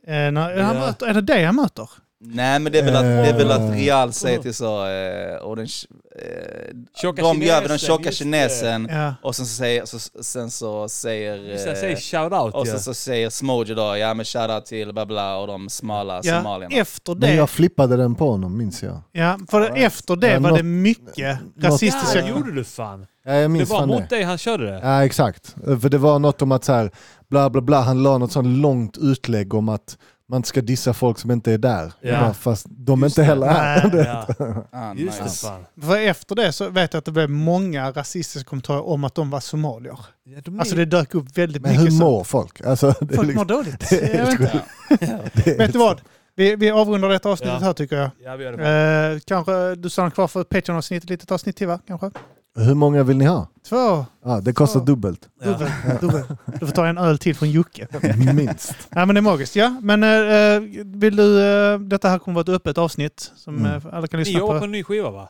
Eh, 0.08 0.14
när, 0.32 0.62
han 0.62 0.76
Ja. 0.76 0.80
möter, 0.80 1.06
är 1.08 1.14
det 1.14 1.22
det 1.22 1.44
han 1.44 1.56
möter? 1.56 1.90
Nej 2.20 2.60
men 2.60 2.72
det 2.72 2.80
är 2.80 2.84
väl 2.84 2.96
att, 2.96 3.02
det 3.04 3.30
är 3.30 3.38
väl 3.38 3.52
att 3.52 3.60
Eh. 3.62 3.72
Real 3.72 4.14
säger 4.14 4.40
till 4.40 4.54
så, 4.54 4.88
eh, 4.88 5.36
och 5.36 5.56
den, 5.56 5.66
eh, 5.66 6.76
Tjocka 7.02 7.22
de 7.22 7.42
gör 7.42 7.56
den 7.62 7.68
kinesen, 7.68 7.88
tjocka 7.88 8.04
det. 8.04 8.12
kinesen, 8.16 8.88
Ja. 8.92 9.14
och 9.22 9.36
sen 9.36 9.46
så 9.46 9.54
säger, 9.56 9.86
så, 9.86 10.00
sen 10.24 10.52
så 10.52 10.90
säger, 10.90 11.36
Just 11.38 11.66
det, 11.66 11.72
eh, 11.72 11.78
säg 11.80 11.96
shout-out 11.96 12.52
och 12.52 12.68
ja. 12.68 12.72
sen 12.72 12.80
så 12.80 12.94
säger 12.94 13.30
Smojo 13.30 13.76
då, 13.76 13.98
ja 13.98 14.14
men 14.14 14.26
shoutout 14.26 14.66
till 14.66 14.94
bla 14.94 15.06
bla 15.06 15.38
och 15.38 15.48
de 15.48 15.70
smala 15.70 16.22
Ja, 16.24 16.38
somalierna. 16.38 16.76
efter 16.76 17.12
Men 17.14 17.20
det, 17.22 17.34
jag 17.36 17.50
flippade 17.50 17.98
den 17.98 18.16
på 18.16 18.30
honom, 18.32 18.58
minns 18.58 18.84
jag. 18.84 19.02
ja, 19.12 19.40
för 19.50 19.62
Ja, 19.62 19.76
efter 19.76 20.16
det 20.16 20.32
Ja, 20.32 20.40
var 20.40 20.50
något- 20.50 20.60
det 20.60 20.64
mycket 20.64 21.38
rasistiska... 21.62 22.20
Ja, 22.20 22.26
det 22.26 22.30
gjorde 22.30 22.52
du 22.52 22.64
fan. 22.64 23.06
Ja, 23.26 23.34
jag 23.34 23.42
Det 23.44 23.48
minns 23.48 23.70
var 23.70 23.80
fan 23.80 23.88
mot 23.88 24.10
det. 24.10 24.16
dig 24.16 24.24
han 24.24 24.38
körde 24.38 24.66
det. 24.66 24.80
Ja 24.84 25.06
exakt, 25.06 25.56
för 25.82 25.90
det 25.90 25.98
var 25.98 26.20
något 26.20 26.42
om 26.42 26.52
att 26.52 26.64
så 26.64 26.74
här, 26.74 26.92
bla 27.30 27.50
bla 27.50 27.62
bla, 27.62 27.82
han 27.82 28.04
la 28.04 28.18
något 28.18 28.32
sånt 28.32 28.58
långt 28.58 28.98
utlägg 28.98 29.54
om 29.54 29.70
att 29.70 29.98
man 30.30 30.44
ska 30.44 30.62
dissa 30.62 30.94
folk 30.94 31.20
som 31.20 31.32
inte 31.32 31.52
är 31.54 31.58
där. 31.58 31.94
Ja. 32.02 32.34
Fast 32.34 32.66
de 32.70 33.04
är 33.04 33.06
Just 33.06 33.18
inte 33.18 33.22
det. 33.22 33.26
heller 33.26 33.48
här. 33.48 33.90
Nej. 33.94 34.06
Ja, 34.42 34.64
Ah, 34.72 34.94
just 34.94 35.44
det. 35.76 35.82
För 35.82 35.98
efter 35.98 36.36
det 36.36 36.52
så 36.52 36.70
vet 36.70 36.94
jag 36.94 37.00
att 37.00 37.06
det 37.06 37.12
blev 37.12 37.30
många 37.30 37.92
rasistiska 37.92 38.50
kommentarer 38.50 38.88
om 38.88 39.04
att 39.04 39.16
de 39.16 39.30
var 39.30 39.40
somalier. 39.40 40.00
Ja, 40.24 40.42
de 40.46 40.56
är- 40.56 40.60
Alltså 40.60 40.76
det 40.76 40.86
dök 40.86 41.16
upp 41.16 41.38
väldigt 41.38 41.62
Men 41.62 41.72
mycket 41.72 41.86
hur 41.86 41.92
så. 41.92 42.04
mår 42.04 42.24
folk? 42.24 42.62
Alltså, 42.62 42.94
det 43.00 43.14
är 43.14 43.16
Folk 43.16 43.28
liksom, 43.28 43.36
mår 43.36 43.46
dåligt. 43.46 43.80
det 43.90 44.16
är 44.16 44.18
Jag 44.20 44.26
vet 44.26 44.52
det 45.34 45.48
är 45.52 45.58
Vet 45.58 45.74
du 45.74 45.80
vad? 45.80 46.02
Vi, 46.36 46.56
vi 46.56 46.72
avrundar 46.72 47.10
detta 47.10 47.30
avsnittet 47.30 47.58
Ja. 47.60 47.66
här 47.66 47.74
tycker 47.74 47.96
jag. 47.96 48.10
Ja, 48.24 48.36
vi 48.36 48.44
gör 48.44 48.58
det. 48.58 49.14
Eh, 49.14 49.20
kanske 49.26 49.76
du 49.76 49.90
stannar 49.90 50.10
kvar 50.10 50.28
för 50.28 50.44
Patreon-avsnittet, 50.44 51.04
ett 51.04 51.10
litet 51.10 51.32
avsnitt 51.32 51.56
till 51.58 51.68
va? 51.68 51.80
Kanske? 51.88 52.12
Hur 52.58 52.74
många 52.76 53.04
vill 53.04 53.18
ni 53.18 53.26
ha? 53.26 53.48
Två. 53.70 54.06
Ja, 54.26 54.42
det 54.42 54.54
kostar 54.54 54.80
Ja. 54.80 54.86
dubbelt, 54.86 55.30
Ja. 55.44 55.52
Dubbel. 55.52 55.70
Dubbel. 56.02 56.24
Du 56.60 56.66
får 56.68 56.74
ta 56.74 56.88
en 56.88 56.98
öl 56.98 57.18
till 57.18 57.36
från 57.36 57.52
Jocke. 57.52 57.88
minst. 58.34 58.76
Nej 58.90 59.06
men 59.06 59.16
det 59.16 59.20
är 59.20 59.22
magiskt. 59.22 59.56
Ja, 59.56 59.80
men 59.82 60.04
eh, 60.04 60.84
vill 60.86 61.16
du... 61.16 61.42
eh, 61.44 61.80
detta 61.80 62.10
här 62.10 62.20
kommer 62.20 62.36
vara 62.36 62.42
ett 62.42 62.50
öppet 62.50 62.78
avsnitt 62.78 63.32
som 63.36 63.56
Mm. 63.58 63.72
eh, 63.72 63.86
alla 63.94 64.08
kan 64.08 64.20
Ni 64.20 64.26
lyssna 64.26 64.40
jobbar 64.40 64.54
på. 64.54 64.60
på 64.60 64.66
en 64.66 64.72
ny 64.72 64.84
skiva 64.84 65.12
va? 65.12 65.30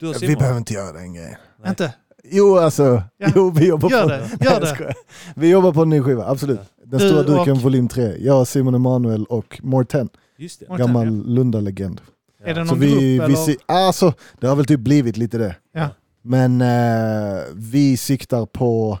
Du 0.00 0.08
och 0.08 0.14
Vi 0.14 0.18
Simon? 0.18 0.34
behöver 0.38 0.58
inte 0.58 0.74
göra 0.74 0.92
den 0.92 1.14
grejen. 1.14 1.34
Nej. 1.62 1.68
Inte? 1.70 1.94
Jo 2.24 2.56
alltså, 2.58 3.02
Ja. 3.18 3.28
jo, 3.36 3.50
vi 3.50 3.66
jobbar 3.68 3.90
Gör 3.90 4.02
på 4.02 4.08
det. 4.08 4.44
Gör 4.44 4.52
jag 4.52 4.60
det. 4.60 4.66
skojar. 4.74 4.94
Vi 5.36 5.50
jobbar 5.50 5.72
på 5.72 5.82
en 5.82 5.88
ny 5.90 6.02
skiva, 6.02 6.26
absolut. 6.26 6.60
Den 6.84 6.98
Du 6.98 7.08
stora 7.08 7.22
duken 7.22 7.52
och- 7.52 7.60
volym 7.62 7.88
3. 7.88 8.16
Jag, 8.20 8.46
Simon 8.46 8.74
Emanuel 8.74 9.24
och 9.24 9.60
Morten, 9.62 10.08
Just 10.38 10.60
det. 10.60 10.68
Morten, 10.68 10.86
gammal 10.86 11.06
ja. 11.06 11.12
Lunda-legend. 11.26 12.00
Är 12.44 12.44
det 12.44 12.50
Ja. 12.50 12.56
någon 12.58 12.68
Så 12.68 12.74
vi, 12.74 12.86
grupp 12.90 13.00
vi 13.00 13.16
eller? 13.18 13.34
si- 13.34 13.58
alltså, 13.66 14.12
det 14.40 14.46
har 14.46 14.56
väl 14.56 14.66
typ 14.66 14.80
blivit 14.80 15.16
lite 15.16 15.38
det. 15.38 15.56
Ja. 15.74 15.88
Men 16.26 16.60
eh, 16.60 17.42
vi 17.54 17.96
siktar 17.96 18.46
på 18.46 18.98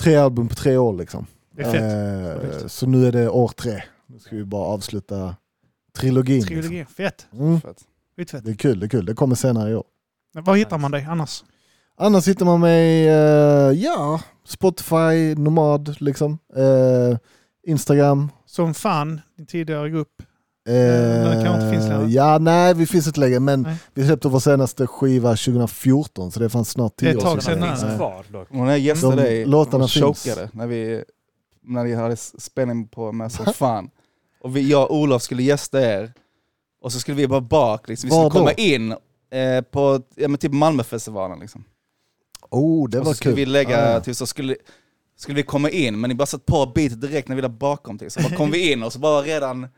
tre 0.00 0.16
album 0.16 0.48
på 0.48 0.54
tre 0.54 0.76
år 0.76 0.92
liksom. 0.92 1.26
Det 1.56 1.62
är 1.62 1.72
fett. 1.72 2.42
Eh, 2.44 2.50
Fett. 2.50 2.72
så 2.72 2.86
nu 2.86 3.06
är 3.06 3.12
det 3.12 3.28
år 3.28 3.48
tre. 3.48 3.82
Nu 4.06 4.18
ska 4.18 4.36
vi 4.36 4.44
bara 4.44 4.64
avsluta 4.66 5.36
trilogin. 5.98 6.42
Trilogi. 6.42 6.84
Fett. 6.84 7.26
Liksom. 7.30 7.46
Mm, 7.48 7.60
Fett. 7.60 7.84
Skitfett. 8.16 8.44
det 8.44 8.50
är 8.50 8.54
kul, 8.54 8.80
det 8.80 8.86
är 8.86 8.88
kul. 8.88 9.06
Det 9.06 9.14
kommer 9.14 9.34
senare 9.34 9.70
i 9.70 9.74
år. 9.74 9.84
Var 10.34 10.56
hittar 10.56 10.78
man 10.78 10.90
dig 10.90 11.06
annars? 11.10 11.44
Annars 11.96 12.28
hittar 12.28 12.46
man 12.46 12.60
mig, 12.60 13.08
eh, 13.08 13.72
ja, 13.72 14.20
Spotify, 14.44 15.34
Nomad 15.36 16.00
liksom. 16.00 16.38
Eh, 16.56 17.18
Instagram. 17.66 18.30
Som 18.46 18.74
fan, 18.74 19.20
din 19.36 19.46
tidigare 19.46 19.90
grupp. 19.90 20.22
Eh, 20.68 21.32
kanske 21.44 21.54
inte 21.54 21.70
finns 21.70 21.88
längre? 21.88 22.06
Ja, 22.10 22.38
nej 22.38 22.74
vi 22.74 22.86
finns 22.86 23.06
inte 23.06 23.20
längre. 23.20 23.40
Men 23.40 23.62
Nej. 23.62 23.76
vi 23.94 24.06
släppte 24.06 24.28
vår 24.28 24.40
senaste 24.40 24.86
skiva 24.86 25.30
2014 25.36 26.32
så 26.32 26.40
det 26.40 26.48
fanns 26.50 26.70
snart 26.70 26.92
Det 26.96 27.06
är 27.08 27.12
tio 27.12 27.18
ett 27.18 27.24
år 27.24 27.30
tag 27.30 27.42
sedan. 27.42 27.60
sedan, 27.60 27.76
finns 27.78 27.96
kvar 27.96 28.24
dock. 28.28 28.48
Och 28.50 28.56
när 28.56 28.66
jag 28.70 28.78
gästade 28.78 29.16
De 29.16 29.22
dig 29.22 29.44
låtarna 29.44 29.88
chokade 29.88 30.48
när 30.52 30.66
vi, 30.66 31.04
när 31.62 31.84
vi 31.84 31.94
hade 31.94 32.16
spelning 32.16 32.88
på 32.88 33.12
med 33.12 33.32
som 33.32 33.46
fan. 33.46 33.90
Och 34.42 34.56
vi, 34.56 34.70
jag 34.70 34.90
och 34.90 34.96
Olof 34.96 35.22
skulle 35.22 35.42
gästa 35.42 35.80
er. 35.82 36.12
Och 36.82 36.92
så 36.92 37.00
skulle 37.00 37.16
vi 37.16 37.28
bara 37.28 37.40
bak, 37.40 37.88
liksom. 37.88 38.08
vi 38.10 38.14
skulle 38.16 38.30
komma 38.30 38.52
in 38.52 38.92
eh, 39.30 39.60
på 39.70 40.00
ja, 40.14 40.28
men 40.28 40.38
typ 40.38 40.52
Malmöfestivalen. 40.52 41.38
Liksom. 41.40 41.64
Oh, 42.50 42.88
det 42.88 42.98
och 42.98 43.04
var 43.06 43.12
så 43.12 43.16
skulle 43.16 43.32
kul. 43.34 43.44
vi 43.44 43.46
lägga, 43.46 43.96
Ah. 43.96 44.00
typ, 44.00 44.16
så 44.16 44.26
skulle, 44.26 44.56
skulle 45.16 45.36
vi 45.36 45.42
komma 45.42 45.70
in, 45.70 46.00
men 46.00 46.08
ni 46.08 46.14
bara 46.14 46.26
satt 46.26 46.46
på 46.46 46.66
beatet 46.74 47.00
direkt 47.00 47.28
när 47.28 47.36
vi 47.36 47.42
var 47.42 47.48
bakom. 47.48 47.98
Typ. 47.98 48.12
Så 48.12 48.20
bara 48.20 48.36
kom 48.36 48.50
vi 48.50 48.72
in 48.72 48.82
och 48.82 48.92
så 48.92 48.98
bara 48.98 49.22
redan 49.22 49.68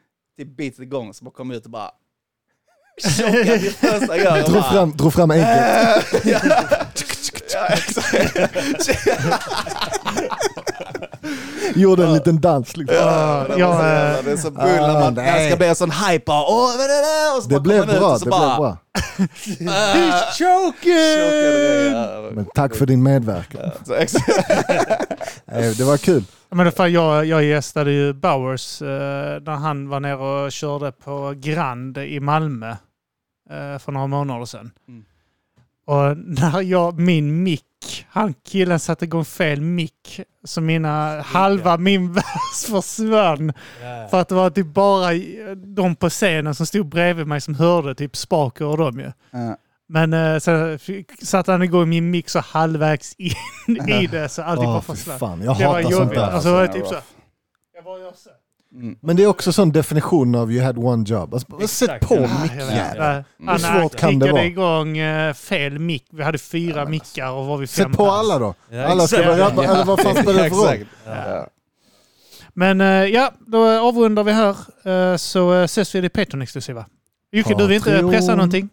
typ 0.45 0.57
beatet 0.57 0.81
igång, 0.81 1.15
så 1.15 1.25
bara 1.25 1.31
kom 1.35 1.51
ut 1.51 1.65
och 1.65 1.71
bara... 1.71 1.91
Det 3.19 3.75
första 3.77 4.17
jag 4.17 4.39
och 4.45 4.51
Drog 4.51 4.63
bara- 4.63 4.73
fram, 4.73 4.97
drog 4.97 5.13
fram 5.13 5.31
ja, 5.31 5.37
ja, 6.25 6.39
exakt. 7.69 8.37
Gjorde 11.77 12.05
en 12.05 12.13
liten 12.13 12.41
dans. 12.41 12.77
Liksom. 12.77 12.97
Ja, 12.97 13.45
det, 13.49 13.59
Ja, 13.59 13.69
var 13.69 13.77
så 13.81 13.85
eh, 13.87 13.93
jävla, 13.93 14.23
det 14.23 14.31
är 14.33 14.37
så 14.37 14.51
bull 14.51 14.61
ah, 14.81 14.87
när 14.87 15.01
man 15.01 15.15
nej. 15.15 15.25
när 15.27 15.39
det 15.41 15.47
ska 15.49 15.57
bli 15.57 15.67
en 15.69 15.75
sån 15.77 15.91
hype. 15.91 16.25
bara, 16.27 16.43
Åh, 16.43 16.77
vad 16.77 16.85
är 16.85 16.89
det 16.89 16.95
där? 16.95 17.37
Och 17.37 17.43
så 17.43 17.49
Det 17.49 17.55
bara 17.55 17.61
blev 17.61 17.81
kommer 17.81 17.93
man 17.93 18.01
bra, 18.01 18.13
och 18.13 18.19
så 18.19 18.25
det 18.25 18.31
bara, 18.31 18.57
blev 18.57 18.57
bra. 18.57 19.75
"Ah, 19.75 20.33
chokade, 20.39 21.91
ja. 21.93 22.31
Men 22.33 22.45
tack 22.55 22.75
för 22.77 22.87
din 22.87 23.03
medverkan. 23.03 23.61
Ja, 23.65 23.71
så 23.87 23.95
exakt. 23.95 24.49
Nej, 25.45 25.75
Det 25.75 25.85
var 25.85 25.97
kul. 25.97 26.25
Men 26.51 26.73
fan, 26.73 26.93
jag, 26.93 27.27
jag 27.27 27.45
gästade 27.45 27.93
ju 27.93 28.13
Bowers 28.13 28.83
eh, 28.83 29.43
när 29.43 29.55
han 29.57 29.89
var 29.89 30.01
nere 30.01 30.45
och 30.45 30.53
körde 30.53 30.93
på 30.93 31.35
Grand 31.37 31.99
i 31.99 32.21
Malmö 32.21 32.71
eh, 33.51 33.79
för 33.79 33.93
några 33.93 34.07
månader 34.07 34.45
sedan. 34.45 34.71
Mm. 34.89 35.05
Och 35.87 36.17
när 36.17 36.63
jag, 36.63 37.01
min 37.01 37.43
mick, 37.43 38.07
han 38.09 38.35
killen 38.35 38.81
satte 38.81 39.05
igång 39.05 39.25
fel 39.25 39.61
mick. 39.61 40.21
Så 40.45 40.61
mina, 40.61 41.21
halva 41.21 41.77
min 41.77 42.13
vers 42.13 42.67
försvann. 42.71 43.53
Ja. 43.83 44.09
För 44.11 44.21
att 44.21 44.29
det 44.29 44.35
var 44.35 44.51
typ 44.51 44.67
bara 44.67 45.11
de 45.55 45.97
på 45.97 46.11
scenen 46.11 46.55
som 46.55 46.67
stod 46.67 46.89
bredvid 46.89 47.27
mig 47.27 47.41
som 47.41 47.55
hörde 47.55 47.95
typ 47.95 48.17
Spaker 48.17 48.65
och 48.65 48.79
dem 48.79 49.01
ju. 49.01 49.13
Ja. 49.31 49.57
Men 49.93 50.13
eh, 50.13 50.39
så 50.39 50.79
satte 51.23 51.53
han 51.53 51.63
igång 51.63 51.89
min 51.89 52.11
mick 52.11 52.29
så 52.29 52.39
halvvägs 52.41 53.15
in 53.19 53.33
i 53.89 54.07
det 54.07 54.29
så 54.29 54.43
allting 54.43 54.65
bara 54.67 54.77
Åh, 54.77 54.83
fy 54.83 54.95
försvann. 54.97 55.43
jag 55.43 55.59
Det 55.59 55.65
var 55.67 55.73
hatar 55.75 55.83
sånt 55.83 55.93
jobbigt. 55.93 56.15
där. 56.19 56.31
Alltså, 56.31 56.49
det 56.49 56.55
var 56.57 56.67
typ 56.67 56.87
så. 56.87 56.97
Jag 57.75 57.85
bara 57.85 57.99
gör 58.01 58.13
så. 58.17 58.31
Mm. 58.75 58.97
Men 59.03 59.17
det 59.17 59.23
är 59.23 59.27
också 59.27 59.53
sån 59.53 59.73
definition 59.73 60.35
av 60.35 60.53
you 60.53 60.65
had 60.65 60.79
one 60.79 61.05
job. 61.07 61.35
Alltså, 61.35 61.51
bara 61.53 61.67
sätt 61.67 62.01
på 62.01 62.15
Ja, 62.15 62.29
jag 62.59 62.67
vet. 62.67 62.97
Ja. 62.97 63.25
Hur 63.53 63.59
svårt 63.59 63.97
kan 63.97 64.19
det 64.19 64.33
vara? 64.33 64.45
igång 64.45 64.99
eh, 64.99 65.35
fel 65.35 65.79
mick. 65.79 66.07
Vi 66.11 66.23
hade 66.23 66.39
fyra 66.39 66.77
Ja, 66.77 66.83
men 66.83 66.91
mickar 66.91 67.31
och 67.31 67.47
var 67.47 67.57
vi 67.59 67.67
fem 67.67 67.85
Sätt 67.91 67.97
på 67.97 68.05
pers. 68.05 68.13
alla 68.13 68.39
då. 68.39 68.55
Ja, 68.71 68.85
Alla 68.87 69.07
ska 69.07 69.23
vara 69.27 69.39
rappa, 69.39 69.65
eller 69.65 69.85
vad 69.85 70.01
fan 70.01 70.15
spelar 70.15 70.43
det 70.43 70.51
för 70.51 70.57
roll? 70.57 70.87
Men 72.55 72.81
eh, 72.81 72.87
ja, 72.87 73.33
då 73.47 73.69
avrundar 73.69 74.25
vi 74.25 74.33
här. 74.33 74.57
Eh, 75.13 75.17
så 75.17 75.53
ses 75.53 75.95
vi 75.95 75.99
i 75.99 76.09
Patreon-exklusiva. 76.09 76.85
Jocke, 77.33 77.55
du 77.55 77.67
vill 77.67 77.77
inte 77.77 78.09
pressa 78.11 78.35
någonting? 78.35 78.69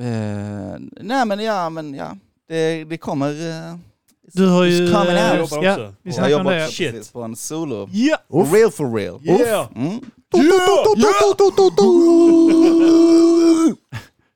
Eh, 0.00 0.76
nej 1.00 1.26
men 1.26 1.40
ja, 1.40 1.70
men 1.70 1.94
ja. 1.94 2.16
Det, 2.48 2.84
det 2.84 2.96
kommer... 2.98 3.30
eh, 3.30 3.76
Du 4.22 4.48
har 4.48 4.64
ju... 4.64 4.84
Eh, 4.84 4.90
ja, 4.92 5.42
också. 5.42 5.94
vi 6.02 6.10
jag 6.16 6.30
jobbar 6.30 6.52
det. 6.52 6.68
Shit. 6.68 7.12
på 7.12 7.22
en 7.22 7.36
solo. 7.36 7.88
Ja! 7.92 8.16
For 8.30 8.44
real 8.44 8.70
for 8.70 8.94
real. 8.94 9.20
Yeah! 9.24 9.68
Mm. 9.76 10.00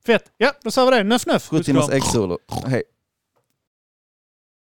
Fett! 0.07 0.25
Ja, 0.37 0.53
då 0.63 0.71
sa 0.71 0.85
vi 0.85 0.97
det. 0.97 1.03
Nöff 1.05 1.27
nöff! 1.27 1.49
Sju 1.49 1.63
timmars 1.63 1.91
äggsolo. 1.91 2.39
Hej. 2.67 2.83